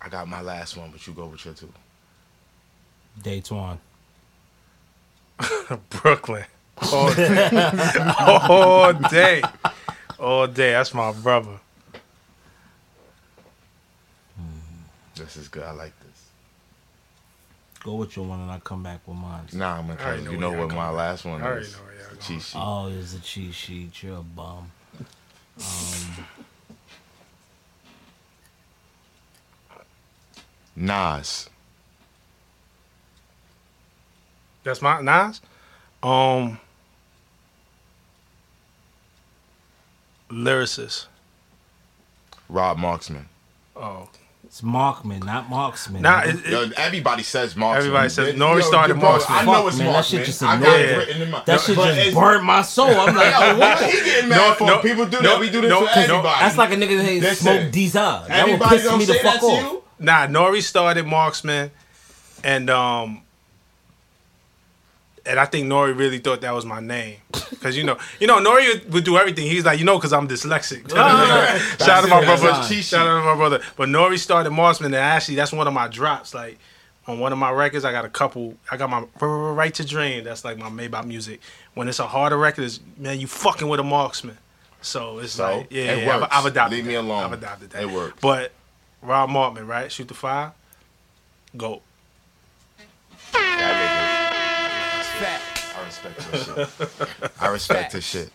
I 0.00 0.08
got 0.08 0.28
my 0.28 0.40
last 0.40 0.76
one, 0.76 0.90
but 0.90 1.06
you 1.06 1.12
go 1.12 1.26
with 1.26 1.44
your 1.44 1.54
two. 1.54 1.72
Datwon. 3.20 3.78
Brooklyn. 5.90 6.44
All 6.92 7.14
day. 7.14 7.50
All 8.18 8.92
day. 8.92 9.42
All 10.22 10.46
day. 10.46 10.70
That's 10.70 10.94
my 10.94 11.10
brother. 11.10 11.58
This 15.16 15.36
is 15.36 15.48
good. 15.48 15.64
I 15.64 15.72
like 15.72 15.92
this. 16.00 16.28
Go 17.82 17.96
with 17.96 18.16
your 18.16 18.24
one 18.26 18.38
and 18.40 18.50
I'll 18.50 18.60
come 18.60 18.84
back 18.84 19.00
with 19.06 19.16
mine. 19.16 19.42
Nah, 19.52 19.78
I'm 19.78 19.88
gonna 19.88 20.16
know 20.18 20.30
you 20.30 20.30
where 20.30 20.38
know 20.38 20.52
what 20.52 20.70
my 20.70 20.90
last 20.90 21.24
one 21.24 21.42
I 21.42 21.46
already 21.46 21.66
is. 21.66 21.72
know 21.76 21.82
where 21.82 21.92
y'all 21.94 22.02
The 22.10 22.14
going. 22.14 22.20
cheat 22.20 22.42
sheet. 22.42 22.58
Oh, 22.60 22.86
it's 22.96 23.14
a 23.14 23.20
cheat 23.20 23.54
sheet. 23.54 24.02
You're 24.02 24.18
a 24.18 24.22
bum. 24.22 24.70
Um, 25.58 26.26
Nas. 30.76 31.50
That's 34.62 34.80
my 34.80 35.00
Nas. 35.02 35.40
Um 36.00 36.58
lyricist. 40.32 41.06
Rob 42.48 42.78
Marksman. 42.78 43.28
Oh. 43.76 44.08
it's 44.44 44.60
Markman, 44.60 45.24
not 45.24 45.48
Marksman. 45.48 46.02
Nah, 46.02 46.20
it, 46.24 46.34
it, 46.44 46.50
Yo, 46.50 46.68
everybody 46.76 47.22
says 47.22 47.56
Marksman. 47.56 47.78
Everybody 47.86 48.08
says- 48.10 48.34
Yo, 48.34 48.40
Nori 48.40 48.56
yo, 48.56 48.60
started 48.60 49.00
bro, 49.00 49.10
Marksman. 49.10 49.38
I 49.38 49.44
know 49.44 49.68
it's 49.68 49.78
man, 49.78 49.92
that 49.92 50.04
shit 50.04 50.26
just 50.26 50.42
I 50.42 50.58
got 50.60 50.68
annoying. 50.68 50.80
it 50.84 50.98
written 50.98 51.22
in 51.22 51.30
my. 51.30 51.42
that 51.46 51.60
shit 51.60 51.76
just 51.76 51.98
it's- 51.98 52.14
burnt 52.14 52.44
my 52.44 52.60
soul. 52.62 52.88
I'm 52.90 53.16
like, 53.16 53.32
Yo, 53.32 53.40
yo, 53.40 53.58
what 53.58 53.80
what? 53.80 53.90
he 53.90 54.04
getting 54.04 54.28
mad 54.28 54.36
No, 54.36 54.54
for? 54.54 54.66
no, 54.66 54.78
People 54.80 55.06
do 55.06 55.20
no, 55.22 55.30
that. 55.30 55.40
We 55.40 55.48
do 55.50 55.60
this 55.62 55.70
no, 55.70 55.80
for 55.80 55.96
no. 55.96 56.02
everybody. 56.02 56.40
That's 56.40 56.58
like 56.58 56.70
a 56.70 56.74
nigga 56.76 56.96
that 56.98 57.08
ain't 57.08 57.22
Listen, 57.22 57.44
smoke 57.44 57.72
DZA. 57.72 58.28
That 58.28 58.48
would 58.48 58.60
piss 58.68 58.98
me 58.98 59.04
the 59.06 59.14
fuck 59.14 59.42
off. 59.42 59.82
Nah, 59.98 60.26
Nori 60.26 60.62
started 60.62 61.06
Marksman, 61.06 61.70
and 62.44 62.68
um, 62.68 63.22
and 65.24 65.38
I 65.38 65.44
think 65.44 65.66
Nori 65.66 65.96
really 65.96 66.18
thought 66.18 66.40
that 66.40 66.54
was 66.54 66.64
my 66.64 66.80
name, 66.80 67.16
because 67.50 67.76
you 67.76 67.84
know, 67.84 67.96
you 68.18 68.26
know, 68.26 68.38
Nori 68.38 68.68
would, 68.68 68.92
would 68.92 69.04
do 69.04 69.16
everything. 69.16 69.46
He's 69.46 69.64
like, 69.64 69.78
you 69.78 69.84
know, 69.84 69.96
because 69.98 70.12
I'm 70.12 70.26
dyslexic. 70.28 70.88
Shout 71.78 71.88
out 71.88 72.00
to 72.02 72.08
my 72.08 72.24
brother. 72.24 72.54
his 72.64 72.86
Shout 72.86 73.06
out 73.06 73.20
to 73.20 73.24
my 73.24 73.36
brother. 73.36 73.60
But 73.76 73.88
Nori 73.88 74.18
started 74.18 74.50
Marksman, 74.50 74.92
and 74.94 75.02
actually, 75.02 75.36
that's 75.36 75.52
one 75.52 75.66
of 75.66 75.74
my 75.74 75.88
drops. 75.88 76.34
Like 76.34 76.58
on 77.06 77.18
one 77.18 77.32
of 77.32 77.38
my 77.38 77.50
records, 77.50 77.84
I 77.84 77.92
got 77.92 78.04
a 78.04 78.08
couple. 78.08 78.54
I 78.70 78.76
got 78.76 78.90
my 78.90 79.04
Write 79.24 79.74
to 79.74 79.84
Dream. 79.84 80.24
That's 80.24 80.44
like 80.44 80.58
my 80.58 80.68
Maybach 80.70 81.06
music. 81.06 81.40
When 81.74 81.88
it's 81.88 81.98
a 82.00 82.06
harder 82.06 82.36
record, 82.36 82.64
is 82.64 82.80
man, 82.96 83.20
you 83.20 83.26
fucking 83.26 83.68
with 83.68 83.80
a 83.80 83.84
Marksman. 83.84 84.38
So 84.80 85.20
it's 85.20 85.34
So, 85.34 85.58
like, 85.58 85.68
yeah, 85.70 85.82
it 85.92 86.04
yeah, 86.04 86.16
I've. 86.16 86.28
I've 86.30 86.46
adopted. 86.46 86.76
Leave 86.76 86.86
me 86.86 86.94
alone. 86.94 87.22
I've 87.24 87.32
adopted 87.32 87.70
that. 87.70 87.82
It 87.82 87.90
works. 87.90 88.18
But 88.20 88.52
Rob 89.00 89.30
Markman, 89.30 89.66
right? 89.66 89.90
Shoot 89.90 90.08
the 90.08 90.14
fire. 90.14 90.52
Go. 91.56 91.82
I 95.20 95.84
respect 95.84 96.30
this 96.30 96.44
shit. 96.46 97.32
I 97.40 97.48
respect 97.48 97.92
this 97.92 98.04
shit. 98.04 98.30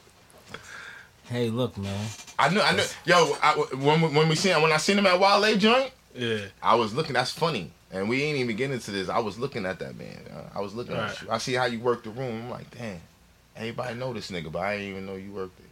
Hey, 1.25 1.49
look, 1.49 1.77
man. 1.77 2.07
I 2.39 2.49
knew, 2.49 2.61
I 2.61 2.73
knew. 2.75 2.83
Yo, 3.05 3.35
I, 3.41 3.53
when 3.75 4.01
we- 4.01 4.07
when 4.09 4.29
we 4.29 4.35
seen 4.35 4.61
when 4.61 4.71
I 4.71 4.77
seen 4.77 4.97
him 4.97 5.05
at 5.07 5.19
Wale 5.19 5.57
joint, 5.57 5.91
Yeah. 6.15 6.45
I 6.61 6.75
was 6.75 6.93
looking. 6.93 7.13
That's 7.13 7.31
funny, 7.31 7.71
and 7.91 8.07
we 8.07 8.23
ain't 8.23 8.37
even 8.37 8.55
getting 8.55 8.73
into 8.75 8.91
this. 8.91 9.09
I 9.09 9.19
was 9.19 9.37
looking 9.37 9.65
at 9.65 9.79
that 9.79 9.97
man. 9.97 10.19
Uh, 10.33 10.57
I 10.57 10.61
was 10.61 10.73
looking 10.73 10.95
Right. 10.95 11.09
at 11.11 11.21
you. 11.21 11.27
I 11.29 11.37
see 11.39 11.53
how 11.53 11.65
you 11.65 11.79
work 11.79 12.03
the 12.03 12.11
room. 12.11 12.43
I'm 12.45 12.49
like, 12.49 12.69
damn. 12.77 12.99
Everybody 13.55 13.95
know 13.95 14.13
this 14.13 14.29
nigga, 14.31 14.51
but 14.51 14.59
I 14.59 14.77
didn't 14.77 14.91
even 14.91 15.05
know 15.07 15.15
you 15.15 15.31
worked 15.31 15.59
it. 15.59 15.65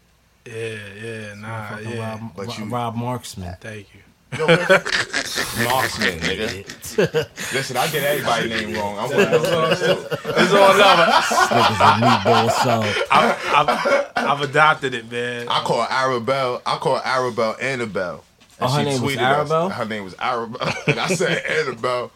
Yeah, 0.51 1.03
yeah, 1.07 1.33
nah, 1.35 1.77
yeah. 1.79 2.11
Rob, 2.19 2.35
But 2.35 2.47
Rob, 2.47 2.57
you- 2.59 2.65
Rob 2.65 2.95
Marksman. 2.95 3.55
Thank 3.61 3.93
you. 3.93 4.01
Yo, 4.37 4.47
Marksman, 4.47 6.19
nigga. 6.19 7.53
Listen, 7.53 7.77
I 7.77 7.87
get 7.87 8.03
everybody's 8.03 8.49
name 8.49 8.75
wrong. 8.75 8.97
I'm 8.97 9.09
one 9.09 9.19
of 9.19 9.31
those 9.41 9.79
niggas. 9.81 10.11
It's 10.43 10.53
all 10.53 10.77
love. 10.77 11.23
Niggas 11.23 11.79
a 11.79 12.01
meatball 12.01 12.49
so. 12.63 13.05
I've, 13.11 13.69
I've, 13.69 14.11
I've 14.15 14.41
adopted 14.41 14.93
it, 14.93 15.09
man. 15.11 15.47
I 15.47 15.63
call 15.63 15.85
Arabelle. 15.85 16.61
I 16.65 16.77
call 16.77 16.99
Arabelle 16.99 17.61
Annabelle. 17.61 18.23
Oh, 18.59 18.67
her 18.69 18.79
she 18.79 18.85
name 18.85 19.01
was 19.01 19.15
tweeted 19.15 19.51
us- 19.51 19.71
Her 19.73 19.85
name 19.85 20.03
was 20.03 20.13
Arabelle. 20.15 20.75
and 20.87 20.99
I 20.99 21.07
said 21.07 21.45
Annabelle. 21.45 22.11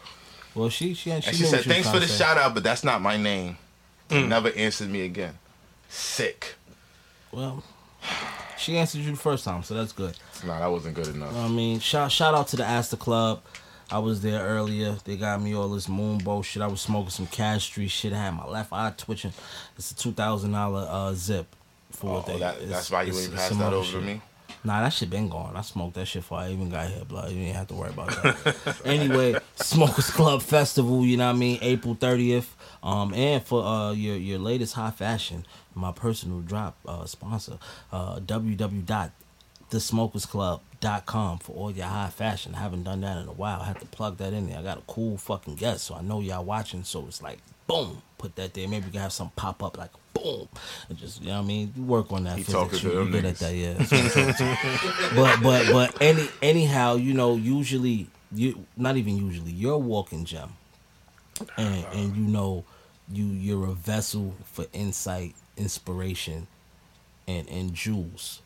Well, 0.54 0.68
she 0.68 0.94
she 0.94 1.10
she, 1.10 1.12
And 1.12 1.24
she 1.24 1.32
said, 1.44 1.44
what 1.44 1.52
you 1.52 1.56
was 1.56 1.64
thanks 1.66 1.90
for 1.90 2.00
the 2.00 2.06
shout 2.08 2.36
out, 2.36 2.54
but 2.54 2.62
that's 2.64 2.82
not 2.84 3.00
my 3.00 3.16
name. 3.16 3.56
Mm. 4.10 4.28
Never 4.28 4.50
answered 4.56 4.90
me 4.90 5.02
again. 5.02 5.38
Sick. 5.88 6.56
Well, 7.32 7.62
she 8.58 8.76
answered 8.76 9.02
you 9.02 9.12
the 9.12 9.16
first 9.16 9.44
time, 9.44 9.62
so 9.62 9.74
that's 9.74 9.92
good. 9.92 10.16
Nah, 10.44 10.58
that 10.60 10.70
wasn't 10.70 10.94
good 10.94 11.08
enough. 11.08 11.34
I 11.36 11.48
mean, 11.48 11.80
shout 11.80 12.10
shout 12.12 12.34
out 12.34 12.48
to 12.48 12.56
the 12.56 12.64
Astor 12.64 12.96
Club. 12.96 13.42
I 13.92 13.98
was 13.98 14.22
there 14.22 14.40
earlier. 14.40 14.96
They 15.04 15.16
got 15.16 15.42
me 15.42 15.54
all 15.54 15.68
this 15.68 15.88
moonbow 15.88 16.44
shit. 16.44 16.62
I 16.62 16.68
was 16.68 16.80
smoking 16.80 17.10
some 17.10 17.26
Cash 17.26 17.64
Street 17.64 17.88
shit. 17.88 18.12
I 18.12 18.16
had 18.18 18.30
my 18.34 18.46
left 18.46 18.72
eye 18.72 18.92
twitching. 18.96 19.32
It's 19.76 19.90
a 19.90 19.96
two 19.96 20.12
thousand 20.12 20.52
dollar 20.52 20.86
uh, 20.88 21.12
zip. 21.14 21.46
For 21.90 22.22
Oh, 22.24 22.38
that, 22.38 22.68
that's 22.68 22.90
why 22.90 23.02
you 23.02 23.18
ain't 23.18 23.34
passed 23.34 23.58
that 23.58 23.72
over 23.72 23.84
shit. 23.84 23.94
to 24.00 24.06
me. 24.06 24.22
Nah, 24.62 24.82
that 24.82 24.92
shit 24.92 25.08
been 25.10 25.28
gone. 25.28 25.56
I 25.56 25.62
smoked 25.62 25.94
that 25.94 26.04
shit 26.06 26.22
before 26.22 26.38
I 26.38 26.50
even 26.50 26.68
got 26.70 26.88
here, 26.88 27.04
blood. 27.04 27.32
You 27.32 27.40
ain't 27.42 27.56
have 27.56 27.66
to 27.68 27.74
worry 27.74 27.90
about 27.90 28.10
that. 28.22 28.80
anyway, 28.84 29.36
Smokers 29.56 30.10
Club 30.10 30.42
Festival, 30.42 31.04
you 31.04 31.16
know 31.16 31.26
what 31.28 31.36
I 31.36 31.38
mean? 31.38 31.58
April 31.62 31.96
30th. 31.96 32.46
Um, 32.82 33.12
and 33.14 33.42
for 33.42 33.64
uh 33.64 33.92
your 33.92 34.16
your 34.16 34.38
latest 34.38 34.74
high 34.74 34.90
fashion, 34.90 35.46
my 35.74 35.92
personal 35.92 36.40
drop 36.40 36.76
uh 36.86 37.06
sponsor, 37.06 37.58
uh 37.90 38.20
www.thesmokersclub.com 39.70 41.38
for 41.38 41.52
all 41.56 41.70
your 41.70 41.86
high 41.86 42.08
fashion. 42.08 42.54
I 42.54 42.58
haven't 42.60 42.84
done 42.84 43.00
that 43.02 43.18
in 43.18 43.28
a 43.28 43.32
while. 43.32 43.60
I 43.60 43.64
have 43.66 43.80
to 43.80 43.86
plug 43.86 44.18
that 44.18 44.32
in 44.32 44.48
there. 44.48 44.58
I 44.58 44.62
got 44.62 44.78
a 44.78 44.82
cool 44.86 45.16
fucking 45.16 45.56
guest, 45.56 45.84
so 45.84 45.94
I 45.94 46.02
know 46.02 46.20
y'all 46.20 46.44
watching. 46.44 46.84
So 46.84 47.04
it's 47.06 47.22
like 47.22 47.38
boom, 47.66 48.02
put 48.18 48.36
that 48.36 48.54
there. 48.54 48.66
Maybe 48.68 48.86
we 48.86 48.92
can 48.92 49.00
have 49.00 49.12
some 49.12 49.30
pop 49.36 49.62
up 49.62 49.78
like 49.78 49.90
boom, 50.14 50.48
and 50.88 50.98
just 50.98 51.20
you 51.20 51.28
know 51.28 51.34
what 51.38 51.44
I 51.44 51.46
mean. 51.46 51.72
Work 51.86 52.12
on 52.12 52.24
that. 52.24 52.38
He 52.38 52.44
talking 52.44 52.78
to 52.80 52.88
You- 52.88 52.94
them 52.94 53.10
good 53.10 53.24
at 53.24 53.36
that, 53.36 53.54
yeah. 53.54 53.74
That's 53.74 53.92
what 53.92 54.00
I'm 54.02 54.34
talking 54.34 54.34
to. 54.34 55.14
but 55.14 55.42
but 55.42 55.72
but 55.72 56.02
any 56.02 56.28
anyhow, 56.42 56.96
you 56.96 57.14
know, 57.14 57.36
usually 57.36 58.08
you 58.32 58.64
not 58.76 58.96
even 58.96 59.16
usually 59.16 59.52
you're 59.52 59.74
a 59.74 59.78
walking 59.78 60.24
gem, 60.24 60.50
and 61.56 61.84
and 61.92 62.16
you 62.16 62.22
know 62.22 62.64
you 63.12 63.26
you're 63.26 63.66
a 63.66 63.72
vessel 63.72 64.34
for 64.44 64.66
insight, 64.72 65.34
inspiration, 65.56 66.46
and 67.28 67.48
and 67.48 67.74
jewels. 67.74 68.40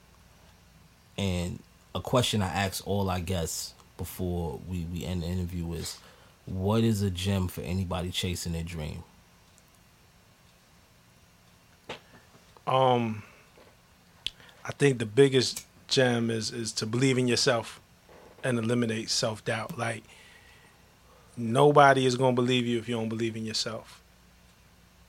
And 1.17 1.61
a 1.95 2.01
question 2.01 2.43
I 2.43 2.49
ask 2.49 2.87
all 2.87 3.09
our 3.11 3.21
guests 3.21 3.75
before 3.97 4.61
we 4.69 4.87
we 4.93 5.05
end 5.05 5.23
the 5.23 5.27
interview 5.27 5.73
is, 5.75 5.99
what 6.47 6.83
is 6.83 7.03
a 7.03 7.11
gem 7.11 7.49
for 7.49 7.61
anybody 7.63 8.11
chasing 8.11 8.53
their 8.53 8.63
dream? 8.63 9.05
Um, 12.67 13.23
I 14.65 14.73
think 14.73 14.99
the 14.99 15.07
biggest 15.07 15.67
gem 15.89 16.31
is 16.31 16.51
is 16.51 16.73
to 16.73 16.87
believe 16.87 17.19
in 17.19 17.29
yourself 17.29 17.81
and 18.43 18.59
eliminate 18.59 19.11
self 19.11 19.45
doubt. 19.45 19.79
Like 19.79 20.03
nobody 21.37 22.07
is 22.07 22.17
gonna 22.17 22.35
believe 22.35 22.67
you 22.67 22.79
if 22.79 22.89
you 22.89 22.97
don't 22.97 23.09
believe 23.09 23.37
in 23.37 23.45
yourself. 23.45 24.03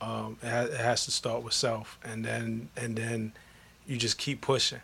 Um, 0.00 0.36
it, 0.42 0.48
it 0.48 0.80
has 0.80 1.06
to 1.06 1.10
start 1.10 1.42
with 1.42 1.54
self, 1.54 1.98
and 2.04 2.24
then 2.24 2.68
and 2.76 2.96
then 2.96 3.32
you 3.86 3.96
just 3.96 4.18
keep 4.18 4.40
pushing. 4.40 4.80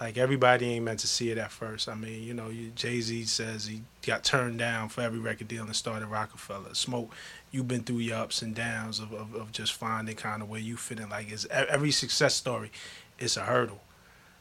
Like 0.00 0.16
everybody 0.16 0.66
ain't 0.72 0.86
meant 0.86 1.00
to 1.00 1.06
see 1.06 1.30
it 1.30 1.36
at 1.36 1.52
first. 1.52 1.86
I 1.88 1.94
mean, 1.94 2.22
you 2.22 2.32
know, 2.32 2.50
Jay 2.74 3.02
Z 3.02 3.24
says 3.24 3.66
he 3.66 3.82
got 4.06 4.24
turned 4.24 4.58
down 4.58 4.88
for 4.88 5.02
every 5.02 5.18
record 5.18 5.48
deal 5.48 5.64
and 5.64 5.76
started 5.76 6.06
Rockefeller. 6.06 6.72
Smoke, 6.74 7.14
you've 7.50 7.68
been 7.68 7.82
through 7.82 7.98
your 7.98 8.16
ups 8.16 8.40
and 8.40 8.54
downs 8.54 8.98
of, 8.98 9.12
of, 9.12 9.34
of 9.34 9.52
just 9.52 9.74
finding 9.74 10.16
kind 10.16 10.40
of 10.40 10.48
where 10.48 10.60
you 10.60 10.78
fit 10.78 11.00
in. 11.00 11.10
Like 11.10 11.30
it's, 11.30 11.44
e- 11.44 11.48
every 11.50 11.90
success 11.90 12.34
story 12.34 12.72
is 13.18 13.36
a 13.36 13.42
hurdle. 13.42 13.82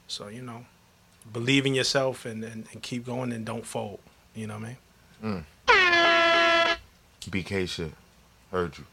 So 0.07 0.29
you 0.29 0.41
know, 0.41 0.65
believe 1.31 1.65
in 1.65 1.75
yourself 1.75 2.25
and, 2.25 2.41
and, 2.43 2.65
and 2.71 2.81
keep 2.81 3.05
going 3.05 3.33
and 3.33 3.45
don't 3.45 3.65
fold. 3.65 3.99
You 4.33 4.47
know 4.47 4.57
what 4.59 4.69
I 5.23 5.27
mean? 5.27 5.43
Mm. 5.67 6.77
BK 7.29 7.67
shit. 7.67 7.91
Heard 8.51 8.77
you. 8.77 8.85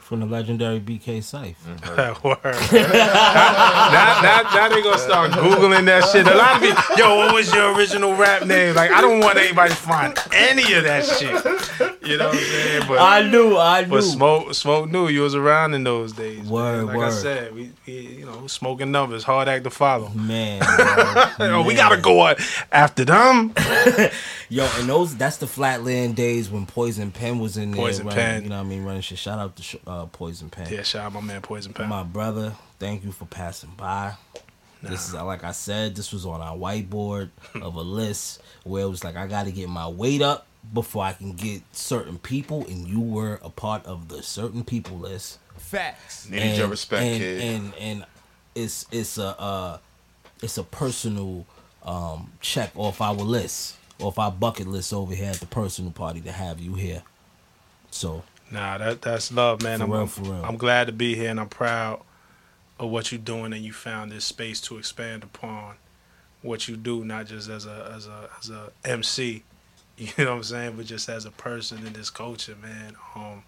From 0.00 0.20
the 0.20 0.26
legendary 0.26 0.80
BK 0.80 1.18
Syfe. 1.18 1.54
Mm-hmm. 1.64 2.28
Word. 2.28 2.38
now, 2.72 4.20
now, 4.22 4.42
now 4.54 4.68
they 4.68 4.82
gonna 4.82 4.98
start 4.98 5.30
googling 5.32 5.84
that 5.84 6.04
shit. 6.10 6.26
A 6.26 6.34
lot 6.34 6.56
of 6.56 6.62
people, 6.62 6.82
yo, 6.96 7.16
what 7.16 7.32
was 7.34 7.52
your 7.54 7.72
original 7.76 8.14
rap 8.14 8.46
name? 8.46 8.74
Like, 8.74 8.90
I 8.90 9.00
don't 9.00 9.20
want 9.20 9.38
anybody 9.38 9.70
to 9.70 9.76
find 9.76 10.18
any 10.32 10.72
of 10.72 10.84
that 10.84 11.04
shit. 11.04 11.95
You 12.06 12.18
know 12.18 12.28
what 12.28 12.36
I'm 12.36 12.42
saying? 12.42 12.82
But 12.88 12.98
I 12.98 13.28
knew, 13.28 13.56
I 13.56 13.82
knew. 13.82 13.90
But 13.90 14.02
smoke, 14.02 14.54
smoke 14.54 14.90
knew 14.90 15.08
you 15.08 15.22
was 15.22 15.34
around 15.34 15.74
in 15.74 15.84
those 15.84 16.12
days. 16.12 16.38
man. 16.38 16.50
Word, 16.50 16.86
like 16.86 16.98
I 16.98 17.10
said, 17.10 17.54
we, 17.54 17.72
we, 17.86 17.92
you 17.92 18.26
know, 18.26 18.46
smoking 18.46 18.90
numbers, 18.90 19.24
hard 19.24 19.48
act 19.48 19.64
to 19.64 19.70
follow. 19.70 20.08
Man, 20.10 20.62
Yo, 21.40 21.62
we 21.62 21.74
gotta 21.74 22.00
go 22.00 22.34
after 22.72 23.04
them. 23.04 23.52
Yo, 24.48 24.64
and 24.78 24.88
those 24.88 25.16
that's 25.16 25.38
the 25.38 25.46
Flatland 25.46 26.16
days 26.16 26.48
when 26.50 26.66
Poison 26.66 27.10
Pen 27.10 27.38
was 27.38 27.56
in 27.56 27.72
there. 27.72 27.80
Poison 27.80 28.06
running, 28.06 28.22
Pen. 28.22 28.42
You 28.44 28.48
know 28.50 28.58
what 28.58 28.66
I 28.66 28.68
mean? 28.68 28.84
Running 28.84 29.02
shit. 29.02 29.18
Shout 29.18 29.38
out 29.38 29.56
to 29.56 29.78
uh, 29.86 30.06
Poison 30.06 30.48
Pen. 30.50 30.72
Yeah, 30.72 30.82
shout 30.82 31.06
out 31.06 31.12
my 31.12 31.20
man 31.20 31.42
Poison 31.42 31.72
Pen. 31.72 31.88
My 31.88 32.02
brother, 32.02 32.54
thank 32.78 33.04
you 33.04 33.12
for 33.12 33.26
passing 33.26 33.72
by. 33.76 34.14
This 34.82 35.08
is 35.08 35.14
like 35.14 35.42
I 35.42 35.52
said, 35.52 35.96
this 35.96 36.12
was 36.12 36.24
on 36.26 36.40
our 36.40 36.56
whiteboard 36.56 37.30
of 37.60 37.74
a 37.74 37.80
list 37.80 38.40
where 38.62 38.82
it 38.84 38.88
was 38.88 39.02
like 39.02 39.16
I 39.16 39.26
got 39.26 39.46
to 39.46 39.52
get 39.52 39.68
my 39.68 39.88
weight 39.88 40.22
up 40.22 40.46
before 40.72 41.04
I 41.04 41.12
can 41.12 41.32
get 41.32 41.62
certain 41.72 42.18
people, 42.18 42.66
and 42.66 42.86
you 42.86 43.00
were 43.00 43.38
a 43.42 43.50
part 43.50 43.84
of 43.86 44.08
the 44.08 44.22
certain 44.22 44.64
people 44.64 44.98
list. 44.98 45.38
Facts. 45.56 46.28
Needed 46.28 46.58
your 46.58 46.68
respect, 46.68 47.02
and, 47.02 47.18
kid. 47.18 47.40
And 47.40 47.74
and 47.80 48.06
it's 48.54 48.86
it's 48.90 49.18
a 49.18 49.40
uh, 49.40 49.78
it's 50.42 50.58
a 50.58 50.64
personal 50.64 51.46
um, 51.82 52.32
check 52.40 52.70
off 52.74 53.00
our 53.00 53.14
list, 53.14 53.76
off 54.00 54.18
our 54.18 54.30
bucket 54.30 54.66
list 54.66 54.92
over 54.92 55.14
here 55.14 55.30
at 55.30 55.40
the 55.40 55.46
personal 55.46 55.90
party 55.90 56.20
to 56.22 56.32
have 56.32 56.60
you 56.60 56.74
here. 56.74 57.02
So 57.90 58.22
Nah, 58.50 58.78
that 58.78 59.02
that's 59.02 59.32
love, 59.32 59.62
man. 59.62 59.78
For 59.78 59.84
I'm, 59.84 59.90
real, 59.90 60.06
for 60.06 60.22
real. 60.22 60.44
I'm 60.44 60.56
glad 60.56 60.86
to 60.86 60.92
be 60.92 61.14
here, 61.14 61.30
and 61.30 61.40
I'm 61.40 61.48
proud 61.48 62.02
of 62.78 62.90
what 62.90 63.10
you're 63.10 63.20
doing, 63.20 63.52
and 63.52 63.64
you 63.64 63.72
found 63.72 64.12
this 64.12 64.24
space 64.24 64.60
to 64.62 64.78
expand 64.78 65.24
upon 65.24 65.76
what 66.42 66.68
you 66.68 66.76
do, 66.76 67.04
not 67.04 67.26
just 67.26 67.48
as 67.48 67.66
a 67.66 67.92
as 67.94 68.06
a 68.06 68.30
as 68.38 68.50
a 68.50 68.70
MC, 68.84 69.42
you 69.98 70.08
know 70.18 70.30
what 70.30 70.36
I'm 70.36 70.42
saying, 70.42 70.74
but 70.76 70.86
just 70.86 71.08
as 71.08 71.24
a 71.24 71.30
person 71.30 71.86
in 71.86 71.92
this 71.92 72.10
culture, 72.10 72.56
man. 72.60 72.94
Um, 73.14 73.42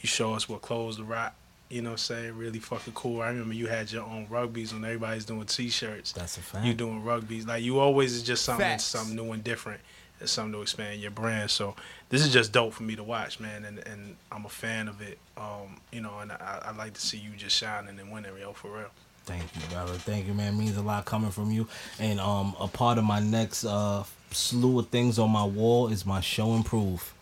you 0.00 0.08
show 0.08 0.34
us 0.34 0.48
what 0.48 0.62
clothes 0.62 0.96
to 0.96 1.04
rock. 1.04 1.34
You 1.68 1.80
know 1.80 1.90
what 1.90 1.92
I'm 1.92 1.98
saying? 1.98 2.36
Really 2.36 2.58
fucking 2.58 2.92
cool. 2.92 3.22
I 3.22 3.28
remember 3.28 3.54
you 3.54 3.66
had 3.66 3.90
your 3.90 4.02
own 4.04 4.26
rugbies 4.26 4.74
when 4.74 4.84
everybody's 4.84 5.24
doing 5.24 5.44
t-shirts. 5.46 6.12
That's 6.12 6.36
a 6.36 6.40
fact. 6.40 6.66
You 6.66 6.74
doing 6.74 7.02
rugbies. 7.02 7.46
Like 7.46 7.62
you 7.62 7.78
always 7.78 8.12
is 8.14 8.22
just 8.22 8.44
something 8.44 8.64
Facts. 8.64 8.84
something 8.84 9.16
new 9.16 9.32
and 9.32 9.42
different. 9.42 9.80
It's 10.20 10.32
something 10.32 10.52
to 10.52 10.60
expand 10.60 11.00
your 11.00 11.10
brand. 11.10 11.50
So 11.50 11.74
this 12.10 12.20
is 12.20 12.32
just 12.32 12.52
dope 12.52 12.74
for 12.74 12.82
me 12.82 12.94
to 12.96 13.02
watch, 13.02 13.40
man, 13.40 13.64
and, 13.64 13.78
and 13.86 14.16
I'm 14.30 14.44
a 14.44 14.50
fan 14.50 14.86
of 14.86 15.00
it. 15.00 15.18
Um, 15.36 15.80
you 15.92 16.00
know, 16.00 16.18
and 16.20 16.30
I, 16.30 16.62
I 16.66 16.76
like 16.76 16.92
to 16.94 17.00
see 17.00 17.16
you 17.16 17.30
just 17.36 17.56
shining 17.56 17.98
and 17.98 18.12
winning, 18.12 18.32
yo, 18.38 18.52
for 18.52 18.70
real. 18.76 18.90
Thank 19.24 19.44
you, 19.54 19.62
brother. 19.70 19.94
Thank 19.94 20.26
you, 20.26 20.34
man. 20.34 20.54
It 20.54 20.58
means 20.58 20.76
a 20.76 20.82
lot 20.82 21.04
coming 21.06 21.30
from 21.30 21.50
you. 21.50 21.68
And 21.98 22.20
um, 22.20 22.54
a 22.60 22.68
part 22.68 22.98
of 22.98 23.04
my 23.04 23.20
next 23.20 23.64
uh 23.64 24.04
slew 24.34 24.78
of 24.78 24.88
things 24.88 25.18
on 25.18 25.30
my 25.30 25.44
wall 25.44 25.88
is 25.88 26.04
my 26.06 26.20
show 26.20 26.52
and 26.54 26.64
prove 26.64 27.14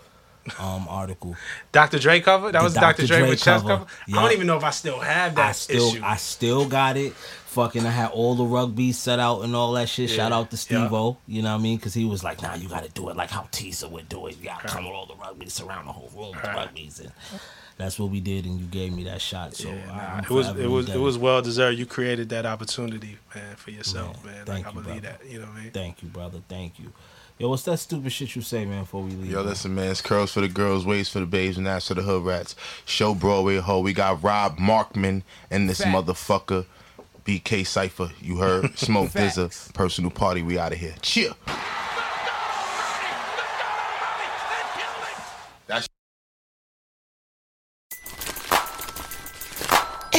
um 0.58 0.86
article. 0.88 1.36
Dr. 1.70 1.98
Dre 1.98 2.20
cover? 2.20 2.50
That 2.50 2.58
The 2.60 2.64
was 2.64 2.74
Dr. 2.74 3.06
Dre, 3.06 3.22
with 3.28 3.42
chest 3.42 3.66
cover. 3.66 3.84
cover? 3.84 3.86
I 4.08 4.22
don't 4.22 4.32
even 4.32 4.46
know 4.46 4.56
if 4.56 4.64
I 4.64 4.70
still 4.70 4.98
have 4.98 5.34
that 5.36 5.48
I 5.48 5.52
still 5.52 5.88
issue. 5.90 6.00
I 6.02 6.16
still 6.16 6.66
got 6.68 6.96
it. 6.96 7.12
Fucking 7.12 7.84
I 7.84 7.90
had 7.90 8.10
all 8.12 8.34
the 8.36 8.44
rugby 8.44 8.92
set 8.92 9.18
out 9.18 9.42
and 9.42 9.54
all 9.56 9.72
that 9.72 9.88
shit. 9.88 10.08
Shout 10.08 10.32
out 10.32 10.50
to 10.52 10.56
Steve 10.56 10.92
O, 10.92 11.18
you 11.26 11.42
know 11.42 11.52
what 11.52 11.58
I 11.60 11.62
mean? 11.62 11.78
Cause 11.78 11.92
he 11.94 12.04
was 12.04 12.22
like, 12.24 12.40
nah, 12.42 12.54
you 12.54 12.68
gotta 12.68 12.88
do 12.90 13.08
it 13.10 13.16
like 13.16 13.28
how 13.30 13.42
Tisa 13.52 13.90
would 13.90 14.08
do 14.08 14.26
it. 14.28 14.38
You 14.38 14.44
gotta 14.46 14.68
come 14.68 14.84
with 14.84 14.94
all 14.94 15.06
the 15.06 15.16
rugby, 15.16 15.48
surround 15.48 15.88
the 15.88 15.92
whole 15.92 16.10
room 16.14 16.30
with 16.34 16.44
rugbies 16.44 17.00
and 17.00 17.10
that's 17.80 17.98
what 17.98 18.10
we 18.10 18.20
did 18.20 18.44
and 18.44 18.60
you 18.60 18.66
gave 18.66 18.92
me 18.92 19.04
that 19.04 19.20
shot. 19.20 19.54
So 19.56 19.70
I, 19.70 20.16
I'm 20.18 20.24
it 20.24 20.30
was 20.30 20.48
it 20.48 20.66
was 20.68 20.88
it 20.88 20.98
was 20.98 21.18
well 21.18 21.42
deserved. 21.42 21.78
You 21.78 21.86
created 21.86 22.28
that 22.30 22.46
opportunity, 22.46 23.18
man, 23.34 23.56
for 23.56 23.70
yourself, 23.70 24.24
Man, 24.24 24.34
man. 24.34 24.44
thank 24.46 24.66
like 24.66 24.74
I 24.74 24.78
you, 24.78 24.84
believe 24.84 25.02
brother. 25.02 25.18
that. 25.22 25.30
You 25.30 25.40
know 25.40 25.46
what 25.46 25.56
I 25.56 25.62
mean? 25.62 25.70
Thank 25.72 26.02
you, 26.02 26.08
brother. 26.08 26.38
Thank 26.48 26.78
you. 26.78 26.92
Yo, 27.38 27.48
what's 27.48 27.62
that 27.62 27.78
stupid 27.78 28.12
shit 28.12 28.36
you 28.36 28.42
say, 28.42 28.66
man, 28.66 28.82
before 28.82 29.02
we 29.02 29.12
leave? 29.12 29.30
Yo, 29.30 29.38
man? 29.38 29.46
listen, 29.46 29.74
man. 29.74 29.90
It's 29.90 30.02
curls 30.02 30.30
for 30.32 30.42
the 30.42 30.48
girls, 30.48 30.84
waist 30.84 31.10
for 31.10 31.20
the 31.20 31.26
babes, 31.26 31.56
and 31.56 31.66
ass 31.66 31.88
for 31.88 31.94
the 31.94 32.02
hood 32.02 32.22
rats. 32.24 32.54
Show 32.84 33.14
Broadway 33.14 33.56
ho. 33.56 33.80
We 33.80 33.94
got 33.94 34.22
Rob 34.22 34.58
Markman 34.58 35.22
and 35.50 35.66
this 35.68 35.80
Facts. 35.80 35.90
motherfucker, 35.90 36.66
BK 37.24 37.66
Cipher. 37.66 38.10
You 38.20 38.36
heard? 38.36 38.78
Smoke 38.78 39.08
DZA. 39.12 39.72
Personal 39.72 40.10
party. 40.10 40.42
We 40.42 40.58
out 40.58 40.72
of 40.72 40.78
here. 40.78 40.94
Cheer. 41.00 41.30